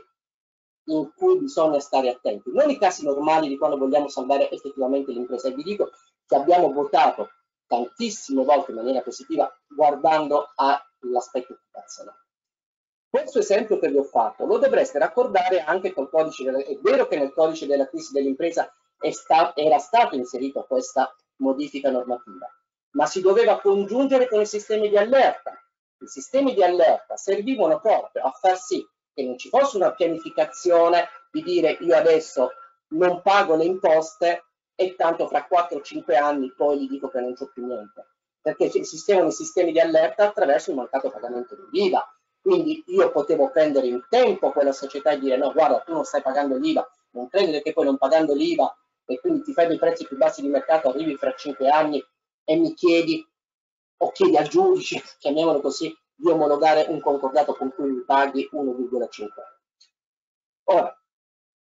in 0.91 1.11
cui 1.17 1.39
bisogna 1.39 1.81
stare 1.81 2.11
attenti, 2.11 2.51
non 2.53 2.69
i 2.69 2.79
casi 2.79 3.05
normali 3.05 3.49
di 3.49 3.57
quando 3.57 3.79
vogliamo 3.79 4.09
salvare 4.09 4.51
effettivamente 4.51 5.13
l'impresa. 5.13 5.49
E 5.49 5.55
vi 5.55 5.63
dico 5.63 5.93
che 6.27 6.37
abbiamo 6.37 6.71
votato 6.71 7.31
tantissime 7.67 8.45
volte 8.45 8.73
in 8.73 8.77
maniera 8.77 9.01
positiva 9.01 9.51
guardando 9.67 10.53
all'aspetto 10.57 11.55
occupazionale. 11.55 12.19
Questo 13.09 13.39
esempio 13.39 13.79
che 13.79 13.89
vi 13.89 13.97
ho 13.97 14.05
fatto 14.05 14.45
lo 14.45 14.59
dovreste 14.59 14.99
raccordare 14.99 15.63
anche 15.63 15.95
col 15.95 16.11
codice 16.11 16.45
della, 16.45 16.59
è 16.59 16.77
vero 16.83 17.07
che 17.07 17.17
nel 17.17 17.33
codice 17.33 17.67
della 17.67 17.89
crisi 17.89 18.13
dell'impresa 18.13 18.71
era 19.55 19.79
stato 19.79 20.17
inserito 20.17 20.67
questa 20.69 21.11
modifica 21.41 21.91
normativa, 21.91 22.49
ma 22.93 23.07
si 23.07 23.21
doveva 23.21 23.61
congiungere 23.61 24.29
con 24.29 24.41
i 24.41 24.47
sistemi 24.47 24.89
di 24.89 24.97
allerta. 24.97 25.53
I 25.99 26.07
sistemi 26.07 26.55
di 26.55 26.63
allerta 26.63 27.17
servivano 27.17 27.81
proprio 27.81 28.23
a 28.23 28.31
far 28.31 28.59
sì 28.59 28.87
che 29.13 29.25
non 29.25 29.37
ci 29.37 29.49
fosse 29.49 29.77
una 29.77 29.93
pianificazione 29.93 31.09
di 31.31 31.43
dire 31.43 31.77
io 31.81 31.95
adesso 31.97 32.53
non 32.93 33.21
pago 33.23 33.55
le 33.57 33.65
imposte 33.65 34.45
e 34.75 34.95
tanto 34.97 35.29
fra 35.29 35.47
4-5 35.51 36.17
anni 36.17 36.53
poi 36.55 36.81
gli 36.81 36.89
dico 36.89 37.09
che 37.09 37.21
non 37.21 37.35
c'è 37.35 37.47
più 37.53 37.67
niente, 37.67 38.07
perché 38.41 38.73
esistevano 38.73 39.29
i 39.29 39.33
sistemi 39.33 39.73
di 39.73 39.81
allerta 39.81 40.29
attraverso 40.29 40.71
il 40.71 40.77
mancato 40.77 41.11
pagamento 41.11 41.55
dell'IVA. 41.55 42.03
Quindi 42.41 42.83
io 42.87 43.11
potevo 43.11 43.51
prendere 43.51 43.87
in 43.87 44.03
tempo 44.09 44.51
quella 44.51 44.73
società 44.73 45.11
e 45.11 45.19
dire 45.19 45.37
no, 45.37 45.53
guarda, 45.53 45.81
tu 45.81 45.93
non 45.93 46.05
stai 46.05 46.23
pagando 46.23 46.57
l'IVA, 46.57 46.91
Non 47.11 47.29
credere 47.29 47.61
che 47.61 47.75
poi 47.75 47.85
non 47.85 47.99
pagando 47.99 48.33
l'IVA 48.33 48.75
e 49.11 49.19
quindi 49.19 49.43
ti 49.43 49.53
fai 49.53 49.67
dei 49.67 49.77
prezzi 49.77 50.07
più 50.07 50.17
bassi 50.17 50.41
di 50.41 50.47
mercato, 50.47 50.89
arrivi 50.89 51.17
fra 51.17 51.35
cinque 51.35 51.69
anni 51.69 52.01
e 52.45 52.57
mi 52.57 52.75
chiedi 52.75 53.27
o 53.97 54.13
chiedi 54.13 54.37
al 54.37 54.47
giudice, 54.47 55.03
chiamiamolo 55.19 55.61
così, 55.61 55.93
di 56.15 56.31
omologare 56.31 56.87
un 56.89 57.01
concordato 57.01 57.55
con 57.55 57.73
cui 57.75 57.91
mi 57.91 58.05
paghi 58.05 58.49
1,5 58.53 59.27
Ora, 60.65 61.03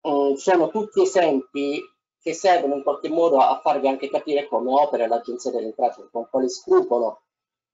eh, 0.02 0.34
sono 0.36 0.68
tutti 0.68 1.00
esempi 1.00 1.82
che 2.20 2.34
servono 2.34 2.74
in 2.74 2.82
qualche 2.82 3.08
modo 3.08 3.40
a 3.40 3.58
farvi 3.60 3.88
anche 3.88 4.10
capire 4.10 4.46
come 4.46 4.70
opera 4.70 5.06
l'Agenzia 5.06 5.50
delle 5.50 5.66
Entrate, 5.66 6.08
con 6.10 6.28
quale 6.28 6.50
scrupolo 6.50 7.22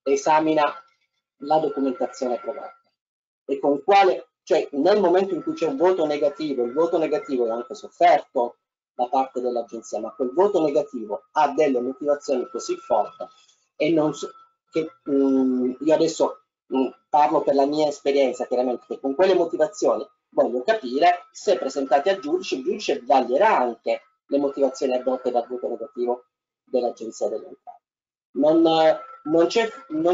esamina 0.05 0.62
la 1.38 1.59
documentazione 1.59 2.36
approvata 2.36 2.80
e 3.46 3.59
con 3.59 3.82
quale, 3.82 4.28
cioè 4.44 4.68
nel 4.72 5.01
momento 5.01 5.34
in 5.34 5.42
cui 5.42 5.55
c'è 5.55 5.66
un 5.66 5.76
voto 5.76 6.06
negativo, 6.06 6.62
il 6.62 6.72
voto 6.72 6.96
negativo 6.96 7.46
è 7.46 7.51
anche 7.51 7.74
sofferto 7.74 8.59
da 8.95 9.09
parte 9.09 9.41
dell'agenzia, 9.41 10.01
ma 10.01 10.12
quel 10.12 10.33
voto 10.33 10.62
negativo 10.62 11.25
ha 11.33 11.49
delle 11.53 11.81
motivazioni 11.81 12.49
così 12.49 12.77
forti 12.77 13.25
e 13.77 13.91
non 13.91 14.15
so, 14.15 14.31
che 14.71 14.91
mm, 15.11 15.73
io 15.81 15.95
adesso 15.95 16.45
mm, 16.75 16.87
parlo 17.09 17.43
per 17.43 17.55
la 17.55 17.66
mia 17.66 17.89
esperienza, 17.89 18.47
chiaramente, 18.47 18.85
che 18.87 19.01
con 19.01 19.15
quelle 19.15 19.35
motivazioni 19.35 20.07
voglio 20.31 20.62
capire 20.62 21.27
se 21.33 21.59
presentate 21.59 22.11
al 22.11 22.21
giudice, 22.21 22.57
il 22.57 22.65
giudice 22.65 23.03
vaglierà 23.05 23.59
anche 23.59 24.03
le 24.27 24.39
motivazioni 24.39 24.95
addotte 24.95 25.31
dal 25.31 25.47
voto 25.47 25.69
negativo 25.69 26.25
dell'agenzia 26.65 27.29
delle. 27.29 27.59
Non, 28.33 28.62
non 29.23 29.47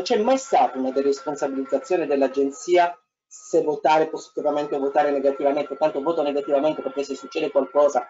c'è 0.02 0.22
mai 0.22 0.38
stata 0.38 0.78
una 0.78 0.90
deresponsabilizzazione 0.90 2.06
dell'agenzia 2.06 2.94
se 3.26 3.62
votare 3.62 4.08
positivamente 4.08 4.74
o 4.74 4.80
votare 4.80 5.10
negativamente, 5.10 5.76
tanto 5.76 6.02
voto 6.02 6.22
negativamente 6.22 6.82
perché 6.82 7.04
se 7.04 7.14
succede 7.14 7.50
qualcosa 7.50 8.04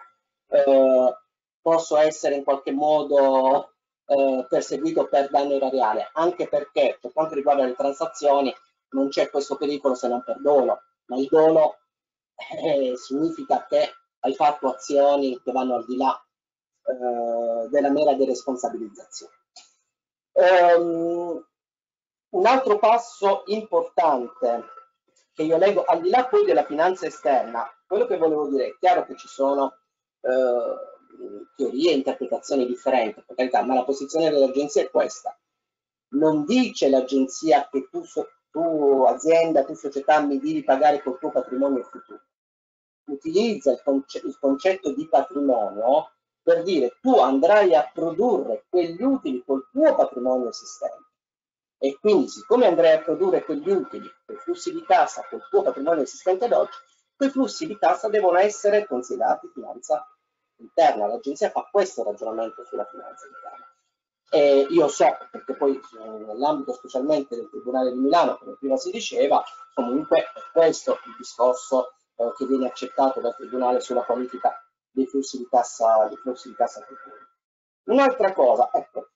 eh, 0.51 1.17
posso 1.61 1.97
essere 1.97 2.35
in 2.35 2.43
qualche 2.43 2.71
modo 2.71 3.73
eh, 4.05 4.45
perseguito 4.49 5.07
per 5.07 5.29
danno 5.29 5.53
erariale, 5.53 6.09
anche 6.13 6.47
perché 6.47 6.97
per 6.99 7.13
quanto 7.13 7.35
riguarda 7.35 7.65
le 7.65 7.75
transazioni 7.75 8.53
non 8.89 9.07
c'è 9.07 9.29
questo 9.29 9.55
pericolo 9.55 9.95
se 9.95 10.07
non 10.07 10.21
per 10.23 10.41
dono, 10.41 10.81
ma 11.05 11.17
il 11.17 11.27
dono 11.29 11.77
eh, 12.61 12.97
significa 12.97 13.65
che 13.65 13.93
hai 14.19 14.33
fatto 14.35 14.67
azioni 14.67 15.41
che 15.41 15.51
vanno 15.51 15.75
al 15.75 15.85
di 15.85 15.95
là 15.95 16.21
eh, 16.83 17.69
della 17.69 17.89
mera 17.89 18.13
deresponsabilizzazione. 18.13 19.33
Um, 20.33 21.45
un 22.29 22.45
altro 22.45 22.79
passo 22.79 23.43
importante 23.47 24.63
che 25.33 25.43
io 25.43 25.57
leggo, 25.57 25.83
al 25.83 26.01
di 26.01 26.09
là 26.09 26.25
poi 26.25 26.45
della 26.45 26.65
finanza 26.65 27.05
esterna, 27.05 27.69
quello 27.85 28.05
che 28.05 28.17
volevo 28.17 28.47
dire 28.47 28.67
è 28.67 28.77
chiaro 28.77 29.05
che 29.05 29.15
ci 29.17 29.27
sono 29.27 29.80
eh, 30.21 31.49
teorie 31.55 31.91
e 31.91 31.95
interpretazioni 31.95 32.65
differenti, 32.65 33.23
per 33.25 33.35
carità, 33.35 33.61
ma 33.63 33.75
la 33.75 33.83
posizione 33.83 34.29
dell'agenzia 34.29 34.83
è 34.83 34.89
questa. 34.89 35.37
Non 36.13 36.45
dice 36.45 36.89
l'agenzia 36.89 37.67
che 37.69 37.87
tu, 37.89 38.03
tu 38.49 39.03
azienda, 39.07 39.63
tu 39.63 39.73
società 39.73 40.19
mi 40.21 40.39
devi 40.39 40.63
pagare 40.63 41.01
col 41.01 41.19
tuo 41.19 41.31
patrimonio 41.31 41.83
futuro. 41.83 42.21
Utilizza 43.05 43.71
il, 43.71 43.81
conce 43.83 44.21
il 44.23 44.37
concetto 44.39 44.93
di 44.93 45.07
patrimonio 45.07 46.11
per 46.41 46.63
dire 46.63 46.97
tu 47.01 47.17
andrai 47.17 47.75
a 47.75 47.89
produrre 47.93 48.65
quegli 48.69 49.01
utili 49.01 49.43
col 49.45 49.67
tuo 49.71 49.95
patrimonio 49.95 50.49
esistente 50.49 51.09
e 51.83 51.97
quindi 51.99 52.27
siccome 52.27 52.67
andrai 52.67 52.93
a 52.93 53.01
produrre 53.01 53.43
quegli 53.43 53.69
utili, 53.69 54.07
quei 54.23 54.37
flussi 54.37 54.71
di 54.71 54.83
cassa 54.83 55.25
col 55.27 55.47
tuo 55.49 55.63
patrimonio 55.63 56.03
esistente 56.03 56.45
ad 56.45 56.51
oggi, 56.51 56.77
quei 57.15 57.29
flussi 57.29 57.65
di 57.65 57.75
cassa 57.75 58.07
devono 58.07 58.37
essere 58.37 58.85
considerati 58.85 59.49
finanza 59.51 60.07
interna. 60.61 61.07
L'agenzia 61.07 61.49
fa 61.49 61.67
questo 61.69 62.03
ragionamento 62.03 62.63
sulla 62.65 62.85
finanza 62.85 63.27
interna. 63.27 63.65
E 64.33 64.67
io 64.69 64.87
so, 64.87 65.17
perché 65.29 65.55
poi 65.55 65.79
nell'ambito 66.25 66.73
specialmente 66.73 67.35
del 67.35 67.49
Tribunale 67.49 67.91
di 67.91 67.99
Milano, 67.99 68.37
come 68.37 68.55
prima 68.57 68.77
si 68.77 68.89
diceva, 68.89 69.43
comunque 69.73 70.19
è 70.19 70.23
questo 70.53 70.99
il 71.05 71.15
discorso 71.17 71.95
eh, 72.15 72.31
che 72.37 72.45
viene 72.45 72.67
accettato 72.67 73.19
dal 73.19 73.35
Tribunale 73.35 73.81
sulla 73.81 74.03
qualifica 74.03 74.53
dei 74.89 75.05
flussi 75.05 75.37
di 75.37 75.47
cassa, 75.49 76.07
dei 76.07 76.17
flussi 76.17 76.47
di 76.49 76.55
cassa. 76.55 76.85
Un'altra 77.85 78.31
cosa, 78.31 78.69
ecco, 78.71 79.09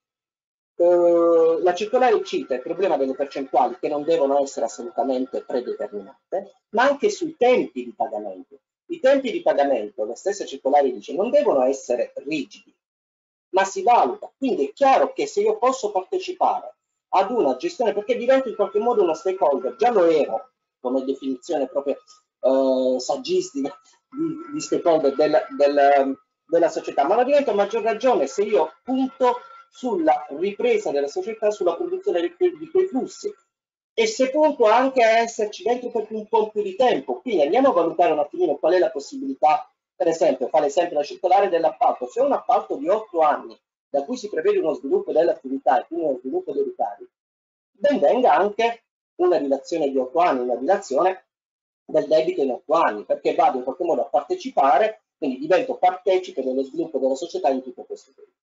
eh, 0.77 1.61
la 1.61 1.73
circolare 1.73 2.21
cita 2.23 2.55
il 2.55 2.61
problema 2.61 2.97
delle 2.97 3.15
percentuali 3.15 3.77
che 3.79 3.87
non 3.87 4.03
devono 4.03 4.39
essere 4.41 4.65
assolutamente 4.65 5.43
predeterminate, 5.43 6.63
ma 6.71 6.83
anche 6.83 7.09
sui 7.09 7.35
tempi 7.37 7.85
di 7.85 7.93
pagamento. 7.95 8.59
I 8.87 8.99
tempi 8.99 9.31
di 9.31 9.41
pagamento, 9.41 10.05
la 10.05 10.15
stessa 10.15 10.45
circolare 10.45 10.91
dice, 10.91 11.13
non 11.13 11.29
devono 11.29 11.63
essere 11.63 12.13
rigidi, 12.17 12.73
ma 13.49 13.63
si 13.63 13.81
valuta. 13.81 14.31
Quindi 14.37 14.67
è 14.67 14.73
chiaro 14.73 15.13
che 15.13 15.25
se 15.25 15.41
io 15.41 15.57
posso 15.57 15.91
partecipare 15.91 16.75
ad 17.09 17.31
una 17.31 17.55
gestione, 17.55 17.93
perché 17.93 18.15
divento 18.15 18.49
in 18.49 18.55
qualche 18.55 18.79
modo 18.79 19.01
uno 19.01 19.13
stakeholder, 19.13 19.75
già 19.75 19.91
lo 19.91 20.05
ero 20.05 20.51
come 20.79 21.03
definizione 21.03 21.67
proprio 21.67 21.97
eh, 22.41 22.99
saggistica 22.99 23.75
di, 24.09 24.53
di 24.53 24.61
stakeholder 24.61 25.15
del, 25.15 25.45
del, 25.57 26.19
della 26.45 26.69
società, 26.69 27.05
ma 27.05 27.15
lo 27.15 27.23
divento 27.23 27.51
a 27.51 27.55
maggior 27.55 27.81
ragione 27.81 28.27
se 28.27 28.43
io 28.43 28.73
punto 28.83 29.39
sulla 29.69 30.25
ripresa 30.29 30.91
della 30.91 31.07
società, 31.07 31.49
sulla 31.51 31.75
produzione 31.75 32.21
di 32.21 32.69
quei 32.69 32.87
flussi 32.87 33.33
e 33.97 34.07
se 34.07 34.29
punto 34.29 34.65
anche 34.65 35.01
a 35.01 35.19
esserci 35.19 35.63
dentro 35.63 35.89
per 35.89 36.05
un 36.09 36.27
po' 36.27 36.49
più 36.49 36.61
di 36.61 36.75
tempo. 36.75 37.21
Quindi 37.21 37.43
andiamo 37.43 37.69
a 37.69 37.73
valutare 37.73 38.11
un 38.11 38.19
attimino 38.19 38.57
qual 38.57 38.73
è 38.73 38.77
la 38.79 38.91
possibilità, 38.91 39.71
per 39.95 40.09
esempio, 40.09 40.49
fa 40.49 40.59
l'esempio 40.59 40.97
la 40.97 41.03
circolare 41.03 41.47
dell'appalto, 41.47 42.07
se 42.07 42.19
è 42.19 42.23
un 42.23 42.33
appalto 42.33 42.75
di 42.75 42.89
otto 42.89 43.21
anni 43.21 43.57
da 43.89 44.03
cui 44.03 44.17
si 44.17 44.27
prevede 44.27 44.59
uno 44.59 44.73
sviluppo 44.73 45.13
dell'attività 45.13 45.79
e 45.79 45.85
quindi 45.87 46.05
uno 46.07 46.17
sviluppo 46.19 46.51
dei 46.51 46.63
ricavi, 46.63 47.09
ben 47.71 47.99
venga 47.99 48.33
anche 48.33 48.83
una 49.15 49.37
dilazione 49.39 49.89
di 49.89 49.97
otto 49.97 50.19
anni, 50.19 50.41
una 50.41 50.55
dilazione 50.55 51.27
del 51.85 52.05
debito 52.05 52.41
in 52.41 52.51
otto 52.51 52.73
anni, 52.73 53.05
perché 53.05 53.33
vado 53.33 53.59
in 53.59 53.63
qualche 53.63 53.85
modo 53.85 54.01
a 54.01 54.09
partecipare, 54.09 55.03
quindi 55.17 55.39
divento 55.39 55.75
partecipe 55.77 56.43
dello 56.43 56.63
sviluppo 56.63 56.97
della 56.97 57.15
società 57.15 57.47
in 57.47 57.63
tutto 57.63 57.83
questo 57.83 58.11
periodo. 58.13 58.33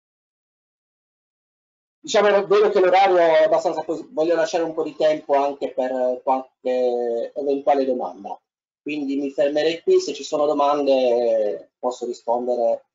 Diciamo, 2.03 2.47
vedo 2.49 2.69
che 2.70 2.81
l'orario 2.81 3.16
è 3.16 3.45
abbastanza 3.45 3.85
così, 3.85 4.09
voglio 4.11 4.35
lasciare 4.35 4.65
un 4.65 4.74
po' 4.74 4.83
di 4.83 4.97
tempo 4.97 5.35
anche 5.35 5.73
per 5.73 6.20
qualche 6.24 7.33
eventuale 7.33 7.85
domanda. 7.85 8.37
Quindi 8.83 9.15
mi 9.15 9.31
fermerei 9.31 9.81
qui, 9.83 10.01
se 10.01 10.12
ci 10.12 10.24
sono 10.24 10.45
domande 10.45 11.70
posso 11.79 12.05
rispondere. 12.05 12.87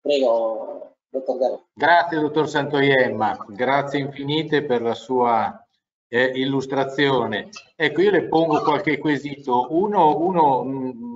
Prego, 0.00 0.96
dottor 1.08 1.38
Garo. 1.38 1.66
Grazie, 1.72 2.18
dottor 2.18 2.48
Santoiemma, 2.48 3.44
grazie 3.50 4.00
infinite 4.00 4.64
per 4.64 4.82
la 4.82 4.94
sua 4.94 5.64
eh, 6.08 6.32
illustrazione. 6.34 7.50
Ecco, 7.76 8.00
io 8.00 8.10
le 8.10 8.26
pongo 8.26 8.62
qualche 8.62 8.98
quesito, 8.98 9.68
uno, 9.70 10.18
uno 10.18 10.64
mh, 10.64 11.11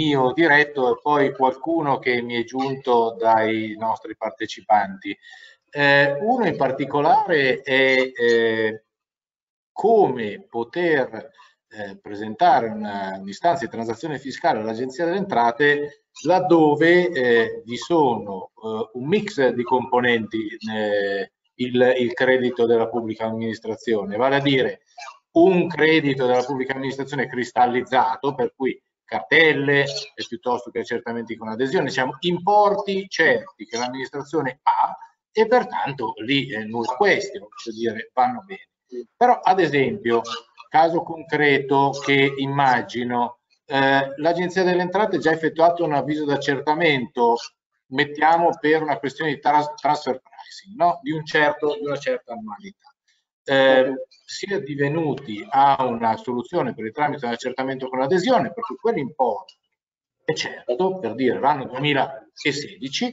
mio 0.00 0.32
diretto 0.32 0.96
e 0.96 1.00
poi 1.00 1.34
qualcuno 1.34 1.98
che 1.98 2.22
mi 2.22 2.40
è 2.40 2.44
giunto 2.44 3.16
dai 3.18 3.76
nostri 3.78 4.16
partecipanti. 4.16 5.16
Eh, 5.70 6.16
uno 6.20 6.46
in 6.46 6.56
particolare 6.56 7.60
è 7.60 8.10
eh, 8.14 8.84
come 9.70 10.46
poter 10.48 11.30
eh, 11.68 11.98
presentare 12.00 12.68
un'istanza 12.68 13.64
di 13.64 13.70
transazione 13.70 14.18
fiscale 14.18 14.60
all'Agenzia 14.60 15.04
delle 15.04 15.18
Entrate 15.18 16.04
laddove 16.24 17.10
eh, 17.10 17.62
vi 17.64 17.76
sono 17.76 18.50
eh, 18.62 18.90
un 18.94 19.06
mix 19.06 19.48
di 19.50 19.62
componenti 19.62 20.48
eh, 20.72 21.32
il, 21.54 21.94
il, 21.98 22.12
credito 22.14 22.66
della 22.66 22.88
pubblica 22.88 23.26
amministrazione, 23.26 24.16
vale 24.16 24.36
a 24.36 24.40
dire 24.40 24.80
un 25.32 25.68
credito 25.68 26.26
della 26.26 26.42
pubblica 26.42 26.72
amministrazione 26.72 27.28
cristallizzato, 27.28 28.34
per 28.34 28.52
cui 28.56 28.80
cartelle 29.10 29.86
piuttosto 30.28 30.70
che 30.70 30.80
accertamenti 30.80 31.36
con 31.36 31.48
adesione, 31.48 31.86
diciamo 31.86 32.16
importi 32.20 33.08
certi 33.08 33.66
che 33.66 33.76
l'amministrazione 33.76 34.60
ha 34.62 34.96
e 35.32 35.46
pertanto 35.48 36.12
lì 36.24 36.48
eh, 36.48 36.64
nulla 36.64 36.94
question, 36.94 37.48
cioè 37.56 37.74
dire, 37.74 38.10
vanno 38.14 38.44
bene. 38.46 38.68
Però 39.16 39.40
ad 39.42 39.58
esempio, 39.58 40.22
caso 40.68 41.02
concreto 41.02 41.90
che 42.04 42.34
immagino, 42.36 43.40
eh, 43.66 44.14
l'Agenzia 44.16 44.62
delle 44.62 44.82
Entrate 44.82 45.16
ha 45.16 45.20
già 45.20 45.32
effettuato 45.32 45.84
un 45.84 45.94
avviso 45.94 46.24
d'accertamento, 46.24 47.36
mettiamo 47.86 48.50
per 48.60 48.82
una 48.82 48.98
questione 48.98 49.34
di 49.34 49.40
trans 49.40 49.74
transfer 49.74 50.20
pricing, 50.20 50.76
no? 50.76 51.00
di, 51.02 51.10
un 51.10 51.24
certo, 51.24 51.76
di 51.80 51.84
una 51.84 51.98
certa 51.98 52.32
annualità. 52.32 52.94
Eh, 53.50 53.92
si 54.24 54.46
è 54.46 54.60
divenuti 54.60 55.44
a 55.48 55.84
una 55.84 56.16
soluzione 56.16 56.72
per 56.72 56.84
il 56.84 56.92
tramite 56.92 57.26
dell'accertamento 57.26 57.88
con 57.88 57.98
l'adesione, 57.98 58.52
per 58.52 58.62
cui 58.62 58.76
quell'importo 58.76 59.54
è 60.24 60.32
certo, 60.34 60.98
per 60.98 61.14
dire 61.16 61.40
l'anno 61.40 61.64
2016, 61.64 63.12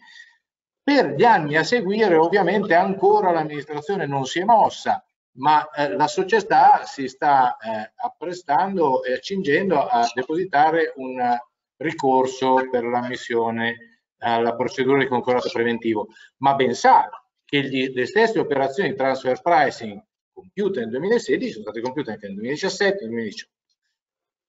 per 0.84 1.16
gli 1.16 1.24
anni 1.24 1.58
a 1.58 1.64
seguire 1.64 2.16
ovviamente 2.16 2.76
ancora 2.76 3.32
l'amministrazione 3.32 4.06
non 4.06 4.26
si 4.26 4.40
è 4.40 4.44
mossa, 4.44 5.04
ma 5.38 5.68
eh, 5.72 5.96
la 5.96 6.08
società 6.08 6.86
si 6.86 7.08
sta 7.08 7.58
eh, 7.58 7.94
apprestando 7.96 9.04
e 9.04 9.14
accingendo 9.14 9.88
a 9.88 10.08
depositare 10.14 10.94
un, 10.98 11.36
ricorso 11.78 12.68
per 12.70 12.84
l'ammissione 12.84 14.02
alla 14.20 14.56
procedura 14.56 15.00
di 15.00 15.08
concordato 15.08 15.50
preventivo, 15.52 16.10
ma 16.38 16.56
ben 16.56 16.74
sa 16.74 17.10
che 17.46 17.62
gli, 17.64 17.92
le 17.94 18.06
stesse 18.06 18.40
operazioni 18.40 18.90
di 18.90 18.96
transfer 18.96 19.42
pricing 19.42 20.04
compiute 20.38 20.82
nel 20.82 20.90
2016 20.90 21.52
sono 21.52 21.64
state 21.64 21.82
compiute 21.82 22.12
anche 22.12 22.28
nel 22.28 22.36
2017 22.36 22.98
e 22.98 23.02
nel 23.02 23.10
2018. 23.10 23.52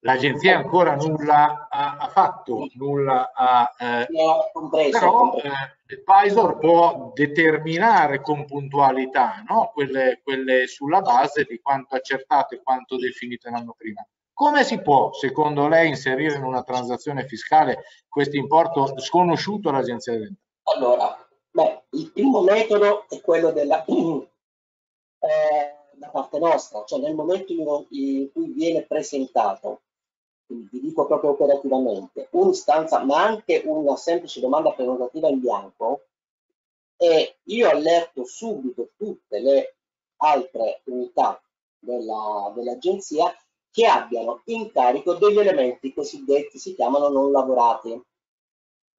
L'agenzia 0.03 0.57
ancora 0.57 0.95
nulla 0.95 1.67
ha, 1.69 1.97
ha 1.97 2.09
fatto, 2.09 2.69
nulla 2.75 3.33
ha, 3.35 3.75
eh, 3.79 4.07
compreso, 4.53 4.99
però 4.99 5.35
eh, 5.39 5.97
Pfizer 6.05 6.57
può 6.59 7.11
determinare 7.15 8.21
con 8.21 8.45
puntualità 8.45 9.43
no? 9.49 9.73
quelle, 9.75 10.21
quelle 10.23 10.69
sulla 10.69 11.01
base 11.01 11.45
di 11.49 11.59
quanto 11.61 11.97
accertato 11.97 12.55
e 12.55 12.63
quanto 12.63 12.97
definito 12.97 13.51
l'anno 13.51 13.75
prima. 13.77 14.07
Come 14.33 14.63
si 14.63 14.81
può, 14.81 15.13
secondo 15.15 15.67
lei, 15.67 15.89
inserire 15.89 16.37
in 16.37 16.45
una 16.45 16.63
transazione 16.63 17.27
fiscale 17.27 17.83
questo 18.09 18.37
importo 18.37 19.01
sconosciuto 19.01 19.71
all'Agenzia 19.71 20.13
Entrate? 20.13 20.37
Allora, 20.77 21.29
beh, 21.51 21.83
il 21.91 22.13
primo 22.13 22.43
metodo 22.43 23.09
è 23.09 23.21
quello 23.21 23.51
della, 23.51 23.85
eh, 23.89 25.78
da 25.99 26.09
parte 26.09 26.39
nostra, 26.39 26.85
cioè 26.85 27.01
nel 27.01 27.15
momento 27.15 27.53
in 27.53 28.31
cui 28.33 28.49
viene 28.53 28.83
presentato 28.83 29.83
vi 30.47 30.81
dico 30.81 31.07
proprio 31.07 31.31
operativamente, 31.31 32.29
un'istanza 32.31 33.05
ma 33.05 33.23
anche 33.23 33.63
una 33.67 33.97
semplice 33.97 34.41
domanda 34.41 34.73
prenotativa 34.73 35.29
in 35.29 35.41
bianco 35.41 36.07
e 36.97 37.37
io 37.45 37.69
allerto 37.69 38.25
subito 38.25 38.91
tutte 38.97 39.41
le 39.41 39.77
altre 40.17 40.81
unità 40.85 41.41
dell'agenzia 41.79 43.25
dell 43.25 43.37
che 43.71 43.87
abbiano 43.87 44.41
in 44.47 44.73
carico 44.73 45.15
degli 45.15 45.39
elementi 45.39 45.93
cosiddetti 45.93 46.59
si 46.59 46.75
chiamano 46.75 47.09
non 47.09 47.31
lavorati 47.31 48.03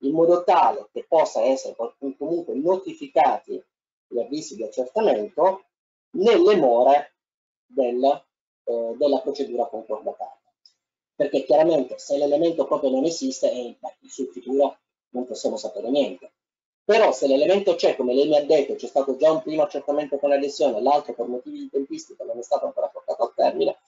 in 0.02 0.14
modo 0.14 0.44
tale 0.44 0.88
che 0.94 1.06
possa 1.08 1.42
essere 1.42 1.76
comunque 1.76 2.54
notificati 2.54 3.62
gli 4.08 4.20
avvisi 4.20 4.56
di 4.56 4.64
accertamento 4.64 5.66
nelle 6.12 6.56
more 6.56 7.16
del, 7.66 8.04
eh, 8.64 8.96
della 8.98 9.20
procedura 9.20 9.68
concordataria 9.68 10.40
perché 11.20 11.44
chiaramente 11.44 11.98
se 11.98 12.18
l'elemento 12.18 12.66
proprio 12.66 12.92
non 12.92 13.04
esiste 13.04 13.52
eh, 13.52 13.78
sul 14.08 14.30
futuro 14.32 14.78
non 15.10 15.26
possiamo 15.26 15.58
sapere 15.58 15.90
niente. 15.90 16.32
Però 16.86 17.12
se 17.12 17.28
l'elemento 17.28 17.76
c'è, 17.76 17.98
come 17.98 18.14
lei 18.14 18.30
mi 18.30 18.38
ha 18.38 18.46
detto, 18.46 18.76
c'è 18.76 18.88
stato 18.88 19.18
già 19.18 19.30
un 19.30 19.42
primo 19.42 19.64
accertamento 19.64 20.18
con 20.18 20.30
l'adesione, 20.30 20.82
l'altro 20.82 21.14
per 21.14 21.28
motivi 21.28 21.60
di 21.60 21.70
tempistica 21.70 22.24
non 22.24 22.38
è 22.38 22.42
stato 22.42 22.68
ancora 22.68 22.88
portato 22.88 23.24
a 23.24 23.34
termine, 23.36 23.80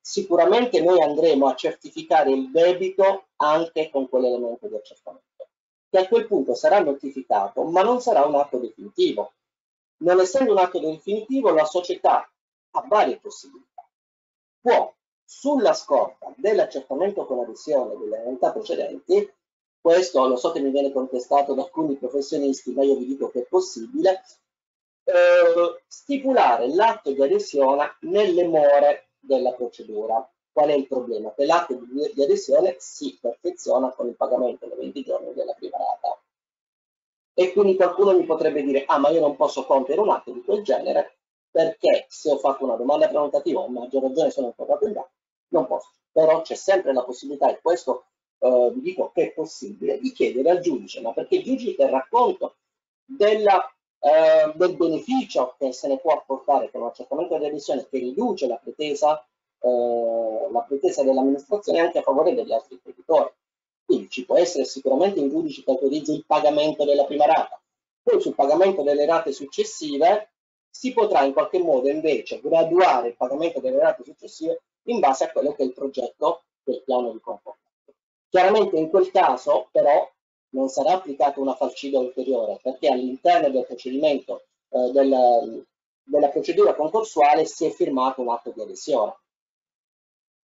sicuramente 0.00 0.80
noi 0.82 1.00
andremo 1.00 1.46
a 1.46 1.54
certificare 1.54 2.32
il 2.32 2.50
debito 2.50 3.26
anche 3.36 3.88
con 3.88 4.08
quell'elemento 4.08 4.66
di 4.66 4.74
accertamento, 4.74 5.46
che 5.88 5.98
a 5.98 6.08
quel 6.08 6.26
punto 6.26 6.54
sarà 6.56 6.80
notificato, 6.80 7.62
ma 7.62 7.82
non 7.82 8.00
sarà 8.00 8.24
un 8.24 8.34
atto 8.34 8.58
definitivo. 8.58 9.34
Non 10.00 10.20
essendo 10.20 10.52
un 10.52 10.58
atto 10.58 10.78
definitivo, 10.78 11.50
la 11.50 11.64
società 11.64 12.30
ha 12.72 12.84
varie 12.86 13.18
possibilità. 13.18 13.88
Può 14.60 14.94
sulla 15.24 15.74
scorta 15.74 16.32
dell'accertamento 16.36 17.24
con 17.24 17.38
adesione 17.38 17.96
delle 17.96 18.22
realtà 18.22 18.52
precedenti, 18.52 19.32
questo 19.80 20.26
lo 20.26 20.36
so 20.36 20.52
che 20.52 20.60
mi 20.60 20.70
viene 20.70 20.92
contestato 20.92 21.54
da 21.54 21.62
alcuni 21.62 21.96
professionisti, 21.96 22.72
ma 22.72 22.82
io 22.82 22.96
vi 22.96 23.06
dico 23.06 23.30
che 23.30 23.40
è 23.40 23.46
possibile, 23.46 24.22
eh, 25.04 25.82
stipulare 25.86 26.68
l'atto 26.74 27.12
di 27.12 27.22
adesione 27.22 27.96
nelle 28.00 28.46
more 28.46 29.10
della 29.18 29.52
procedura. 29.52 30.28
Qual 30.52 30.68
è 30.68 30.74
il 30.74 30.86
problema? 30.86 31.32
Che 31.32 31.46
l'atto 31.46 31.74
di, 31.74 32.22
adesione 32.22 32.76
si 32.78 33.16
perfeziona 33.20 33.90
con 33.92 34.08
il 34.08 34.16
pagamento 34.16 34.66
nei 34.66 34.76
20 34.76 35.02
giorni 35.02 35.32
della 35.32 35.54
prima 35.54 35.78
rata. 35.78 36.20
E 37.40 37.54
quindi 37.54 37.74
qualcuno 37.74 38.12
mi 38.14 38.26
potrebbe 38.26 38.62
dire, 38.62 38.84
ah 38.84 38.98
ma 38.98 39.08
io 39.08 39.20
non 39.20 39.34
posso 39.34 39.64
compiere 39.64 40.02
un 40.02 40.10
atto 40.10 40.30
di 40.30 40.42
quel 40.42 40.62
genere 40.62 41.20
perché 41.50 42.04
se 42.06 42.30
ho 42.30 42.36
fatto 42.36 42.64
una 42.64 42.76
domanda 42.76 43.08
prenotativa 43.08 43.64
a 43.64 43.68
maggior 43.70 44.02
ragione 44.02 44.30
sono 44.30 44.48
inquadrato 44.48 44.86
in 44.86 44.92
banca, 44.92 45.10
non 45.48 45.66
posso, 45.66 45.88
però 46.12 46.42
c'è 46.42 46.54
sempre 46.54 46.92
la 46.92 47.02
possibilità, 47.02 47.48
e 47.48 47.58
questo 47.62 48.04
eh, 48.40 48.70
vi 48.74 48.82
dico 48.82 49.10
che 49.14 49.28
è 49.28 49.32
possibile, 49.32 49.98
di 49.98 50.12
chiedere 50.12 50.50
al 50.50 50.60
giudice, 50.60 51.00
ma 51.00 51.14
perché 51.14 51.36
il 51.36 51.44
giudice 51.44 51.76
terrà 51.76 52.06
conto 52.10 52.56
della, 53.06 53.66
eh, 54.00 54.52
del 54.54 54.76
beneficio 54.76 55.54
che 55.58 55.72
se 55.72 55.88
ne 55.88 55.98
può 55.98 56.12
apportare 56.12 56.70
con 56.70 56.82
un 56.82 56.88
accertamento 56.88 57.38
di 57.38 57.46
adesione 57.46 57.88
che 57.88 57.98
riduce 58.00 58.48
la 58.48 58.60
pretesa, 58.62 59.26
eh, 59.60 60.48
la 60.52 60.60
pretesa 60.60 61.02
dell'amministrazione 61.02 61.80
anche 61.80 62.00
a 62.00 62.02
favore 62.02 62.34
degli 62.34 62.52
altri 62.52 62.78
creditori. 62.82 63.32
Quindi 63.90 64.08
ci 64.08 64.24
può 64.24 64.36
essere 64.36 64.66
sicuramente 64.66 65.18
un 65.18 65.30
giudice 65.30 65.64
che 65.64 65.70
autorizza 65.72 66.12
il 66.12 66.24
pagamento 66.24 66.84
della 66.84 67.04
prima 67.04 67.26
rata, 67.26 67.60
poi 68.00 68.20
sul 68.20 68.36
pagamento 68.36 68.84
delle 68.84 69.04
rate 69.04 69.32
successive 69.32 70.30
si 70.70 70.92
potrà 70.92 71.24
in 71.24 71.32
qualche 71.32 71.58
modo 71.58 71.88
invece 71.88 72.40
graduare 72.40 73.08
il 73.08 73.16
pagamento 73.16 73.58
delle 73.58 73.80
rate 73.80 74.04
successive 74.04 74.62
in 74.84 75.00
base 75.00 75.24
a 75.24 75.32
quello 75.32 75.54
che 75.54 75.64
è 75.64 75.66
il 75.66 75.72
progetto 75.72 76.44
del 76.62 76.84
piano 76.84 77.10
di 77.10 77.18
comportamento. 77.18 77.94
Chiaramente 78.28 78.76
in 78.76 78.90
quel 78.90 79.10
caso 79.10 79.66
però 79.72 80.08
non 80.50 80.68
sarà 80.68 80.92
applicata 80.92 81.40
una 81.40 81.56
falcida 81.56 81.98
ulteriore 81.98 82.60
perché 82.62 82.86
all'interno 82.86 83.50
del 83.50 83.66
procedimento 83.66 84.44
eh, 84.68 84.92
del, 84.92 85.66
della 86.04 86.28
procedura 86.28 86.76
concorsuale 86.76 87.44
si 87.44 87.64
è 87.64 87.70
firmato 87.70 88.20
un 88.20 88.28
atto 88.28 88.52
di 88.52 88.60
adesione. 88.60 89.16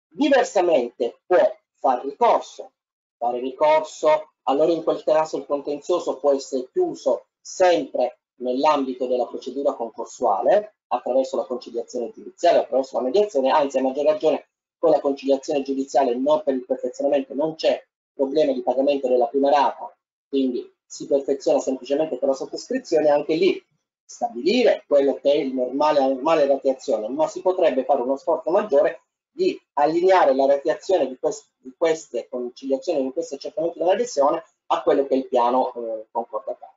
Diversamente 0.07 1.19
può 1.27 1.55
fare 1.75 2.01
ricorso, 2.01 2.71
fare 3.17 3.39
ricorso, 3.39 4.33
allora 4.43 4.71
in 4.71 4.83
quel 4.83 5.03
caso 5.03 5.37
il 5.37 5.45
contenzioso 5.45 6.17
può 6.17 6.33
essere 6.33 6.69
chiuso 6.71 7.27
sempre 7.39 8.19
nell'ambito 8.37 9.07
della 9.07 9.25
procedura 9.25 9.73
concorsuale 9.73 10.75
attraverso 10.87 11.37
la 11.37 11.45
conciliazione 11.45 12.11
giudiziale, 12.11 12.59
attraverso 12.59 12.97
la 12.97 13.03
mediazione, 13.03 13.49
anzi 13.49 13.77
a 13.77 13.81
maggior 13.81 14.05
ragione 14.05 14.47
con 14.77 14.91
la 14.91 14.99
conciliazione 14.99 15.61
giudiziale 15.61 16.15
non 16.15 16.43
per 16.43 16.53
il 16.53 16.65
perfezionamento 16.65 17.33
non 17.33 17.55
c'è 17.55 17.83
problema 18.13 18.53
di 18.53 18.61
pagamento 18.61 19.07
della 19.07 19.27
prima 19.27 19.49
rata, 19.49 19.93
quindi 20.27 20.73
si 20.85 21.07
perfeziona 21.07 21.59
semplicemente 21.59 22.17
con 22.19 22.29
la 22.29 22.35
sottoscrizione, 22.35 23.09
anche 23.09 23.35
lì 23.35 23.63
stabilire 24.05 24.83
quello 24.87 25.15
che 25.15 25.31
è 25.31 25.35
il 25.35 25.53
normale, 25.53 25.99
la 25.99 26.07
normale 26.07 26.45
rateazione, 26.45 27.07
ma 27.09 27.27
si 27.27 27.41
potrebbe 27.41 27.83
fare 27.83 28.01
uno 28.01 28.15
sforzo 28.15 28.51
maggiore 28.51 29.01
di 29.35 29.61
allineare 29.73 30.33
la 30.33 30.45
rateazione 30.45 31.07
di, 31.07 31.17
quest 31.19 31.49
di 31.57 31.73
queste 31.77 32.29
conciliazioni, 32.29 33.03
di 33.03 33.11
questi 33.11 33.35
accertamenti 33.35 33.79
dell'adesione 33.79 34.41
a 34.67 34.81
quello 34.81 35.05
che 35.05 35.13
è 35.13 35.17
il 35.17 35.27
piano 35.27 35.73
eh, 35.73 36.05
concordatario. 36.09 36.75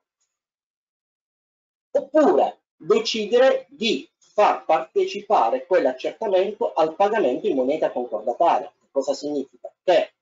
Oppure 1.93 2.59
decidere 2.76 3.66
di 3.70 4.09
far 4.18 4.64
partecipare 4.64 5.66
quell'accertamento 5.66 6.72
al 6.72 6.97
pagamento 6.97 7.47
in 7.47 7.55
moneta 7.55 7.93
concordataria. 7.93 8.72
Cosa 8.90 9.14
significa? 9.14 9.72
Che 9.85 10.12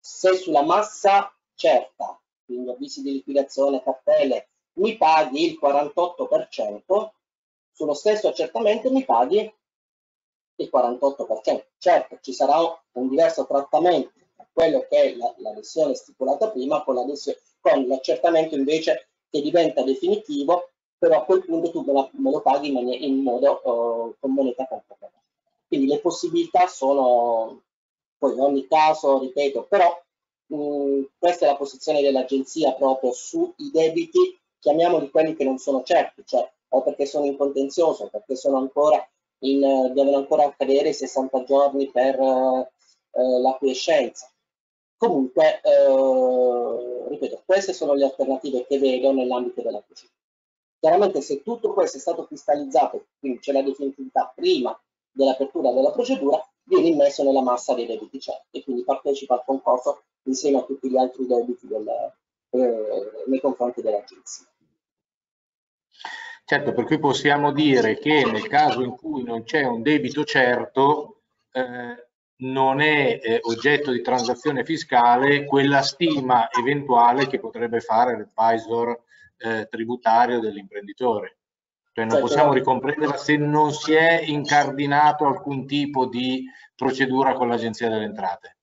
se 0.00 0.34
sulla 0.34 0.62
massa 0.62 1.32
certa, 1.54 2.20
quindi 2.44 2.70
avvisi 2.70 3.02
di 3.02 3.12
liquidazione, 3.12 3.82
cartelle, 3.84 4.48
mi 4.74 4.96
paghi 4.96 5.44
il 5.44 5.58
48%, 5.62 7.10
sullo 7.70 7.94
stesso 7.94 8.26
accertamento 8.26 8.90
mi 8.90 9.04
paghi 9.04 9.52
il 10.62 10.70
48%. 10.72 11.64
Certo, 11.78 12.18
ci 12.20 12.32
sarà 12.32 12.58
un 12.92 13.08
diverso 13.08 13.46
trattamento 13.46 14.10
tra 14.36 14.46
quello 14.52 14.86
che 14.88 15.02
è 15.02 15.14
la, 15.14 15.34
la 15.38 15.52
lesione 15.52 15.94
stipulata 15.94 16.50
prima 16.50 16.82
con 16.82 16.94
l'accertamento 17.86 18.54
invece 18.54 19.08
che 19.30 19.40
diventa 19.40 19.82
definitivo 19.82 20.70
però 20.98 21.18
a 21.18 21.24
quel 21.24 21.44
punto 21.44 21.70
tu 21.70 21.82
me, 21.82 21.92
la, 21.92 22.08
me 22.12 22.30
lo 22.30 22.40
paghi 22.40 22.68
in, 22.68 22.88
in 22.92 23.22
modo 23.22 23.60
uh, 23.62 24.16
con 24.18 24.32
moneta 24.32 24.66
concreta. 24.66 25.10
Quindi 25.66 25.86
le 25.86 26.00
possibilità 26.00 26.66
sono, 26.66 27.62
poi 28.18 28.32
in 28.34 28.40
ogni 28.40 28.66
caso, 28.66 29.18
ripeto, 29.20 29.66
però 29.68 29.96
mh, 30.46 31.02
questa 31.18 31.46
è 31.46 31.48
la 31.48 31.56
posizione 31.56 32.02
dell'agenzia 32.02 32.72
proprio 32.72 33.12
sui 33.12 33.52
debiti, 33.70 34.36
chiamiamoli 34.58 35.10
quelli 35.10 35.36
che 35.36 35.44
non 35.44 35.58
sono 35.58 35.82
certi, 35.84 36.22
cioè 36.26 36.50
o 36.70 36.82
perché 36.82 37.06
sono 37.06 37.26
in 37.26 37.36
contenzioso, 37.36 38.08
perché 38.10 38.34
sono 38.34 38.58
ancora 38.58 39.06
in, 39.40 39.60
devono 39.94 40.16
ancora 40.16 40.44
accadere 40.44 40.90
i 40.90 40.94
60 40.94 41.44
giorni 41.44 41.90
per 41.90 42.18
uh, 42.18 42.66
uh, 43.10 43.40
la 43.40 43.56
quiescenza. 43.58 44.30
Comunque, 44.96 45.60
ripeto, 47.08 47.42
queste 47.46 47.72
sono 47.72 47.94
le 47.94 48.04
alternative 48.04 48.66
che 48.66 48.80
vedo 48.80 49.12
nell'ambito 49.12 49.62
della 49.62 49.80
procedura. 49.80 50.16
Chiaramente 50.80 51.20
se 51.20 51.42
tutto 51.42 51.72
questo 51.72 51.98
è 51.98 52.00
stato 52.00 52.26
cristallizzato, 52.26 53.06
quindi 53.20 53.38
c'è 53.38 53.52
la 53.52 53.62
definitività 53.62 54.32
prima 54.34 54.76
dell'apertura 55.12 55.72
della 55.72 55.92
procedura, 55.92 56.44
viene 56.64 56.88
immesso 56.88 57.22
nella 57.22 57.42
massa 57.42 57.74
dei 57.74 57.86
debiti 57.86 58.20
certi 58.20 58.58
e 58.58 58.64
quindi 58.64 58.84
partecipa 58.84 59.34
al 59.34 59.44
concorso 59.44 60.02
insieme 60.24 60.58
a 60.58 60.64
tutti 60.64 60.90
gli 60.90 60.96
altri 60.96 61.26
debiti 61.26 61.66
del, 61.66 61.88
eh, 62.50 63.24
nei 63.26 63.40
confronti 63.40 63.80
dell'agenzia. 63.80 64.46
Certo, 66.50 66.72
per 66.72 66.86
cui 66.86 66.98
possiamo 66.98 67.52
dire 67.52 67.98
che 67.98 68.24
nel 68.24 68.48
caso 68.48 68.80
in 68.80 68.96
cui 68.96 69.22
non 69.22 69.42
c'è 69.42 69.64
un 69.64 69.82
debito 69.82 70.24
certo, 70.24 71.24
eh, 71.52 72.08
non 72.36 72.80
è 72.80 73.20
eh, 73.22 73.40
oggetto 73.42 73.90
di 73.90 74.00
transazione 74.00 74.64
fiscale 74.64 75.44
quella 75.44 75.82
stima 75.82 76.50
eventuale 76.50 77.26
che 77.26 77.38
potrebbe 77.38 77.80
fare 77.80 78.16
l'advisor 78.16 78.98
eh, 79.36 79.66
tributario 79.68 80.40
dell'imprenditore. 80.40 81.36
Cioè 81.92 82.06
non 82.06 82.18
possiamo 82.18 82.54
ricomprenderla 82.54 83.18
se 83.18 83.36
non 83.36 83.74
si 83.74 83.92
è 83.92 84.22
incardinato 84.24 85.26
alcun 85.26 85.66
tipo 85.66 86.06
di 86.06 86.46
procedura 86.74 87.34
con 87.34 87.48
l'Agenzia 87.48 87.90
delle 87.90 88.04
Entrate. 88.04 88.56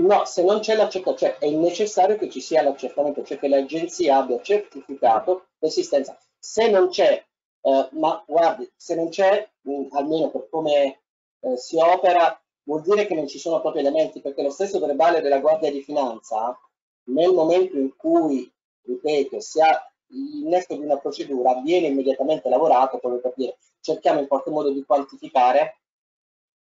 No, 0.00 0.24
se 0.24 0.42
non 0.42 0.58
c'è 0.58 0.74
l'accertamento, 0.74 1.24
cioè 1.24 1.38
è 1.38 1.48
necessario 1.48 2.16
che 2.16 2.28
ci 2.28 2.40
sia 2.40 2.60
l'accertamento, 2.60 3.22
cioè 3.22 3.38
che 3.38 3.46
l'agenzia 3.46 4.16
abbia 4.16 4.40
certificato 4.42 5.50
l'esistenza. 5.60 6.18
Se 6.42 6.68
non 6.68 6.88
c'è, 6.88 7.24
eh, 7.60 7.88
ma 7.92 8.24
guardi, 8.26 8.70
se 8.74 8.94
non 8.94 9.10
c'è, 9.10 9.48
mh, 9.60 9.88
almeno 9.90 10.30
per 10.30 10.48
come 10.50 11.00
eh, 11.40 11.56
si 11.56 11.76
opera, 11.76 12.40
vuol 12.62 12.82
dire 12.82 13.06
che 13.06 13.14
non 13.14 13.28
ci 13.28 13.38
sono 13.38 13.60
proprio 13.60 13.82
elementi, 13.82 14.20
perché 14.20 14.42
lo 14.42 14.50
stesso 14.50 14.78
verbale 14.78 15.20
della 15.20 15.38
Guardia 15.38 15.70
di 15.70 15.82
Finanza, 15.82 16.58
nel 17.04 17.32
momento 17.32 17.76
in 17.76 17.94
cui, 17.96 18.50
ripeto, 18.82 19.40
si 19.40 19.60
ha 19.60 19.84
l'innesto 20.12 20.74
di 20.74 20.84
una 20.84 20.98
procedura, 20.98 21.60
viene 21.60 21.88
immediatamente 21.88 22.48
lavorato 22.48 22.98
proprio 22.98 23.20
per 23.20 23.32
dire 23.36 23.58
cerchiamo 23.80 24.20
in 24.20 24.26
qualche 24.26 24.50
modo 24.50 24.70
di 24.70 24.84
quantificare 24.84 25.80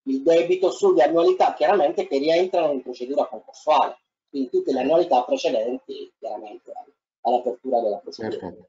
il 0.02 0.22
debito 0.22 0.70
sulle 0.70 1.02
annualità 1.02 1.54
chiaramente 1.54 2.06
che 2.06 2.18
rientrano 2.18 2.72
in 2.72 2.82
procedura 2.82 3.26
concorsuale, 3.26 3.98
quindi 4.28 4.50
tutte 4.50 4.72
le 4.72 4.80
annualità 4.80 5.22
precedenti 5.24 6.12
chiaramente 6.18 6.72
all'apertura 7.22 7.80
della 7.80 7.98
procedura. 7.98 8.38
Perfetto. 8.38 8.68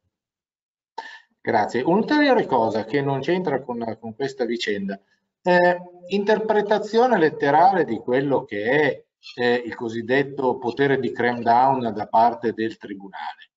Grazie. 1.48 1.82
Un'ulteriore 1.82 2.46
cosa 2.46 2.84
che 2.84 3.02
non 3.02 3.22
c'entra 3.22 3.62
con, 3.62 3.98
con, 4.02 4.14
questa 4.14 4.44
vicenda, 4.44 5.00
eh, 5.42 5.78
interpretazione 6.08 7.18
letterale 7.18 7.86
di 7.86 8.00
quello 8.00 8.44
che 8.44 8.70
è 8.70 9.04
eh, 9.36 9.54
il 9.66 9.74
cosiddetto 9.74 10.58
potere 10.58 11.00
di 11.00 11.14
cram 11.14 11.42
down 11.42 11.94
da 11.94 12.06
parte 12.08 12.52
del 12.52 12.76
Tribunale. 12.76 13.52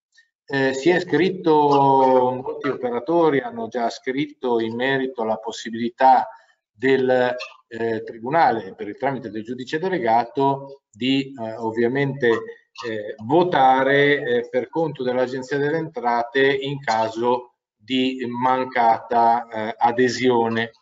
Eh, 0.47 0.73
si 0.73 0.91
è 0.91 1.01
scritto, 1.01 2.41
molti 2.41 2.69
operatori 2.69 3.41
hanno 3.41 3.67
già 3.67 3.91
scritto 3.91 4.61
in 4.61 4.77
merito 4.77 5.23
alla 5.23 5.39
possibilità 5.39 6.29
del 6.71 7.35
eh, 7.67 8.05
Tribunale 8.05 8.73
per 8.77 8.87
il 8.87 8.99
tramite 8.99 9.31
del 9.31 9.43
giudice 9.43 9.81
delegato 9.81 10.83
di 10.89 11.35
eh, 11.37 11.57
ovviamente 11.57 12.29
eh, 12.29 13.17
votare 13.25 14.23
eh, 14.23 14.49
per 14.49 14.69
conto 14.69 15.03
dell'Agenzia 15.03 15.59
delle 15.59 15.79
Entrate 15.79 16.47
in 16.53 16.79
caso 16.79 17.50
di 17.81 18.24
mancata 18.28 19.48
eh, 19.48 19.74
adesione. 19.78 20.73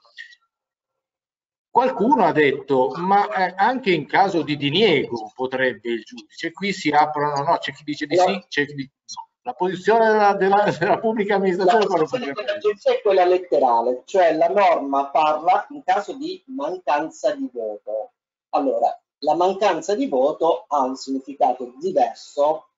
Qualcuno 1.71 2.25
ha 2.25 2.33
detto, 2.33 2.93
ma 2.97 3.29
eh, 3.29 3.55
anche 3.57 3.93
in 3.93 4.07
caso 4.07 4.43
di 4.43 4.57
diniego 4.57 5.31
potrebbe 5.35 5.91
il 5.91 6.03
giudice, 6.03 6.51
qui 6.51 6.73
si 6.73 6.91
aprono, 6.91 7.43
no, 7.43 7.57
c'è 7.59 7.73
chi 7.73 7.85
dice 7.85 8.07
di 8.07 8.17
sì, 8.17 8.45
c'è 8.49 8.67
chi 8.67 8.75
dice 8.75 8.93
no. 9.15 9.27
La 9.43 9.55
posizione 9.55 10.11
della, 10.11 10.35
della, 10.35 10.77
della 10.79 10.99
pubblica 10.99 11.37
amministrazione 11.37 11.85
la 11.85 11.95
posizione 11.95 12.33
dell'agenzia 12.33 12.93
è 12.93 13.01
quella 13.01 13.25
letterale, 13.25 14.03
cioè 14.05 14.35
la 14.35 14.49
norma 14.49 15.09
parla 15.11 15.67
in 15.71 15.83
caso 15.85 16.15
di 16.15 16.43
mancanza 16.49 17.35
di 17.35 17.49
voto. 17.51 18.13
Allora, 18.51 19.01
la 19.21 19.35
mancanza 19.35 19.95
di 19.95 20.07
voto 20.07 20.65
ha 20.69 20.81
un 20.81 20.97
significato 20.97 21.73
diverso 21.79 22.71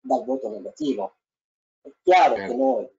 dal 0.00 0.24
voto 0.24 0.48
negativo. 0.50 1.14
È 1.80 1.90
chiaro 2.02 2.34
eh. 2.34 2.46
che 2.46 2.54
noi 2.54 2.90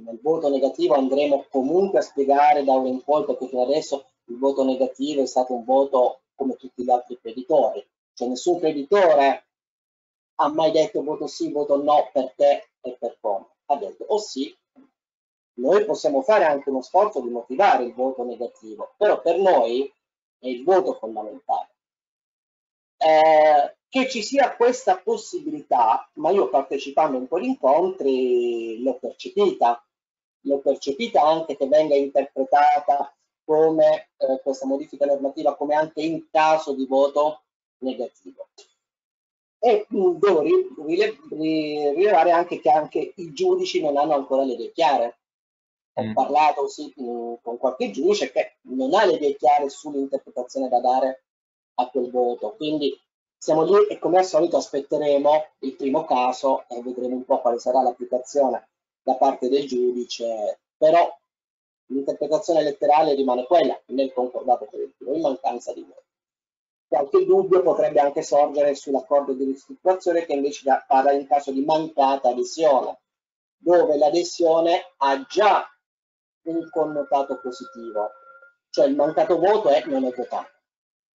nel 0.00 0.18
voto 0.20 0.48
negativo 0.48 0.94
andremo 0.94 1.46
comunque 1.50 2.00
a 2.00 2.02
spiegare 2.02 2.64
da 2.64 2.72
ora 2.72 2.88
in 2.88 3.02
poi 3.02 3.24
perché 3.24 3.46
fino 3.48 3.62
adesso 3.62 4.06
il 4.24 4.38
voto 4.38 4.64
negativo 4.64 5.22
è 5.22 5.26
stato 5.26 5.54
un 5.54 5.64
voto 5.64 6.20
come 6.34 6.56
tutti 6.56 6.82
gli 6.82 6.90
altri 6.90 7.18
creditori. 7.20 7.86
Cioè 8.12 8.28
nessun 8.28 8.58
creditore 8.58 9.46
ha 10.36 10.48
mai 10.48 10.70
detto 10.70 11.02
voto 11.02 11.26
sì, 11.26 11.50
voto 11.50 11.82
no, 11.82 12.10
perché 12.12 12.70
e 12.80 12.96
per 12.98 13.16
come. 13.20 13.46
Ha 13.66 13.76
detto 13.76 14.04
o 14.08 14.18
sì, 14.18 14.54
noi 15.54 15.84
possiamo 15.84 16.22
fare 16.22 16.44
anche 16.44 16.70
uno 16.70 16.82
sforzo 16.82 17.20
di 17.20 17.28
motivare 17.28 17.84
il 17.84 17.94
voto 17.94 18.24
negativo, 18.24 18.94
però 18.96 19.20
per 19.20 19.38
noi 19.38 19.90
è 20.38 20.48
il 20.48 20.62
voto 20.62 20.94
fondamentale. 20.94 21.74
Eh, 22.98 23.76
che 23.88 24.08
ci 24.08 24.22
sia 24.22 24.54
questa 24.56 24.98
possibilità, 24.98 26.08
ma 26.14 26.30
io 26.30 26.48
partecipando 26.48 27.16
un 27.16 27.26
po' 27.26 27.38
di 27.38 27.46
incontri 27.46 28.82
l'ho 28.82 28.98
percepita, 28.98 29.85
l'ho 30.46 30.58
percepita 30.58 31.22
anche 31.22 31.56
che 31.56 31.66
venga 31.66 31.94
interpretata 31.94 33.14
come 33.44 34.10
eh, 34.16 34.40
questa 34.42 34.66
modifica 34.66 35.06
normativa 35.06 35.56
come 35.56 35.74
anche 35.74 36.02
in 36.02 36.26
caso 36.30 36.74
di 36.74 36.86
voto 36.86 37.42
negativo 37.78 38.48
e 39.58 39.86
devo 39.88 40.42
rilevare 41.30 42.30
anche 42.30 42.60
che 42.60 42.70
anche 42.70 43.14
i 43.16 43.32
giudici 43.32 43.80
non 43.80 43.96
hanno 43.96 44.14
ancora 44.14 44.44
le 44.44 44.52
idee 44.52 44.70
chiare. 44.70 45.18
Ho 45.94 46.04
mm. 46.04 46.12
parlato 46.12 46.68
sì, 46.68 46.92
con 46.94 47.56
qualche 47.58 47.90
giudice 47.90 48.30
che 48.30 48.58
non 48.62 48.94
ha 48.94 49.04
le 49.04 49.14
idee 49.14 49.34
chiare 49.34 49.68
sull'interpretazione 49.68 50.68
da 50.68 50.78
dare 50.80 51.24
a 51.78 51.88
quel 51.88 52.10
voto, 52.10 52.54
quindi 52.54 52.96
siamo 53.36 53.64
lì 53.64 53.86
e 53.88 53.98
come 53.98 54.18
al 54.18 54.24
solito 54.24 54.56
aspetteremo 54.56 55.46
il 55.60 55.74
primo 55.74 56.04
caso 56.04 56.64
e 56.68 56.80
vedremo 56.82 57.16
un 57.16 57.24
po' 57.24 57.40
quale 57.40 57.58
sarà 57.58 57.82
l'applicazione 57.82 58.68
da 59.06 59.14
parte 59.14 59.48
del 59.48 59.68
giudice, 59.68 60.58
però 60.76 61.08
l'interpretazione 61.86 62.64
letterale 62.64 63.14
rimane 63.14 63.44
quella 63.44 63.80
nel 63.86 64.12
concordato 64.12 64.64
collettivo 64.64 65.14
in 65.14 65.20
mancanza 65.20 65.72
di 65.72 65.82
voto. 65.82 66.02
Qualche 66.88 67.24
dubbio 67.24 67.62
potrebbe 67.62 68.00
anche 68.00 68.22
sorgere 68.22 68.74
sull'accordo 68.74 69.32
di 69.32 69.44
ristrutturazione 69.44 70.26
che 70.26 70.32
invece 70.32 70.64
parla 70.88 71.12
in 71.12 71.24
caso 71.28 71.52
di 71.52 71.64
mancata 71.64 72.30
adesione, 72.30 72.98
dove 73.56 73.96
l'adesione 73.96 74.94
ha 74.96 75.24
già 75.28 75.64
un 76.46 76.68
connotato 76.68 77.38
positivo, 77.38 78.10
cioè 78.70 78.86
il 78.86 78.96
mancato 78.96 79.38
voto 79.38 79.68
è 79.68 79.84
non 79.86 80.04
è 80.04 80.12
votato, 80.12 80.50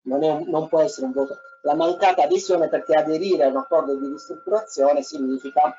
non, 0.03 0.23
è 0.23 0.31
un, 0.31 0.45
non 0.47 0.69
può 0.69 0.83
essere 0.83 1.07
un 1.07 1.13
voto. 1.13 1.39
La 1.63 1.75
mancata 1.75 2.25
adesione 2.25 2.69
perché 2.69 2.95
aderire 2.95 3.45
a 3.45 3.49
un 3.49 3.57
accordo 3.57 3.97
di 3.97 4.09
ristrutturazione 4.09 5.03
significa 5.03 5.75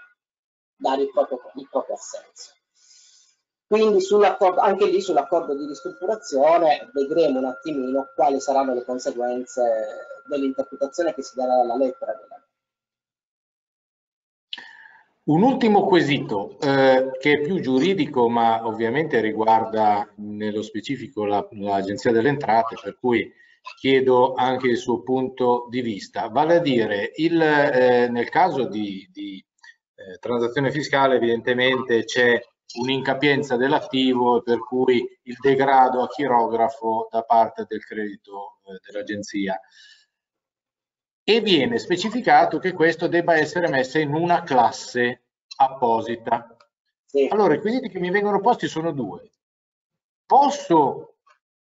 dare 0.80 1.04
il 1.04 1.12
proprio, 1.12 1.40
il 1.56 1.68
proprio 1.70 1.96
assenso. 1.96 2.54
Quindi 3.68 4.04
anche 4.58 4.86
lì 4.88 5.00
sull'accordo 5.00 5.56
di 5.56 5.68
ristrutturazione 5.68 6.90
vedremo 6.92 7.38
un 7.38 7.46
attimino 7.46 8.08
quali 8.16 8.40
saranno 8.40 8.74
le 8.74 8.84
conseguenze 8.84 9.62
dell'interpretazione 10.28 11.14
che 11.14 11.22
si 11.22 11.36
darà 11.36 11.54
alla 11.54 11.76
lettera 11.76 12.14
della 12.14 12.40
un 15.30 15.44
ultimo 15.44 15.86
quesito 15.86 16.58
eh, 16.60 17.12
che 17.20 17.34
è 17.34 17.42
più 17.42 17.60
giuridico 17.60 18.30
ma 18.30 18.66
ovviamente 18.66 19.22
riguarda 19.22 20.12
nello 20.16 20.64
specifico 20.64 21.24
l'Agenzia 21.26 22.10
la, 22.10 22.18
delle 22.18 22.30
Entrate 22.30 22.76
per 22.82 22.98
cui 23.00 23.32
chiedo 23.78 24.34
anche 24.34 24.70
il 24.70 24.78
suo 24.78 25.02
punto 25.02 25.68
di 25.70 25.82
vista. 25.82 26.30
Vale 26.30 26.56
a 26.56 26.60
dire 26.60 27.12
il, 27.18 27.40
eh, 27.40 28.10
nel 28.10 28.30
caso 28.30 28.66
di, 28.66 29.08
di 29.12 29.44
eh, 30.00 30.18
transazione 30.20 30.72
fiscale 30.72 31.16
evidentemente 31.16 32.06
c'è 32.06 32.42
un'incapienza 32.76 33.58
dell'attivo 33.58 34.42
per 34.42 34.60
cui 34.60 35.06
il 35.24 35.38
degrado 35.42 36.02
a 36.02 36.08
chirografo 36.08 37.08
da 37.12 37.24
parte 37.24 37.66
del 37.68 37.84
credito 37.84 38.60
eh, 38.66 38.80
dell'agenzia. 38.86 39.60
E 41.24 41.42
viene 41.42 41.78
specificato 41.78 42.58
che 42.60 42.72
questo 42.72 43.08
debba 43.08 43.36
essere 43.36 43.68
messo 43.68 44.00
in 44.00 44.14
una 44.14 44.44
classe 44.44 45.26
apposita. 45.58 46.56
Sì. 47.06 47.28
Allora, 47.30 47.54
i 47.54 47.58
requisiti 47.58 47.90
che 47.90 48.00
mi 48.00 48.10
vengono 48.10 48.40
posti 48.40 48.68
sono 48.68 48.92
due. 48.92 49.30
Posso 50.26 51.18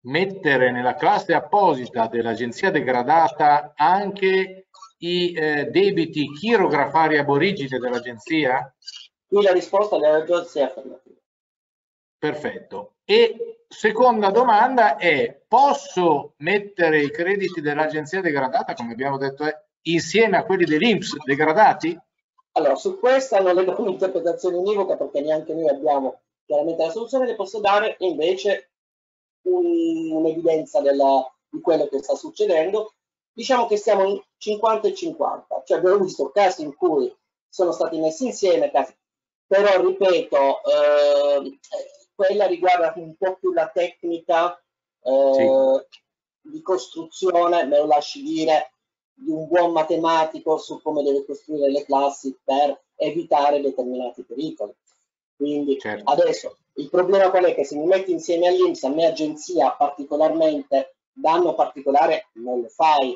mettere 0.01 0.71
nella 0.71 0.95
classe 0.95 1.33
apposita 1.33 2.07
dell'agenzia 2.07 2.71
degradata 2.71 3.73
anche 3.75 4.66
i 4.99 5.33
eh, 5.33 5.65
debiti 5.65 6.31
chirografari 6.31 7.17
aborigine 7.17 7.77
dell'agenzia? 7.77 8.73
Qui 9.27 9.43
la 9.43 9.51
risposta 9.51 9.97
della 9.97 10.19
ragione 10.19 10.41
affermativa. 10.41 11.15
Perfetto. 12.17 12.93
E 13.05 13.61
seconda 13.67 14.31
domanda 14.31 14.95
è, 14.97 15.39
posso 15.47 16.33
mettere 16.37 17.03
i 17.03 17.11
crediti 17.11 17.61
dell'agenzia 17.61 18.21
degradata, 18.21 18.73
come 18.73 18.93
abbiamo 18.93 19.17
detto, 19.17 19.45
eh, 19.45 19.65
insieme 19.83 20.37
a 20.37 20.43
quelli 20.43 20.65
dell'Inps 20.65 21.15
degradati? 21.23 21.97
Allora, 22.53 22.75
su 22.75 22.97
questa 22.97 23.39
non 23.39 23.53
le 23.53 23.65
do 23.65 23.75
un'interpretazione 23.77 24.57
univoca 24.57 24.95
perché 24.95 25.21
neanche 25.21 25.53
noi 25.53 25.69
abbiamo 25.69 26.21
chiaramente 26.45 26.83
la 26.83 26.89
soluzione, 26.91 27.27
le 27.27 27.35
posso 27.35 27.59
dare 27.59 27.97
invece 27.99 28.71
un'evidenza 29.43 30.81
di 30.81 31.61
quello 31.61 31.87
che 31.87 31.99
sta 31.99 32.15
succedendo. 32.15 32.93
Diciamo 33.37 33.67
che 33.67 33.77
siamo 33.77 34.03
in 34.03 34.19
50 34.37 34.87
e 34.87 34.95
50, 34.95 35.61
cioè 35.63 35.77
abbiamo 35.77 35.99
visto 35.99 36.31
casi 36.31 36.63
in 36.63 36.75
cui 36.75 37.15
sono 37.47 37.71
stati 37.71 37.99
messi 37.99 38.25
insieme, 38.25 38.71
casi 38.71 38.95
però 39.45 39.79
ripeto, 39.79 40.63
eh, 40.63 41.59
quella 42.15 42.47
riguarda 42.47 42.93
un 42.95 43.15
po' 43.15 43.37
più 43.39 43.53
la 43.53 43.69
tecnica, 43.69 44.59
eh, 45.03 45.83
sì. 46.41 46.49
di 46.49 46.61
costruzione, 46.63 47.65
me 47.65 47.77
lo 47.77 47.85
lasci 47.85 48.23
dire, 48.23 48.71
di 49.13 49.29
un 49.29 49.47
buon 49.47 49.71
matematico 49.71 50.57
su 50.57 50.81
come 50.81 51.03
deve 51.03 51.23
costruire 51.23 51.69
le 51.69 51.85
classi 51.85 52.35
per 52.43 52.75
evitare 52.95 53.61
determinati 53.61 54.23
pericoli. 54.23 54.73
Quindi 55.35 55.77
certo. 55.77 56.09
adesso 56.09 56.57
il 56.73 56.89
problema 56.89 57.29
qual 57.29 57.45
è? 57.45 57.53
Che 57.53 57.65
se 57.65 57.75
mi 57.75 57.85
metti 57.85 58.09
insieme 58.09 58.47
all'Inps, 58.47 58.83
a 58.83 58.89
me 58.89 59.05
agenzia 59.05 59.69
particolarmente, 59.69 60.95
danno 61.13 61.53
particolare 61.53 62.29
non 62.33 62.61
lo 62.61 62.69
fai. 62.69 63.15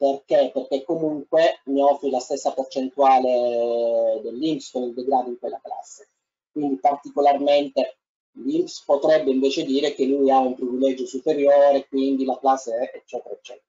Perché? 0.00 0.50
Perché 0.50 0.82
comunque 0.82 1.60
mi 1.64 1.82
offri 1.82 2.08
la 2.08 2.20
stessa 2.20 2.54
percentuale 2.54 4.18
dell'Inps 4.22 4.70
con 4.70 4.84
il 4.84 4.94
degrado 4.94 5.28
in 5.28 5.38
quella 5.38 5.60
classe. 5.62 6.08
Quindi 6.50 6.78
particolarmente 6.80 7.98
l'Inps 8.36 8.82
potrebbe 8.86 9.30
invece 9.30 9.62
dire 9.66 9.92
che 9.92 10.06
lui 10.06 10.30
ha 10.30 10.38
un 10.38 10.54
privilegio 10.54 11.04
superiore, 11.04 11.86
quindi 11.86 12.24
la 12.24 12.38
classe 12.38 12.76
è 12.76 12.96
eccetera 12.96 13.34
eccetera. 13.34 13.66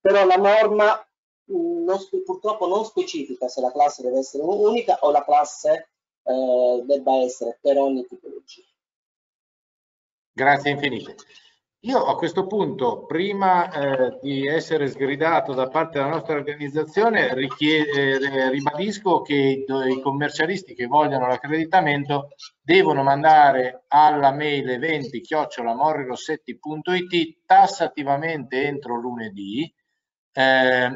Però 0.00 0.24
la 0.24 0.36
norma 0.36 1.04
non, 1.46 1.98
purtroppo 2.24 2.68
non 2.68 2.84
specifica 2.84 3.48
se 3.48 3.60
la 3.60 3.72
classe 3.72 4.02
deve 4.02 4.20
essere 4.20 4.44
unica 4.44 4.98
o 5.00 5.10
la 5.10 5.24
classe 5.24 5.88
eh, 6.22 6.82
debba 6.84 7.16
essere 7.22 7.58
per 7.60 7.76
ogni 7.78 8.06
tipologia. 8.06 8.62
Grazie 10.30 10.70
infinite. 10.70 11.16
Io 11.84 12.04
a 12.04 12.14
questo 12.14 12.46
punto, 12.46 13.06
prima 13.06 13.68
eh, 13.68 14.16
di 14.22 14.46
essere 14.46 14.86
sgridato 14.86 15.52
da 15.52 15.66
parte 15.66 15.98
della 15.98 16.10
nostra 16.10 16.34
organizzazione, 16.34 17.34
richiede, 17.34 18.50
ribadisco 18.50 19.20
che 19.22 19.34
i, 19.34 19.64
i 19.90 20.00
commercialisti 20.00 20.74
che 20.74 20.86
vogliono 20.86 21.26
l'accreditamento 21.26 22.28
devono 22.60 23.02
mandare 23.02 23.82
alla 23.88 24.30
mail 24.30 24.70
eventi 24.70 25.22
chiocciolamorrirossetti.it 25.22 27.38
tassativamente 27.44 28.64
entro 28.64 28.94
lunedì 28.94 29.74
eh, 30.34 30.90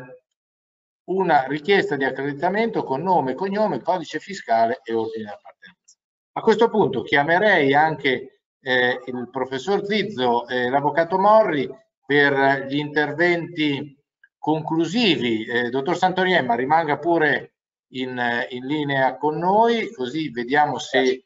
una 1.06 1.46
richiesta 1.48 1.96
di 1.96 2.04
accreditamento 2.04 2.84
con 2.84 3.02
nome, 3.02 3.34
cognome, 3.34 3.82
codice 3.82 4.20
fiscale 4.20 4.82
e 4.84 4.94
ordine 4.94 5.24
di 5.24 5.30
appartenenza. 5.30 5.96
A 6.34 6.40
questo 6.42 6.68
punto 6.68 7.02
chiamerei 7.02 7.74
anche 7.74 8.35
eh, 8.66 9.00
il 9.06 9.28
professor 9.30 9.86
Zizzo 9.86 10.48
e 10.48 10.68
l'avvocato 10.68 11.18
Morri 11.18 11.70
per 12.04 12.66
gli 12.68 12.78
interventi 12.78 13.96
conclusivi. 14.36 15.44
Eh, 15.44 15.70
dottor 15.70 15.96
Santoriemma, 15.96 16.56
rimanga 16.56 16.98
pure 16.98 17.54
in, 17.90 18.20
in, 18.50 18.66
linea 18.66 19.18
con 19.18 19.38
noi, 19.38 19.92
così 19.92 20.30
vediamo 20.30 20.78
se 20.78 21.00
eh, 21.00 21.24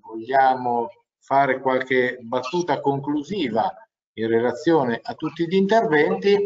vogliamo 0.00 0.88
fare 1.20 1.60
qualche 1.60 2.18
battuta 2.20 2.80
conclusiva 2.80 3.72
in 4.14 4.26
relazione 4.26 4.98
a 5.00 5.14
tutti 5.14 5.46
gli 5.46 5.54
interventi. 5.54 6.44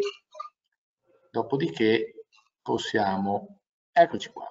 Dopodiché 1.31 2.27
possiamo, 2.61 3.61
eccoci 3.93 4.31
qua. 4.31 4.47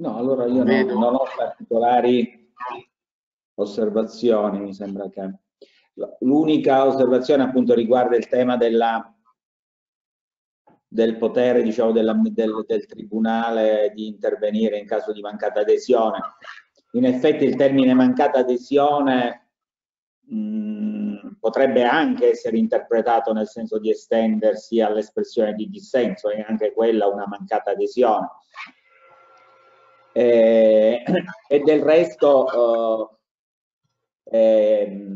No, 0.00 0.16
allora 0.16 0.46
io 0.46 0.64
non, 0.64 0.86
non, 0.86 1.14
ho 1.14 1.24
particolari 1.36 2.50
osservazioni, 3.56 4.58
mi 4.58 4.72
sembra 4.72 5.10
che 5.10 5.30
l'unica 6.20 6.86
osservazione 6.86 7.42
appunto 7.42 7.74
riguarda 7.74 8.16
il 8.16 8.26
tema 8.26 8.56
della, 8.56 9.14
del 10.88 11.18
potere 11.18 11.62
diciamo, 11.62 11.92
della, 11.92 12.14
del, 12.14 12.64
del, 12.66 12.86
tribunale 12.86 13.92
di 13.94 14.06
intervenire 14.06 14.78
in 14.78 14.86
caso 14.86 15.12
di 15.12 15.20
mancata 15.20 15.60
adesione. 15.60 16.18
In 16.92 17.04
effetti 17.04 17.44
il 17.44 17.56
termine 17.56 17.92
mancata 17.92 18.38
adesione 18.38 19.50
mh, 20.22 21.36
potrebbe 21.38 21.84
anche 21.84 22.30
essere 22.30 22.56
interpretato 22.56 23.34
nel 23.34 23.48
senso 23.48 23.78
di 23.78 23.90
estendersi 23.90 24.80
all'espressione 24.80 25.52
di 25.52 25.68
dissenso, 25.68 26.30
è 26.30 26.42
anche 26.48 26.72
quella 26.72 27.06
una 27.06 27.26
mancata 27.26 27.72
adesione. 27.72 28.28
Eh, 30.12 31.02
e 31.48 31.58
del 31.60 31.82
resto 31.82 33.18
eh, 34.24 34.38
eh, 34.38 35.06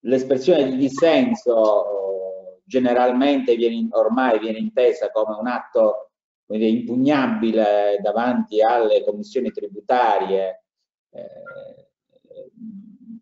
l'espressione 0.00 0.70
di 0.70 0.76
dissenso 0.76 2.60
generalmente 2.64 3.56
viene, 3.56 3.88
ormai 3.90 4.38
viene 4.38 4.58
intesa 4.58 5.10
come 5.10 5.36
un 5.36 5.46
atto 5.46 6.10
impugnabile 6.48 7.98
davanti 8.00 8.62
alle 8.62 9.02
commissioni 9.04 9.50
tributarie 9.50 10.62
eh, 11.10 11.88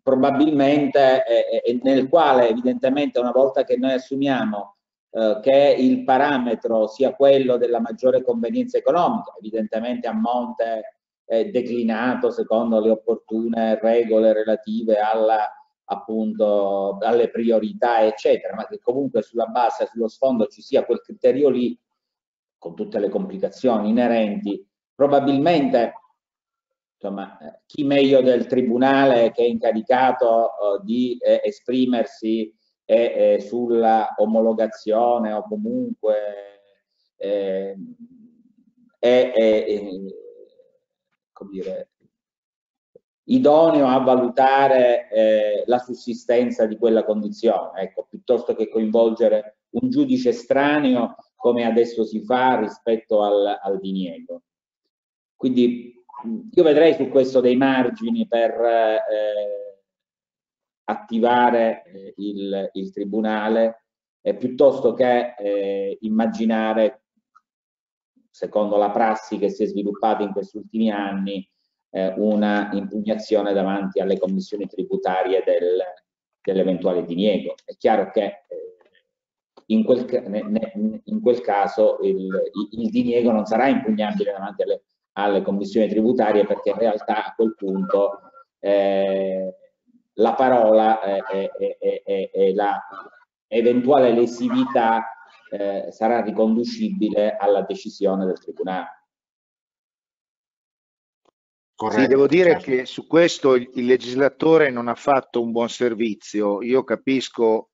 probabilmente 0.03 1.25
eh, 1.25 1.61
eh, 1.65 1.79
nel 1.81 2.07
quale 2.07 2.49
evidentemente 2.49 3.19
una 3.19 3.31
volta 3.31 3.63
che 3.63 3.75
noi 3.75 3.93
assumiamo 3.93 4.74
eh, 5.17 5.39
che 5.41 5.75
il 5.79 6.03
parametro 6.03 6.87
sia 6.87 7.15
quello 7.15 7.55
della 7.55 7.79
maggiore 7.79 8.21
convenienza 8.21 8.77
economica, 8.77 9.33
evidentemente 9.37 10.09
a 10.09 10.13
monte 10.13 10.97
eh, 11.23 11.51
declinato 11.51 12.31
secondo 12.31 12.81
le 12.81 12.89
opportune 12.89 13.79
regole 13.79 14.33
relative 14.33 14.97
alla, 14.97 15.49
appunto 15.85 16.97
alle 16.99 17.29
priorità 17.29 18.05
eccetera, 18.05 18.55
ma 18.55 18.67
che 18.67 18.77
comunque 18.79 19.21
sulla 19.21 19.45
base, 19.45 19.87
sullo 19.87 20.09
sfondo 20.09 20.47
ci 20.47 20.61
sia 20.61 20.83
quel 20.83 20.99
criterio 20.99 21.47
lì 21.47 21.79
con 22.57 22.75
tutte 22.75 22.99
le 22.99 23.07
complicazioni 23.07 23.91
inerenti, 23.91 24.67
probabilmente 24.93 25.93
insomma, 26.99 27.37
eh, 27.37 27.61
chi 27.65 27.85
meglio 27.85 28.21
del 28.21 28.47
Tribunale 28.47 29.31
che 29.31 29.43
è 29.43 29.47
incaricato 29.47 30.49
uh, 30.59 30.83
di 30.83 31.17
eh, 31.19 31.39
esprimersi 31.41 32.53
eh, 32.85 33.39
sulla 33.41 34.13
omologazione 34.17 35.33
o 35.33 35.43
comunque 35.43 36.15
eh, 37.17 37.75
è, 38.99 39.31
è 39.31 39.65
dire, 41.49 41.89
idoneo 43.25 43.87
a 43.87 43.99
valutare 43.99 45.09
eh, 45.09 45.63
la 45.65 45.79
sussistenza 45.79 46.65
di 46.65 46.77
quella 46.77 47.03
condizione, 47.03 47.81
ecco, 47.81 48.07
piuttosto 48.09 48.55
che 48.55 48.69
coinvolgere 48.69 49.57
un 49.71 49.89
giudice 49.89 50.29
estraneo 50.29 51.15
come 51.35 51.65
adesso 51.65 52.03
si 52.03 52.23
fa 52.23 52.59
rispetto 52.59 53.23
al, 53.23 53.59
al 53.61 53.79
diniego. 53.79 54.43
Quindi 55.35 55.93
io 56.51 56.63
vedrei 56.63 56.93
su 56.93 57.09
questo 57.09 57.39
dei 57.41 57.55
margini 57.55 58.27
per 58.27 58.51
eh, 58.51 59.64
attivare 60.85 61.83
eh, 61.85 62.13
il, 62.17 62.69
il, 62.73 62.91
tribunale 62.91 63.83
eh, 64.21 64.35
piuttosto 64.35 64.93
che 64.93 65.35
eh, 65.37 65.97
immaginare, 66.01 67.03
secondo 68.29 68.77
la 68.77 68.91
prassi 68.91 69.37
che 69.37 69.49
si 69.49 69.63
è 69.63 69.65
sviluppata 69.67 70.23
in 70.23 70.31
questi 70.31 70.57
ultimi 70.57 70.91
anni, 70.91 71.47
eh, 71.91 72.13
una 72.17 72.69
impugnazione 72.73 73.53
davanti 73.53 73.99
alle 73.99 74.17
commissioni 74.17 74.67
tributarie 74.67 75.43
del, 75.45 75.81
dell'eventuale 76.41 77.03
diniego. 77.05 77.55
È 77.63 77.75
chiaro 77.77 78.11
che 78.11 78.23
eh, 78.23 78.43
in 79.67 79.83
quel, 79.83 80.05
in 81.05 81.21
quel 81.21 81.41
caso 81.41 81.97
il, 82.01 82.27
il, 82.71 82.89
diniego 82.89 83.31
non 83.31 83.45
sarà 83.45 83.67
impugnabile 83.67 84.31
davanti 84.31 84.61
alle 84.61 84.83
alle 85.17 85.41
commissioni 85.41 85.87
tributarie 85.87 86.45
perché 86.45 86.71
in 86.71 86.77
realtà 86.77 87.25
a 87.25 87.33
quel 87.35 87.55
punto 87.55 88.19
eh, 88.59 89.55
la 90.15 90.33
parola 90.33 91.01
e 91.01 91.51
eh, 91.79 92.53
la 92.53 92.81
eventuale 93.47 94.11
lesività 94.11 95.15
eh, 95.49 95.91
sarà 95.91 96.21
riconducibile 96.21 97.35
alla 97.37 97.61
decisione 97.61 98.25
del 98.25 98.39
tribunale. 98.39 99.03
Corretto, 101.75 102.01
sì, 102.01 102.07
devo 102.07 102.27
dire 102.27 102.51
certo. 102.51 102.65
che 102.65 102.85
su 102.85 103.05
questo 103.05 103.55
il, 103.55 103.69
il, 103.73 103.85
legislatore 103.85 104.69
non 104.69 104.87
ha 104.87 104.95
fatto 104.95 105.41
un 105.41 105.51
buon 105.51 105.69
servizio. 105.69 106.61
Io 106.61 106.83
capisco 106.85 107.71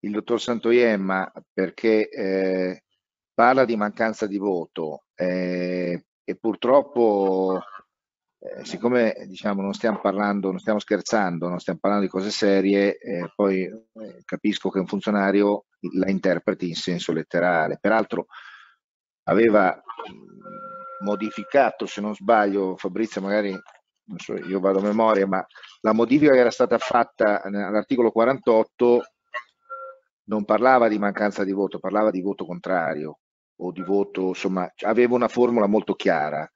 il 0.00 0.12
dottor 0.12 0.40
Santoiemma 0.40 1.32
perché 1.52 2.08
eh, 2.10 2.84
parla 3.32 3.64
di 3.64 3.76
mancanza 3.76 4.26
di 4.26 4.36
voto, 4.36 5.04
eh, 5.14 6.04
e 6.22 6.36
purtroppo 6.36 7.60
eh, 8.42 8.64
siccome 8.64 9.14
diciamo 9.26 9.60
non 9.60 9.74
stiamo 9.74 10.00
parlando, 10.00 10.48
non 10.50 10.58
stiamo 10.58 10.78
scherzando, 10.78 11.48
non 11.48 11.60
stiamo 11.60 11.78
parlando 11.78 12.06
di 12.06 12.10
cose 12.10 12.30
serie, 12.30 12.96
eh, 12.96 13.30
poi 13.34 13.64
eh, 13.64 14.22
capisco 14.24 14.70
che 14.70 14.78
un 14.78 14.86
funzionario 14.86 15.66
la 15.94 16.08
interpreti 16.08 16.68
in 16.68 16.74
senso 16.74 17.12
letterale. 17.12 17.78
Peraltro 17.78 18.26
aveva 19.24 19.78
modificato, 21.02 21.84
se 21.84 22.00
non 22.00 22.14
sbaglio, 22.14 22.76
Fabrizio 22.76 23.20
magari 23.20 23.54
so, 24.16 24.34
io 24.34 24.58
vado 24.58 24.78
a 24.78 24.82
memoria, 24.82 25.26
ma 25.26 25.44
la 25.80 25.92
modifica 25.92 26.32
che 26.32 26.38
era 26.38 26.50
stata 26.50 26.78
fatta 26.78 27.42
all'articolo 27.42 28.10
48 28.10 29.02
non 30.24 30.44
parlava 30.44 30.88
di 30.88 30.98
mancanza 30.98 31.44
di 31.44 31.52
voto, 31.52 31.78
parlava 31.78 32.10
di 32.10 32.22
voto 32.22 32.46
contrario 32.46 33.18
o 33.56 33.70
di 33.70 33.82
voto, 33.82 34.28
insomma, 34.28 34.70
aveva 34.84 35.14
una 35.14 35.28
formula 35.28 35.66
molto 35.66 35.94
chiara 35.94 36.50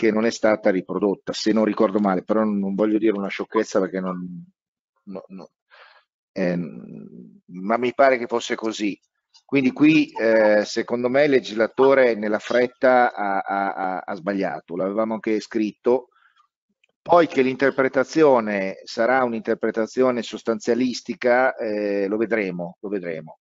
che 0.00 0.10
non 0.10 0.24
è 0.24 0.30
stata 0.30 0.70
riprodotta, 0.70 1.34
se 1.34 1.52
non 1.52 1.66
ricordo 1.66 1.98
male, 1.98 2.22
però 2.22 2.42
non 2.42 2.74
voglio 2.74 2.96
dire 2.96 3.12
una 3.12 3.28
sciocchezza 3.28 3.80
perché 3.80 4.00
non... 4.00 4.46
No, 5.02 5.24
no, 5.28 5.50
eh, 6.32 6.56
ma 6.56 7.76
mi 7.76 7.92
pare 7.92 8.16
che 8.16 8.26
fosse 8.26 8.54
così. 8.54 8.98
Quindi 9.44 9.72
qui 9.72 10.10
eh, 10.12 10.64
secondo 10.64 11.10
me 11.10 11.24
il 11.24 11.30
legislatore 11.32 12.14
nella 12.14 12.38
fretta 12.38 13.12
ha, 13.12 13.40
ha, 13.40 13.98
ha 13.98 14.14
sbagliato, 14.14 14.74
l'avevamo 14.74 15.12
anche 15.14 15.38
scritto, 15.40 16.08
poi 17.02 17.26
che 17.26 17.42
l'interpretazione 17.42 18.80
sarà 18.84 19.22
un'interpretazione 19.22 20.22
sostanzialistica 20.22 21.54
eh, 21.56 22.06
lo 22.06 22.16
vedremo, 22.16 22.78
lo 22.80 22.88
vedremo. 22.88 23.40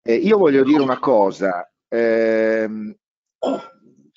Eh, 0.00 0.14
io 0.14 0.38
voglio 0.38 0.64
dire 0.64 0.80
una 0.80 0.98
cosa, 0.98 1.70
ehm, 1.88 2.96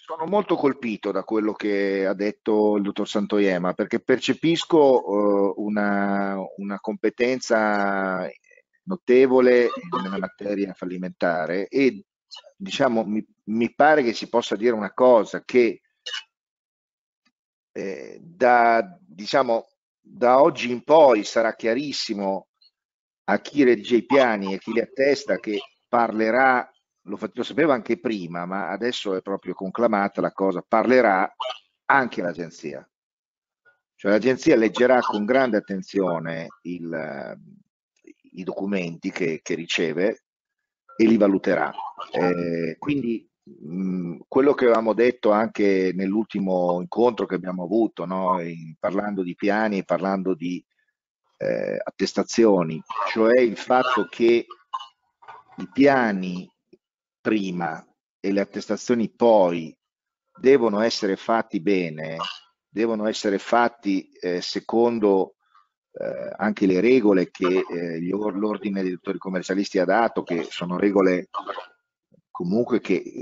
sono 0.09 0.25
molto 0.25 0.55
colpito 0.55 1.11
da 1.11 1.23
quello 1.23 1.53
che 1.53 2.03
ha 2.07 2.15
detto 2.15 2.77
il 2.77 2.81
dottor 2.81 3.07
Santoiema 3.07 3.73
perché 3.73 3.99
percepisco 3.99 5.07
uh, 5.07 5.53
una, 5.57 6.35
una, 6.57 6.79
competenza 6.79 8.27
notevole 8.85 9.69
nella 10.01 10.17
materia 10.17 10.73
fallimentare 10.73 11.67
e 11.67 12.05
diciamo 12.55 13.03
mi, 13.03 13.23
mi 13.49 13.71
pare 13.75 14.01
che 14.01 14.13
si 14.13 14.29
possa 14.29 14.55
dire 14.55 14.73
una 14.73 14.91
cosa 14.93 15.43
che 15.45 15.81
eh, 17.71 18.17
da, 18.19 18.97
diciamo, 18.99 19.67
da 19.99 20.41
oggi 20.41 20.71
in 20.71 20.83
poi 20.83 21.23
sarà 21.23 21.53
chiarissimo 21.53 22.47
a 23.25 23.39
chi 23.41 23.63
regge 23.63 23.97
i 23.97 24.05
piani 24.07 24.55
e 24.55 24.57
chi 24.57 24.73
li 24.73 24.81
attesta 24.81 25.37
che 25.37 25.59
parlerà 25.87 26.67
lo, 27.03 27.17
lo 27.33 27.43
sapevo 27.43 27.71
anche 27.71 27.99
prima, 27.99 28.45
ma 28.45 28.69
adesso 28.69 29.15
è 29.15 29.21
proprio 29.21 29.53
conclamata 29.53 30.21
la 30.21 30.31
cosa, 30.31 30.63
parlerà 30.67 31.31
anche 31.85 32.21
l'agenzia. 32.21 32.87
Cioè 33.95 34.11
l'agenzia 34.11 34.55
leggerà 34.55 35.01
con 35.01 35.25
grande 35.25 35.57
attenzione 35.57 36.47
il, 36.61 37.37
i 38.31 38.43
documenti 38.43 39.11
che, 39.11 39.41
che, 39.41 39.55
riceve 39.55 40.23
e 40.95 41.05
li 41.05 41.17
valuterà. 41.17 41.71
Eh, 42.11 42.77
quindi 42.79 43.29
mh, 43.43 44.19
quello 44.27 44.53
che 44.53 44.65
avevamo 44.65 44.93
detto 44.93 45.31
anche 45.31 45.91
nell'ultimo 45.93 46.79
incontro 46.79 47.25
che 47.25 47.35
abbiamo 47.35 47.63
avuto, 47.63 48.05
no? 48.05 48.41
In, 48.41 48.75
parlando 48.79 49.21
di 49.21 49.35
piani, 49.35 49.83
parlando 49.83 50.33
di 50.33 50.63
eh, 51.37 51.79
attestazioni, 51.83 52.81
cioè 53.09 53.39
il 53.39 53.57
fatto 53.57 54.07
che 54.09 54.45
i 55.57 55.69
piani 55.73 56.49
prima 57.29 57.85
e 58.19 58.31
le 58.31 58.41
attestazioni 58.41 59.07
poi 59.11 59.71
devono 60.35 60.79
essere 60.79 61.15
fatti 61.15 61.61
bene, 61.61 62.17
devono 62.67 63.05
essere 63.05 63.37
fatti 63.37 64.09
eh, 64.09 64.41
secondo 64.41 65.35
eh, 65.91 66.33
anche 66.37 66.65
le 66.65 66.79
regole 66.79 67.29
che 67.29 67.45
eh, 67.45 67.99
l'ordine 67.99 68.81
dei 68.81 68.93
dottori 68.93 69.19
commercialisti 69.19 69.77
ha 69.77 69.85
dato, 69.85 70.23
che 70.23 70.47
sono 70.49 70.79
regole 70.79 71.29
comunque 72.31 72.79
che 72.79 72.95
eh, 72.95 73.21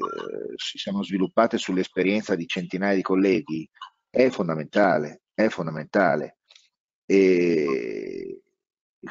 si 0.56 0.78
sono 0.78 1.04
sviluppate 1.04 1.58
sull'esperienza 1.58 2.34
di 2.36 2.48
centinaia 2.48 2.96
di 2.96 3.02
colleghi, 3.02 3.70
è 4.10 4.30
fondamentale, 4.30 5.24
è 5.34 5.50
fondamentale. 5.50 6.38
E, 7.06 8.42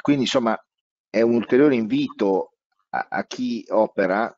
quindi 0.01 0.23
insomma 0.23 0.59
è 1.07 1.21
un 1.21 1.35
ulteriore 1.35 1.75
invito 1.75 2.53
a, 2.89 3.05
a 3.11 3.25
chi 3.27 3.63
opera 3.69 4.35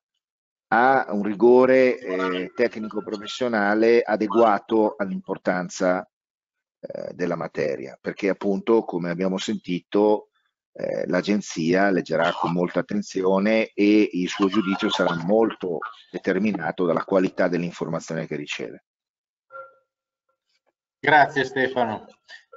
ha 0.71 1.07
un 1.09 1.23
rigore 1.23 1.97
eh, 1.97 2.51
tecnico 2.55 3.01
professionale 3.01 4.01
adeguato 4.01 4.95
all'importanza 4.97 6.07
eh, 6.79 7.13
della 7.13 7.35
materia, 7.35 7.97
perché 7.99 8.29
appunto, 8.29 8.83
come 8.83 9.09
abbiamo 9.09 9.37
sentito, 9.37 10.29
eh, 10.71 11.07
l'agenzia 11.07 11.89
leggerà 11.89 12.31
con 12.31 12.51
molta 12.51 12.79
attenzione 12.79 13.71
e 13.73 14.09
il 14.13 14.29
suo 14.29 14.47
giudizio 14.47 14.89
sarà 14.89 15.15
molto 15.15 15.79
determinato 16.11 16.85
dalla 16.85 17.03
qualità 17.03 17.47
dell'informazione 17.47 18.27
che 18.27 18.35
riceve. 18.35 18.83
Grazie 20.99 21.45
Stefano. 21.45 22.05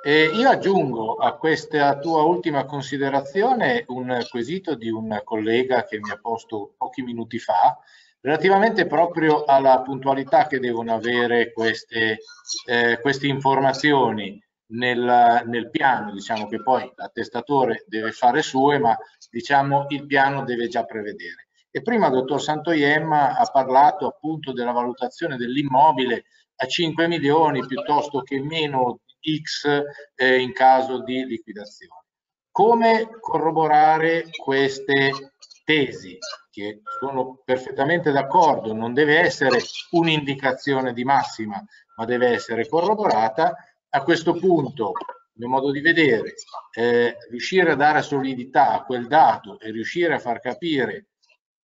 Eh, 0.05 0.24
io 0.34 0.48
aggiungo 0.48 1.14
a 1.14 1.36
questa 1.36 1.97
tua 1.98 2.22
ultima 2.22 2.64
considerazione 2.64 3.84
un 3.86 4.20
quesito 4.28 4.74
di 4.74 4.90
un 4.90 5.20
collega 5.22 5.84
che 5.84 6.01
mi 6.01 6.10
ha 6.10 6.18
posto 6.18 6.74
pochi 6.76 7.02
minuti 7.02 7.39
fa, 7.39 7.78
relativamente 8.23 8.86
proprio 8.86 9.44
alla 9.44 9.82
puntualità 9.82 10.47
che 10.47 10.61
devono 10.61 10.94
avere 10.94 11.53
queste, 11.53 12.19
eh, 12.66 12.99
queste 13.01 13.27
informazioni 13.27 14.40
nel, 14.73 15.43
nel, 15.47 15.70
piano, 15.70 16.12
diciamo 16.12 16.49
che 16.49 16.62
poi 16.62 16.90
l'attestatore 16.94 17.85
deve 17.86 18.12
fare 18.12 18.40
sue, 18.43 18.78
ma 18.78 18.97
diciamo 19.31 19.86
il 19.89 20.07
piano 20.07 20.44
deve 20.44 20.69
già 20.69 20.85
prevedere. 20.85 21.49
E 21.70 21.82
prima 21.82 22.07
il 22.07 22.12
dottor 22.12 22.40
Santoiemma 22.40 23.36
ha 23.36 23.44
parlato 23.47 24.07
appunto 24.07 24.53
della 24.53 24.73
valutazione 24.73 25.36
dell'immobile 25.36 26.24
a 26.57 26.66
5 26.66 27.09
milioni 27.09 27.66
piuttosto 27.66 28.20
che 28.20 28.40
meno 28.40 29.01
X 29.43 29.82
eh, 30.15 30.40
in 30.40 30.53
caso 30.53 31.03
di 31.03 31.24
liquidazione. 31.24 32.05
Come 32.51 33.09
corroborare 33.20 34.28
queste 34.31 35.32
tesi, 35.65 36.19
che 36.53 36.83
sono 37.01 37.41
perfettamente 37.43 38.12
d'accordo, 38.12 38.74
non 38.74 38.93
deve 38.93 39.19
essere 39.19 39.59
un'indicazione 39.93 40.93
di 40.93 41.03
massima, 41.03 41.65
ma 41.97 42.05
deve 42.05 42.29
essere 42.29 42.69
corroborata, 42.69 43.57
a 43.89 44.03
questo 44.03 44.35
punto, 44.35 44.93
mio 45.35 45.49
modo 45.49 45.70
di 45.70 45.81
vedere, 45.81 46.35
eh, 46.73 47.16
riuscire 47.31 47.73
a 47.73 47.74
dare 47.74 48.03
solidità 48.03 48.73
a 48.73 48.85
quel 48.85 49.07
dato 49.07 49.59
e 49.59 49.70
riuscire 49.70 50.15
a 50.15 50.19
far 50.19 50.41
capire 50.41 51.07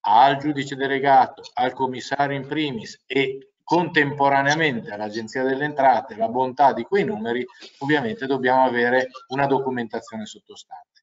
al 0.07 0.37
giudice 0.37 0.75
delegato, 0.75 1.41
al 1.55 1.73
commissario 1.73 2.37
in 2.37 2.47
primis 2.47 3.01
e 3.05 3.51
contemporaneamente 3.61 4.91
all'Agenzia 4.91 5.43
delle 5.43 5.65
Entrate 5.65 6.15
la 6.15 6.29
bontà 6.29 6.71
di 6.71 6.83
quei 6.83 7.03
numeri, 7.03 7.45
ovviamente 7.79 8.25
dobbiamo 8.25 8.63
avere 8.63 9.09
una 9.27 9.47
documentazione 9.47 10.25
sottostante. 10.25 10.96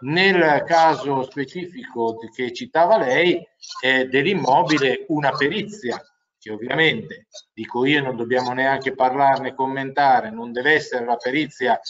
Nel 0.00 0.64
caso 0.64 1.22
specifico 1.22 2.16
che 2.34 2.52
citava 2.52 2.98
lei, 2.98 3.46
eh, 3.82 4.06
dell'immobile, 4.06 5.06
una 5.08 5.30
perizia, 5.30 6.00
che 6.38 6.50
ovviamente, 6.50 7.26
dico 7.52 7.84
io, 7.84 8.02
non 8.02 8.16
dobbiamo 8.16 8.52
neanche 8.52 8.94
parlarne, 8.94 9.54
commentare, 9.54 10.30
non 10.30 10.52
deve 10.52 10.74
essere 10.74 11.04
la 11.04 11.16
perizia 11.16 11.80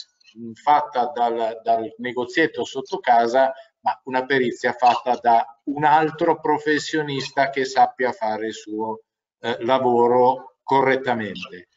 fatta 0.54 1.10
dal, 1.14 1.60
dal 1.62 1.94
negozietto 1.98 2.64
sotto 2.64 2.98
casa, 2.98 3.52
ma 3.80 4.00
una 4.04 4.24
perizia 4.24 4.72
fatta 4.72 5.18
da 5.20 5.60
un 5.64 5.84
altro 5.84 6.40
professionista 6.40 7.50
che 7.50 7.64
sappia 7.64 8.12
fare 8.12 8.48
il 8.48 8.54
suo 8.54 9.02
eh, 9.40 9.56
lavoro 9.64 10.58
correttamente. 10.62 11.68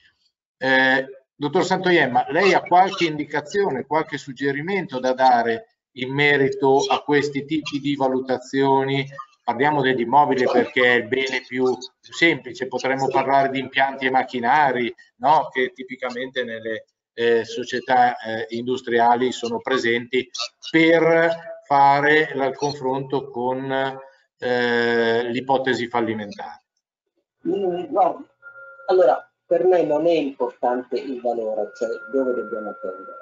Eh, 0.58 1.08
dottor 1.36 1.66
Santoiemma, 1.66 2.26
lei 2.30 2.54
ha 2.54 2.62
qualche 2.62 3.06
indicazione, 3.06 3.86
qualche 3.86 4.18
suggerimento 4.18 5.00
da 5.00 5.14
dare 5.14 5.79
in 6.02 6.14
merito 6.14 6.86
a 6.88 7.02
questi 7.02 7.46
tipi 7.46 7.80
di 7.80 7.96
valutazioni? 7.96 9.06
Parliamo 9.44 9.82
dell'immobile 9.82 10.46
perché 10.46 10.84
è 10.84 10.96
il 10.98 11.08
bene 11.08 11.42
più 11.48 11.76
semplice, 12.00 12.68
potremmo 12.68 13.08
parlare 13.08 13.50
di 13.50 13.60
impianti 13.60 14.06
e 14.06 14.12
macchinari 14.12 14.94
no? 15.18 15.50
che 15.52 15.72
tipicamente 15.74 16.44
nelle 16.44 16.86
eh, 17.14 17.44
società 17.44 18.16
eh, 18.18 18.46
industriali 18.50 19.32
sono 19.32 19.60
presenti 19.60 20.30
per 20.70 21.62
fare 21.66 22.32
il 22.34 22.54
confronto 22.56 23.30
con 23.30 24.00
eh, 24.38 25.24
l'ipotesi 25.30 25.88
fallimentare. 25.88 26.64
Allora, 28.88 29.30
per 29.46 29.66
me 29.66 29.84
non 29.84 30.06
è 30.06 30.14
importante 30.14 31.00
il 31.00 31.20
valore, 31.22 31.72
cioè 31.76 31.90
dove 32.12 32.34
dobbiamo 32.34 32.72
prendere 32.80 33.19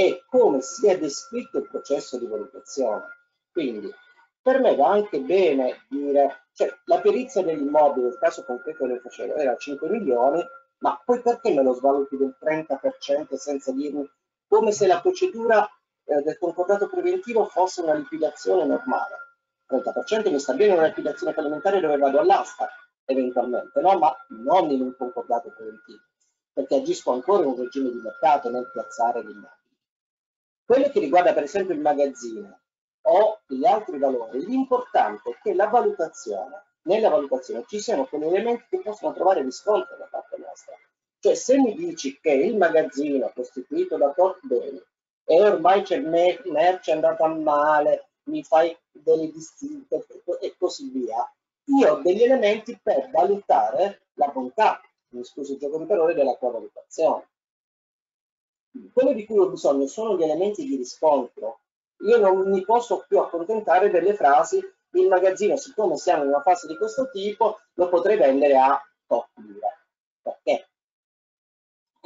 e 0.00 0.24
come 0.26 0.62
si 0.62 0.88
è 0.88 0.98
descritto 0.98 1.58
il 1.58 1.68
processo 1.68 2.16
di 2.16 2.26
valutazione. 2.26 3.04
Quindi 3.52 3.92
per 4.40 4.58
me 4.58 4.74
va 4.74 4.92
anche 4.92 5.20
bene 5.20 5.84
dire, 5.90 6.46
cioè 6.54 6.72
la 6.86 7.00
perizia 7.00 7.42
dell'immobile, 7.42 8.06
nel 8.06 8.18
caso 8.18 8.42
concreto 8.44 8.86
che 8.86 8.98
facevo, 9.00 9.34
era 9.34 9.54
5 9.56 9.88
milioni, 9.90 10.42
ma 10.78 10.98
poi 11.04 11.20
perché 11.20 11.52
me 11.52 11.62
lo 11.62 11.74
svaluti 11.74 12.16
del 12.16 12.34
30% 12.40 13.34
senza 13.34 13.72
dirmi 13.72 14.10
come 14.48 14.72
se 14.72 14.86
la 14.86 15.00
procedura 15.02 15.68
eh, 16.04 16.22
del 16.22 16.38
concordato 16.38 16.88
preventivo 16.88 17.44
fosse 17.44 17.82
una 17.82 17.92
liquidazione 17.92 18.64
normale. 18.64 19.16
30% 19.70 20.30
mi 20.30 20.40
sta 20.40 20.54
bene 20.54 20.72
una 20.72 20.86
liquidazione 20.86 21.34
fallimentare 21.34 21.78
dove 21.78 21.98
vado 21.98 22.20
all'asta 22.20 22.68
eventualmente, 23.04 23.78
no? 23.80 23.98
ma 23.98 24.16
non 24.28 24.70
in 24.70 24.80
un 24.80 24.96
concordato 24.96 25.52
preventivo, 25.54 26.00
perché 26.54 26.76
agisco 26.76 27.12
ancora 27.12 27.42
in 27.42 27.50
un 27.50 27.56
regime 27.56 27.90
di 27.90 28.00
mercato 28.00 28.48
nel 28.48 28.70
piazzare 28.72 29.20
degli 29.20 29.32
immobili. 29.32 29.59
Quello 30.70 30.88
che 30.90 31.00
riguarda 31.00 31.34
per 31.34 31.42
esempio 31.42 31.74
il 31.74 31.80
magazzino 31.80 32.60
o 33.08 33.40
gli 33.48 33.64
altri 33.64 33.98
valori, 33.98 34.46
l'importante 34.46 35.30
è 35.30 35.38
che 35.42 35.52
la 35.52 35.66
valutazione, 35.66 36.62
nella 36.82 37.08
valutazione 37.08 37.64
ci 37.66 37.80
siano 37.80 38.06
quegli 38.06 38.26
elementi 38.26 38.66
che 38.68 38.80
possono 38.80 39.12
trovare 39.12 39.42
riscontro 39.42 39.96
da 39.96 40.06
parte 40.08 40.36
nostra. 40.38 40.76
Cioè 41.18 41.34
se 41.34 41.58
mi 41.58 41.74
dici 41.74 42.20
che 42.20 42.30
il 42.30 42.56
magazzino 42.56 43.32
costituito 43.34 43.96
da 43.96 44.12
tot 44.12 44.38
beni 44.42 44.80
e 45.24 45.42
ormai 45.42 45.82
c'è 45.82 45.98
merce 45.98 46.92
andata 46.92 47.26
male, 47.26 48.10
mi 48.26 48.44
fai 48.44 48.72
delle 48.92 49.28
distinte 49.32 50.06
e 50.40 50.54
così 50.56 50.88
via, 50.90 51.28
io 51.64 51.94
ho 51.94 52.00
degli 52.00 52.22
elementi 52.22 52.78
per 52.80 53.10
valutare 53.10 54.02
la 54.12 54.28
bontà, 54.28 54.80
mi 55.14 55.24
scuso 55.24 55.54
il 55.54 55.58
gioco 55.58 55.78
di 55.78 55.86
parole, 55.86 56.14
della 56.14 56.36
tua 56.36 56.52
valutazione. 56.52 57.26
Quello 58.92 59.12
di 59.12 59.24
cui 59.24 59.38
ho 59.38 59.48
bisogno 59.48 59.86
sono 59.86 60.16
gli 60.16 60.22
elementi 60.22 60.64
di 60.64 60.76
riscontro. 60.76 61.60
Io 62.06 62.18
non 62.18 62.50
mi 62.50 62.62
posso 62.64 63.04
più 63.06 63.18
accontentare 63.18 63.90
delle 63.90 64.14
frasi, 64.14 64.58
il 64.92 65.08
magazzino, 65.08 65.56
siccome 65.56 65.96
siamo 65.96 66.22
in 66.22 66.28
una 66.28 66.40
fase 66.40 66.66
di 66.66 66.76
questo 66.76 67.10
tipo, 67.10 67.58
lo 67.74 67.88
potrei 67.88 68.16
vendere 68.16 68.56
a 68.56 68.80
tot 69.06 69.28
lira. 69.36 69.68
Perché? 70.22 70.68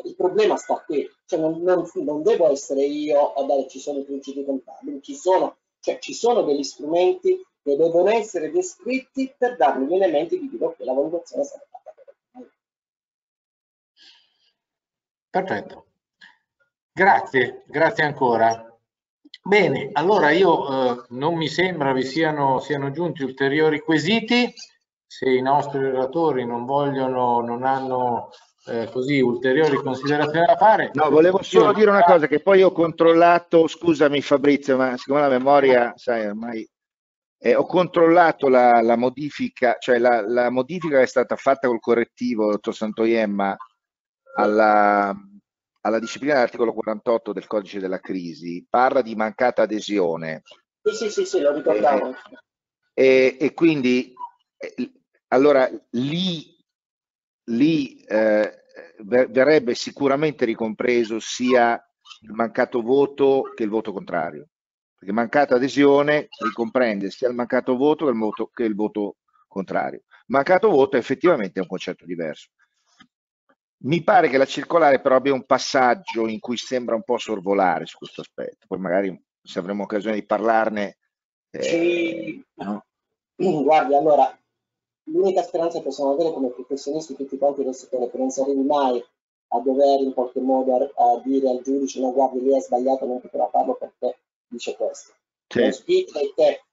Il 0.05 0.17
problema 0.17 0.57
sta 0.57 0.83
qui, 0.85 1.09
cioè 1.25 1.39
non, 1.39 1.63
non, 1.63 1.89
non, 1.95 2.23
devo 2.23 2.51
essere 2.51 2.85
io 2.85 3.33
a 3.33 3.45
dare 3.45 3.69
ci 3.69 3.79
sono 3.79 4.01
i 4.01 4.05
principi 4.05 4.45
contabili, 4.45 5.01
ci 5.03 5.15
sono, 5.15 5.59
cioè 5.81 5.99
ci 5.99 6.13
sono 6.13 6.43
degli 6.43 6.65
strumenti 6.65 7.41
che 7.63 7.77
devono 7.77 8.11
essere 8.11 8.51
descritti 8.51 9.33
per 9.37 9.57
darmi 9.57 9.87
gli 9.87 9.95
elementi 9.95 10.39
di 10.39 10.49
dire 10.49 10.75
che 10.77 10.85
la 10.85 10.93
valutazione 10.93 11.45
sarà 11.45 11.65
fatta 11.71 11.95
Perfetto. 15.31 15.87
Grazie, 16.97 17.65
grazie 17.67 18.05
ancora. 18.05 18.73
Bene, 19.43 19.91
allora 19.95 20.31
io 20.31 20.69
eh, 20.69 21.05
non 21.09 21.35
mi 21.35 21.49
sembra 21.49 21.93
vi 21.93 22.05
siano, 22.05 22.61
siano 22.61 22.93
giunti 22.93 23.25
ulteriori 23.25 23.81
quesiti. 23.81 24.55
Se 25.05 25.29
i 25.29 25.43
nostri 25.43 25.81
relatori 25.81 26.47
non 26.47 26.65
vogliono, 26.65 27.41
non 27.41 27.65
hanno 27.65 28.31
eh, 28.67 28.89
così 28.93 29.21
ulteriori 29.21 29.75
considerazioni 29.79 30.47
da 30.47 30.57
fare. 30.57 30.91
No, 30.95 31.11
volevo 31.11 31.43
solo 31.43 31.73
dire 31.73 31.91
una 31.91 32.05
cosa 32.05 32.29
che 32.29 32.39
poi 32.41 32.63
ho 32.63 32.71
controllato, 32.71 33.67
scusami 33.67 34.21
Fabrizio, 34.23 34.77
ma 34.77 34.97
siccome 34.97 35.21
la 35.21 35.29
memoria, 35.29 35.93
sai, 35.97 36.27
ormai 36.27 36.65
eh, 37.39 37.57
ho 37.57 37.67
controllato 37.67 38.49
la, 38.49 38.81
la 38.83 38.97
modifica, 38.97 39.79
cioè 39.81 39.99
la, 39.99 40.23
la, 40.25 40.49
modifica 40.49 40.99
che 40.99 41.03
è 41.03 41.07
stata 41.07 41.35
fatta 41.35 41.67
col 41.67 41.81
correttivo, 41.81 42.53
dottor 42.53 42.73
Santoiemma, 42.73 43.57
alla, 44.37 45.13
alla 45.85 45.99
disciplina 45.99 46.35
dell'articolo 46.35 46.73
48 46.73 47.33
del 47.33 47.47
codice 47.47 47.79
della 47.79 48.01
crisi, 48.01 48.67
parla 48.69 49.03
di 49.03 49.15
mancata 49.15 49.63
adesione. 49.63 50.43
Sì, 50.83 50.95
sì, 50.95 51.11
sì, 51.11 51.25
sì 51.27 51.41
lo 51.41 51.53
ricordavo. 51.53 52.15
E, 52.95 53.37
e, 53.39 53.55
quindi, 53.55 54.15
eh, 54.57 54.93
allora, 55.29 55.69
lì 55.91 56.55
lì 57.49 58.01
eh, 58.05 58.63
verrebbe 59.01 59.75
sicuramente 59.75 60.45
ricompreso 60.45 61.19
sia 61.21 61.83
il 62.23 62.33
mancato 62.33 62.81
voto 62.81 63.53
che 63.55 63.65
il 63.65 63.69
voto 63.69 63.93
contrario, 63.93 64.49
perché 64.97 65.13
mancata 65.13 65.57
adesione 65.57 66.29
ricomprende 66.43 67.11
sia 67.11 67.29
il 67.29 67.35
mancato 67.35 67.77
voto 67.77 68.07
che 68.07 68.13
il 68.13 68.19
voto, 68.19 68.51
che 68.53 68.65
il 68.65 68.75
voto 68.75 69.17
contrario. 69.47 70.03
Mancato 70.27 70.71
voto 70.71 70.97
effettivamente 70.97 71.59
è 71.59 71.63
un 71.63 71.69
concetto 71.69 72.07
diverso. 72.07 72.49
Mi 73.85 74.03
pare 74.03 74.29
che 74.29 74.39
la 74.39 74.47
circolare 74.47 75.01
però 75.01 75.17
abbia 75.17 75.35
un 75.35 75.45
passaggio 75.45 76.27
in 76.27 76.41
cui 76.41 76.57
sembra 76.57 76.95
un 76.95 77.03
po' 77.03 77.19
sorvolare 77.19 77.85
su 77.87 77.99
questo 77.99 78.23
aspetto, 78.23 78.67
poi 78.67 78.79
magari 78.79 79.25
se 79.43 79.59
avremo 79.59 79.83
occasione 79.83 80.17
di 80.17 80.25
parlarne. 80.25 80.99
Eh, 81.51 81.63
sì. 81.63 82.45
no? 82.55 82.85
Guardi, 83.37 83.95
allora, 83.95 84.37
l'unica 85.05 85.43
speranza 85.43 85.79
che 85.79 85.85
possiamo 85.85 86.13
avere 86.13 86.33
come 86.33 86.49
professionisti 86.49 87.15
tutti 87.15 87.37
quanti 87.37 87.63
del 87.63 87.75
settore, 87.75 88.11
che 88.11 88.17
non 88.17 88.29
arrivi 88.35 88.63
mai 88.63 89.05
a 89.49 89.61
dover 89.61 90.01
in 90.01 90.15
qualche 90.15 90.41
modo 90.41 90.77
a, 90.77 91.15
a 91.15 91.21
dire 91.23 91.51
al 91.51 91.63
giudice 91.63 92.01
no 92.01 92.13
guardi 92.13 92.41
lì 92.41 92.57
è 92.57 92.61
sbagliato, 92.61 93.07
non 93.07 93.21
potrà 93.21 93.49
farlo 93.49 93.75
perché 93.75 94.19
dice 94.49 94.77
questo. 94.77 95.13
Sì. 95.47 95.61
L'auspicio 95.61 96.19
è 96.19 96.33
che 96.35 96.65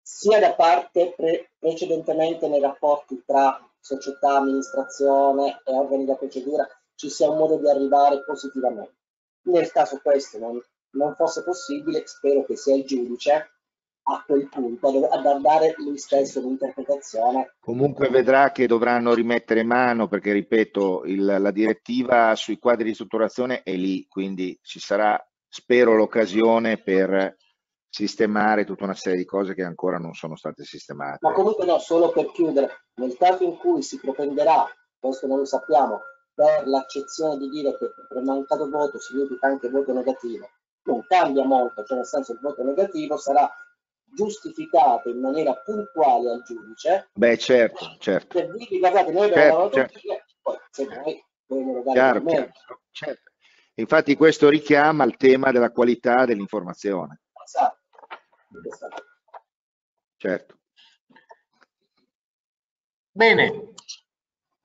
sia 0.00 0.38
da 0.38 0.54
parte 0.54 1.12
pre 1.16 1.50
precedentemente 1.58 2.48
nei 2.48 2.60
rapporti 2.60 3.22
tra 3.26 3.69
società, 3.80 4.36
amministrazione 4.36 5.60
e 5.64 5.72
organi 5.72 6.04
da 6.04 6.14
procedura 6.14 6.66
ci 6.94 7.08
sia 7.08 7.30
un 7.30 7.38
modo 7.38 7.56
di 7.56 7.68
arrivare 7.68 8.22
positivamente. 8.22 8.98
Nel 9.42 9.70
caso 9.72 10.00
questo 10.02 10.38
non, 10.38 10.60
non 10.90 11.14
fosse 11.14 11.42
possibile, 11.42 12.02
spero 12.06 12.44
che 12.44 12.56
sia 12.56 12.74
il 12.74 12.84
giudice 12.84 13.52
a 14.02 14.22
quel 14.26 14.48
punto 14.48 15.08
a 15.08 15.38
dare 15.38 15.74
lui 15.78 15.96
stesso 15.96 16.40
l'interpretazione. 16.40 17.54
Comunque 17.60 18.08
vedrà 18.08 18.50
che 18.50 18.66
dovranno 18.66 19.14
rimettere 19.14 19.62
mano 19.62 20.08
perché, 20.08 20.32
ripeto, 20.32 21.04
il, 21.04 21.24
la 21.24 21.50
direttiva 21.50 22.34
sui 22.34 22.58
quadri 22.58 22.84
di 22.84 22.94
strutturazione 22.94 23.62
è 23.62 23.72
lì, 23.72 24.06
quindi 24.08 24.58
ci 24.62 24.80
sarà, 24.80 25.18
spero, 25.48 25.94
l'occasione 25.94 26.78
per 26.82 27.36
sistemare 27.90 28.64
tutta 28.64 28.84
una 28.84 28.94
serie 28.94 29.18
di 29.18 29.24
cose 29.24 29.52
che 29.52 29.64
ancora 29.64 29.98
non 29.98 30.14
sono 30.14 30.36
state 30.36 30.62
sistemate. 30.64 31.18
Ma 31.20 31.32
comunque 31.32 31.66
no, 31.66 31.78
solo 31.78 32.10
per 32.10 32.30
chiudere, 32.30 32.86
nel 32.94 33.16
caso 33.16 33.42
in 33.42 33.56
cui 33.58 33.82
si 33.82 33.98
propenderà, 33.98 34.64
questo 34.98 35.26
non 35.26 35.38
lo 35.38 35.44
sappiamo, 35.44 36.00
per 36.32 36.66
l'accezione 36.66 37.36
di 37.36 37.48
dire 37.48 37.76
che 37.76 37.90
per 38.08 38.22
mancato 38.22 38.70
voto 38.70 38.98
significa 38.98 39.48
anche 39.48 39.68
voto 39.68 39.92
negativo, 39.92 40.48
non 40.84 41.04
cambia 41.06 41.44
molto, 41.44 41.84
cioè 41.84 41.98
nel 41.98 42.06
senso 42.06 42.32
il 42.32 42.38
voto 42.40 42.62
negativo 42.62 43.16
sarà 43.16 43.50
giustificato 44.12 45.08
in 45.08 45.20
maniera 45.20 45.54
puntuale 45.54 46.30
al 46.30 46.42
giudice. 46.42 47.10
Beh, 47.12 47.36
certo, 47.38 47.96
certo. 47.98 48.38
Per 48.38 48.52
dirgli, 48.52 48.78
guardate, 48.78 49.12
noi 49.12 49.30
abbiamo 49.30 49.70
certo, 49.70 49.98
certo. 49.98 50.34
poi 50.42 50.56
se 50.70 50.86
noi 50.86 51.24
vogliamo 51.46 51.82
dare 51.82 52.24
chiaro, 52.24 52.52
certo. 52.92 53.30
Infatti 53.74 54.14
questo 54.14 54.48
richiama 54.48 55.04
il 55.04 55.16
tema 55.16 55.50
della 55.52 55.70
qualità 55.70 56.24
dell'informazione. 56.24 57.20
Esatto. 57.44 57.79
Certo. 60.16 60.58
Bene, 63.12 63.72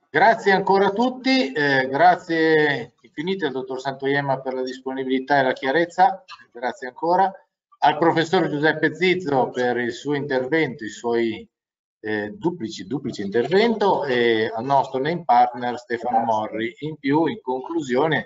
grazie 0.10 0.52
ancora 0.52 0.88
a 0.88 0.92
tutti, 0.92 1.52
eh, 1.52 1.88
grazie 1.90 2.94
infinite 3.02 3.46
al 3.46 3.52
dottor 3.52 3.80
Santoiemma 3.80 4.40
per 4.42 4.54
la 4.54 4.64
disponibilità 4.64 5.40
e 5.40 5.44
la 5.44 5.54
chiarezza, 5.54 6.24
grazie 6.52 6.88
ancora 6.88 7.32
al 7.80 7.98
professor 7.98 8.50
Giuseppe 8.50 8.96
Zizzo 8.96 9.50
per 9.50 9.78
il 9.78 9.94
suo 9.94 10.16
intervento, 10.16 10.84
i 10.84 10.90
suoi 10.90 11.48
eh, 12.00 12.32
duplici, 12.32 12.86
duplici 12.86 13.22
intervento 13.22 14.06
e 14.06 14.52
al 14.54 14.64
nostro 14.64 15.00
name 15.00 15.24
partner 15.24 15.78
Stefano 15.78 16.20
Morri. 16.20 16.76
In 16.80 16.98
più, 16.98 17.26
in 17.26 17.42
conclusione, 17.42 18.24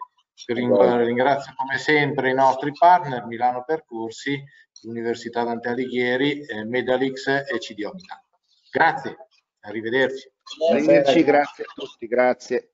ringrazio 0.48 1.54
come 1.56 1.78
sempre 1.78 2.30
i 2.30 2.34
nostri 2.34 2.72
partner 2.72 3.26
Milano 3.26 3.64
Percorsi, 3.64 4.42
Università 4.84 5.44
Dante 5.44 5.70
Alighieri, 5.70 6.46
eh, 6.46 6.64
Medalix 6.66 7.28
e 7.28 7.58
CDO 7.58 7.94
Milano. 7.94 8.28
Grazie, 8.72 9.18
arrivederci. 9.62 10.32
Arrivederci, 10.72 11.24
grazie 11.24 11.64
a 11.64 11.72
tutti, 11.74 12.08
grazie. 12.08 12.74